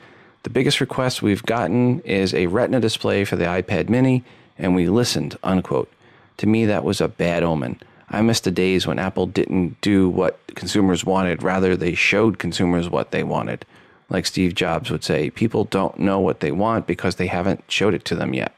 the 0.44 0.50
biggest 0.50 0.80
request 0.80 1.22
we've 1.22 1.44
gotten 1.44 2.00
is 2.02 2.34
a 2.34 2.48
retina 2.48 2.80
display 2.80 3.26
for 3.26 3.36
the 3.36 3.46
iPad 3.46 3.90
mini, 3.90 4.24
and 4.58 4.76
we 4.76 4.88
listened, 4.88 5.38
unquote. 5.44 5.92
To 6.38 6.48
me, 6.48 6.66
that 6.66 6.86
was 6.86 7.02
a 7.02 7.10
bad 7.10 7.44
omen. 7.44 7.82
I 8.10 8.22
miss 8.22 8.40
the 8.40 8.52
days 8.52 8.88
when 8.88 9.00
Apple 9.00 9.26
didn't 9.26 9.82
do 9.82 10.08
what 10.08 10.40
consumers 10.56 11.04
wanted, 11.04 11.44
rather, 11.44 11.76
they 11.76 11.96
showed 11.96 12.40
consumers 12.40 12.90
what 12.90 13.12
they 13.12 13.24
wanted. 13.24 13.66
Like 14.10 14.26
Steve 14.26 14.56
Jobs 14.56 14.90
would 14.90 15.04
say, 15.04 15.30
people 15.30 15.66
don't 15.66 16.00
know 16.00 16.20
what 16.20 16.40
they 16.40 16.54
want 16.54 16.88
because 16.88 17.16
they 17.16 17.28
haven't 17.28 17.66
showed 17.68 17.94
it 17.94 18.06
to 18.06 18.16
them 18.16 18.34
yet. 18.34 18.56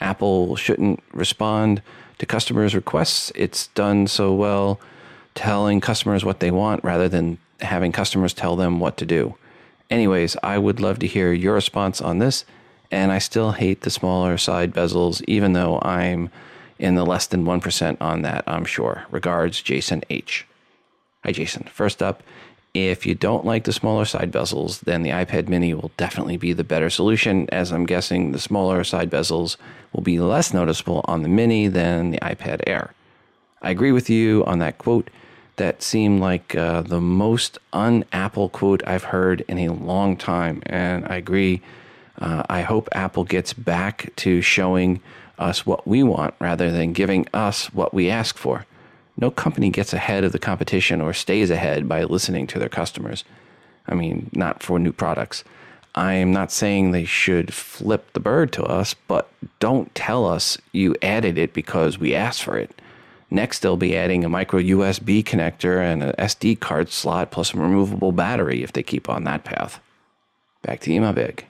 Apple 0.00 0.56
shouldn't 0.56 1.02
respond 1.12 1.82
to 2.18 2.26
customers' 2.26 2.74
requests. 2.74 3.30
It's 3.36 3.68
done 3.68 4.08
so 4.08 4.34
well 4.34 4.80
telling 5.36 5.80
customers 5.80 6.24
what 6.24 6.40
they 6.40 6.50
want 6.50 6.82
rather 6.82 7.08
than 7.08 7.38
having 7.60 7.92
customers 7.92 8.34
tell 8.34 8.56
them 8.56 8.80
what 8.80 8.96
to 8.96 9.06
do. 9.06 9.36
Anyways, 9.88 10.36
I 10.42 10.58
would 10.58 10.80
love 10.80 10.98
to 10.98 11.06
hear 11.06 11.32
your 11.32 11.54
response 11.54 12.00
on 12.00 12.18
this. 12.18 12.44
And 12.90 13.10
I 13.10 13.18
still 13.18 13.52
hate 13.52 13.82
the 13.82 13.90
smaller 13.90 14.38
side 14.38 14.72
bezels, 14.72 15.22
even 15.26 15.52
though 15.52 15.80
I'm 15.82 16.30
in 16.78 16.94
the 16.94 17.04
less 17.04 17.26
than 17.26 17.44
1% 17.44 17.96
on 18.00 18.22
that, 18.22 18.44
I'm 18.46 18.64
sure. 18.64 19.06
Regards, 19.10 19.60
Jason 19.60 20.02
H. 20.08 20.46
Hi, 21.24 21.32
Jason. 21.32 21.64
First 21.72 22.02
up, 22.02 22.22
if 22.74 23.06
you 23.06 23.14
don't 23.14 23.44
like 23.44 23.64
the 23.64 23.72
smaller 23.72 24.04
side 24.04 24.30
bezels, 24.30 24.80
then 24.80 25.02
the 25.02 25.10
iPad 25.10 25.48
mini 25.48 25.74
will 25.74 25.90
definitely 25.96 26.36
be 26.36 26.52
the 26.52 26.62
better 26.62 26.90
solution, 26.90 27.48
as 27.50 27.72
I'm 27.72 27.86
guessing 27.86 28.32
the 28.32 28.38
smaller 28.38 28.84
side 28.84 29.10
bezels 29.10 29.56
will 29.92 30.02
be 30.02 30.20
less 30.20 30.54
noticeable 30.54 31.00
on 31.06 31.22
the 31.22 31.28
mini 31.28 31.68
than 31.68 32.10
the 32.10 32.18
iPad 32.18 32.60
Air. 32.66 32.92
I 33.62 33.70
agree 33.70 33.92
with 33.92 34.10
you 34.10 34.44
on 34.44 34.58
that 34.60 34.78
quote 34.78 35.10
that 35.56 35.82
seemed 35.82 36.20
like 36.20 36.54
uh, 36.54 36.82
the 36.82 37.00
most 37.00 37.58
un 37.72 38.04
Apple 38.12 38.48
quote 38.48 38.86
I've 38.86 39.04
heard 39.04 39.42
in 39.48 39.58
a 39.58 39.72
long 39.72 40.16
time. 40.16 40.62
And 40.66 41.06
I 41.06 41.16
agree. 41.16 41.62
Uh, 42.18 42.42
I 42.48 42.62
hope 42.62 42.88
Apple 42.92 43.24
gets 43.24 43.52
back 43.52 44.14
to 44.16 44.40
showing 44.40 45.00
us 45.38 45.66
what 45.66 45.86
we 45.86 46.02
want 46.02 46.34
rather 46.40 46.70
than 46.70 46.92
giving 46.92 47.26
us 47.34 47.72
what 47.72 47.92
we 47.92 48.10
ask 48.10 48.36
for. 48.36 48.66
No 49.18 49.30
company 49.30 49.70
gets 49.70 49.92
ahead 49.92 50.24
of 50.24 50.32
the 50.32 50.38
competition 50.38 51.00
or 51.00 51.12
stays 51.12 51.50
ahead 51.50 51.88
by 51.88 52.04
listening 52.04 52.46
to 52.48 52.58
their 52.58 52.68
customers. 52.68 53.24
I 53.86 53.94
mean, 53.94 54.30
not 54.34 54.62
for 54.62 54.78
new 54.78 54.92
products. 54.92 55.44
I 55.94 56.14
am 56.14 56.32
not 56.32 56.52
saying 56.52 56.90
they 56.90 57.06
should 57.06 57.54
flip 57.54 58.12
the 58.12 58.20
bird 58.20 58.52
to 58.52 58.64
us, 58.64 58.94
but 59.08 59.30
don't 59.60 59.94
tell 59.94 60.26
us 60.26 60.58
you 60.72 60.94
added 61.00 61.38
it 61.38 61.54
because 61.54 61.98
we 61.98 62.14
asked 62.14 62.42
for 62.42 62.58
it. 62.58 62.82
Next, 63.30 63.60
they'll 63.60 63.76
be 63.76 63.96
adding 63.96 64.24
a 64.24 64.28
micro 64.28 64.60
USB 64.60 65.24
connector 65.24 65.80
and 65.80 66.02
an 66.02 66.12
SD 66.18 66.60
card 66.60 66.90
slot 66.90 67.30
plus 67.30 67.54
a 67.54 67.58
removable 67.58 68.12
battery 68.12 68.62
if 68.62 68.72
they 68.72 68.82
keep 68.82 69.08
on 69.08 69.24
that 69.24 69.44
path. 69.44 69.80
Back 70.62 70.80
to 70.80 70.92
email 70.92 71.12
big. 71.12 71.44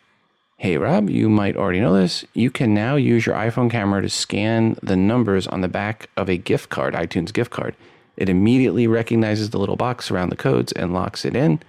Hey 0.58 0.78
Rob, 0.78 1.10
you 1.10 1.28
might 1.28 1.56
already 1.56 1.80
know 1.80 1.92
this. 1.92 2.24
You 2.32 2.50
can 2.50 2.72
now 2.72 2.96
use 2.96 3.26
your 3.26 3.34
iPhone 3.34 3.70
camera 3.70 4.00
to 4.00 4.08
scan 4.08 4.78
the 4.82 4.96
numbers 4.96 5.46
on 5.46 5.60
the 5.60 5.68
back 5.68 6.08
of 6.16 6.30
a 6.30 6.38
gift 6.38 6.70
card, 6.70 6.94
iTunes 6.94 7.30
gift 7.30 7.50
card. 7.50 7.76
It 8.16 8.30
immediately 8.30 8.86
recognizes 8.86 9.50
the 9.50 9.58
little 9.58 9.76
box 9.76 10.10
around 10.10 10.30
the 10.30 10.36
codes 10.36 10.72
and 10.72 10.94
locks 10.94 11.26
it 11.26 11.36
in. 11.36 11.60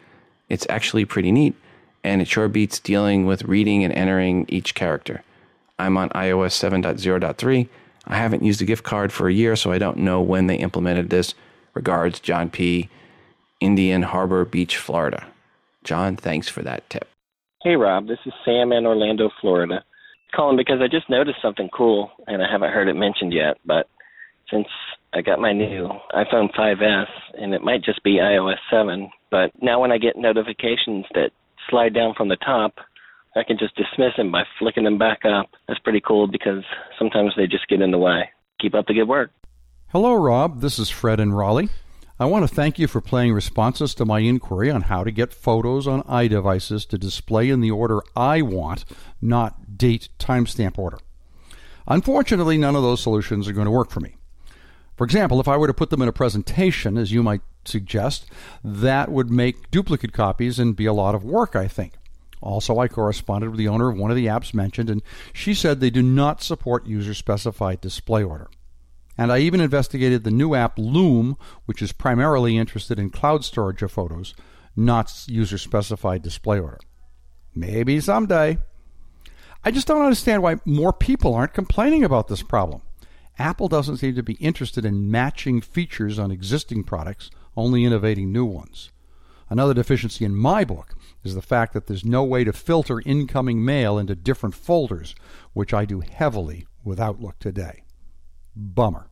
It's 0.47 0.65
actually 0.69 1.03
pretty 1.03 1.33
neat, 1.33 1.53
and 2.01 2.21
it 2.21 2.29
sure 2.29 2.47
beats 2.47 2.79
dealing 2.79 3.25
with 3.25 3.43
reading 3.43 3.83
and 3.83 3.93
entering 3.93 4.45
each 4.47 4.73
character. 4.73 5.21
I'm 5.77 5.97
on 5.97 6.07
iOS 6.11 6.53
7.0.3 6.53 7.67
I 8.07 8.15
haven't 8.15 8.43
used 8.43 8.61
a 8.61 8.65
gift 8.65 8.83
card 8.83 9.11
for 9.11 9.27
a 9.27 9.33
year, 9.33 9.55
so 9.55 9.71
I 9.71 9.77
don't 9.77 9.97
know 9.97 10.21
when 10.21 10.47
they 10.47 10.55
implemented 10.55 11.09
this. 11.09 11.33
Regards, 11.73 12.19
John 12.19 12.49
P., 12.49 12.89
Indian 13.59 14.03
Harbor 14.03 14.45
Beach, 14.45 14.77
Florida. 14.77 15.25
John, 15.83 16.15
thanks 16.15 16.47
for 16.47 16.61
that 16.63 16.89
tip. 16.89 17.07
Hey, 17.63 17.75
Rob. 17.75 18.07
This 18.07 18.19
is 18.25 18.33
Sam 18.45 18.71
in 18.71 18.85
Orlando, 18.85 19.29
Florida. 19.41 19.83
Calling 20.33 20.57
because 20.57 20.79
I 20.81 20.87
just 20.87 21.09
noticed 21.09 21.41
something 21.41 21.69
cool, 21.75 22.11
and 22.27 22.41
I 22.41 22.51
haven't 22.51 22.71
heard 22.71 22.87
it 22.87 22.93
mentioned 22.93 23.33
yet. 23.33 23.57
But 23.65 23.87
since 24.49 24.67
I 25.13 25.21
got 25.21 25.39
my 25.39 25.53
new 25.53 25.89
iPhone 26.13 26.53
5S, 26.53 27.07
and 27.33 27.53
it 27.53 27.61
might 27.61 27.83
just 27.83 28.03
be 28.03 28.19
iOS 28.19 28.57
7, 28.69 29.09
but 29.31 29.51
now 29.61 29.81
when 29.81 29.91
I 29.91 29.97
get 29.97 30.17
notifications 30.17 31.05
that 31.13 31.31
slide 31.69 31.93
down 31.93 32.13
from 32.15 32.29
the 32.29 32.37
top, 32.37 32.75
I 33.37 33.43
can 33.43 33.59
just 33.59 33.75
dismiss 33.75 34.15
them 34.17 34.31
by 34.31 34.43
flicking 34.57 34.83
them 34.83 34.97
back 34.97 35.19
up. 35.23 35.51
That's 35.67 35.79
pretty 35.79 36.01
cool 36.01 36.27
because 36.27 36.63
sometimes 36.97 37.33
they 37.37 37.45
just 37.45 37.67
get 37.67 37.81
in 37.81 37.91
the 37.91 37.97
way. 37.99 38.29
Keep 38.59 38.73
up 38.73 38.87
the 38.87 38.95
good 38.95 39.07
work. 39.07 39.31
Hello, 39.89 40.15
Rob. 40.15 40.61
This 40.61 40.79
is 40.79 40.89
Fred 40.89 41.19
in 41.19 41.33
Raleigh. 41.33 41.69
I 42.19 42.25
want 42.25 42.49
to 42.49 42.53
thank 42.53 42.79
you 42.79 42.87
for 42.87 42.99
playing 42.99 43.33
responses 43.33 43.93
to 43.95 44.05
my 44.05 44.19
inquiry 44.19 44.71
on 44.71 44.81
how 44.81 45.03
to 45.03 45.11
get 45.11 45.35
photos 45.35 45.87
on 45.87 46.01
iDevices 46.03 46.87
to 46.89 46.97
display 46.97 47.51
in 47.51 47.61
the 47.61 47.69
order 47.69 48.01
I 48.15 48.41
want, 48.41 48.85
not 49.21 49.77
date 49.77 50.09
timestamp 50.17 50.79
order. 50.79 50.97
Unfortunately, 51.85 52.57
none 52.57 52.75
of 52.75 52.81
those 52.81 53.03
solutions 53.03 53.47
are 53.47 53.53
going 53.53 53.65
to 53.65 53.71
work 53.71 53.91
for 53.91 53.99
me. 53.99 54.15
For 54.95 55.03
example, 55.03 55.39
if 55.39 55.47
I 55.47 55.57
were 55.57 55.67
to 55.67 55.75
put 55.75 55.91
them 55.91 56.01
in 56.01 56.07
a 56.07 56.13
presentation, 56.13 56.97
as 56.97 57.11
you 57.11 57.21
might 57.21 57.41
suggest, 57.65 58.25
that 58.63 59.11
would 59.11 59.29
make 59.29 59.69
duplicate 59.69 60.11
copies 60.11 60.57
and 60.57 60.75
be 60.75 60.87
a 60.87 60.93
lot 60.93 61.13
of 61.13 61.23
work, 61.23 61.55
I 61.55 61.67
think. 61.67 61.93
Also, 62.41 62.77
I 62.79 62.87
corresponded 62.87 63.49
with 63.49 63.57
the 63.57 63.67
owner 63.67 63.89
of 63.89 63.97
one 63.97 64.11
of 64.11 64.17
the 64.17 64.27
apps 64.27 64.53
mentioned, 64.53 64.89
and 64.89 65.01
she 65.33 65.53
said 65.53 65.79
they 65.79 65.89
do 65.89 66.03
not 66.03 66.43
support 66.43 66.85
user 66.85 67.13
specified 67.13 67.81
display 67.81 68.23
order. 68.23 68.49
And 69.17 69.31
I 69.31 69.39
even 69.39 69.61
investigated 69.61 70.23
the 70.23 70.31
new 70.31 70.53
app 70.53 70.77
Loom, 70.77 71.37
which 71.65 71.81
is 71.81 71.91
primarily 71.91 72.57
interested 72.57 72.99
in 72.99 73.09
cloud 73.09 73.43
storage 73.43 73.81
of 73.81 73.91
photos, 73.91 74.35
not 74.75 75.25
user 75.27 75.57
specified 75.57 76.21
display 76.21 76.59
order. 76.59 76.79
Maybe 77.55 77.99
someday. 77.99 78.59
I 79.63 79.71
just 79.71 79.87
don't 79.87 80.03
understand 80.03 80.43
why 80.43 80.57
more 80.65 80.93
people 80.93 81.33
aren't 81.33 81.55
complaining 81.55 82.03
about 82.03 82.27
this 82.27 82.43
problem. 82.43 82.83
Apple 83.39 83.67
doesn't 83.67 83.97
seem 83.97 84.15
to 84.15 84.23
be 84.23 84.33
interested 84.33 84.85
in 84.85 85.09
matching 85.09 85.61
features 85.61 86.19
on 86.19 86.31
existing 86.31 86.83
products, 86.83 87.31
only 87.55 87.83
innovating 87.83 88.31
new 88.31 88.45
ones. 88.45 88.91
Another 89.49 89.73
deficiency 89.73 90.25
in 90.25 90.35
my 90.35 90.63
book 90.63 90.95
is 91.23 91.35
the 91.35 91.41
fact 91.41 91.73
that 91.73 91.87
there's 91.87 92.05
no 92.05 92.23
way 92.23 92.43
to 92.43 92.53
filter 92.53 93.01
incoming 93.05 93.63
mail 93.63 93.97
into 93.97 94.15
different 94.15 94.55
folders, 94.55 95.15
which 95.53 95.73
I 95.73 95.85
do 95.85 96.01
heavily 96.01 96.67
with 96.83 96.99
Outlook 96.99 97.39
today. 97.39 97.83
Bummer. 98.55 99.09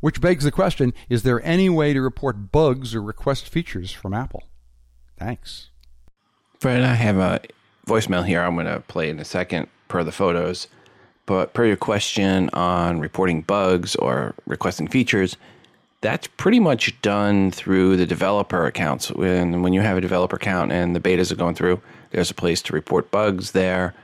Which 0.00 0.20
begs 0.20 0.44
the 0.44 0.52
question 0.52 0.94
is 1.08 1.24
there 1.24 1.44
any 1.44 1.68
way 1.68 1.92
to 1.92 2.00
report 2.00 2.52
bugs 2.52 2.94
or 2.94 3.02
request 3.02 3.48
features 3.48 3.90
from 3.90 4.14
Apple? 4.14 4.44
Thanks. 5.18 5.70
Fred, 6.60 6.82
I 6.82 6.94
have 6.94 7.18
a 7.18 7.40
voicemail 7.86 8.24
here 8.24 8.42
I'm 8.42 8.54
going 8.54 8.66
to 8.66 8.80
play 8.80 9.08
in 9.10 9.18
a 9.18 9.24
second 9.24 9.68
per 9.88 10.04
the 10.04 10.12
photos. 10.12 10.68
But 11.26 11.52
per 11.52 11.66
your 11.66 11.76
question 11.76 12.48
on 12.54 13.00
reporting 13.00 13.42
bugs 13.42 13.96
or 13.96 14.34
requesting 14.46 14.88
features, 14.88 15.36
that's 16.00 16.26
pretty 16.36 16.60
much 16.60 17.00
done 17.02 17.50
through 17.50 17.96
the 17.96 18.06
developer 18.06 18.66
accounts. 18.66 19.10
When 19.10 19.62
when 19.62 19.72
you 19.72 19.80
have 19.80 19.96
a 19.98 20.00
developer 20.00 20.36
account 20.36 20.72
and 20.72 20.94
the 20.94 21.00
betas 21.00 21.32
are 21.32 21.36
going 21.36 21.54
through, 21.54 21.80
there's 22.10 22.30
a 22.30 22.34
place 22.34 22.62
to 22.62 22.72
report 22.72 23.10
bugs 23.10 23.52
there. 23.52 23.94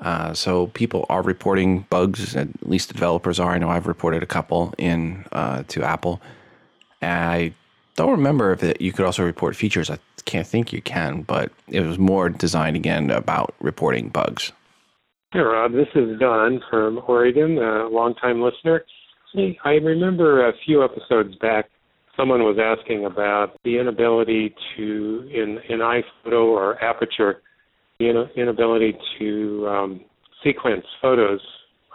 Uh, 0.00 0.32
so 0.32 0.68
people 0.68 1.06
are 1.08 1.22
reporting 1.22 1.86
bugs. 1.90 2.36
At 2.36 2.48
least 2.66 2.88
the 2.88 2.94
developers 2.94 3.40
are. 3.40 3.52
I 3.52 3.58
know 3.58 3.68
I've 3.68 3.86
reported 3.86 4.22
a 4.22 4.26
couple 4.26 4.74
in 4.78 5.24
uh, 5.32 5.64
to 5.68 5.82
Apple. 5.82 6.20
I 7.02 7.52
don't 7.96 8.10
remember 8.10 8.52
if 8.52 8.62
it, 8.62 8.80
you 8.80 8.92
could 8.92 9.04
also 9.04 9.24
report 9.24 9.56
features. 9.56 9.90
I 9.90 9.98
can't 10.24 10.46
think 10.46 10.72
you 10.72 10.80
can, 10.80 11.22
but 11.22 11.50
it 11.68 11.80
was 11.80 11.98
more 11.98 12.28
designed 12.28 12.76
again 12.76 13.10
about 13.10 13.54
reporting 13.60 14.08
bugs. 14.08 14.52
Hey 15.32 15.40
Rob, 15.40 15.72
this 15.72 15.88
is 15.94 16.18
Don 16.18 16.62
from 16.70 17.02
Oregon, 17.06 17.58
a 17.58 17.88
longtime 17.88 18.40
listener. 18.40 18.84
I 19.64 19.72
remember 19.72 20.48
a 20.48 20.52
few 20.64 20.84
episodes 20.84 21.34
back 21.36 21.66
someone 22.18 22.42
was 22.42 22.58
asking 22.60 23.06
about 23.06 23.56
the 23.64 23.78
inability 23.78 24.54
to, 24.76 25.30
in, 25.32 25.58
in 25.68 25.78
iPhoto 25.78 26.46
or 26.46 26.82
Aperture, 26.82 27.42
the 27.98 28.26
inability 28.36 28.94
to 29.18 29.68
um, 29.68 30.00
sequence 30.44 30.84
photos 31.00 31.40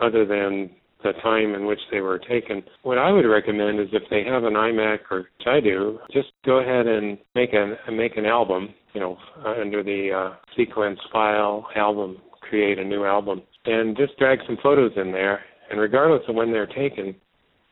other 0.01 0.25
than 0.25 0.71
the 1.03 1.11
time 1.21 1.53
in 1.53 1.65
which 1.65 1.79
they 1.91 1.99
were 1.99 2.17
taken. 2.17 2.63
What 2.83 2.97
I 2.97 3.11
would 3.11 3.25
recommend 3.25 3.79
is 3.79 3.87
if 3.91 4.03
they 4.09 4.23
have 4.23 4.45
an 4.45 4.53
iMac 4.53 4.99
or 5.11 5.17
which 5.17 5.47
I 5.47 5.59
do, 5.59 5.99
just 6.13 6.29
go 6.45 6.59
ahead 6.59 6.87
and 6.87 7.17
make 7.35 7.53
an 7.53 7.75
make 7.95 8.17
an 8.17 8.25
album. 8.25 8.73
You 8.93 9.01
know, 9.01 9.17
under 9.45 9.83
the 9.83 10.11
uh, 10.11 10.35
sequence 10.55 10.99
file 11.11 11.67
album, 11.75 12.17
create 12.41 12.79
a 12.79 12.83
new 12.83 13.05
album, 13.05 13.41
and 13.65 13.97
just 13.97 14.17
drag 14.17 14.39
some 14.45 14.57
photos 14.61 14.91
in 14.95 15.11
there. 15.11 15.41
And 15.73 15.81
regardless 15.81 16.21
of 16.27 16.35
when 16.35 16.51
they're 16.51 16.67
taken, 16.67 17.15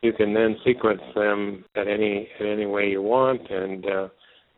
you 0.02 0.12
can 0.12 0.34
then 0.34 0.56
sequence 0.64 1.02
them 1.14 1.64
at 1.76 1.86
any 1.86 2.28
at 2.40 2.46
any 2.46 2.66
way 2.66 2.90
you 2.90 3.00
want, 3.00 3.48
and 3.48 3.86
uh, 3.86 4.08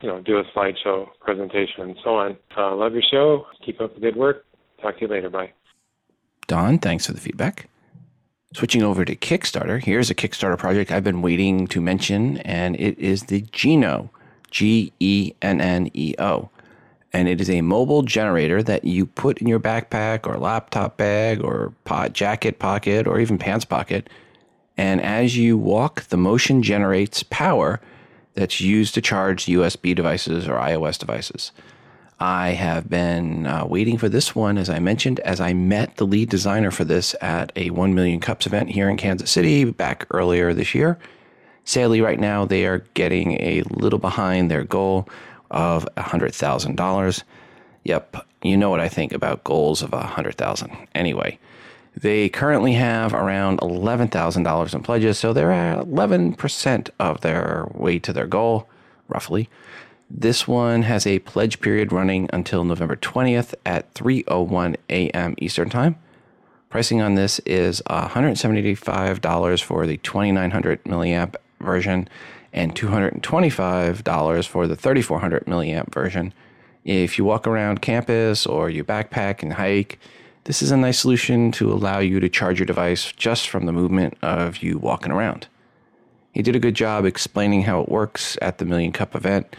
you 0.01 0.09
know, 0.09 0.23
do 0.23 0.39
a 0.39 0.45
slideshow 0.57 1.09
presentation 1.21 1.83
and 1.83 1.97
so 2.03 2.15
on. 2.15 2.39
Uh, 2.57 2.75
love 2.75 2.95
your 2.95 3.03
show. 3.03 3.45
Keep 3.63 3.83
up 3.83 3.93
the 3.95 4.01
good 4.01 4.17
work. 4.17 4.47
Talk 4.81 4.95
to 4.95 5.03
you 5.03 5.09
later. 5.09 5.29
Bye. 5.29 5.53
Don, 6.47 6.79
thanks 6.79 7.05
for 7.05 7.13
the 7.13 7.21
feedback. 7.21 7.69
Switching 8.55 8.83
over 8.83 9.05
to 9.05 9.15
Kickstarter, 9.15 9.79
here's 9.79 10.09
a 10.09 10.15
Kickstarter 10.15 10.57
project 10.57 10.91
I've 10.91 11.05
been 11.05 11.21
waiting 11.21 11.67
to 11.67 11.83
mention, 11.83 12.39
and 12.39 12.77
it 12.77 12.99
is 12.99 13.25
the 13.25 13.43
Genneo, 13.43 14.09
G 14.51 14.91
E 15.01 15.35
N 15.43 15.61
N 15.61 15.91
E 15.93 16.15
O. 16.19 16.49
And 17.15 17.29
it 17.29 17.41
is 17.41 17.49
a 17.49 17.61
mobile 17.61 18.03
generator 18.03 18.61
that 18.65 18.85
you 18.85 19.07
put 19.07 19.39
in 19.39 19.47
your 19.47 19.61
backpack 19.61 20.27
or 20.27 20.37
laptop 20.37 20.97
bag 20.97 21.43
or 21.43 21.73
pot, 21.85 22.13
jacket 22.13 22.59
pocket 22.59 23.07
or 23.07 23.21
even 23.21 23.39
pants 23.39 23.65
pocket. 23.65 24.11
And 24.77 25.01
as 25.01 25.37
you 25.37 25.57
walk, 25.57 26.03
the 26.09 26.17
motion 26.17 26.61
generates 26.61 27.23
power 27.23 27.81
that's 28.35 28.61
used 28.61 28.95
to 28.95 29.01
charge 29.01 29.47
USB 29.47 29.95
devices 29.95 30.49
or 30.49 30.57
iOS 30.57 30.99
devices. 30.99 31.53
I 32.19 32.51
have 32.51 32.91
been 32.91 33.47
uh, 33.47 33.65
waiting 33.65 33.97
for 33.97 34.09
this 34.09 34.35
one, 34.35 34.59
as 34.59 34.69
I 34.69 34.81
mentioned, 34.81 35.21
as 35.21 35.41
I 35.41 35.53
met 35.53 35.97
the 35.97 36.07
lead 36.07 36.31
designer 36.31 36.73
for 36.73 36.85
this 36.85 37.15
at 37.21 37.53
a 37.55 37.71
1 37.71 37.95
Million 37.95 38.19
Cups 38.19 38.47
event 38.47 38.71
here 38.71 38.89
in 38.89 38.97
Kansas 38.97 39.31
City 39.31 39.65
back 39.65 40.07
earlier 40.11 40.53
this 40.53 40.75
year. 40.75 40.99
Sadly, 41.65 42.01
right 42.01 42.19
now 42.19 42.45
they 42.45 42.67
are 42.67 42.81
getting 42.95 43.33
a 43.35 43.63
little 43.71 44.01
behind 44.01 44.51
their 44.51 44.65
goal 44.65 45.09
of 45.55 45.89
$100,000. 45.97 47.23
Yep, 47.85 48.27
you 48.43 48.57
know 48.57 48.71
what 48.71 48.81
I 48.81 48.89
think 48.89 49.13
about 49.13 49.45
goals 49.45 49.83
of 49.83 49.93
100000 49.93 50.89
Anyway, 50.95 51.39
they 51.97 52.29
currently 52.29 52.73
have 52.75 53.15
around 53.15 53.61
$11,000 53.61 54.75
in 54.75 54.83
pledges, 54.83 55.19
so 55.19 55.33
they're 55.33 55.53
at 55.53 55.79
11% 55.79 56.91
of 56.99 57.21
their 57.21 57.69
way 57.73 57.99
to 58.01 58.13
their 58.13 58.27
goal, 58.27 58.69
roughly. 59.09 59.49
This 60.11 60.47
one 60.49 60.83
has 60.83 61.07
a 61.07 61.21
pledge 61.21 61.61
period 61.61 61.93
running 61.93 62.29
until 62.33 62.65
November 62.65 62.97
20th 62.97 63.55
at 63.65 63.93
3:01 63.95 64.77
a.m. 64.91 65.35
Eastern 65.39 65.71
Time. 65.71 65.97
Pricing 66.69 67.01
on 67.01 67.15
this 67.15 67.39
is 67.41 67.81
$175 67.89 69.63
for 69.63 69.87
the 69.87 69.97
2900 69.99 70.83
milliamp 70.85 71.37
version 71.61 72.09
and 72.55 72.75
$225 72.75 74.47
for 74.47 74.67
the 74.67 74.77
3400 74.77 75.45
milliamp 75.45 75.93
version. 75.93 76.33
If 76.85 77.19
you 77.19 77.25
walk 77.27 77.47
around 77.47 77.83
campus 77.83 78.47
or 78.47 78.71
you 78.71 78.83
backpack 78.85 79.43
and 79.43 79.53
hike, 79.53 79.99
this 80.45 80.63
is 80.63 80.71
a 80.71 80.77
nice 80.77 80.99
solution 80.99 81.53
to 81.53 81.71
allow 81.71 81.99
you 81.99 82.21
to 82.21 82.29
charge 82.31 82.59
your 82.59 82.67
device 82.67 83.13
just 83.13 83.51
from 83.51 83.67
the 83.67 83.73
movement 83.73 84.17
of 84.23 84.63
you 84.63 84.79
walking 84.79 85.13
around. 85.13 85.49
He 86.33 86.41
did 86.41 86.57
a 86.57 86.61
good 86.61 86.75
job 86.75 87.05
explaining 87.05 87.65
how 87.65 87.83
it 87.83 87.91
works 87.91 88.39
at 88.41 88.57
the 88.57 88.65
Million 88.65 88.93
Cup 88.93 89.15
event 89.15 89.57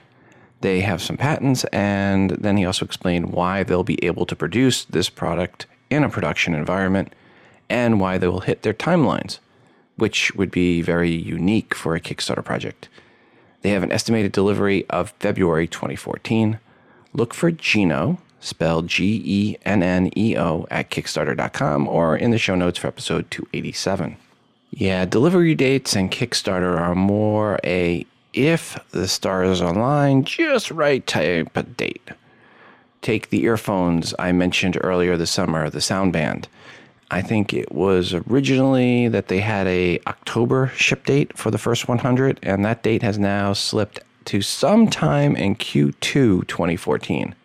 they 0.66 0.82
have 0.82 1.00
some 1.00 1.16
patents, 1.16 1.64
and 1.66 2.32
then 2.32 2.58
he 2.58 2.66
also 2.66 2.86
explained 2.86 3.32
why 3.32 3.62
they'll 3.62 3.84
be 3.84 4.04
able 4.04 4.26
to 4.26 4.36
produce 4.36 4.84
this 4.86 5.10
product 5.10 5.68
in 5.92 6.04
a 6.04 6.10
production 6.10 6.56
environment 6.56 7.14
and 7.70 8.00
why 8.00 8.18
they 8.18 8.28
will 8.28 8.40
hit 8.40 8.64
their 8.64 8.74
timelines, 8.74 9.38
which 9.98 10.34
would 10.36 10.52
be 10.52 10.82
very 10.82 11.12
unique 11.12 11.74
for 11.74 11.96
a 11.96 12.02
Kickstarter 12.02 12.44
project. 12.44 12.90
They 13.62 13.70
have 13.72 13.84
an 13.84 13.92
estimated 13.92 14.32
delivery 14.32 14.86
of 14.90 15.14
February 15.20 15.68
2014. 15.68 16.60
Look 17.14 17.34
for 17.34 17.52
Genneo, 17.52 18.20
spelled 18.40 18.88
G 18.88 19.22
E 19.26 19.58
N 19.66 19.82
N 19.82 20.12
E 20.16 20.38
O, 20.38 20.68
at 20.70 20.92
Kickstarter.com 20.92 21.88
or 21.88 22.16
in 22.16 22.32
the 22.32 22.38
show 22.38 22.56
notes 22.56 22.78
for 22.78 22.88
episode 22.88 23.30
287. 23.32 24.18
Yeah, 24.72 25.06
delivery 25.06 25.56
dates 25.56 25.96
and 25.96 26.12
Kickstarter 26.12 26.78
are 26.80 26.96
more 26.96 27.60
a 27.64 28.06
if 28.34 28.78
the 28.92 29.08
stars 29.08 29.62
align 29.62 30.26
just 30.26 30.70
right 30.70 31.06
type 31.08 31.56
of 31.56 31.78
date. 31.78 32.10
Take 33.02 33.30
the 33.30 33.44
earphones 33.44 34.14
I 34.20 34.32
mentioned 34.32 34.78
earlier 34.82 35.16
this 35.16 35.32
summer, 35.32 35.70
the 35.70 35.80
Soundband. 35.80 36.46
I 37.12 37.22
think 37.22 37.54
it 37.54 37.72
was 37.72 38.14
originally 38.14 39.08
that 39.10 39.28
they 39.28 39.40
had 39.40 39.68
a 39.68 40.00
October 40.08 40.72
ship 40.76 41.06
date 41.06 41.38
for 41.38 41.52
the 41.52 41.58
first 41.58 41.88
100, 41.88 42.40
and 42.42 42.66
that 42.66 42.84
date 42.84 43.04
has 43.04 43.20
now 43.20 43.54
slipped 43.54 44.00
to 44.26 44.42
sometime 44.42 45.36
in 45.36 45.56
Q2 45.56 46.48
2014. 46.48 47.36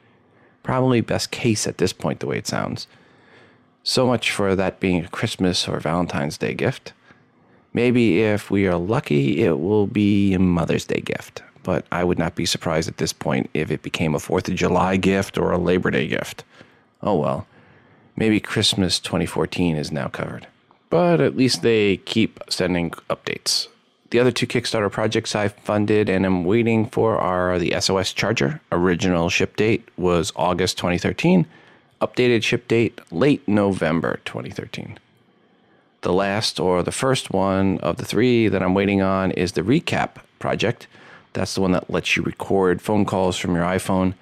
Probably 0.63 1.01
best 1.01 1.31
case 1.31 1.67
at 1.67 1.79
this 1.79 1.93
point, 1.93 2.21
the 2.21 2.27
way 2.27 2.39
it 2.39 2.47
sounds. 2.47 2.87
So 3.83 4.07
much 4.07 4.31
for 4.31 4.55
that 4.57 4.81
being 4.81 5.05
a 5.05 5.09
Christmas 5.09 5.69
or 5.69 5.79
Valentine's 5.81 6.39
Day 6.39 6.55
gift. 6.55 6.93
Maybe 7.73 8.23
if 8.23 8.51
we 8.51 8.67
are 8.67 8.77
lucky, 8.77 9.43
it 9.45 9.59
will 9.61 9.87
be 9.87 10.35
a 10.35 10.39
Mother's 10.39 10.87
Day 10.87 11.01
gift. 11.01 11.43
But 11.63 11.85
I 11.93 12.05
would 12.05 12.19
not 12.19 12.35
be 12.35 12.47
surprised 12.47 12.89
at 12.89 12.97
this 12.97 13.13
point 13.13 13.51
if 13.53 13.71
it 13.71 13.83
became 13.83 14.15
a 14.15 14.19
4th 14.19 14.49
of 14.49 14.55
July 14.55 14.97
gift 14.97 15.37
or 15.37 15.53
a 15.53 15.59
Labor 15.59 15.91
Day 15.91 16.09
gift. 16.09 16.45
Oh 17.03 17.17
well. 17.17 17.47
Maybe 18.17 18.41
Christmas 18.41 18.99
2014 18.99 19.77
is 19.77 19.93
now 19.93 20.09
covered. 20.09 20.47
But 20.89 21.21
at 21.21 21.37
least 21.37 21.63
they 21.63 21.99
keep 21.99 22.41
sending 22.49 22.91
updates. 23.09 23.69
The 24.11 24.19
other 24.19 24.33
two 24.33 24.47
Kickstarter 24.47 24.91
projects 24.91 25.37
I 25.37 25.49
funded 25.49 26.09
and 26.09 26.27
am 26.27 26.45
waiting 26.45 26.87
for 26.87 27.17
are 27.17 27.59
the 27.61 27.75
SOS 27.79 28.13
Charger. 28.13 28.61
Original 28.73 29.31
ship 29.31 29.57
date 29.57 29.89
was 29.97 30.33
August 30.35 30.79
2013. 30.79 31.47
Updated 32.01 32.43
ship 32.43 32.67
date 32.67 33.01
late 33.13 33.47
November 33.47 34.19
2013. 34.25 34.99
The 36.03 36.13
last 36.13 36.59
or 36.59 36.83
the 36.83 36.91
first 36.91 37.31
one 37.31 37.79
of 37.81 37.99
the 37.99 38.05
three 38.05 38.49
that 38.49 38.63
I'm 38.63 38.75
waiting 38.75 39.01
on 39.01 39.31
is 39.31 39.53
the 39.53 39.63
Recap 39.63 40.17
project. 40.41 40.89
That's 41.35 41.55
the 41.55 41.61
one 41.61 41.73
that 41.73 41.91
lets 41.91 42.17
you 42.17 42.25
record 42.25 42.83
phone 42.83 43.05
calls 43.05 43.37
from 43.37 43.55
your 43.55 43.65
iPhone. 43.65 44.15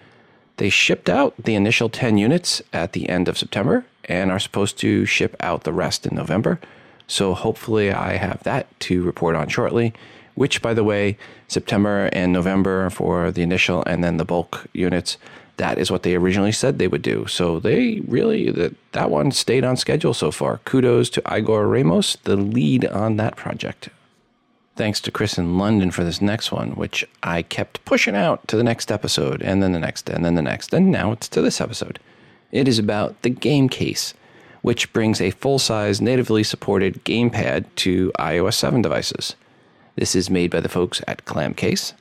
They 0.59 0.71
shipped 0.71 1.09
out 1.09 1.35
the 1.43 1.55
initial 1.55 1.89
10 1.89 2.19
units 2.19 2.63
at 2.73 2.93
the 2.93 3.09
end 3.09 3.29
of 3.29 3.39
September 3.39 3.85
and 4.05 4.31
are 4.31 4.39
supposed 4.39 4.79
to 4.79 5.07
ship 5.07 5.37
out 5.41 5.65
the 5.65 5.73
rest 5.73 6.07
in 6.07 6.15
November. 6.15 6.61
So 7.07 7.35
hopefully, 7.35 7.91
I 7.91 8.17
have 8.17 8.43
that 8.43 8.79
to 8.81 9.03
report 9.03 9.35
on 9.35 9.49
shortly. 9.49 9.95
Which, 10.35 10.63
by 10.63 10.73
the 10.73 10.85
way, 10.85 11.19
September 11.49 12.11
and 12.13 12.33
November 12.33 12.91
for 12.91 13.33
the 13.33 13.43
initial 13.43 13.83
and 13.87 14.05
then 14.05 14.19
the 14.19 14.25
bulk 14.25 14.69
units 14.73 15.17
that 15.59 15.79
is 15.79 15.91
what 15.91 16.05
they 16.05 16.15
originally 16.15 16.53
said 16.53 16.79
they 16.79 16.89
would 16.89 17.03
do. 17.03 17.27
So 17.27 17.61
they 17.61 18.01
really 18.07 18.51
that 18.51 18.75
that 18.93 19.11
one 19.11 19.31
stayed 19.33 19.65
on 19.65 19.77
schedule 19.77 20.15
so 20.15 20.31
far. 20.31 20.59
Kudos 20.65 21.11
to 21.11 21.37
Igor 21.37 21.69
Ramos, 21.69 22.17
the 22.25 22.37
lead 22.37 22.87
on 22.87 23.17
that 23.17 23.37
project. 23.37 23.91
Thanks 24.79 25.01
to 25.01 25.11
Chris 25.11 25.39
in 25.39 25.59
London 25.59 25.91
for 25.91 26.05
this 26.05 26.21
next 26.21 26.53
one, 26.53 26.71
which 26.77 27.05
I 27.21 27.43
kept 27.43 27.85
pushing 27.85 28.15
out 28.15 28.47
to 28.47 28.57
the 28.57 28.63
next 28.63 28.93
episode, 28.93 29.43
and 29.43 29.61
then 29.61 29.73
the 29.73 29.81
next, 29.81 30.09
and 30.09 30.25
then 30.25 30.37
the 30.37 30.41
next, 30.41 30.73
and 30.73 30.93
now 30.93 31.11
it's 31.11 31.29
to 31.31 31.43
this 31.43 31.61
episode. 31.61 31.99
It 32.53 32.69
is 32.69 32.79
about 32.79 33.21
the 33.23 33.31
Game 33.31 33.69
Case, 33.69 34.15
which 34.63 34.93
brings 34.93 35.21
a 35.21 35.33
full 35.33 35.59
size 35.59 36.01
natively 36.01 36.45
supported 36.45 37.05
gamepad 37.05 37.65
to 37.75 38.13
iOS 38.21 38.55
7 38.55 38.81
devices. 38.81 39.35
This 39.97 40.15
is 40.15 40.31
made 40.31 40.53
by 40.53 40.61
the 40.61 40.69
folks 40.69 41.03
at 41.09 41.25
Clamcase. 41.25 41.93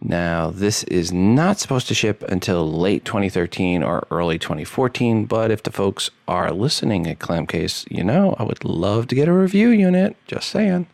Now, 0.00 0.50
this 0.50 0.82
is 0.84 1.12
not 1.12 1.60
supposed 1.60 1.86
to 1.86 1.94
ship 1.94 2.24
until 2.24 2.68
late 2.68 3.04
2013 3.04 3.84
or 3.84 4.08
early 4.10 4.40
2014, 4.40 5.26
but 5.26 5.52
if 5.52 5.62
the 5.62 5.70
folks 5.70 6.10
are 6.26 6.50
listening 6.50 7.06
at 7.06 7.20
Clamcase, 7.20 7.86
you 7.88 8.02
know, 8.02 8.34
I 8.40 8.42
would 8.42 8.64
love 8.64 9.06
to 9.06 9.14
get 9.14 9.28
a 9.28 9.32
review 9.32 9.68
unit, 9.68 10.16
just 10.26 10.50
saying. 10.50 10.88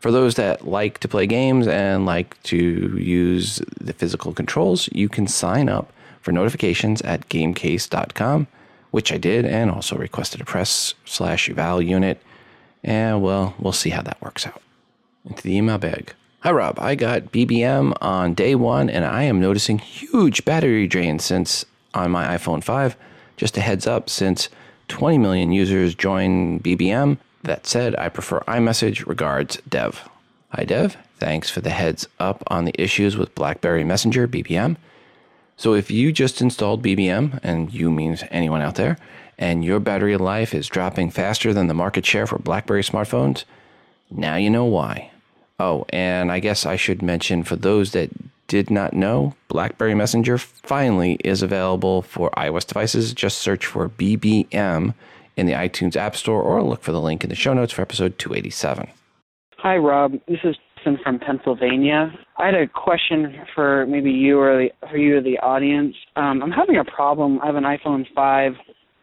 For 0.00 0.10
those 0.10 0.36
that 0.36 0.66
like 0.66 0.98
to 1.00 1.08
play 1.08 1.26
games 1.26 1.68
and 1.68 2.06
like 2.06 2.42
to 2.44 2.56
use 2.56 3.60
the 3.78 3.92
physical 3.92 4.32
controls, 4.32 4.88
you 4.92 5.10
can 5.10 5.26
sign 5.26 5.68
up 5.68 5.92
for 6.22 6.32
notifications 6.32 7.02
at 7.02 7.28
gamecase.com, 7.28 8.46
which 8.90 9.12
I 9.12 9.18
did 9.18 9.44
and 9.44 9.70
also 9.70 9.96
requested 9.96 10.40
a 10.40 10.44
press 10.44 10.94
slash 11.04 11.50
eval 11.50 11.82
unit. 11.82 12.20
And 12.82 13.22
well, 13.22 13.54
we'll 13.58 13.74
see 13.74 13.90
how 13.90 14.00
that 14.02 14.20
works 14.22 14.46
out. 14.46 14.62
Into 15.26 15.42
the 15.42 15.54
email 15.54 15.76
bag. 15.76 16.14
Hi, 16.40 16.50
Rob. 16.50 16.78
I 16.80 16.94
got 16.94 17.32
BBM 17.32 17.94
on 18.00 18.32
day 18.32 18.54
one, 18.54 18.88
and 18.88 19.04
I 19.04 19.24
am 19.24 19.38
noticing 19.38 19.78
huge 19.78 20.46
battery 20.46 20.86
drain 20.86 21.18
since 21.18 21.66
on 21.92 22.10
my 22.10 22.38
iPhone 22.38 22.64
5. 22.64 22.96
Just 23.36 23.58
a 23.58 23.60
heads 23.60 23.86
up, 23.86 24.08
since 24.08 24.48
20 24.88 25.18
million 25.18 25.52
users 25.52 25.94
join 25.94 26.58
BBM. 26.60 27.18
That 27.42 27.66
said, 27.66 27.96
I 27.96 28.08
prefer 28.08 28.40
iMessage. 28.40 29.06
Regards, 29.06 29.56
Dev. 29.68 30.08
Hi, 30.50 30.64
Dev. 30.64 30.96
Thanks 31.18 31.48
for 31.50 31.60
the 31.60 31.70
heads 31.70 32.06
up 32.18 32.42
on 32.48 32.64
the 32.64 32.80
issues 32.80 33.16
with 33.16 33.34
BlackBerry 33.34 33.84
Messenger 33.84 34.28
BBM. 34.28 34.76
So 35.56 35.74
if 35.74 35.90
you 35.90 36.12
just 36.12 36.40
installed 36.40 36.82
BBM, 36.82 37.38
and 37.42 37.72
you 37.72 37.90
means 37.90 38.24
anyone 38.30 38.62
out 38.62 38.76
there, 38.76 38.96
and 39.38 39.64
your 39.64 39.80
battery 39.80 40.16
life 40.16 40.54
is 40.54 40.68
dropping 40.68 41.10
faster 41.10 41.52
than 41.52 41.66
the 41.66 41.74
market 41.74 42.04
share 42.04 42.26
for 42.26 42.38
BlackBerry 42.38 42.82
smartphones, 42.82 43.44
now 44.10 44.36
you 44.36 44.50
know 44.50 44.64
why. 44.64 45.10
Oh, 45.58 45.84
and 45.90 46.32
I 46.32 46.40
guess 46.40 46.64
I 46.64 46.76
should 46.76 47.02
mention 47.02 47.42
for 47.42 47.56
those 47.56 47.92
that 47.92 48.10
did 48.48 48.70
not 48.70 48.94
know, 48.94 49.34
BlackBerry 49.48 49.94
Messenger 49.94 50.38
finally 50.38 51.18
is 51.22 51.42
available 51.42 52.02
for 52.02 52.30
iOS 52.30 52.66
devices. 52.66 53.14
Just 53.14 53.38
search 53.38 53.64
for 53.64 53.88
BBM 53.88 54.94
in 55.36 55.46
the 55.46 55.52
iTunes 55.52 55.96
App 55.96 56.16
Store 56.16 56.42
or 56.42 56.62
look 56.62 56.82
for 56.82 56.92
the 56.92 57.00
link 57.00 57.24
in 57.24 57.30
the 57.30 57.36
show 57.36 57.52
notes 57.52 57.72
for 57.72 57.82
episode 57.82 58.18
287. 58.18 58.88
Hi, 59.58 59.76
Rob. 59.76 60.12
This 60.26 60.38
is 60.44 60.56
Jason 60.78 60.98
from 61.02 61.18
Pennsylvania. 61.18 62.12
I 62.38 62.46
had 62.46 62.54
a 62.54 62.66
question 62.66 63.34
for 63.54 63.86
maybe 63.86 64.10
you 64.10 64.38
or 64.38 64.56
the, 64.56 64.88
for 64.88 64.96
you 64.96 65.18
or 65.18 65.20
the 65.20 65.38
audience. 65.38 65.94
Um, 66.16 66.42
I'm 66.42 66.50
having 66.50 66.76
a 66.76 66.84
problem. 66.84 67.40
I 67.42 67.46
have 67.46 67.56
an 67.56 67.64
iPhone 67.64 68.06
5 68.14 68.52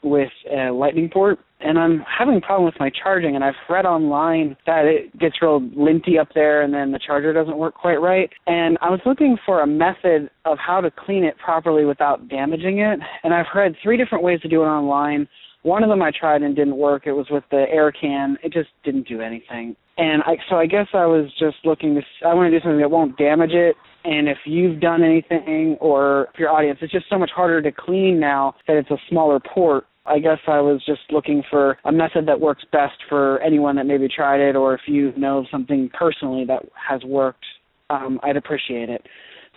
with 0.04 0.32
a 0.52 0.72
Lightning 0.72 1.10
port, 1.12 1.40
and 1.60 1.78
I'm 1.78 2.04
having 2.08 2.38
a 2.38 2.42
problem 2.42 2.66
with 2.66 2.80
my 2.80 2.90
charging. 2.90 3.36
And 3.36 3.44
I've 3.44 3.56
read 3.70 3.86
online 3.86 4.56
that 4.66 4.86
it 4.86 5.18
gets 5.18 5.36
real 5.42 5.62
linty 5.76 6.18
up 6.18 6.30
there, 6.34 6.62
and 6.62 6.74
then 6.74 6.92
the 6.92 7.00
charger 7.00 7.34
doesn't 7.34 7.58
work 7.58 7.76
quite 7.76 7.98
right. 7.98 8.30
And 8.46 8.78
I 8.82 8.90
was 8.90 9.00
looking 9.06 9.38
for 9.46 9.62
a 9.62 9.68
method 9.68 10.30
of 10.46 10.58
how 10.58 10.82
to 10.82 10.92
clean 10.92 11.24
it 11.24 11.38
properly 11.38 11.86
without 11.86 12.28
damaging 12.30 12.80
it. 12.80 13.00
And 13.24 13.34
I've 13.34 13.48
read 13.54 13.76
three 13.82 13.98
different 13.98 14.24
ways 14.24 14.42
to 14.42 14.48
do 14.48 14.64
it 14.64 14.68
online. 14.68 15.28
One 15.68 15.84
of 15.84 15.90
them 15.90 16.02
I 16.02 16.12
tried 16.18 16.44
and 16.44 16.56
didn't 16.56 16.78
work. 16.78 17.08
It 17.08 17.12
was 17.12 17.28
with 17.30 17.44
the 17.52 17.66
air 17.70 17.92
can. 17.92 18.38
It 18.42 18.54
just 18.54 18.70
didn't 18.86 19.06
do 19.06 19.20
anything. 19.20 19.76
And 19.98 20.24
I, 20.24 20.38
so 20.50 20.56
I 20.56 20.66
guess 20.66 20.88
I 20.94 21.06
was 21.06 21.30
just 21.38 21.58
looking 21.66 21.94
to. 21.96 22.02
I 22.26 22.34
want 22.34 22.50
to 22.50 22.58
do 22.58 22.64
something 22.64 22.80
that 22.80 22.90
won't 22.90 23.18
damage 23.18 23.52
it. 23.52 23.76
And 24.06 24.30
if 24.30 24.38
you've 24.46 24.80
done 24.80 25.04
anything, 25.04 25.76
or 25.82 26.30
if 26.34 26.40
your 26.40 26.52
audience, 26.52 26.80
it's 26.82 26.94
just 26.94 27.10
so 27.10 27.20
much 27.20 27.32
harder 27.36 27.62
to 27.62 27.72
clean 27.74 28.18
now 28.18 28.56
that 28.66 28.78
it's 28.78 28.90
a 28.92 28.98
smaller 29.10 29.42
port. 29.42 29.88
I 30.06 30.20
guess 30.20 30.38
I 30.48 30.62
was 30.62 30.82
just 30.86 31.02
looking 31.12 31.44
for 31.50 31.78
a 31.84 31.92
method 31.92 32.26
that 32.28 32.40
works 32.40 32.64
best 32.72 32.96
for 33.10 33.42
anyone 33.42 33.76
that 33.76 33.88
maybe 33.88 34.08
tried 34.08 34.40
it, 34.40 34.56
or 34.56 34.74
if 34.74 34.82
you 34.86 35.12
know 35.18 35.46
something 35.52 35.90
personally 35.94 36.46
that 36.46 36.64
has 36.76 37.04
worked, 37.04 37.44
um, 37.90 38.22
I'd 38.24 38.38
appreciate 38.38 38.88
it. 38.90 39.06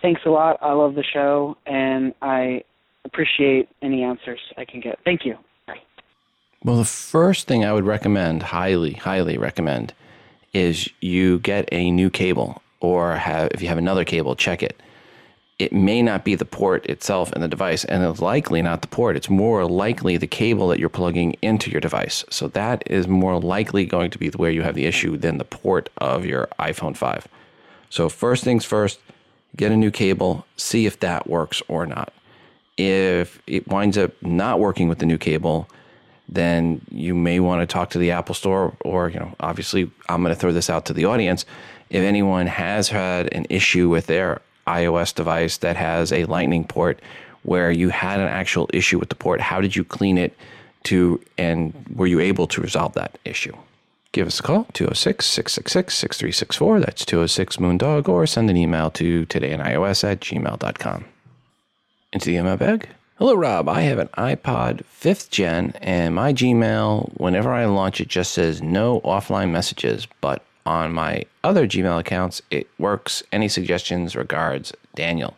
Thanks 0.01 0.19
a 0.25 0.29
lot. 0.29 0.57
I 0.61 0.73
love 0.73 0.95
the 0.95 1.05
show, 1.13 1.55
and 1.65 2.13
I 2.21 2.63
appreciate 3.05 3.69
any 3.81 4.03
answers 4.03 4.41
I 4.57 4.65
can 4.65 4.81
get. 4.81 4.99
Thank 5.05 5.21
you. 5.23 5.35
Well, 6.63 6.77
the 6.77 6.85
first 6.85 7.47
thing 7.47 7.65
I 7.65 7.73
would 7.73 7.85
recommend, 7.85 8.43
highly, 8.43 8.93
highly 8.93 9.35
recommend, 9.35 9.93
is 10.53 10.87
you 10.99 11.39
get 11.39 11.67
a 11.71 11.89
new 11.89 12.11
cable, 12.11 12.61
or 12.79 13.15
have 13.15 13.49
if 13.51 13.63
you 13.63 13.67
have 13.67 13.79
another 13.79 14.05
cable, 14.05 14.35
check 14.35 14.61
it. 14.61 14.79
It 15.57 15.73
may 15.73 16.03
not 16.03 16.23
be 16.23 16.35
the 16.35 16.45
port 16.45 16.85
itself 16.85 17.33
in 17.33 17.41
the 17.41 17.47
device, 17.47 17.83
and 17.85 18.03
it's 18.03 18.19
likely 18.19 18.61
not 18.61 18.81
the 18.81 18.87
port. 18.87 19.15
It's 19.15 19.29
more 19.29 19.65
likely 19.65 20.17
the 20.17 20.27
cable 20.27 20.67
that 20.67 20.77
you're 20.77 20.89
plugging 20.89 21.35
into 21.41 21.71
your 21.71 21.81
device. 21.81 22.23
So 22.29 22.47
that 22.49 22.83
is 22.85 23.07
more 23.07 23.39
likely 23.39 23.85
going 23.85 24.11
to 24.11 24.19
be 24.19 24.29
where 24.29 24.51
you 24.51 24.61
have 24.61 24.75
the 24.75 24.85
issue 24.85 25.17
than 25.17 25.39
the 25.39 25.43
port 25.43 25.89
of 25.97 26.25
your 26.25 26.47
iPhone 26.59 26.95
5. 26.95 27.27
So 27.89 28.07
first 28.07 28.43
things 28.43 28.65
first, 28.65 28.99
get 29.55 29.71
a 29.71 29.77
new 29.77 29.91
cable, 29.91 30.45
see 30.57 30.85
if 30.85 30.99
that 30.99 31.27
works 31.27 31.61
or 31.67 31.87
not. 31.87 32.13
If 32.77 33.41
it 33.47 33.67
winds 33.67 33.97
up 33.97 34.13
not 34.21 34.59
working 34.59 34.89
with 34.89 34.99
the 34.99 35.05
new 35.07 35.17
cable, 35.17 35.67
then 36.31 36.81
you 36.89 37.13
may 37.13 37.39
want 37.39 37.61
to 37.61 37.71
talk 37.71 37.89
to 37.91 37.99
the 37.99 38.11
Apple 38.11 38.35
Store, 38.35 38.73
or 38.81 39.09
you 39.09 39.19
know, 39.19 39.35
obviously, 39.39 39.91
I'm 40.07 40.23
going 40.23 40.33
to 40.33 40.39
throw 40.39 40.53
this 40.53 40.69
out 40.69 40.85
to 40.85 40.93
the 40.93 41.05
audience. 41.05 41.45
If 41.89 42.03
anyone 42.03 42.47
has 42.47 42.87
had 42.87 43.33
an 43.33 43.45
issue 43.49 43.89
with 43.89 44.07
their 44.07 44.41
iOS 44.65 45.13
device 45.13 45.57
that 45.57 45.75
has 45.75 46.13
a 46.13 46.25
Lightning 46.25 46.63
port, 46.63 46.99
where 47.43 47.71
you 47.71 47.89
had 47.89 48.19
an 48.19 48.27
actual 48.27 48.69
issue 48.73 48.97
with 48.97 49.09
the 49.09 49.15
port, 49.15 49.41
how 49.41 49.59
did 49.59 49.75
you 49.75 49.83
clean 49.83 50.17
it 50.17 50.35
to, 50.83 51.19
and 51.37 51.73
were 51.93 52.07
you 52.07 52.19
able 52.19 52.47
to 52.47 52.61
resolve 52.61 52.93
that 52.93 53.17
issue? 53.25 53.55
Give 54.13 54.27
us 54.27 54.39
a 54.39 54.43
call, 54.43 54.67
206 54.73 55.25
666 55.25 55.95
6364. 55.95 56.79
That's 56.81 57.05
206 57.05 57.57
Moondog, 57.57 58.09
or 58.09 58.25
send 58.25 58.49
an 58.49 58.57
email 58.57 58.89
to 58.91 59.25
todayinios 59.25 60.03
at 60.03 60.19
gmail.com. 60.21 61.05
Into 62.13 62.25
the 62.25 62.35
email 62.35 62.57
bag. 62.57 62.89
Hello, 63.21 63.35
Rob. 63.35 63.69
I 63.69 63.81
have 63.81 63.99
an 63.99 64.07
iPod 64.17 64.81
5th 64.99 65.29
gen, 65.29 65.75
and 65.79 66.15
my 66.15 66.33
Gmail, 66.33 67.19
whenever 67.19 67.53
I 67.53 67.65
launch 67.65 68.01
it, 68.01 68.07
just 68.07 68.31
says 68.31 68.63
no 68.63 68.99
offline 69.01 69.51
messages. 69.51 70.07
But 70.21 70.43
on 70.65 70.91
my 70.91 71.25
other 71.43 71.67
Gmail 71.67 71.99
accounts, 71.99 72.41
it 72.49 72.67
works. 72.79 73.21
Any 73.31 73.47
suggestions? 73.47 74.15
Regards, 74.15 74.73
Daniel. 74.95 75.37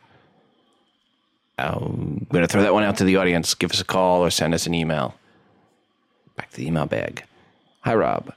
Um, 1.57 2.19
I'm 2.21 2.27
going 2.31 2.43
to 2.43 2.47
throw 2.47 2.61
that 2.61 2.73
one 2.73 2.85
out 2.85 2.95
to 2.99 3.03
the 3.03 3.17
audience. 3.17 3.53
Give 3.53 3.71
us 3.71 3.81
a 3.81 3.83
call 3.83 4.23
or 4.23 4.29
send 4.29 4.53
us 4.53 4.65
an 4.65 4.73
email. 4.73 5.15
Back 6.37 6.51
to 6.51 6.55
the 6.55 6.67
email 6.67 6.85
bag. 6.85 7.25
Hi, 7.81 7.95
Rob. 7.95 8.33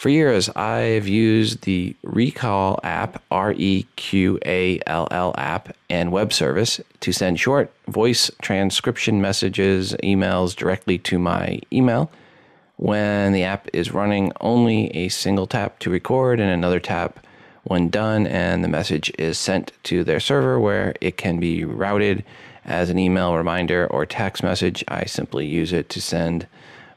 For 0.00 0.08
years, 0.08 0.48
I've 0.56 1.06
used 1.06 1.64
the 1.64 1.94
Reqall 2.02 2.80
app, 2.82 3.22
R 3.30 3.52
E 3.52 3.86
Q 3.96 4.38
A 4.46 4.80
L 4.86 5.06
L 5.10 5.34
app, 5.36 5.76
and 5.90 6.10
web 6.10 6.32
service 6.32 6.80
to 7.00 7.12
send 7.12 7.38
short 7.38 7.70
voice 7.86 8.30
transcription 8.40 9.20
messages, 9.20 9.92
emails 10.02 10.56
directly 10.56 10.96
to 11.00 11.18
my 11.18 11.60
email. 11.70 12.10
When 12.76 13.34
the 13.34 13.44
app 13.44 13.68
is 13.74 13.92
running, 13.92 14.32
only 14.40 14.86
a 14.96 15.10
single 15.10 15.46
tap 15.46 15.78
to 15.80 15.90
record 15.90 16.40
and 16.40 16.48
another 16.48 16.80
tap 16.80 17.22
when 17.64 17.90
done, 17.90 18.26
and 18.26 18.64
the 18.64 18.68
message 18.68 19.12
is 19.18 19.36
sent 19.36 19.72
to 19.82 20.02
their 20.02 20.18
server 20.18 20.58
where 20.58 20.94
it 21.02 21.18
can 21.18 21.38
be 21.38 21.62
routed 21.62 22.24
as 22.64 22.88
an 22.88 22.98
email 22.98 23.36
reminder 23.36 23.86
or 23.88 24.06
text 24.06 24.42
message. 24.42 24.82
I 24.88 25.04
simply 25.04 25.44
use 25.44 25.74
it 25.74 25.90
to 25.90 26.00
send 26.00 26.46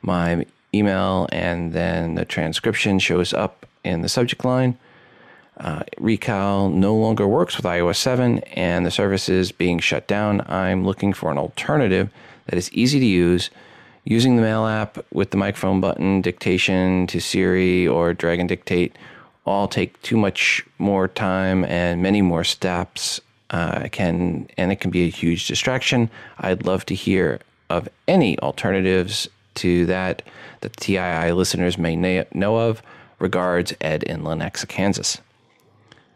my 0.01 0.45
email, 0.73 1.27
and 1.31 1.73
then 1.73 2.15
the 2.15 2.25
transcription 2.25 2.99
shows 2.99 3.33
up 3.33 3.65
in 3.83 4.01
the 4.01 4.09
subject 4.09 4.43
line. 4.45 4.77
Uh, 5.57 5.83
Reqall 5.99 6.73
no 6.73 6.95
longer 6.95 7.27
works 7.27 7.55
with 7.57 7.65
iOS 7.65 7.97
7, 7.97 8.39
and 8.39 8.85
the 8.85 8.91
service 8.91 9.29
is 9.29 9.51
being 9.51 9.79
shut 9.79 10.07
down. 10.07 10.41
I'm 10.47 10.83
looking 10.85 11.13
for 11.13 11.31
an 11.31 11.37
alternative 11.37 12.09
that 12.47 12.57
is 12.57 12.71
easy 12.73 12.99
to 12.99 13.05
use. 13.05 13.49
Using 14.05 14.35
the 14.35 14.41
Mail 14.41 14.65
app 14.65 14.97
with 15.13 15.31
the 15.31 15.37
microphone 15.37 15.79
button, 15.79 16.21
dictation 16.21 17.07
to 17.07 17.21
Siri, 17.21 17.87
or 17.87 18.13
drag 18.13 18.39
and 18.39 18.49
dictate 18.49 18.97
all 19.45 19.67
take 19.67 20.01
too 20.01 20.17
much 20.17 20.65
more 20.77 21.07
time 21.07 21.65
and 21.65 22.01
many 22.01 22.21
more 22.21 22.43
steps. 22.43 23.21
Uh, 23.49 23.87
can 23.91 24.49
and 24.57 24.71
it 24.71 24.77
can 24.77 24.89
be 24.89 25.05
a 25.05 25.09
huge 25.09 25.47
distraction. 25.47 26.09
I'd 26.39 26.65
love 26.65 26.85
to 26.87 26.95
hear 26.95 27.39
of 27.69 27.87
any 28.07 28.39
alternatives 28.39 29.27
to 29.55 29.85
that 29.87 30.21
that 30.61 30.77
TII 30.77 31.31
listeners 31.31 31.77
may 31.77 31.95
na- 31.95 32.23
know 32.33 32.57
of. 32.57 32.81
Regards, 33.19 33.73
Ed 33.79 34.03
in 34.03 34.21
Lenexa, 34.23 34.67
Kansas. 34.67 35.19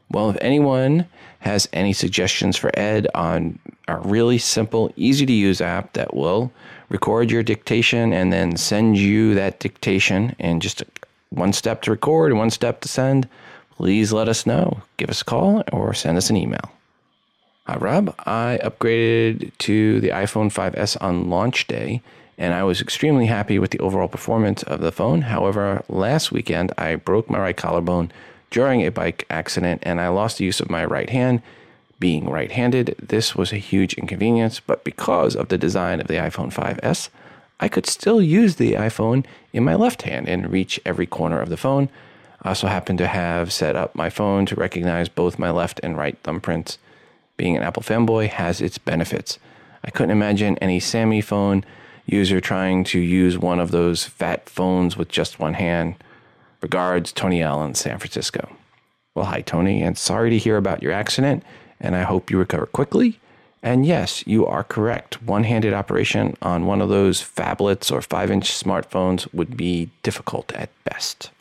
Well, 0.10 0.30
if 0.30 0.38
anyone 0.42 1.08
has 1.40 1.70
any 1.72 1.94
suggestions 1.94 2.58
for 2.58 2.78
Ed 2.78 3.08
on 3.14 3.60
a 3.88 3.98
really 3.98 4.38
simple, 4.38 4.92
easy 4.96 5.26
to 5.26 5.34
use 5.34 5.62
app 5.62 5.94
that 5.94 6.14
will 6.14 6.52
record 6.90 7.32
your 7.32 7.44
dictation 7.44 8.14
and 8.14 8.32
then 8.34 8.58
send 8.58 8.98
you 8.98 9.36
that 9.36 9.60
dictation 9.60 10.36
in 10.40 10.60
just 10.60 10.84
one 11.30 11.54
step 11.54 11.82
to 11.84 11.92
record 11.92 12.32
and 12.32 12.40
one 12.40 12.50
step 12.50 12.82
to 12.82 12.88
send, 12.88 13.28
please 13.72 14.12
let 14.14 14.28
us 14.28 14.46
know. 14.46 14.82
Give 14.98 15.10
us 15.10 15.22
a 15.22 15.26
call 15.26 15.64
or 15.72 15.94
send 15.94 16.18
us 16.18 16.30
an 16.30 16.38
email. 16.38 16.72
Hi, 17.68 17.76
Rob. 17.76 18.16
I 18.26 18.60
upgraded 18.64 19.52
to 19.60 20.00
the 20.00 20.10
iPhone 20.10 20.52
5S 20.52 20.96
on 21.02 21.30
launch 21.30 21.68
day 21.68 22.02
and 22.38 22.54
I 22.54 22.64
was 22.64 22.82
extremely 22.82 23.26
happy 23.26 23.58
with 23.58 23.72
the 23.72 23.80
overall 23.80 24.08
performance 24.08 24.64
of 24.64 24.80
the 24.80 24.92
phone. 24.92 25.24
However, 25.24 25.84
last 25.90 26.32
weekend 26.32 26.72
I 26.78 26.96
broke 26.96 27.30
my 27.30 27.40
right 27.40 27.58
collarbone 27.58 28.12
during 28.52 28.82
a 28.82 28.92
bike 28.92 29.26
accident 29.30 29.82
and 29.84 30.00
I 30.00 30.10
lost 30.10 30.38
the 30.38 30.46
use 30.46 30.60
of 30.60 30.70
my 30.70 30.86
right 30.86 31.10
hand. 31.10 31.42
Being 32.00 32.30
right 32.30 32.52
handed, 32.52 32.96
this 33.02 33.36
was 33.36 33.52
a 33.52 33.58
huge 33.58 33.96
inconvenience, 33.96 34.60
but 34.60 34.84
because 34.84 35.36
of 35.36 35.48
the 35.48 35.58
design 35.58 36.00
of 36.00 36.08
the 36.08 36.16
iPhone 36.16 36.54
5S, 36.54 37.10
I 37.60 37.68
could 37.68 37.88
still 37.88 38.22
use 38.22 38.58
the 38.58 38.74
iPhone 38.74 39.26
in 39.52 39.64
my 39.64 39.74
left 39.74 40.04
hand 40.04 40.30
and 40.30 40.52
reach 40.52 40.80
every 40.86 41.08
corner 41.08 41.42
of 41.42 41.50
the 41.50 41.58
phone. 41.58 41.90
I 42.44 42.50
also 42.50 42.68
happen 42.68 42.98
to 42.98 43.08
have 43.08 43.52
set 43.52 43.76
up 43.76 43.96
my 43.96 44.12
phone 44.12 44.46
to 44.46 44.56
recognize 44.56 45.10
both 45.10 45.40
my 45.40 45.50
left 45.50 45.80
and 45.82 45.98
right 45.98 46.22
thumbprints. 46.22 46.78
Being 47.36 47.58
an 47.58 47.64
Apple 47.64 47.82
fanboy 47.82 48.30
has 48.30 48.62
its 48.62 48.78
benefits. 48.78 49.40
I 49.84 49.90
couldn't 49.90 50.12
imagine 50.12 50.58
any 50.60 50.80
Sammy 50.80 51.22
phone 51.22 51.66
user 52.08 52.42
trying 52.42 52.84
to 52.86 53.00
use 53.00 53.38
one 53.38 53.60
of 53.60 53.72
those 53.72 54.06
fat 54.06 54.50
phones 54.50 54.98
with 54.98 55.10
just 55.10 55.40
one 55.40 55.54
hand. 55.54 55.96
Regards, 56.62 57.12
Tony 57.12 57.44
Allen, 57.44 57.76
San 57.76 58.00
Francisco. 58.00 58.50
Well, 59.14 59.26
hi, 59.26 59.42
Tony, 59.42 59.84
and 59.84 59.98
sorry 59.98 60.30
to 60.32 60.38
hear 60.38 60.58
about 60.58 60.82
your 60.82 60.92
accident, 60.92 61.44
and 61.80 61.96
I 61.96 62.04
hope 62.04 62.32
you 62.32 62.38
recover 62.38 62.66
quickly. 62.66 63.20
And 63.62 63.86
yes, 63.86 64.26
you 64.26 64.46
are 64.46 64.64
correct. 64.64 65.22
One 65.24 65.44
handed 65.44 65.74
operation 65.74 66.38
on 66.42 66.66
one 66.66 66.82
of 66.82 66.90
those 66.90 67.22
phablets 67.22 67.92
or 67.92 68.02
5 68.02 68.32
inch 68.32 68.52
smartphones 68.52 69.32
would 69.34 69.58
be 69.58 69.90
difficult 70.04 70.54
at 70.54 70.70
best. 70.84 71.32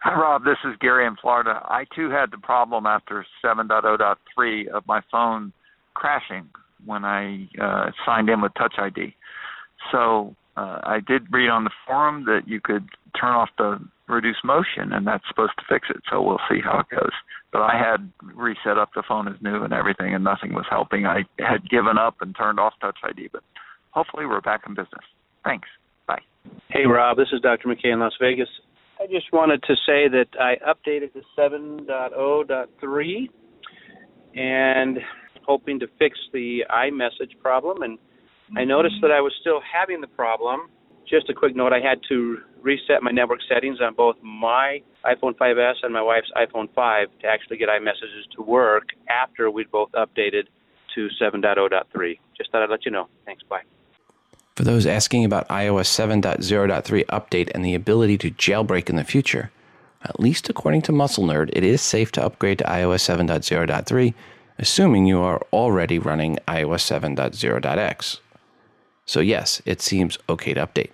Hi, 0.00 0.14
Rob. 0.20 0.44
This 0.44 0.58
is 0.64 0.76
Gary 0.80 1.06
in 1.06 1.16
Florida. 1.16 1.62
I 1.64 1.86
too 1.96 2.10
had 2.10 2.30
the 2.30 2.38
problem 2.38 2.84
after 2.84 3.24
7.0.3 3.42 4.68
of 4.68 4.86
my 4.86 5.00
phone 5.10 5.52
crashing 5.94 6.50
when 6.84 7.04
I 7.04 7.48
uh, 7.58 7.90
signed 8.04 8.28
in 8.28 8.42
with 8.42 8.52
Touch 8.54 8.74
ID. 8.76 9.14
So 9.94 10.34
uh, 10.56 10.80
I 10.82 10.98
did 11.06 11.32
read 11.32 11.48
on 11.48 11.62
the 11.62 11.70
forum 11.86 12.24
that 12.24 12.42
you 12.46 12.60
could 12.60 12.88
turn 13.18 13.30
off 13.30 13.50
the 13.56 13.78
reduce 14.08 14.42
motion, 14.44 14.92
and 14.92 15.06
that's 15.06 15.22
supposed 15.28 15.52
to 15.58 15.64
fix 15.68 15.86
it. 15.88 16.02
So 16.10 16.20
we'll 16.20 16.40
see 16.50 16.58
how 16.62 16.80
it 16.80 16.86
goes. 16.90 17.12
But 17.52 17.62
I 17.62 17.78
had 17.78 18.10
reset 18.34 18.76
up 18.76 18.90
the 18.94 19.04
phone 19.06 19.28
as 19.28 19.34
new 19.40 19.62
and 19.62 19.72
everything, 19.72 20.12
and 20.14 20.24
nothing 20.24 20.52
was 20.52 20.66
helping. 20.68 21.06
I 21.06 21.22
had 21.38 21.70
given 21.70 21.96
up 21.96 22.16
and 22.20 22.34
turned 22.36 22.58
off 22.58 22.74
Touch 22.80 22.98
ID, 23.04 23.28
but 23.32 23.42
hopefully 23.92 24.26
we're 24.26 24.40
back 24.40 24.62
in 24.66 24.74
business. 24.74 25.04
Thanks. 25.44 25.68
Bye. 26.08 26.20
Hey, 26.68 26.86
Rob. 26.86 27.16
This 27.16 27.28
is 27.32 27.40
Dr. 27.40 27.68
McKay 27.68 27.92
in 27.92 28.00
Las 28.00 28.14
Vegas. 28.20 28.48
I 29.00 29.06
just 29.06 29.32
wanted 29.32 29.62
to 29.62 29.74
say 29.86 30.08
that 30.08 30.26
I 30.40 30.56
updated 30.68 31.12
to 31.12 31.22
7.0.3 31.38 33.28
and 34.34 34.98
hoping 35.46 35.78
to 35.78 35.86
fix 35.98 36.18
the 36.32 36.64
iMessage 36.70 37.38
problem. 37.40 37.82
And 37.82 37.98
I 38.56 38.64
noticed 38.64 38.96
that 39.02 39.10
I 39.10 39.20
was 39.20 39.32
still 39.40 39.60
having 39.60 40.00
the 40.00 40.06
problem. 40.06 40.68
Just 41.08 41.28
a 41.28 41.34
quick 41.34 41.54
note 41.56 41.72
I 41.72 41.80
had 41.80 42.00
to 42.08 42.38
reset 42.62 43.02
my 43.02 43.10
network 43.10 43.40
settings 43.48 43.80
on 43.80 43.94
both 43.94 44.16
my 44.22 44.80
iPhone 45.04 45.34
5S 45.36 45.74
and 45.82 45.92
my 45.92 46.02
wife's 46.02 46.30
iPhone 46.36 46.72
5 46.74 47.08
to 47.20 47.26
actually 47.26 47.58
get 47.58 47.68
iMessages 47.68 48.24
to 48.36 48.42
work 48.42 48.88
after 49.08 49.50
we'd 49.50 49.70
both 49.70 49.90
updated 49.92 50.44
to 50.94 51.08
7.0.3. 51.20 52.18
Just 52.36 52.50
thought 52.50 52.62
I'd 52.62 52.70
let 52.70 52.84
you 52.84 52.90
know. 52.90 53.08
Thanks. 53.26 53.42
Bye. 53.42 53.62
For 54.56 54.62
those 54.62 54.86
asking 54.86 55.24
about 55.24 55.48
iOS 55.48 55.88
7.0.3 55.88 57.04
update 57.06 57.50
and 57.54 57.64
the 57.64 57.74
ability 57.74 58.16
to 58.18 58.30
jailbreak 58.30 58.88
in 58.88 58.96
the 58.96 59.04
future, 59.04 59.50
at 60.02 60.20
least 60.20 60.48
according 60.48 60.82
to 60.82 60.92
Muscle 60.92 61.24
Nerd, 61.24 61.50
it 61.52 61.64
is 61.64 61.82
safe 61.82 62.12
to 62.12 62.24
upgrade 62.24 62.58
to 62.58 62.64
iOS 62.64 63.02
7.0.3, 63.04 64.14
assuming 64.58 65.06
you 65.06 65.20
are 65.20 65.42
already 65.52 65.98
running 65.98 66.38
iOS 66.46 66.84
7.0.x. 66.86 68.20
So, 69.06 69.20
yes, 69.20 69.60
it 69.64 69.80
seems 69.80 70.18
okay 70.28 70.54
to 70.54 70.66
update, 70.66 70.90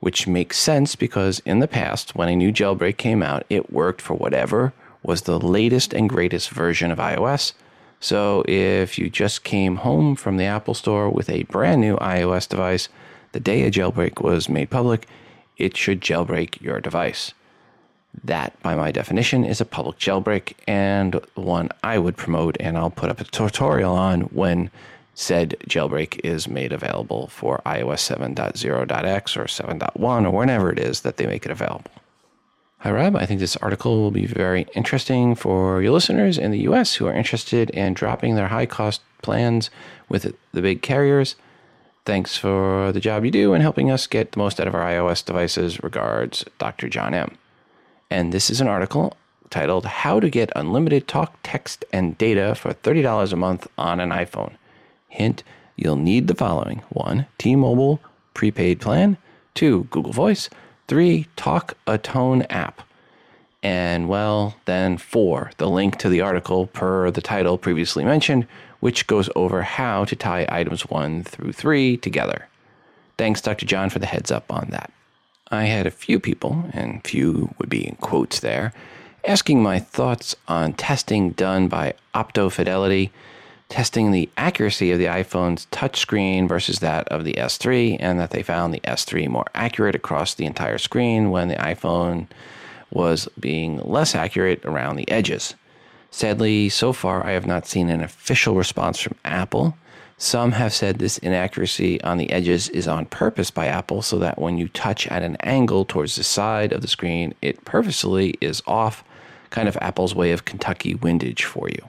which 0.00 0.26
makes 0.26 0.58
sense 0.58 0.96
because 0.96 1.40
in 1.44 1.60
the 1.60 1.68
past, 1.68 2.14
when 2.14 2.28
a 2.28 2.36
new 2.36 2.52
jailbreak 2.52 2.96
came 2.96 3.22
out, 3.22 3.44
it 3.48 3.72
worked 3.72 4.00
for 4.00 4.14
whatever 4.14 4.72
was 5.02 5.22
the 5.22 5.38
latest 5.38 5.94
and 5.94 6.08
greatest 6.08 6.50
version 6.50 6.90
of 6.90 6.98
iOS 6.98 7.54
so 8.00 8.42
if 8.48 8.98
you 8.98 9.10
just 9.10 9.44
came 9.44 9.76
home 9.76 10.16
from 10.16 10.38
the 10.38 10.44
Apple 10.44 10.72
Store 10.72 11.10
with 11.10 11.28
a 11.28 11.42
brand 11.44 11.82
new 11.82 11.96
iOS 11.98 12.48
device 12.48 12.88
the 13.32 13.40
day 13.40 13.62
a 13.62 13.70
jailbreak 13.70 14.22
was 14.22 14.48
made 14.48 14.70
public, 14.70 15.06
it 15.56 15.76
should 15.76 16.00
jailbreak 16.00 16.60
your 16.60 16.80
device. 16.80 17.32
That, 18.24 18.60
by 18.60 18.74
my 18.74 18.90
definition, 18.90 19.44
is 19.44 19.60
a 19.60 19.64
public 19.64 19.98
jailbreak 19.98 20.54
and 20.66 21.20
one 21.34 21.68
I 21.84 21.98
would 21.98 22.16
promote, 22.16 22.56
and 22.58 22.76
I'll 22.76 22.90
put 22.90 23.10
up 23.10 23.20
a 23.20 23.24
tutorial 23.24 23.94
on 23.94 24.22
when 24.22 24.70
said 25.14 25.56
jailbreak 25.68 26.20
is 26.24 26.48
made 26.48 26.72
available 26.72 27.26
for 27.28 27.60
iOS 27.66 28.16
7.0.x 28.16 29.36
or 29.36 29.44
7.1 29.44 30.24
or 30.24 30.30
whenever 30.30 30.72
it 30.72 30.78
is 30.78 31.02
that 31.02 31.16
they 31.16 31.26
make 31.26 31.44
it 31.44 31.52
available. 31.52 31.90
Hi, 32.78 32.90
Rob. 32.90 33.14
I 33.14 33.26
think 33.26 33.40
this 33.40 33.56
article 33.56 34.00
will 34.00 34.10
be 34.10 34.24
very 34.24 34.66
interesting 34.74 35.34
for 35.34 35.82
your 35.82 35.92
listeners 35.92 36.38
in 36.38 36.50
the 36.50 36.60
US 36.60 36.94
who 36.94 37.06
are 37.06 37.12
interested 37.12 37.68
in 37.70 37.92
dropping 37.92 38.36
their 38.36 38.48
high 38.48 38.64
cost 38.64 39.02
plans 39.20 39.68
with 40.08 40.34
the 40.52 40.62
big 40.62 40.80
carriers. 40.80 41.36
Thanks 42.06 42.38
for 42.38 42.90
the 42.92 43.00
job 43.00 43.26
you 43.26 43.30
do 43.30 43.52
in 43.52 43.60
helping 43.60 43.90
us 43.90 44.06
get 44.06 44.32
the 44.32 44.38
most 44.38 44.58
out 44.58 44.66
of 44.66 44.74
our 44.74 44.80
iOS 44.80 45.22
devices. 45.22 45.82
Regards, 45.82 46.44
Dr. 46.58 46.88
John 46.88 47.12
M. 47.12 47.36
And 48.08 48.32
this 48.32 48.48
is 48.48 48.62
an 48.62 48.68
article 48.68 49.14
titled 49.50 49.84
How 49.84 50.18
to 50.18 50.30
Get 50.30 50.50
Unlimited 50.56 51.06
Talk, 51.06 51.36
Text, 51.42 51.84
and 51.92 52.16
Data 52.16 52.54
for 52.54 52.72
$30 52.72 53.32
a 53.32 53.36
Month 53.36 53.66
on 53.76 54.00
an 54.00 54.08
iPhone. 54.08 54.54
Hint, 55.10 55.42
you'll 55.76 55.96
need 55.96 56.26
the 56.26 56.34
following 56.34 56.82
1. 56.88 57.26
T 57.36 57.54
Mobile 57.54 58.00
prepaid 58.32 58.80
plan, 58.80 59.18
2. 59.54 59.88
Google 59.90 60.12
Voice, 60.12 60.48
Three, 60.88 61.26
Talk 61.36 61.74
a 61.86 61.98
Tone 61.98 62.42
app. 62.50 62.82
And 63.62 64.08
well, 64.08 64.56
then 64.64 64.96
four, 64.96 65.50
the 65.58 65.68
link 65.68 65.98
to 65.98 66.08
the 66.08 66.22
article 66.22 66.66
per 66.68 67.10
the 67.10 67.20
title 67.20 67.58
previously 67.58 68.04
mentioned, 68.04 68.46
which 68.80 69.06
goes 69.06 69.28
over 69.36 69.62
how 69.62 70.06
to 70.06 70.16
tie 70.16 70.46
items 70.48 70.88
one 70.88 71.22
through 71.22 71.52
three 71.52 71.98
together. 71.98 72.48
Thanks, 73.18 73.42
Dr. 73.42 73.66
John, 73.66 73.90
for 73.90 73.98
the 73.98 74.06
heads 74.06 74.30
up 74.30 74.50
on 74.50 74.68
that. 74.70 74.90
I 75.50 75.64
had 75.64 75.86
a 75.86 75.90
few 75.90 76.18
people, 76.18 76.64
and 76.72 77.04
few 77.06 77.54
would 77.58 77.68
be 77.68 77.86
in 77.86 77.96
quotes 77.96 78.40
there, 78.40 78.72
asking 79.26 79.62
my 79.62 79.78
thoughts 79.78 80.34
on 80.48 80.72
testing 80.72 81.32
done 81.32 81.68
by 81.68 81.92
Opto 82.14 82.50
Fidelity 82.50 83.12
testing 83.70 84.10
the 84.10 84.28
accuracy 84.36 84.90
of 84.90 84.98
the 84.98 85.06
iPhone's 85.06 85.66
touchscreen 85.70 86.46
versus 86.46 86.80
that 86.80 87.08
of 87.08 87.24
the 87.24 87.34
S3, 87.34 87.96
and 88.00 88.20
that 88.20 88.30
they 88.30 88.42
found 88.42 88.74
the 88.74 88.80
S3 88.80 89.28
more 89.28 89.46
accurate 89.54 89.94
across 89.94 90.34
the 90.34 90.44
entire 90.44 90.76
screen 90.76 91.30
when 91.30 91.48
the 91.48 91.54
iPhone 91.54 92.26
was 92.90 93.28
being 93.38 93.78
less 93.78 94.14
accurate 94.14 94.62
around 94.64 94.96
the 94.96 95.08
edges. 95.10 95.54
Sadly, 96.10 96.68
so 96.68 96.92
far, 96.92 97.24
I 97.24 97.30
have 97.30 97.46
not 97.46 97.66
seen 97.66 97.88
an 97.88 98.02
official 98.02 98.56
response 98.56 98.98
from 98.98 99.14
Apple. 99.24 99.76
Some 100.18 100.52
have 100.52 100.74
said 100.74 100.98
this 100.98 101.18
inaccuracy 101.18 102.02
on 102.02 102.18
the 102.18 102.30
edges 102.30 102.68
is 102.70 102.88
on 102.88 103.06
purpose 103.06 103.52
by 103.52 103.66
Apple 103.66 104.02
so 104.02 104.18
that 104.18 104.38
when 104.38 104.58
you 104.58 104.68
touch 104.68 105.06
at 105.06 105.22
an 105.22 105.36
angle 105.36 105.84
towards 105.84 106.16
the 106.16 106.24
side 106.24 106.72
of 106.72 106.82
the 106.82 106.88
screen, 106.88 107.34
it 107.40 107.64
purposely 107.64 108.34
is 108.40 108.62
off, 108.66 109.04
kind 109.50 109.68
of 109.68 109.78
Apple's 109.80 110.14
way 110.14 110.32
of 110.32 110.44
Kentucky 110.44 110.94
windage 110.96 111.44
for 111.44 111.68
you. 111.68 111.88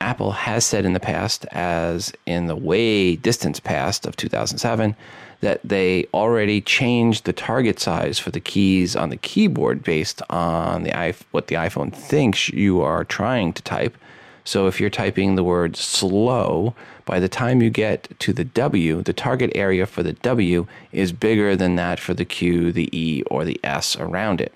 Apple 0.00 0.32
has 0.32 0.64
said 0.64 0.84
in 0.84 0.92
the 0.92 1.00
past, 1.00 1.46
as 1.52 2.12
in 2.26 2.46
the 2.46 2.56
way 2.56 3.16
distant 3.16 3.62
past 3.64 4.06
of 4.06 4.16
2007, 4.16 4.94
that 5.40 5.60
they 5.64 6.06
already 6.14 6.60
changed 6.60 7.24
the 7.24 7.32
target 7.32 7.78
size 7.78 8.18
for 8.18 8.30
the 8.30 8.40
keys 8.40 8.96
on 8.96 9.10
the 9.10 9.16
keyboard 9.16 9.82
based 9.82 10.22
on 10.30 10.82
the 10.82 11.14
what 11.30 11.46
the 11.48 11.54
iPhone 11.54 11.92
thinks 11.92 12.48
you 12.48 12.80
are 12.80 13.04
trying 13.04 13.52
to 13.52 13.62
type. 13.62 13.96
So 14.44 14.66
if 14.66 14.80
you're 14.80 14.90
typing 14.90 15.34
the 15.34 15.44
word 15.44 15.76
slow, 15.76 16.74
by 17.06 17.18
the 17.18 17.28
time 17.28 17.62
you 17.62 17.70
get 17.70 18.08
to 18.20 18.32
the 18.32 18.44
W, 18.44 19.02
the 19.02 19.12
target 19.12 19.50
area 19.54 19.86
for 19.86 20.02
the 20.02 20.12
W 20.14 20.66
is 20.92 21.12
bigger 21.12 21.56
than 21.56 21.76
that 21.76 21.98
for 21.98 22.14
the 22.14 22.24
Q, 22.24 22.72
the 22.72 22.88
E, 22.96 23.22
or 23.24 23.44
the 23.44 23.58
S 23.64 23.96
around 23.96 24.40
it, 24.40 24.52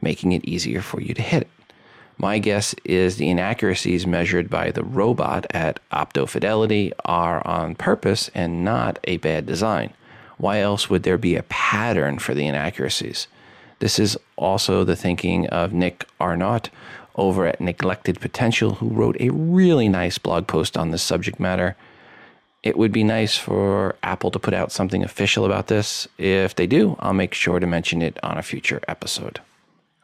making 0.00 0.32
it 0.32 0.44
easier 0.44 0.82
for 0.82 1.00
you 1.00 1.14
to 1.14 1.22
hit 1.22 1.42
it. 1.42 1.50
My 2.18 2.38
guess 2.38 2.74
is 2.84 3.16
the 3.16 3.28
inaccuracies 3.28 4.06
measured 4.06 4.48
by 4.48 4.70
the 4.70 4.82
robot 4.82 5.46
at 5.50 5.80
Opto 5.92 6.26
Fidelity 6.26 6.92
are 7.04 7.46
on 7.46 7.74
purpose 7.74 8.30
and 8.34 8.64
not 8.64 8.98
a 9.04 9.18
bad 9.18 9.44
design. 9.44 9.92
Why 10.38 10.60
else 10.60 10.88
would 10.88 11.02
there 11.02 11.18
be 11.18 11.36
a 11.36 11.42
pattern 11.44 12.18
for 12.18 12.32
the 12.32 12.46
inaccuracies? 12.46 13.26
This 13.80 13.98
is 13.98 14.16
also 14.36 14.82
the 14.82 14.96
thinking 14.96 15.46
of 15.48 15.74
Nick 15.74 16.06
Arnott 16.18 16.70
over 17.16 17.46
at 17.46 17.60
Neglected 17.60 18.20
Potential, 18.20 18.74
who 18.76 18.88
wrote 18.88 19.16
a 19.20 19.30
really 19.30 19.88
nice 19.88 20.16
blog 20.16 20.46
post 20.46 20.76
on 20.76 20.90
this 20.90 21.02
subject 21.02 21.38
matter. 21.38 21.76
It 22.62 22.78
would 22.78 22.92
be 22.92 23.04
nice 23.04 23.36
for 23.36 23.94
Apple 24.02 24.30
to 24.30 24.38
put 24.38 24.54
out 24.54 24.72
something 24.72 25.02
official 25.02 25.44
about 25.44 25.66
this. 25.66 26.08
If 26.16 26.54
they 26.54 26.66
do, 26.66 26.96
I'll 26.98 27.12
make 27.12 27.34
sure 27.34 27.60
to 27.60 27.66
mention 27.66 28.00
it 28.00 28.18
on 28.22 28.38
a 28.38 28.42
future 28.42 28.80
episode. 28.88 29.40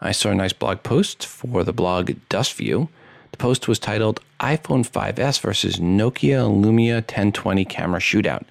I 0.04 0.10
saw 0.10 0.30
a 0.30 0.34
nice 0.34 0.52
blog 0.52 0.82
post 0.82 1.24
for 1.24 1.62
the 1.62 1.72
blog 1.72 2.10
DustView. 2.28 2.88
The 3.30 3.36
post 3.36 3.68
was 3.68 3.78
titled 3.78 4.18
iPhone 4.40 4.84
5S 4.84 5.38
versus 5.38 5.76
Nokia 5.76 6.42
Lumia 6.50 6.96
1020 6.96 7.64
camera 7.66 8.00
shootout. 8.00 8.42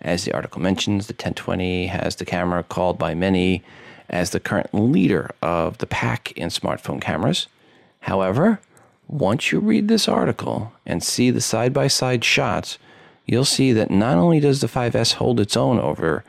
As 0.00 0.24
the 0.24 0.32
article 0.32 0.62
mentions, 0.62 1.08
the 1.08 1.12
1020 1.12 1.88
has 1.88 2.14
the 2.14 2.24
camera 2.24 2.62
called 2.62 2.98
by 2.98 3.14
many 3.16 3.64
as 4.08 4.30
the 4.30 4.38
current 4.38 4.72
leader 4.72 5.32
of 5.42 5.78
the 5.78 5.88
pack 5.88 6.30
in 6.32 6.50
smartphone 6.50 7.00
cameras. 7.00 7.48
However, 8.02 8.60
once 9.08 9.50
you 9.50 9.58
read 9.58 9.88
this 9.88 10.06
article 10.06 10.72
and 10.86 11.02
see 11.02 11.32
the 11.32 11.40
side 11.40 11.72
by 11.72 11.88
side 11.88 12.24
shots, 12.24 12.78
you'll 13.26 13.44
see 13.44 13.72
that 13.72 13.90
not 13.90 14.18
only 14.18 14.38
does 14.38 14.60
the 14.60 14.68
5S 14.68 15.14
hold 15.14 15.40
its 15.40 15.56
own 15.56 15.80
over 15.80 16.22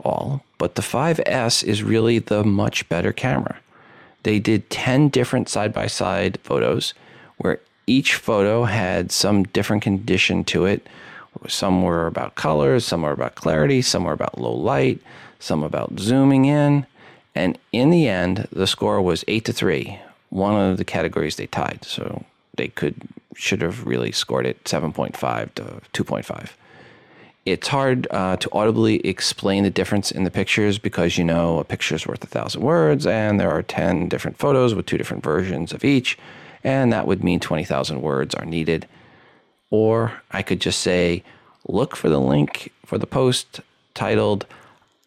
all, 0.00 0.42
but 0.58 0.74
the 0.74 0.82
5S 0.82 1.62
is 1.62 1.84
really 1.84 2.18
the 2.18 2.42
much 2.42 2.88
better 2.88 3.12
camera. 3.12 3.60
They 4.22 4.38
did 4.38 4.70
10 4.70 5.08
different 5.08 5.48
side 5.48 5.72
by 5.72 5.86
side 5.86 6.38
photos 6.42 6.94
where 7.38 7.60
each 7.86 8.14
photo 8.14 8.64
had 8.64 9.10
some 9.10 9.44
different 9.44 9.82
condition 9.82 10.44
to 10.44 10.66
it. 10.66 10.86
Some 11.48 11.82
were 11.82 12.06
about 12.06 12.34
colors, 12.34 12.84
some 12.84 13.02
were 13.02 13.12
about 13.12 13.34
clarity, 13.34 13.82
some 13.82 14.04
were 14.04 14.12
about 14.12 14.38
low 14.38 14.54
light, 14.54 15.00
some 15.38 15.62
about 15.62 15.98
zooming 15.98 16.44
in. 16.44 16.86
And 17.34 17.58
in 17.72 17.90
the 17.90 18.08
end, 18.08 18.48
the 18.52 18.66
score 18.66 19.00
was 19.00 19.24
8 19.28 19.44
to 19.46 19.52
3, 19.52 19.98
one 20.28 20.54
of 20.60 20.76
the 20.76 20.84
categories 20.84 21.36
they 21.36 21.46
tied. 21.46 21.84
So 21.84 22.24
they 22.56 22.68
could 22.68 23.08
should 23.34 23.62
have 23.62 23.86
really 23.86 24.12
scored 24.12 24.44
it 24.44 24.62
7.5 24.64 25.54
to 25.54 25.62
2.5. 26.04 26.50
It's 27.50 27.66
hard 27.66 28.06
uh, 28.12 28.36
to 28.36 28.48
audibly 28.52 29.04
explain 29.04 29.64
the 29.64 29.70
difference 29.70 30.12
in 30.12 30.22
the 30.22 30.30
pictures 30.30 30.78
because 30.78 31.18
you 31.18 31.24
know 31.24 31.58
a 31.58 31.64
picture 31.64 31.96
is 31.96 32.06
worth 32.06 32.22
a 32.22 32.28
thousand 32.28 32.62
words, 32.62 33.06
and 33.06 33.40
there 33.40 33.50
are 33.50 33.62
10 33.62 34.08
different 34.08 34.38
photos 34.38 34.72
with 34.72 34.86
two 34.86 34.96
different 34.96 35.24
versions 35.24 35.72
of 35.72 35.84
each, 35.84 36.16
and 36.62 36.92
that 36.92 37.08
would 37.08 37.24
mean 37.24 37.40
20,000 37.40 38.02
words 38.02 38.36
are 38.36 38.44
needed. 38.44 38.86
Or 39.70 40.22
I 40.30 40.42
could 40.42 40.60
just 40.60 40.78
say, 40.78 41.24
look 41.66 41.96
for 41.96 42.08
the 42.08 42.20
link 42.20 42.72
for 42.86 42.98
the 42.98 43.06
post 43.06 43.60
titled 43.94 44.46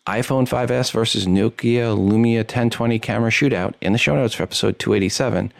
iPhone 0.05 0.45
5S 0.45 0.91
versus 0.91 1.25
Nokia 1.25 1.95
Lumia 1.95 2.39
1020 2.39 2.99
camera 2.99 3.31
shootout 3.31 3.73
in 3.79 3.93
the 3.93 3.97
show 3.97 4.15
notes 4.15 4.33
for 4.33 4.43
episode 4.43 4.79
287 4.79 5.53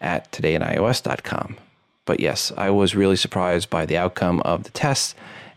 at 0.00 0.32
todayinios.com. 0.32 1.58
But 2.06 2.18
yes, 2.18 2.50
I 2.56 2.70
was 2.70 2.94
really 2.94 3.16
surprised 3.16 3.68
by 3.68 3.84
the 3.84 3.98
outcome 3.98 4.40
of 4.40 4.64
the 4.64 4.70
tests, 4.70 5.14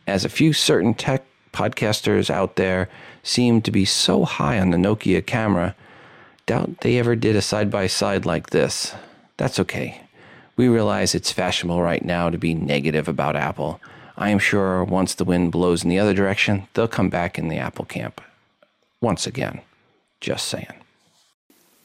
as 0.07 0.25
a 0.25 0.29
few 0.29 0.53
certain 0.53 0.93
tech 0.93 1.23
podcasters 1.51 2.29
out 2.29 2.55
there 2.55 2.89
seem 3.21 3.61
to 3.61 3.71
be 3.71 3.85
so 3.85 4.25
high 4.25 4.59
on 4.59 4.71
the 4.71 4.77
Nokia 4.77 5.25
camera. 5.25 5.75
Doubt 6.45 6.81
they 6.81 6.97
ever 6.97 7.15
did 7.15 7.35
a 7.35 7.41
side 7.41 7.71
by 7.71 7.87
side 7.87 8.25
like 8.25 8.49
this. 8.49 8.93
That's 9.37 9.59
okay. 9.59 10.01
We 10.55 10.67
realize 10.67 11.15
it's 11.15 11.31
fashionable 11.31 11.81
right 11.81 12.03
now 12.03 12.29
to 12.29 12.37
be 12.37 12.53
negative 12.53 13.07
about 13.07 13.35
Apple. 13.35 13.79
I 14.17 14.29
am 14.29 14.39
sure 14.39 14.83
once 14.83 15.15
the 15.15 15.23
wind 15.23 15.51
blows 15.51 15.83
in 15.83 15.89
the 15.89 15.99
other 15.99 16.13
direction, 16.13 16.67
they'll 16.73 16.87
come 16.87 17.09
back 17.09 17.39
in 17.39 17.47
the 17.47 17.57
Apple 17.57 17.85
camp. 17.85 18.21
Once 19.01 19.25
again. 19.25 19.61
Just 20.21 20.47
saying. 20.47 20.71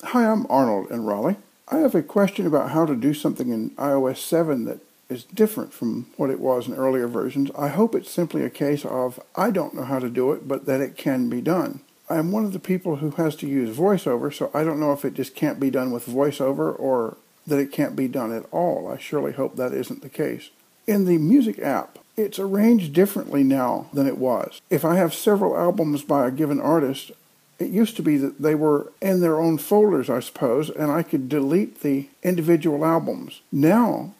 Hi, 0.04 0.30
I'm 0.30 0.46
Arnold 0.48 0.90
in 0.90 1.04
Raleigh. 1.04 1.36
I 1.68 1.78
have 1.78 1.94
a 1.94 2.02
question 2.02 2.46
about 2.46 2.70
how 2.70 2.86
to 2.86 2.94
do 2.94 3.12
something 3.12 3.48
in 3.48 3.70
iOS 3.70 4.18
7 4.18 4.64
that 4.66 4.78
is 5.08 5.24
different 5.24 5.72
from 5.72 6.06
what 6.16 6.30
it 6.30 6.40
was 6.40 6.68
in 6.68 6.74
earlier 6.74 7.08
versions. 7.08 7.50
I 7.56 7.68
hope 7.68 7.94
it's 7.94 8.10
simply 8.10 8.44
a 8.44 8.50
case 8.50 8.84
of 8.84 9.20
I 9.34 9.50
don't 9.50 9.74
know 9.74 9.84
how 9.84 9.98
to 9.98 10.10
do 10.10 10.32
it, 10.32 10.46
but 10.46 10.66
that 10.66 10.80
it 10.80 10.96
can 10.96 11.28
be 11.28 11.40
done. 11.40 11.80
I 12.10 12.16
am 12.16 12.32
one 12.32 12.44
of 12.44 12.52
the 12.52 12.58
people 12.58 12.96
who 12.96 13.10
has 13.12 13.36
to 13.36 13.46
use 13.46 13.76
VoiceOver, 13.76 14.32
so 14.32 14.50
I 14.54 14.64
don't 14.64 14.80
know 14.80 14.92
if 14.92 15.04
it 15.04 15.14
just 15.14 15.34
can't 15.34 15.60
be 15.60 15.70
done 15.70 15.90
with 15.90 16.06
VoiceOver 16.06 16.78
or 16.78 17.16
that 17.46 17.58
it 17.58 17.72
can't 17.72 17.96
be 17.96 18.08
done 18.08 18.32
at 18.32 18.46
all. 18.50 18.88
I 18.88 18.98
surely 18.98 19.32
hope 19.32 19.56
that 19.56 19.72
isn't 19.72 20.02
the 20.02 20.08
case. 20.08 20.50
In 20.86 21.04
the 21.04 21.18
music 21.18 21.58
app, 21.58 21.98
it's 22.16 22.38
arranged 22.38 22.92
differently 22.92 23.44
now 23.44 23.88
than 23.92 24.06
it 24.06 24.18
was. 24.18 24.60
If 24.70 24.84
I 24.84 24.96
have 24.96 25.14
several 25.14 25.56
albums 25.56 26.02
by 26.02 26.26
a 26.26 26.30
given 26.30 26.60
artist, 26.60 27.12
it 27.58 27.70
used 27.70 27.96
to 27.96 28.02
be 28.02 28.16
that 28.18 28.40
they 28.40 28.54
were 28.54 28.92
in 29.00 29.20
their 29.20 29.38
own 29.38 29.58
folders, 29.58 30.08
I 30.08 30.20
suppose, 30.20 30.70
and 30.70 30.90
I 30.90 31.02
could 31.02 31.28
delete 31.28 31.80
the 31.80 32.08
individual 32.22 32.84
albums. 32.84 33.40
Now, 33.52 34.14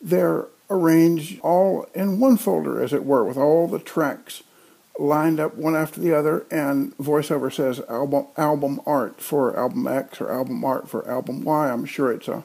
they're 0.00 0.46
arranged 0.68 1.40
all 1.40 1.86
in 1.94 2.20
one 2.20 2.36
folder, 2.36 2.82
as 2.82 2.92
it 2.92 3.04
were, 3.04 3.24
with 3.24 3.36
all 3.36 3.68
the 3.68 3.78
tracks 3.78 4.42
lined 4.98 5.38
up 5.38 5.54
one 5.54 5.76
after 5.76 6.00
the 6.00 6.14
other, 6.14 6.46
and 6.50 6.96
VoiceOver 6.98 7.52
says 7.52 7.80
album 7.88 8.26
album 8.36 8.80
art 8.86 9.20
for 9.20 9.56
album 9.56 9.86
X 9.86 10.20
or 10.20 10.32
album 10.32 10.64
art 10.64 10.88
for 10.88 11.08
album 11.08 11.44
Y. 11.44 11.70
I'm 11.70 11.84
sure 11.84 12.12
it's 12.12 12.28
a 12.28 12.44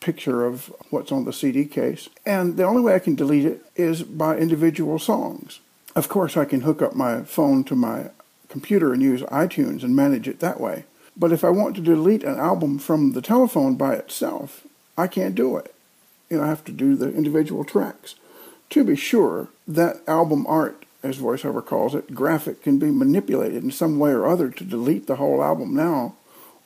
picture 0.00 0.44
of 0.44 0.74
what's 0.90 1.12
on 1.12 1.24
the 1.24 1.32
CD 1.32 1.64
case. 1.64 2.08
And 2.26 2.56
the 2.56 2.64
only 2.64 2.82
way 2.82 2.94
I 2.94 2.98
can 2.98 3.14
delete 3.14 3.46
it 3.46 3.64
is 3.76 4.02
by 4.02 4.36
individual 4.36 4.98
songs. 4.98 5.60
Of 5.96 6.08
course, 6.08 6.36
I 6.36 6.44
can 6.44 6.62
hook 6.62 6.82
up 6.82 6.94
my 6.94 7.22
phone 7.22 7.64
to 7.64 7.76
my 7.76 8.10
computer 8.48 8.92
and 8.92 9.02
use 9.02 9.22
iTunes 9.22 9.82
and 9.82 9.96
manage 9.96 10.28
it 10.28 10.40
that 10.40 10.60
way. 10.60 10.84
But 11.16 11.32
if 11.32 11.44
I 11.44 11.50
want 11.50 11.76
to 11.76 11.80
delete 11.80 12.24
an 12.24 12.38
album 12.38 12.78
from 12.78 13.12
the 13.12 13.22
telephone 13.22 13.76
by 13.76 13.94
itself, 13.94 14.66
I 14.98 15.06
can't 15.06 15.34
do 15.34 15.56
it. 15.56 15.73
You 16.34 16.40
know, 16.40 16.46
I 16.46 16.48
have 16.48 16.64
to 16.64 16.72
do 16.72 16.96
the 16.96 17.14
individual 17.14 17.62
tracks. 17.62 18.16
To 18.70 18.82
be 18.82 18.96
sure, 18.96 19.50
that 19.68 20.00
album 20.08 20.44
art, 20.48 20.84
as 21.00 21.18
VoiceOver 21.18 21.64
calls 21.64 21.94
it, 21.94 22.12
graphic 22.12 22.60
can 22.60 22.80
be 22.80 22.90
manipulated 22.90 23.62
in 23.62 23.70
some 23.70 24.00
way 24.00 24.10
or 24.10 24.26
other 24.26 24.50
to 24.50 24.64
delete 24.64 25.06
the 25.06 25.14
whole 25.14 25.44
album 25.44 25.76
now. 25.76 26.16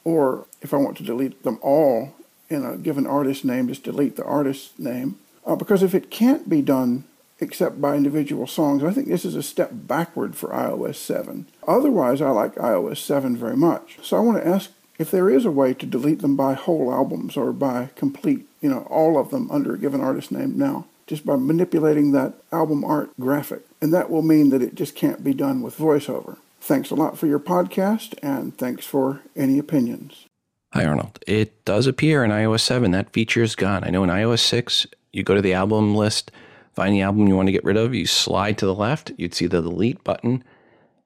Or 0.05 0.47
if 0.63 0.73
I 0.73 0.79
want 0.79 0.97
to 0.97 1.03
delete 1.03 1.43
them 1.43 1.59
all 1.61 2.15
in 2.49 2.65
a 2.65 2.79
given 2.79 3.07
artist 3.07 3.45
name, 3.45 3.69
just 3.69 3.85
delete 3.85 4.17
the 4.17 4.25
artist's 4.25 4.79
name. 4.79 5.17
Uh, 5.45 5.55
because 5.55 5.83
if 5.83 5.95
it 5.95 6.11
can't 6.11 6.49
be 6.49 6.63
done 6.63 7.05
except 7.39 7.79
by 7.79 7.95
individual 7.95 8.47
songs, 8.47 8.83
I 8.83 8.91
think 8.91 9.09
this 9.09 9.27
is 9.27 9.37
a 9.37 9.43
step 9.43 9.69
backward 9.75 10.35
for 10.35 10.49
iOS 10.49 10.95
7. 10.95 11.47
Otherwise, 11.67 12.23
I 12.23 12.31
like 12.31 12.55
iOS 12.55 12.99
7 12.99 13.37
very 13.37 13.57
much. 13.57 13.99
So 14.03 14.17
I 14.17 14.21
want 14.21 14.43
to 14.43 14.49
ask 14.49 14.71
if 14.99 15.11
there 15.11 15.31
is 15.31 15.45
a 15.45 15.51
way 15.51 15.73
to 15.75 15.87
delete 15.87 16.21
them 16.21 16.37
by 16.37 16.55
whole 16.55 16.93
albums 16.93 17.37
or 17.37 17.53
by 17.53 17.91
complete, 17.95 18.47
you 18.61 18.69
know, 18.69 18.87
all 18.91 19.19
of 19.19 19.31
them 19.31 19.51
under 19.51 19.75
a 19.75 19.79
given 19.79 20.01
artist 20.01 20.33
name 20.33 20.59
now, 20.59 20.87
just 21.07 21.25
by 21.25 21.37
manipulating 21.37 22.13
that 22.13 22.35
album 22.53 22.85
art 22.85 23.11
graphic. 23.21 23.63
And 23.81 23.95
that 23.95 24.11
will 24.11 24.23
mean 24.23 24.51
that 24.51 24.63
it 24.63 24.75
just 24.75 24.97
can't 24.97 25.23
be 25.23 25.33
done 25.33 25.63
with 25.63 25.79
voiceover. 25.79 26.39
Thanks 26.61 26.91
a 26.91 26.97
lot 26.97 27.17
for 27.17 27.27
your 27.27 27.39
podcast, 27.39 28.15
and 28.23 28.57
thanks 28.59 28.85
for 28.85 29.23
any 29.37 29.59
opinions. 29.59 30.27
Hi, 30.75 30.85
Arnold. 30.85 31.19
It 31.27 31.65
does 31.65 31.87
appear 31.87 32.25
in 32.25 32.31
iOS 32.31 32.61
7. 32.61 32.91
That 32.91 33.13
feature 33.13 33.43
is 33.43 33.55
gone. 33.55 33.85
I 33.85 33.91
know 33.91 34.03
in 34.05 34.11
iOS 34.11 34.41
6, 34.41 34.87
you 35.13 35.23
go 35.23 35.35
to 35.35 35.41
the 35.41 35.55
album 35.55 35.95
list, 35.95 36.31
find 36.75 36.93
the 36.93 37.01
album 37.01 37.27
you 37.27 37.37
want 37.37 37.47
to 37.47 37.53
get 37.53 37.65
rid 37.65 37.77
of, 37.77 37.95
you 37.95 38.05
slide 38.05 38.59
to 38.59 38.67
the 38.67 38.75
left, 38.75 39.13
you'd 39.17 39.35
see 39.35 39.47
the 39.47 39.63
delete 39.63 40.03
button. 40.05 40.45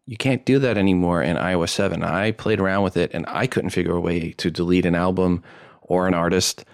You 0.06 0.16
can't 0.16 0.44
do 0.44 0.58
that 0.58 0.76
anymore 0.76 1.22
in 1.22 1.36
iOS 1.36 1.70
7. 1.70 2.02
I 2.02 2.32
played 2.32 2.60
around 2.60 2.82
with 2.82 2.96
it 2.96 3.10
and 3.14 3.24
I 3.28 3.46
couldn't 3.46 3.70
figure 3.70 3.94
a 3.94 4.00
way 4.00 4.32
to 4.32 4.50
delete 4.50 4.84
an 4.84 4.96
album 4.96 5.42
or 5.82 6.08
an 6.08 6.14
artist. 6.14 6.64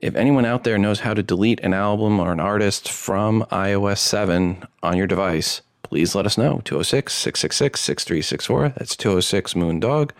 If 0.00 0.16
anyone 0.16 0.46
out 0.46 0.64
there 0.64 0.78
knows 0.78 1.00
how 1.00 1.12
to 1.12 1.22
delete 1.22 1.60
an 1.60 1.74
album 1.74 2.18
or 2.18 2.32
an 2.32 2.40
artist 2.40 2.90
from 2.90 3.44
iOS 3.50 3.98
7 3.98 4.64
on 4.82 4.96
your 4.96 5.06
device, 5.06 5.60
please 5.82 6.14
let 6.14 6.24
us 6.24 6.38
know. 6.38 6.62
206 6.64 7.12
666 7.12 7.80
6364. 7.80 8.68
That's 8.70 8.96
206 8.96 9.54
Moondog 9.54 10.12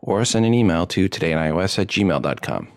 or 0.00 0.24
send 0.24 0.46
an 0.46 0.54
email 0.54 0.86
to 0.86 1.08
todayinios 1.08 1.78
at 1.78 1.88
gmail.com. 1.88 2.68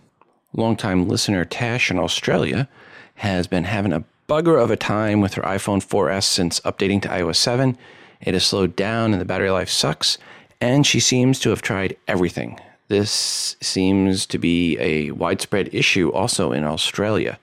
Longtime 0.54 1.08
listener 1.08 1.46
Tash 1.46 1.92
in 1.92 2.00
Australia 2.00 2.68
has 3.16 3.48
been 3.48 3.66
having 3.66 3.94
a 3.94 4.04
bugger 4.28 4.62
of 4.62 4.72
a 4.72 4.78
time 4.78 5.22
with 5.22 5.36
her 5.36 5.42
iPhone 5.44 5.86
4S 5.86 6.24
since 6.24 6.60
updating 6.62 7.02
to 7.02 7.08
iOS 7.10 7.36
7. 7.36 7.78
It 8.22 8.34
has 8.34 8.46
slowed 8.46 8.76
down 8.76 9.14
and 9.14 9.22
the 9.22 9.26
battery 9.26 9.52
life 9.52 9.70
sucks, 9.70 10.18
and 10.60 10.86
she 10.86 11.00
seems 11.00 11.40
to 11.40 11.50
have 11.52 11.62
tried 11.62 11.98
everything. 12.08 12.60
This 12.88 13.58
seems 13.62 14.26
to 14.28 14.38
be 14.38 14.78
a 14.80 15.12
widespread 15.12 15.70
issue 15.74 16.10
also 16.12 16.52
in 16.52 16.64
Australia. 16.64 17.38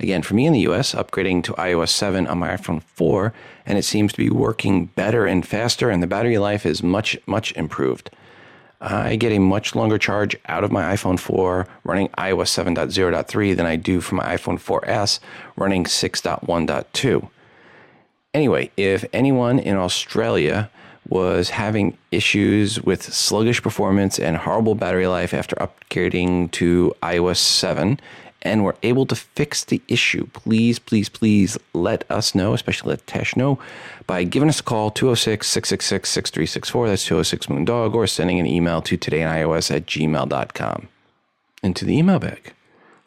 Again, 0.00 0.22
for 0.22 0.34
me 0.34 0.46
in 0.46 0.52
the 0.52 0.60
US, 0.60 0.94
upgrading 0.94 1.44
to 1.44 1.52
iOS 1.52 1.90
7 1.90 2.26
on 2.26 2.38
my 2.38 2.56
iPhone 2.56 2.82
4, 2.82 3.32
and 3.66 3.78
it 3.78 3.84
seems 3.84 4.12
to 4.12 4.18
be 4.18 4.30
working 4.30 4.86
better 4.86 5.26
and 5.26 5.46
faster, 5.46 5.90
and 5.90 6.02
the 6.02 6.06
battery 6.06 6.38
life 6.38 6.64
is 6.64 6.82
much, 6.82 7.18
much 7.26 7.52
improved. 7.52 8.10
I 8.80 9.16
get 9.16 9.32
a 9.32 9.38
much 9.38 9.74
longer 9.74 9.98
charge 9.98 10.34
out 10.46 10.64
of 10.64 10.72
my 10.72 10.94
iPhone 10.94 11.18
4 11.18 11.66
running 11.84 12.08
iOS 12.10 12.48
7.0.3 12.48 13.54
than 13.54 13.66
I 13.66 13.76
do 13.76 14.00
from 14.00 14.16
my 14.16 14.36
iPhone 14.36 14.58
4S 14.58 15.20
running 15.54 15.84
6.1.2. 15.84 17.28
Anyway, 18.32 18.70
if 18.76 19.04
anyone 19.12 19.58
in 19.58 19.76
Australia 19.76 20.70
was 21.08 21.50
having 21.50 21.96
issues 22.12 22.80
with 22.80 23.02
sluggish 23.02 23.60
performance 23.60 24.20
and 24.20 24.36
horrible 24.36 24.76
battery 24.76 25.08
life 25.08 25.34
after 25.34 25.56
upgrading 25.56 26.50
to 26.52 26.94
iOS 27.02 27.38
7 27.38 27.98
and 28.42 28.64
were 28.64 28.76
able 28.84 29.04
to 29.04 29.16
fix 29.16 29.64
the 29.64 29.82
issue, 29.88 30.26
please, 30.28 30.78
please, 30.78 31.08
please 31.08 31.58
let 31.74 32.08
us 32.08 32.34
know, 32.34 32.54
especially 32.54 32.90
let 32.90 33.06
Tash 33.06 33.34
know, 33.34 33.58
by 34.06 34.22
giving 34.22 34.48
us 34.48 34.60
a 34.60 34.62
call 34.62 34.92
206 34.92 35.46
666 35.48 36.08
6364. 36.08 36.88
That's 36.88 37.04
206 37.04 37.46
Moondog, 37.46 37.94
or 37.94 38.06
sending 38.06 38.38
an 38.38 38.46
email 38.46 38.80
to 38.82 38.96
todayinios 38.96 39.74
at 39.74 39.86
gmail.com. 39.86 40.88
Into 41.62 41.84
the 41.84 41.98
email 41.98 42.20
bag. 42.20 42.54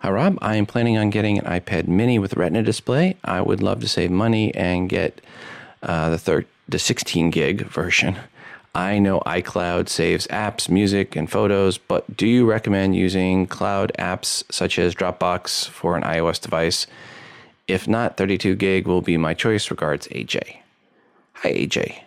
Hi, 0.03 0.11
Rob. 0.11 0.37
I 0.41 0.57
am 0.57 0.65
planning 0.65 0.97
on 0.97 1.11
getting 1.11 1.39
an 1.39 1.45
iPad 1.45 1.87
mini 1.87 2.19
with 2.19 2.35
Retina 2.35 2.61
display. 2.61 3.15
I 3.23 3.39
would 3.39 3.63
love 3.63 3.79
to 3.79 3.87
save 3.87 4.11
money 4.11 4.53
and 4.53 4.89
get 4.89 5.21
uh, 5.81 6.09
the, 6.09 6.17
third, 6.17 6.45
the 6.67 6.77
16 6.77 7.29
gig 7.29 7.61
version. 7.67 8.17
I 8.75 8.99
know 8.99 9.21
iCloud 9.21 9.87
saves 9.87 10.27
apps, 10.27 10.67
music, 10.67 11.15
and 11.15 11.31
photos, 11.31 11.77
but 11.77 12.17
do 12.17 12.27
you 12.27 12.45
recommend 12.45 12.97
using 12.97 13.47
cloud 13.47 13.93
apps 13.97 14.43
such 14.51 14.77
as 14.77 14.93
Dropbox 14.93 15.69
for 15.69 15.95
an 15.95 16.03
iOS 16.03 16.41
device? 16.41 16.85
If 17.69 17.87
not, 17.87 18.17
32 18.17 18.55
gig 18.55 18.85
will 18.85 19.01
be 19.01 19.15
my 19.15 19.33
choice. 19.33 19.71
Regards, 19.71 20.09
AJ. 20.09 20.57
Hi, 21.35 21.53
AJ. 21.53 21.99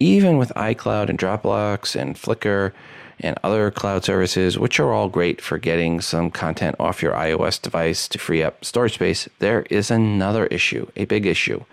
Even 0.00 0.38
with 0.38 0.50
iCloud 0.56 1.08
and 1.08 1.16
Dropbox 1.20 1.94
and 1.94 2.16
Flickr 2.16 2.72
and 3.20 3.38
other 3.42 3.70
cloud 3.70 4.04
services, 4.04 4.58
which 4.58 4.80
are 4.80 4.92
all 4.92 5.08
great 5.08 5.40
for 5.40 5.58
getting 5.58 6.00
some 6.00 6.30
content 6.30 6.76
off 6.78 7.02
your 7.02 7.12
iOS 7.12 7.60
device 7.60 8.08
to 8.08 8.18
free 8.18 8.42
up 8.42 8.64
storage 8.64 8.94
space, 8.94 9.28
there 9.38 9.62
is 9.70 9.90
another 9.90 10.46
issue, 10.46 10.86
a 10.96 11.04
big 11.04 11.26
issue. 11.26 11.64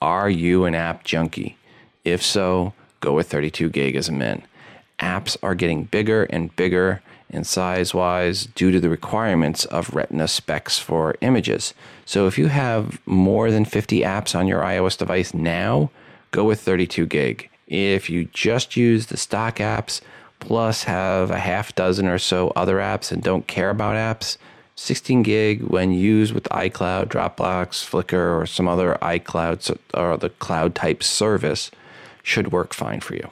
Are 0.00 0.30
you 0.30 0.64
an 0.64 0.74
app 0.74 1.04
junkie? 1.04 1.56
If 2.04 2.22
so, 2.22 2.72
go 3.00 3.12
with 3.12 3.30
32 3.30 3.70
gig 3.70 3.96
as 3.96 4.08
a 4.08 4.12
min. 4.12 4.42
Apps 4.98 5.36
are 5.42 5.54
getting 5.54 5.84
bigger 5.84 6.24
and 6.24 6.54
bigger 6.56 7.02
in 7.32 7.44
size 7.44 7.94
wise 7.94 8.46
due 8.46 8.70
to 8.70 8.78
the 8.78 8.88
requirements 8.88 9.64
of 9.66 9.94
Retina 9.94 10.28
specs 10.28 10.78
for 10.78 11.16
images. 11.22 11.72
So 12.04 12.26
if 12.26 12.38
you 12.38 12.48
have 12.48 13.00
more 13.06 13.50
than 13.50 13.64
50 13.64 14.00
apps 14.00 14.38
on 14.38 14.46
your 14.46 14.60
iOS 14.60 14.98
device 14.98 15.32
now, 15.32 15.90
go 16.30 16.44
with 16.44 16.60
32 16.60 17.06
gig. 17.06 17.48
If 17.66 18.10
you 18.10 18.26
just 18.26 18.76
use 18.76 19.06
the 19.06 19.16
stock 19.16 19.56
apps, 19.56 20.02
plus 20.42 20.84
have 20.84 21.30
a 21.30 21.38
half 21.38 21.74
dozen 21.74 22.08
or 22.08 22.18
so 22.18 22.52
other 22.56 22.76
apps 22.76 23.12
and 23.12 23.22
don't 23.22 23.46
care 23.46 23.70
about 23.70 23.94
apps, 23.94 24.36
16 24.74 25.22
gig 25.22 25.62
when 25.62 25.92
used 25.92 26.34
with 26.34 26.44
iCloud, 26.44 27.06
Dropbox, 27.06 27.88
Flickr, 27.88 28.40
or 28.40 28.44
some 28.46 28.66
other 28.66 28.98
iCloud 29.00 29.78
or 29.94 30.16
the 30.16 30.30
cloud 30.30 30.74
type 30.74 31.02
service 31.02 31.70
should 32.24 32.50
work 32.50 32.74
fine 32.74 33.00
for 33.00 33.14
you. 33.14 33.30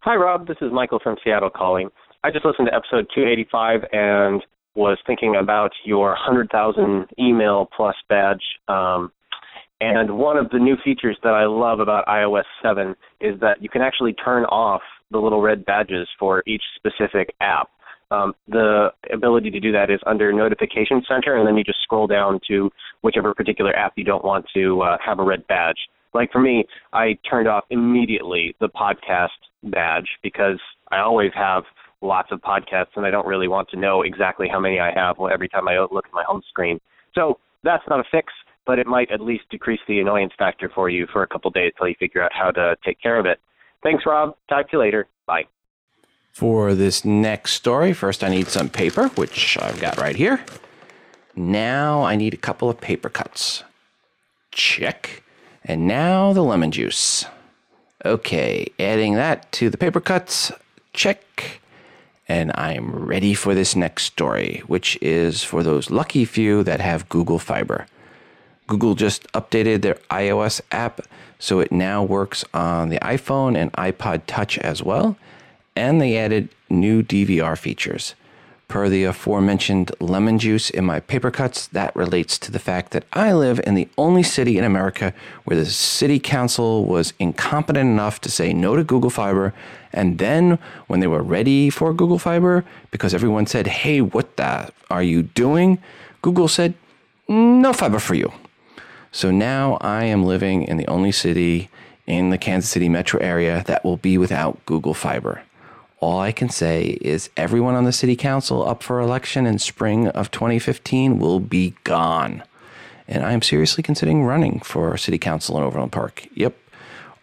Hi, 0.00 0.16
Rob. 0.16 0.48
This 0.48 0.56
is 0.60 0.72
Michael 0.72 0.98
from 1.00 1.16
Seattle 1.22 1.50
calling. 1.50 1.90
I 2.24 2.32
just 2.32 2.44
listened 2.44 2.68
to 2.68 2.74
episode 2.74 3.06
285 3.14 3.84
and 3.92 4.42
was 4.74 4.98
thinking 5.06 5.36
about 5.36 5.70
your 5.84 6.08
100,000 6.08 7.06
email 7.20 7.68
plus 7.76 7.94
badge. 8.08 8.42
Um, 8.66 9.12
and 9.80 10.18
one 10.18 10.36
of 10.36 10.50
the 10.50 10.58
new 10.58 10.76
features 10.84 11.16
that 11.22 11.34
I 11.34 11.46
love 11.46 11.78
about 11.78 12.06
iOS 12.06 12.44
7 12.62 12.96
is 13.20 13.38
that 13.40 13.62
you 13.62 13.68
can 13.68 13.82
actually 13.82 14.14
turn 14.14 14.44
off 14.46 14.82
the 15.12 15.18
little 15.18 15.40
red 15.40 15.64
badges 15.64 16.08
for 16.18 16.42
each 16.46 16.62
specific 16.76 17.34
app. 17.40 17.68
Um, 18.10 18.34
the 18.48 18.88
ability 19.12 19.50
to 19.50 19.60
do 19.60 19.72
that 19.72 19.90
is 19.90 19.98
under 20.06 20.32
Notification 20.32 21.02
Center, 21.08 21.36
and 21.36 21.46
then 21.46 21.56
you 21.56 21.64
just 21.64 21.80
scroll 21.82 22.06
down 22.06 22.40
to 22.48 22.70
whichever 23.00 23.32
particular 23.32 23.74
app 23.74 23.94
you 23.96 24.04
don't 24.04 24.24
want 24.24 24.44
to 24.54 24.82
uh, 24.82 24.98
have 25.04 25.18
a 25.18 25.24
red 25.24 25.46
badge. 25.46 25.78
Like 26.12 26.30
for 26.30 26.40
me, 26.40 26.66
I 26.92 27.16
turned 27.28 27.48
off 27.48 27.64
immediately 27.70 28.54
the 28.60 28.68
podcast 28.68 29.28
badge 29.64 30.08
because 30.22 30.58
I 30.90 30.98
always 30.98 31.30
have 31.34 31.62
lots 32.02 32.30
of 32.32 32.40
podcasts, 32.40 32.96
and 32.96 33.06
I 33.06 33.10
don't 33.10 33.26
really 33.26 33.48
want 33.48 33.70
to 33.70 33.78
know 33.78 34.02
exactly 34.02 34.46
how 34.50 34.60
many 34.60 34.78
I 34.78 34.92
have 34.94 35.16
every 35.32 35.48
time 35.48 35.68
I 35.68 35.78
look 35.78 36.06
at 36.06 36.12
my 36.12 36.24
home 36.26 36.42
screen. 36.50 36.80
So 37.14 37.38
that's 37.64 37.84
not 37.88 38.00
a 38.00 38.04
fix, 38.10 38.32
but 38.66 38.78
it 38.78 38.86
might 38.86 39.10
at 39.10 39.20
least 39.20 39.44
decrease 39.50 39.80
the 39.88 40.00
annoyance 40.00 40.32
factor 40.38 40.70
for 40.74 40.90
you 40.90 41.06
for 41.12 41.22
a 41.22 41.26
couple 41.26 41.50
days 41.50 41.72
till 41.78 41.88
you 41.88 41.94
figure 41.98 42.22
out 42.22 42.32
how 42.34 42.50
to 42.50 42.76
take 42.84 43.00
care 43.00 43.18
of 43.18 43.26
it. 43.26 43.40
Thanks, 43.82 44.04
Rob. 44.06 44.36
Talk 44.48 44.70
to 44.70 44.76
you 44.76 44.78
later. 44.78 45.08
Bye. 45.26 45.46
For 46.32 46.74
this 46.74 47.04
next 47.04 47.52
story, 47.52 47.92
first 47.92 48.24
I 48.24 48.28
need 48.28 48.48
some 48.48 48.68
paper, 48.68 49.08
which 49.08 49.58
I've 49.60 49.80
got 49.80 49.98
right 49.98 50.16
here. 50.16 50.44
Now 51.36 52.02
I 52.02 52.16
need 52.16 52.34
a 52.34 52.38
couple 52.38 52.70
of 52.70 52.80
paper 52.80 53.08
cuts. 53.08 53.64
Check. 54.50 55.22
And 55.64 55.86
now 55.86 56.32
the 56.32 56.42
lemon 56.42 56.70
juice. 56.70 57.26
Okay, 58.04 58.66
adding 58.78 59.14
that 59.14 59.50
to 59.52 59.70
the 59.70 59.76
paper 59.76 60.00
cuts. 60.00 60.52
Check. 60.92 61.60
And 62.28 62.50
I'm 62.54 62.90
ready 62.94 63.34
for 63.34 63.54
this 63.54 63.76
next 63.76 64.04
story, 64.04 64.62
which 64.66 64.98
is 65.02 65.44
for 65.44 65.62
those 65.62 65.90
lucky 65.90 66.24
few 66.24 66.62
that 66.64 66.80
have 66.80 67.08
Google 67.08 67.38
Fiber. 67.38 67.86
Google 68.66 68.94
just 68.94 69.30
updated 69.32 69.82
their 69.82 69.98
iOS 70.10 70.60
app 70.70 71.00
so 71.38 71.60
it 71.60 71.72
now 71.72 72.02
works 72.04 72.44
on 72.54 72.88
the 72.88 72.98
iPhone 72.98 73.56
and 73.56 73.72
iPod 73.72 74.22
Touch 74.26 74.58
as 74.58 74.82
well, 74.82 75.16
and 75.74 76.00
they 76.00 76.16
added 76.16 76.48
new 76.70 77.02
DVR 77.02 77.58
features. 77.58 78.14
Per 78.68 78.88
the 78.88 79.04
aforementioned 79.04 79.90
lemon 80.00 80.38
juice 80.38 80.70
in 80.70 80.86
my 80.86 81.00
paper 81.00 81.30
cuts, 81.30 81.66
that 81.66 81.94
relates 81.94 82.38
to 82.38 82.50
the 82.50 82.58
fact 82.58 82.92
that 82.92 83.04
I 83.12 83.32
live 83.34 83.60
in 83.66 83.74
the 83.74 83.88
only 83.98 84.22
city 84.22 84.56
in 84.56 84.64
America 84.64 85.12
where 85.44 85.58
the 85.58 85.66
city 85.66 86.18
council 86.18 86.86
was 86.86 87.12
incompetent 87.18 87.90
enough 87.90 88.20
to 88.22 88.30
say 88.30 88.54
no 88.54 88.76
to 88.76 88.84
Google 88.84 89.10
Fiber. 89.10 89.52
And 89.92 90.16
then, 90.16 90.58
when 90.86 91.00
they 91.00 91.06
were 91.06 91.22
ready 91.22 91.68
for 91.68 91.92
Google 91.92 92.18
Fiber, 92.18 92.64
because 92.90 93.12
everyone 93.12 93.46
said, 93.46 93.66
hey, 93.66 94.00
what 94.00 94.36
the 94.38 94.70
are 94.90 95.02
you 95.02 95.22
doing? 95.22 95.78
Google 96.22 96.48
said, 96.48 96.72
no 97.28 97.72
fiber 97.72 97.98
for 97.98 98.14
you. 98.14 98.32
So 99.14 99.30
now 99.30 99.76
I 99.82 100.04
am 100.04 100.24
living 100.24 100.62
in 100.62 100.78
the 100.78 100.88
only 100.88 101.12
city 101.12 101.68
in 102.06 102.30
the 102.30 102.38
Kansas 102.38 102.70
City 102.70 102.88
metro 102.88 103.20
area 103.20 103.62
that 103.66 103.84
will 103.84 103.98
be 103.98 104.16
without 104.16 104.64
Google 104.64 104.94
Fiber. 104.94 105.42
All 106.00 106.18
I 106.18 106.32
can 106.32 106.48
say 106.48 106.98
is 107.02 107.28
everyone 107.36 107.74
on 107.74 107.84
the 107.84 107.92
city 107.92 108.16
council 108.16 108.66
up 108.66 108.82
for 108.82 109.00
election 109.00 109.44
in 109.44 109.58
spring 109.58 110.08
of 110.08 110.30
2015 110.30 111.18
will 111.18 111.40
be 111.40 111.74
gone. 111.84 112.42
And 113.06 113.22
I 113.22 113.32
am 113.32 113.42
seriously 113.42 113.82
considering 113.82 114.24
running 114.24 114.60
for 114.60 114.96
city 114.96 115.18
council 115.18 115.58
in 115.58 115.62
Overland 115.62 115.92
Park. 115.92 116.26
Yep. 116.34 116.56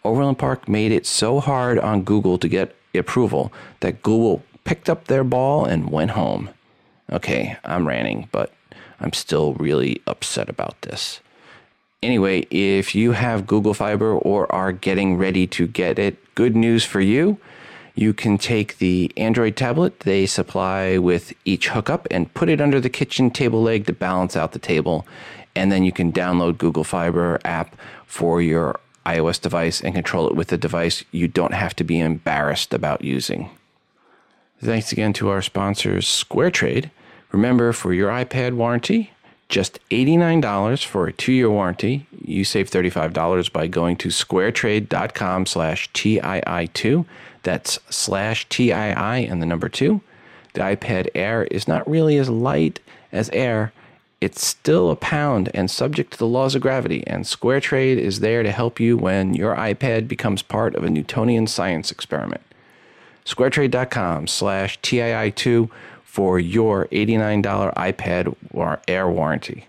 Overland 0.04 0.38
Park 0.38 0.68
made 0.68 0.92
it 0.92 1.06
so 1.06 1.40
hard 1.40 1.76
on 1.78 2.04
Google 2.04 2.38
to 2.38 2.48
get 2.48 2.76
approval 2.94 3.52
that 3.80 4.02
Google 4.02 4.44
picked 4.62 4.88
up 4.88 5.08
their 5.08 5.24
ball 5.24 5.64
and 5.64 5.90
went 5.90 6.12
home. 6.12 6.50
Okay, 7.12 7.56
I'm 7.64 7.88
ranting, 7.88 8.28
but 8.30 8.52
I'm 9.00 9.12
still 9.12 9.54
really 9.54 10.00
upset 10.06 10.48
about 10.48 10.80
this. 10.82 11.20
Anyway, 12.02 12.46
if 12.50 12.94
you 12.94 13.12
have 13.12 13.46
Google 13.46 13.74
Fiber 13.74 14.14
or 14.14 14.50
are 14.50 14.72
getting 14.72 15.18
ready 15.18 15.46
to 15.48 15.66
get 15.66 15.98
it, 15.98 16.16
good 16.34 16.56
news 16.56 16.82
for 16.82 17.00
you. 17.00 17.38
You 17.94 18.14
can 18.14 18.38
take 18.38 18.78
the 18.78 19.12
Android 19.18 19.54
tablet 19.56 20.00
they 20.00 20.24
supply 20.24 20.96
with 20.96 21.34
each 21.44 21.68
hookup 21.68 22.06
and 22.10 22.32
put 22.32 22.48
it 22.48 22.60
under 22.60 22.80
the 22.80 22.88
kitchen 22.88 23.30
table 23.30 23.60
leg 23.62 23.84
to 23.86 23.92
balance 23.92 24.34
out 24.34 24.52
the 24.52 24.58
table. 24.58 25.06
And 25.54 25.70
then 25.70 25.84
you 25.84 25.92
can 25.92 26.10
download 26.10 26.56
Google 26.56 26.84
Fiber 26.84 27.38
app 27.44 27.76
for 28.06 28.40
your 28.40 28.80
iOS 29.04 29.38
device 29.38 29.82
and 29.82 29.94
control 29.94 30.26
it 30.26 30.36
with 30.36 30.48
the 30.48 30.56
device 30.56 31.04
you 31.10 31.28
don't 31.28 31.52
have 31.52 31.76
to 31.76 31.84
be 31.84 32.00
embarrassed 32.00 32.72
about 32.72 33.04
using. 33.04 33.50
Thanks 34.62 34.92
again 34.92 35.12
to 35.14 35.28
our 35.28 35.42
sponsors, 35.42 36.06
SquareTrade. 36.06 36.90
Remember, 37.32 37.72
for 37.72 37.92
your 37.92 38.10
iPad 38.10 38.54
warranty, 38.54 39.10
just 39.50 39.80
$89 39.90 40.84
for 40.86 41.06
a 41.06 41.12
two-year 41.12 41.50
warranty. 41.50 42.06
You 42.24 42.44
save 42.44 42.70
$35 42.70 43.52
by 43.52 43.66
going 43.66 43.96
to 43.96 44.08
squaretrade.com 44.08 45.46
slash 45.46 45.90
TII2. 45.92 47.04
That's 47.42 47.78
slash 47.90 48.48
TII 48.48 48.70
and 48.72 49.42
the 49.42 49.46
number 49.46 49.68
two. 49.68 50.00
The 50.54 50.60
iPad 50.60 51.08
Air 51.14 51.44
is 51.44 51.68
not 51.68 51.88
really 51.88 52.16
as 52.16 52.30
light 52.30 52.80
as 53.12 53.28
air. 53.30 53.72
It's 54.20 54.46
still 54.46 54.90
a 54.90 54.96
pound 54.96 55.50
and 55.54 55.70
subject 55.70 56.12
to 56.12 56.18
the 56.18 56.26
laws 56.26 56.54
of 56.54 56.62
gravity, 56.62 57.06
and 57.06 57.24
SquareTrade 57.24 57.96
is 57.96 58.20
there 58.20 58.42
to 58.42 58.52
help 58.52 58.78
you 58.78 58.96
when 58.96 59.34
your 59.34 59.56
iPad 59.56 60.08
becomes 60.08 60.42
part 60.42 60.74
of 60.74 60.84
a 60.84 60.90
Newtonian 60.90 61.46
science 61.46 61.90
experiment. 61.90 62.42
SquareTrade.com 63.24 64.26
slash 64.26 64.78
TII2 64.80 65.70
for 66.10 66.40
your 66.40 66.86
$89 66.86 67.72
iPad 67.74 68.34
or 68.52 68.80
Air 68.88 69.08
warranty. 69.08 69.66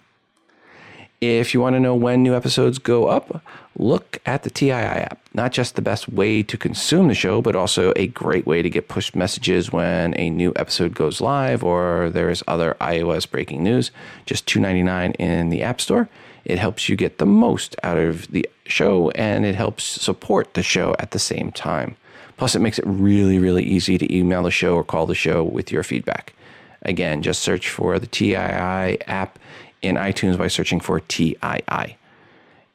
If 1.22 1.54
you 1.54 1.62
want 1.62 1.76
to 1.76 1.80
know 1.80 1.94
when 1.94 2.24
new 2.24 2.34
episodes 2.34 2.80
go 2.80 3.06
up, 3.06 3.44
look 3.78 4.20
at 4.26 4.42
the 4.42 4.50
TII 4.50 4.72
app. 4.72 5.20
Not 5.36 5.52
just 5.52 5.76
the 5.76 5.84
best 5.84 6.10
way 6.10 6.42
to 6.42 6.58
consume 6.58 7.10
the 7.10 7.14
show, 7.14 7.44
but 7.44 7.56
also 7.56 7.94
a 7.96 8.08
great 8.08 8.48
way 8.48 8.64
to 8.64 8.72
get 8.72 8.88
push 8.88 9.14
messages 9.14 9.72
when 9.72 10.18
a 10.18 10.32
new 10.32 10.52
episode 10.56 10.96
goes 10.96 11.22
live 11.22 11.64
or 11.64 12.10
there 12.10 12.32
is 12.32 12.44
other 12.48 12.76
iOS 12.82 13.30
breaking 13.30 13.64
news. 13.64 13.92
Just 14.26 14.48
$2.99 14.48 15.16
in 15.18 15.50
the 15.50 15.62
App 15.62 15.80
Store. 15.80 16.10
It 16.44 16.58
helps 16.58 16.90
you 16.90 16.96
get 16.96 17.20
the 17.20 17.28
most 17.28 17.76
out 17.84 18.00
of 18.00 18.32
the 18.32 18.50
show 18.66 19.12
and 19.12 19.46
it 19.46 19.54
helps 19.54 19.84
support 19.84 20.56
the 20.56 20.64
show 20.64 20.96
at 20.98 21.12
the 21.12 21.20
same 21.20 21.52
time. 21.52 21.98
Plus, 22.42 22.56
it 22.56 22.60
makes 22.60 22.80
it 22.80 22.88
really, 22.88 23.38
really 23.38 23.64
easy 23.64 24.00
to 24.00 24.12
email 24.12 24.42
the 24.42 24.50
show 24.50 24.74
or 24.74 24.84
call 24.84 25.06
the 25.06 25.14
show 25.14 25.44
with 25.44 25.72
your 25.72 25.84
feedback. 25.84 26.34
Again, 26.82 27.22
just 27.22 27.44
search 27.44 27.70
for 27.70 28.00
the 28.00 28.08
TII 28.08 28.34
app 28.36 29.38
in 29.84 29.94
iTunes 29.94 30.40
by 30.40 30.48
searching 30.48 30.80
for 30.80 31.02
TII. 31.02 31.98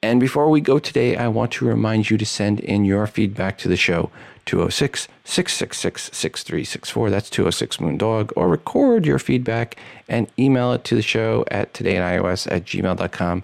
And 0.02 0.20
before 0.20 0.48
we 0.50 0.60
go 0.60 0.78
today, 0.78 1.16
I 1.16 1.26
want 1.26 1.50
to 1.54 1.66
remind 1.66 2.10
you 2.10 2.16
to 2.16 2.24
send 2.24 2.60
in 2.60 2.84
your 2.84 3.08
feedback 3.08 3.58
to 3.58 3.68
the 3.68 3.76
show 3.76 4.12
206 4.44 5.08
666 5.24 6.16
6364. 6.16 7.10
That's 7.10 7.28
206 7.28 7.78
Moondog. 7.78 8.32
Or 8.36 8.48
record 8.48 9.04
your 9.04 9.18
feedback 9.18 9.76
and 10.08 10.28
email 10.38 10.74
it 10.74 10.84
to 10.84 10.94
the 10.94 11.02
show 11.02 11.44
at 11.50 11.74
todayinios 11.74 12.46
at 12.52 12.66
gmail.com. 12.66 13.42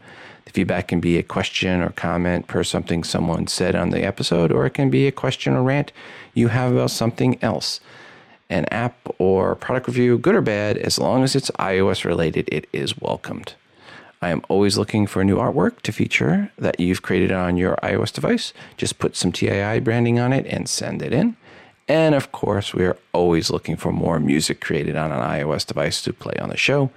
Feedback 0.53 0.89
can 0.89 1.01
be 1.01 1.16
a 1.16 1.23
question 1.23 1.81
or 1.81 1.91
comment 1.91 2.47
per 2.47 2.62
something 2.62 3.05
someone 3.05 3.47
said 3.47 3.74
on 3.74 3.91
the 3.91 4.05
episode, 4.05 4.53
or 4.53 4.66
it 4.66 4.74
can 4.74 4.91
be 4.91 5.07
a 5.07 5.12
question 5.12 5.55
or 5.55 5.62
rant 5.62 5.93
you 6.35 6.49
have 6.49 6.73
about 6.73 6.91
something 6.91 7.39
else. 7.43 7.81
An 8.51 8.66
app 8.66 8.97
or 9.19 9.55
product 9.55 9.87
review, 9.87 10.19
good 10.19 10.35
or 10.35 10.43
bad, 10.43 10.77
as 10.77 10.99
long 10.99 11.23
as 11.24 11.35
it's 11.35 11.51
iOS 11.53 12.05
related, 12.05 12.51
it 12.53 12.69
is 12.70 13.01
welcomed. 13.01 13.55
I 14.20 14.29
am 14.29 14.43
always 14.49 14.77
looking 14.77 15.07
for 15.07 15.24
new 15.24 15.37
artwork 15.37 15.81
to 15.83 15.93
feature 15.93 16.53
that 16.59 16.79
you've 16.79 17.03
created 17.03 17.33
on 17.33 17.57
your 17.57 17.77
iOS 17.77 18.12
device. 18.12 18.53
Just 18.77 18.99
put 18.99 19.16
some 19.16 19.33
TII 19.33 19.81
branding 19.81 20.19
on 20.19 20.35
it 20.35 20.47
and 20.47 20.69
send 20.69 21.01
it 21.01 21.15
in. 21.15 21.37
And 21.89 22.15
of 22.15 22.31
course, 22.31 22.74
we 22.74 22.85
are 22.85 22.99
always 23.12 23.51
looking 23.51 23.77
for 23.77 23.91
more 23.91 24.20
music 24.20 24.61
created 24.61 24.97
on 24.97 25.11
an 25.11 25.19
iOS 25.19 25.66
device 25.66 26.03
to 26.03 26.12
play 26.12 26.35
on 26.41 26.51
the 26.51 26.57
show. 26.57 26.91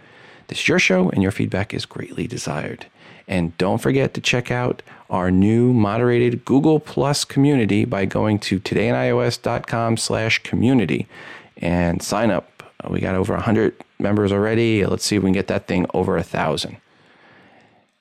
This 0.47 0.59
is 0.59 0.67
your 0.67 0.77
show, 0.77 1.09
and 1.09 1.23
your 1.23 1.31
feedback 1.31 1.73
is 1.73 1.85
greatly 1.85 2.27
desired. 2.27 2.85
And 3.27 3.57
don't 3.57 3.81
forget 3.81 4.13
to 4.13 4.21
check 4.21 4.51
out 4.51 4.81
our 5.09 5.31
new 5.31 5.73
moderated 5.73 6.45
Google 6.45 6.79
Plus 6.79 7.25
community 7.25 7.85
by 7.85 8.05
going 8.05 8.39
to 8.39 8.59
todayinios.com 8.59 9.97
slash 9.97 10.39
community 10.43 11.07
and 11.57 12.01
sign 12.01 12.31
up. 12.31 12.63
Uh, 12.83 12.89
we 12.91 12.99
got 12.99 13.15
over 13.15 13.33
100 13.33 13.75
members 13.99 14.31
already. 14.31 14.85
Let's 14.85 15.05
see 15.05 15.15
if 15.15 15.23
we 15.23 15.27
can 15.27 15.33
get 15.33 15.47
that 15.47 15.67
thing 15.67 15.85
over 15.93 16.15
a 16.15 16.19
1,000. 16.19 16.77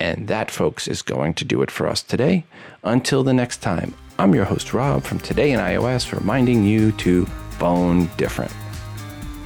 And 0.00 0.28
that, 0.28 0.50
folks, 0.50 0.88
is 0.88 1.02
going 1.02 1.34
to 1.34 1.44
do 1.44 1.62
it 1.62 1.70
for 1.70 1.88
us 1.88 2.02
today. 2.02 2.44
Until 2.82 3.22
the 3.22 3.32
next 3.32 3.58
time, 3.58 3.94
I'm 4.18 4.34
your 4.34 4.44
host, 4.44 4.74
Rob, 4.74 5.04
from 5.04 5.20
Today 5.20 5.52
in 5.52 5.60
iOS, 5.60 6.12
reminding 6.12 6.64
you 6.64 6.92
to 6.92 7.26
phone 7.58 8.10
different. 8.16 8.52